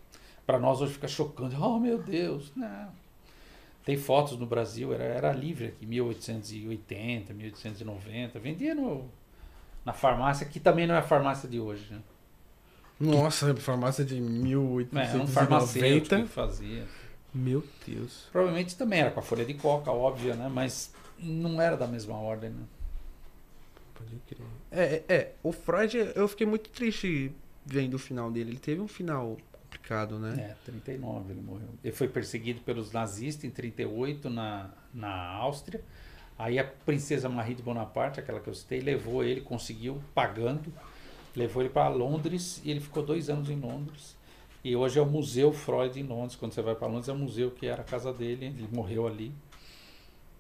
Para 0.45 0.57
nós 0.57 0.81
hoje 0.81 0.93
fica 0.93 1.07
chocando. 1.07 1.55
Oh, 1.61 1.79
meu 1.79 1.97
Deus. 1.97 2.51
Não. 2.55 3.02
Tem 3.85 3.97
fotos 3.97 4.37
no 4.39 4.45
Brasil, 4.45 4.93
era, 4.93 5.03
era 5.03 5.31
livre 5.33 5.67
aqui, 5.67 5.85
1880, 5.85 7.33
1890. 7.33 8.39
Vendia 8.39 8.73
no, 8.73 9.09
na 9.85 9.91
farmácia, 9.91 10.45
que 10.45 10.59
também 10.59 10.87
não 10.87 10.95
é 10.95 10.99
a 10.99 11.03
farmácia 11.03 11.49
de 11.49 11.59
hoje, 11.59 11.85
né? 11.91 11.99
Nossa, 12.99 13.53
farmácia 13.55 14.05
de 14.05 14.21
1890. 14.21 15.17
É, 15.17 15.21
um 15.21 15.27
farmacêutico 15.27 16.15
que 16.15 16.27
fazia. 16.27 16.85
Meu 17.33 17.63
Deus. 17.85 18.29
Provavelmente 18.31 18.77
também 18.77 18.99
era 18.99 19.11
com 19.11 19.19
a 19.19 19.23
folha 19.23 19.43
de 19.43 19.55
coca, 19.55 19.91
óbvia, 19.91 20.35
né? 20.35 20.49
Mas 20.53 20.93
não 21.19 21.61
era 21.61 21.75
da 21.75 21.87
mesma 21.87 22.15
ordem, 22.15 22.51
né? 22.51 22.63
Pode 23.95 24.15
crer. 24.27 24.47
É, 24.71 24.83
é, 24.83 25.13
é, 25.13 25.31
o 25.41 25.51
Freud, 25.51 25.97
eu 26.15 26.27
fiquei 26.27 26.47
muito 26.47 26.69
triste 26.69 27.33
vendo 27.65 27.95
o 27.95 27.99
final 27.99 28.31
dele. 28.31 28.51
Ele 28.51 28.59
teve 28.59 28.79
um 28.79 28.87
final 28.87 29.37
complicado, 29.73 30.19
né? 30.19 30.51
É, 30.51 30.55
39 30.65 31.33
ele 31.33 31.41
morreu. 31.41 31.67
Ele 31.83 31.93
foi 31.93 32.07
perseguido 32.07 32.61
pelos 32.61 32.91
nazistas 32.91 33.43
em 33.43 33.49
38 33.49 34.29
na, 34.29 34.69
na 34.93 35.11
Áustria. 35.11 35.81
Aí 36.37 36.59
a 36.59 36.63
princesa 36.63 37.27
Marie 37.29 37.55
de 37.55 37.63
Bonaparte, 37.63 38.19
aquela 38.19 38.39
que 38.39 38.49
eu 38.49 38.53
citei, 38.53 38.79
levou 38.79 39.23
ele, 39.23 39.41
conseguiu, 39.41 40.01
pagando, 40.13 40.73
levou 41.35 41.61
ele 41.61 41.69
para 41.69 41.87
Londres 41.89 42.61
e 42.63 42.71
ele 42.71 42.79
ficou 42.79 43.03
dois 43.03 43.29
anos 43.29 43.49
em 43.49 43.59
Londres. 43.59 44.15
E 44.63 44.75
hoje 44.75 44.97
é 44.97 45.01
o 45.01 45.05
Museu 45.05 45.51
Freud 45.51 45.99
em 45.99 46.03
Londres. 46.03 46.35
Quando 46.35 46.53
você 46.53 46.61
vai 46.61 46.75
para 46.75 46.87
Londres, 46.87 47.09
é 47.09 47.11
o 47.11 47.17
museu 47.17 47.51
que 47.51 47.67
era 47.67 47.81
a 47.81 47.85
casa 47.85 48.13
dele. 48.13 48.45
Ele 48.45 48.69
morreu 48.71 49.05
ali. 49.05 49.33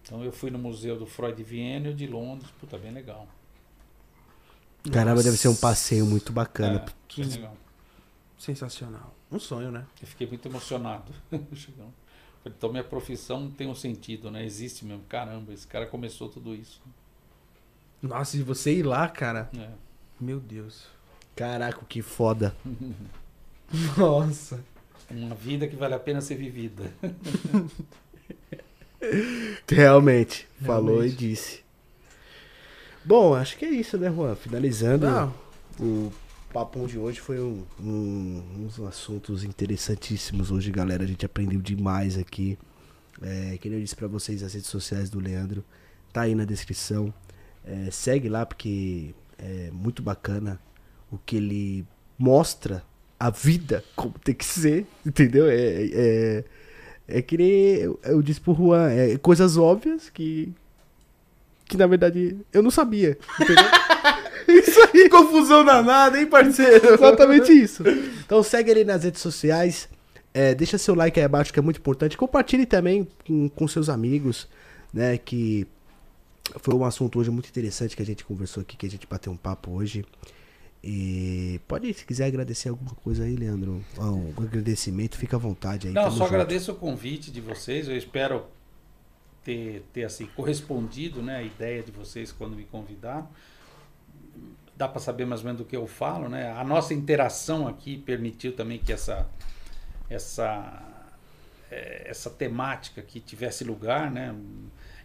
Então 0.01 0.23
eu 0.23 0.31
fui 0.31 0.49
no 0.49 0.57
museu 0.57 0.97
do 0.97 1.05
Freud 1.05 1.35
de 1.35 1.43
Viena 1.43 1.89
e 1.89 1.93
de 1.93 2.07
Londres. 2.07 2.49
Puta, 2.59 2.77
bem 2.77 2.91
legal. 2.91 3.27
Caramba, 4.91 5.15
Nossa. 5.15 5.23
deve 5.25 5.37
ser 5.37 5.49
um 5.49 5.55
passeio 5.55 6.05
muito 6.05 6.31
bacana. 6.31 6.85
É, 6.87 6.93
que 7.07 7.23
legal. 7.23 7.55
Sensacional. 8.43 9.15
Um 9.31 9.39
sonho, 9.39 9.71
né? 9.71 9.85
Eu 10.01 10.05
fiquei 10.05 10.27
muito 10.27 10.45
emocionado. 10.45 11.13
então 12.45 12.69
minha 12.69 12.83
profissão 12.83 13.49
tem 13.49 13.67
um 13.67 13.73
sentido, 13.73 14.29
né? 14.29 14.43
Existe 14.43 14.83
mesmo. 14.83 15.01
Caramba, 15.07 15.53
esse 15.53 15.65
cara 15.65 15.85
começou 15.85 16.27
tudo 16.27 16.53
isso. 16.53 16.81
Nossa, 18.01 18.35
e 18.35 18.43
você 18.43 18.73
ir 18.73 18.83
lá, 18.83 19.07
cara. 19.07 19.49
É. 19.57 19.69
Meu 20.19 20.41
Deus. 20.41 20.87
Caraca, 21.33 21.85
que 21.87 22.01
foda. 22.01 22.53
Nossa. 23.97 24.61
Uma 25.09 25.35
vida 25.35 25.65
que 25.65 25.77
vale 25.77 25.93
a 25.93 25.99
pena 25.99 26.19
ser 26.19 26.35
vivida. 26.35 26.91
Realmente, 29.69 30.49
falou 30.61 30.95
Realmente. 30.95 31.13
e 31.13 31.17
disse. 31.29 31.63
Bom, 33.05 33.35
acho 33.35 33.57
que 33.57 33.63
é 33.63 33.69
isso, 33.69 33.97
né, 33.97 34.09
Juan? 34.09 34.35
Finalizando 34.35 35.09
Não. 35.09 35.33
o 35.79 36.11
papo 36.53 36.85
de 36.85 36.99
hoje 36.99 37.19
foi 37.19 37.39
um, 37.39 37.65
um, 37.79 38.43
uns 38.59 38.79
assuntos 38.81 39.43
interessantíssimos 39.43 40.51
hoje, 40.51 40.69
galera. 40.69 41.03
A 41.03 41.07
gente 41.07 41.25
aprendeu 41.25 41.59
demais 41.59 42.15
aqui. 42.15 42.59
É, 43.21 43.57
que 43.57 43.67
eu 43.67 43.79
disse 43.79 43.95
para 43.95 44.07
vocês, 44.07 44.43
as 44.43 44.53
redes 44.53 44.69
sociais 44.69 45.09
do 45.09 45.19
Leandro 45.19 45.65
tá 46.13 46.21
aí 46.21 46.35
na 46.35 46.45
descrição. 46.45 47.11
É, 47.65 47.89
segue 47.89 48.29
lá 48.29 48.45
porque 48.45 49.15
é 49.39 49.71
muito 49.71 50.03
bacana 50.03 50.59
o 51.11 51.17
que 51.17 51.37
ele 51.37 51.87
mostra 52.19 52.83
a 53.19 53.31
vida 53.31 53.83
como 53.95 54.13
tem 54.19 54.35
que 54.35 54.45
ser, 54.45 54.85
entendeu? 55.03 55.47
É, 55.49 55.89
é, 55.91 56.43
é 57.07 57.21
que 57.23 57.35
nem 57.35 57.49
eu, 57.49 57.99
eu 58.03 58.21
disse 58.21 58.39
pro 58.39 58.53
Juan, 58.53 58.91
é 58.91 59.17
coisas 59.17 59.57
óbvias 59.57 60.11
que. 60.11 60.53
Que 61.65 61.77
na 61.77 61.87
verdade 61.87 62.37
eu 62.51 62.61
não 62.61 62.69
sabia, 62.69 63.17
entendeu? 63.39 63.63
isso 64.51 64.79
aí. 64.93 65.09
Confusão 65.09 65.63
danada, 65.63 66.19
hein, 66.19 66.27
parceiro? 66.27 66.93
Exatamente 66.93 67.51
isso. 67.51 67.83
Então 68.25 68.41
segue 68.43 68.71
ele 68.71 68.83
nas 68.83 69.03
redes 69.03 69.21
sociais. 69.21 69.89
É, 70.33 70.55
deixa 70.55 70.77
seu 70.77 70.95
like 70.95 71.19
aí 71.19 71.25
abaixo 71.25 71.53
que 71.53 71.59
é 71.59 71.61
muito 71.61 71.77
importante. 71.79 72.17
Compartilhe 72.17 72.65
também 72.65 73.07
com, 73.25 73.49
com 73.49 73.67
seus 73.67 73.89
amigos, 73.89 74.47
né? 74.93 75.17
Que 75.17 75.67
foi 76.59 76.73
um 76.73 76.83
assunto 76.83 77.19
hoje 77.19 77.29
muito 77.29 77.49
interessante 77.49 77.95
que 77.95 78.01
a 78.01 78.05
gente 78.05 78.25
conversou 78.25 78.61
aqui, 78.61 78.75
que 78.75 78.85
a 78.85 78.89
gente 78.89 79.07
bateu 79.07 79.31
um 79.31 79.37
papo 79.37 79.71
hoje. 79.71 80.05
E 80.83 81.61
pode, 81.65 81.93
se 81.93 82.03
quiser 82.03 82.25
agradecer 82.25 82.67
alguma 82.67 82.91
coisa 82.95 83.23
aí, 83.23 83.37
Leandro, 83.37 83.81
um 83.97 84.33
agradecimento, 84.43 85.17
fica 85.17 85.37
à 85.37 85.39
vontade 85.39 85.87
aí. 85.87 85.93
Não, 85.93 86.11
só 86.11 86.11
junto. 86.11 86.25
agradeço 86.25 86.73
o 86.73 86.75
convite 86.75 87.31
de 87.31 87.39
vocês. 87.39 87.87
Eu 87.87 87.95
espero 87.95 88.43
ter, 89.45 89.83
ter 89.93 90.03
assim, 90.03 90.25
correspondido 90.35 91.21
né, 91.21 91.37
a 91.37 91.43
ideia 91.43 91.81
de 91.81 91.91
vocês 91.91 92.33
quando 92.33 92.55
me 92.55 92.65
convidaram. 92.65 93.29
Dá 94.75 94.87
para 94.87 94.99
saber 94.99 95.25
mais 95.25 95.41
ou 95.41 95.45
menos 95.45 95.61
do 95.61 95.65
que 95.65 95.75
eu 95.75 95.85
falo, 95.85 96.27
né? 96.27 96.51
A 96.51 96.63
nossa 96.63 96.93
interação 96.93 97.67
aqui 97.67 97.97
permitiu 97.97 98.55
também 98.55 98.79
que 98.79 98.91
essa, 98.91 99.27
essa, 100.09 100.81
é, 101.69 102.09
essa 102.09 102.29
temática 102.29 103.01
que 103.01 103.19
tivesse 103.19 103.63
lugar, 103.63 104.09
né? 104.09 104.35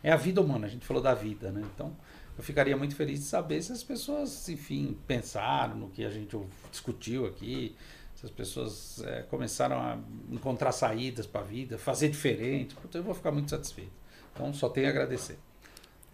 É 0.02 0.10
a 0.10 0.16
vida 0.16 0.40
humana, 0.40 0.66
a 0.66 0.70
gente 0.70 0.86
falou 0.86 1.02
da 1.02 1.14
vida, 1.14 1.50
né? 1.50 1.62
Então, 1.74 1.94
eu 2.36 2.42
ficaria 2.42 2.76
muito 2.76 2.94
feliz 2.94 3.18
de 3.18 3.26
saber 3.26 3.60
se 3.60 3.72
as 3.72 3.82
pessoas, 3.82 4.48
enfim, 4.48 4.96
pensaram 5.06 5.74
no 5.74 5.90
que 5.90 6.04
a 6.04 6.10
gente 6.10 6.38
discutiu 6.70 7.26
aqui, 7.26 7.76
se 8.14 8.24
as 8.24 8.32
pessoas 8.32 9.02
é, 9.04 9.22
começaram 9.22 9.76
a 9.76 9.98
encontrar 10.30 10.72
saídas 10.72 11.26
para 11.26 11.40
a 11.40 11.44
vida, 11.44 11.78
fazer 11.78 12.08
diferente. 12.08 12.76
eu 12.94 13.02
vou 13.02 13.14
ficar 13.14 13.32
muito 13.32 13.50
satisfeito. 13.50 13.92
Então 14.32 14.52
só 14.54 14.68
tenho 14.68 14.86
a 14.86 14.90
agradecer. 14.90 15.38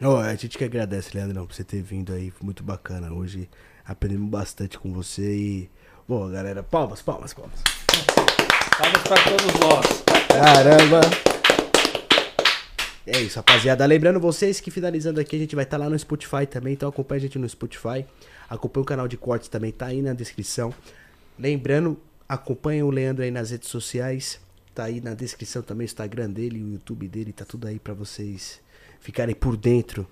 Oh, 0.03 0.17
a 0.17 0.35
gente 0.35 0.59
que 0.59 0.65
agradece, 0.65 1.11
Leandro, 1.15 1.47
por 1.47 1.55
você 1.55 1.63
ter 1.63 1.81
vindo 1.81 2.13
aí. 2.13 2.29
Foi 2.29 2.45
muito 2.45 2.65
bacana. 2.65 3.13
Hoje 3.13 3.49
aprendemos 3.87 4.29
bastante 4.29 4.77
com 4.77 4.93
você 4.93 5.35
e. 5.37 5.71
Bom, 6.07 6.29
galera, 6.31 6.65
palmas, 6.65 7.01
palmas, 7.01 7.33
palmas. 7.33 7.63
Palmas 8.77 9.03
para 9.03 9.23
todos 9.23 9.61
nós. 9.61 10.03
Caramba! 10.29 11.01
É 13.07 13.21
isso, 13.21 13.37
rapaziada. 13.37 13.87
Lembrando 13.87 14.19
vocês 14.19 14.61
que 14.61 14.71
finalizando 14.71 15.21
aqui, 15.21 15.37
a 15.37 15.39
gente 15.39 15.55
vai 15.55 15.65
estar 15.65 15.77
lá 15.77 15.89
no 15.89 15.97
Spotify 15.97 16.45
também. 16.45 16.73
Então 16.73 16.89
acompanha 16.89 17.19
a 17.19 17.23
gente 17.23 17.39
no 17.39 17.49
Spotify. 17.49 18.05
Acompanha 18.51 18.83
o 18.83 18.87
canal 18.87 19.07
de 19.07 19.17
cortes 19.17 19.49
também, 19.49 19.71
tá 19.71 19.87
aí 19.87 20.03
na 20.03 20.13
descrição. 20.13 20.75
Lembrando, 21.39 21.97
acompanha 22.29 22.85
o 22.85 22.91
Leandro 22.91 23.23
aí 23.23 23.31
nas 23.31 23.51
redes 23.51 23.69
sociais. 23.69 24.41
Tá 24.75 24.85
aí 24.85 25.01
na 25.01 25.15
descrição 25.15 25.63
também 25.63 25.85
o 25.85 25.87
Instagram 25.87 26.31
dele, 26.31 26.61
o 26.61 26.73
YouTube 26.73 27.07
dele, 27.07 27.33
tá 27.33 27.45
tudo 27.45 27.69
aí 27.69 27.79
pra 27.79 27.95
vocês 27.95 28.64
ficarem 29.05 29.35
por 29.35 29.57
dentro 29.57 30.07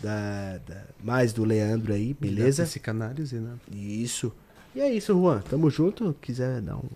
da, 0.00 0.58
da- 0.58 0.84
mais 1.02 1.32
do 1.32 1.44
Leandro 1.44 1.92
aí, 1.94 2.12
beleza? 2.14 2.62
Psicanálise, 2.64 3.36
né? 3.36 3.56
Isso. 3.72 4.32
E 4.74 4.80
é 4.80 4.92
isso, 4.92 5.12
Juan. 5.14 5.40
Tamo 5.40 5.70
junto. 5.70 6.14
Quiser 6.20 6.60
dar 6.60 6.76
um 6.76 6.88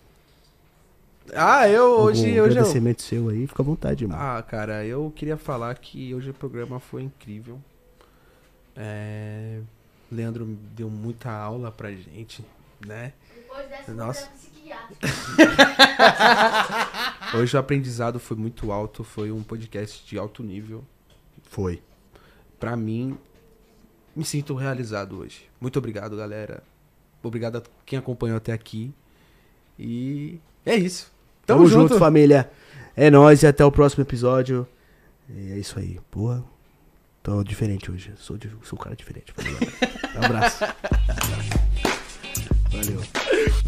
Ah, 1.34 1.66
eu 1.68 1.84
algum 1.84 2.02
hoje, 2.04 2.22
hoje 2.26 2.34
eu... 2.36 2.44
agradecimento 2.44 3.00
seu 3.02 3.28
aí, 3.30 3.46
fica 3.46 3.62
à 3.62 3.64
vontade, 3.64 4.04
irmão. 4.04 4.18
Ah, 4.20 4.42
cara, 4.42 4.84
eu 4.84 5.10
queria 5.16 5.36
falar 5.38 5.74
que 5.76 6.14
hoje 6.14 6.30
o 6.30 6.34
programa 6.34 6.78
foi 6.78 7.02
incrível. 7.02 7.58
É... 8.76 9.60
Leandro 10.10 10.44
deu 10.76 10.90
muita 10.90 11.30
aula 11.32 11.72
pra 11.72 11.90
gente, 11.90 12.44
né? 12.86 13.14
Depois 13.34 13.66
dessa, 13.68 13.92
Nossa. 13.94 14.28
Hoje 17.34 17.56
o 17.56 17.60
aprendizado 17.60 18.18
foi 18.20 18.36
muito 18.36 18.70
alto, 18.72 19.02
foi 19.04 19.30
um 19.32 19.42
podcast 19.42 20.06
de 20.06 20.18
alto 20.18 20.42
nível. 20.42 20.84
Foi. 21.52 21.82
Pra 22.58 22.74
mim, 22.74 23.18
me 24.16 24.24
sinto 24.24 24.54
realizado 24.54 25.18
hoje. 25.18 25.50
Muito 25.60 25.78
obrigado, 25.78 26.16
galera. 26.16 26.62
Obrigado 27.22 27.58
a 27.58 27.62
quem 27.84 27.98
acompanhou 27.98 28.38
até 28.38 28.52
aqui. 28.54 28.90
E 29.78 30.40
é 30.64 30.74
isso. 30.74 31.12
Tamo, 31.44 31.66
junto, 31.66 31.98
família. 31.98 32.50
É 32.96 33.10
nóis 33.10 33.42
e 33.42 33.46
até 33.46 33.62
o 33.62 33.70
próximo 33.70 34.02
episódio. 34.02 34.66
E 35.28 35.52
é 35.52 35.58
isso 35.58 35.78
aí. 35.78 36.00
Porra. 36.10 36.42
Tô 37.22 37.44
diferente 37.44 37.92
hoje. 37.92 38.14
Sou, 38.16 38.38
sou 38.62 38.78
um 38.78 38.82
cara 38.82 38.96
diferente. 38.96 39.34
Um 40.16 40.24
abraço. 40.24 40.64
Valeu. 42.70 43.61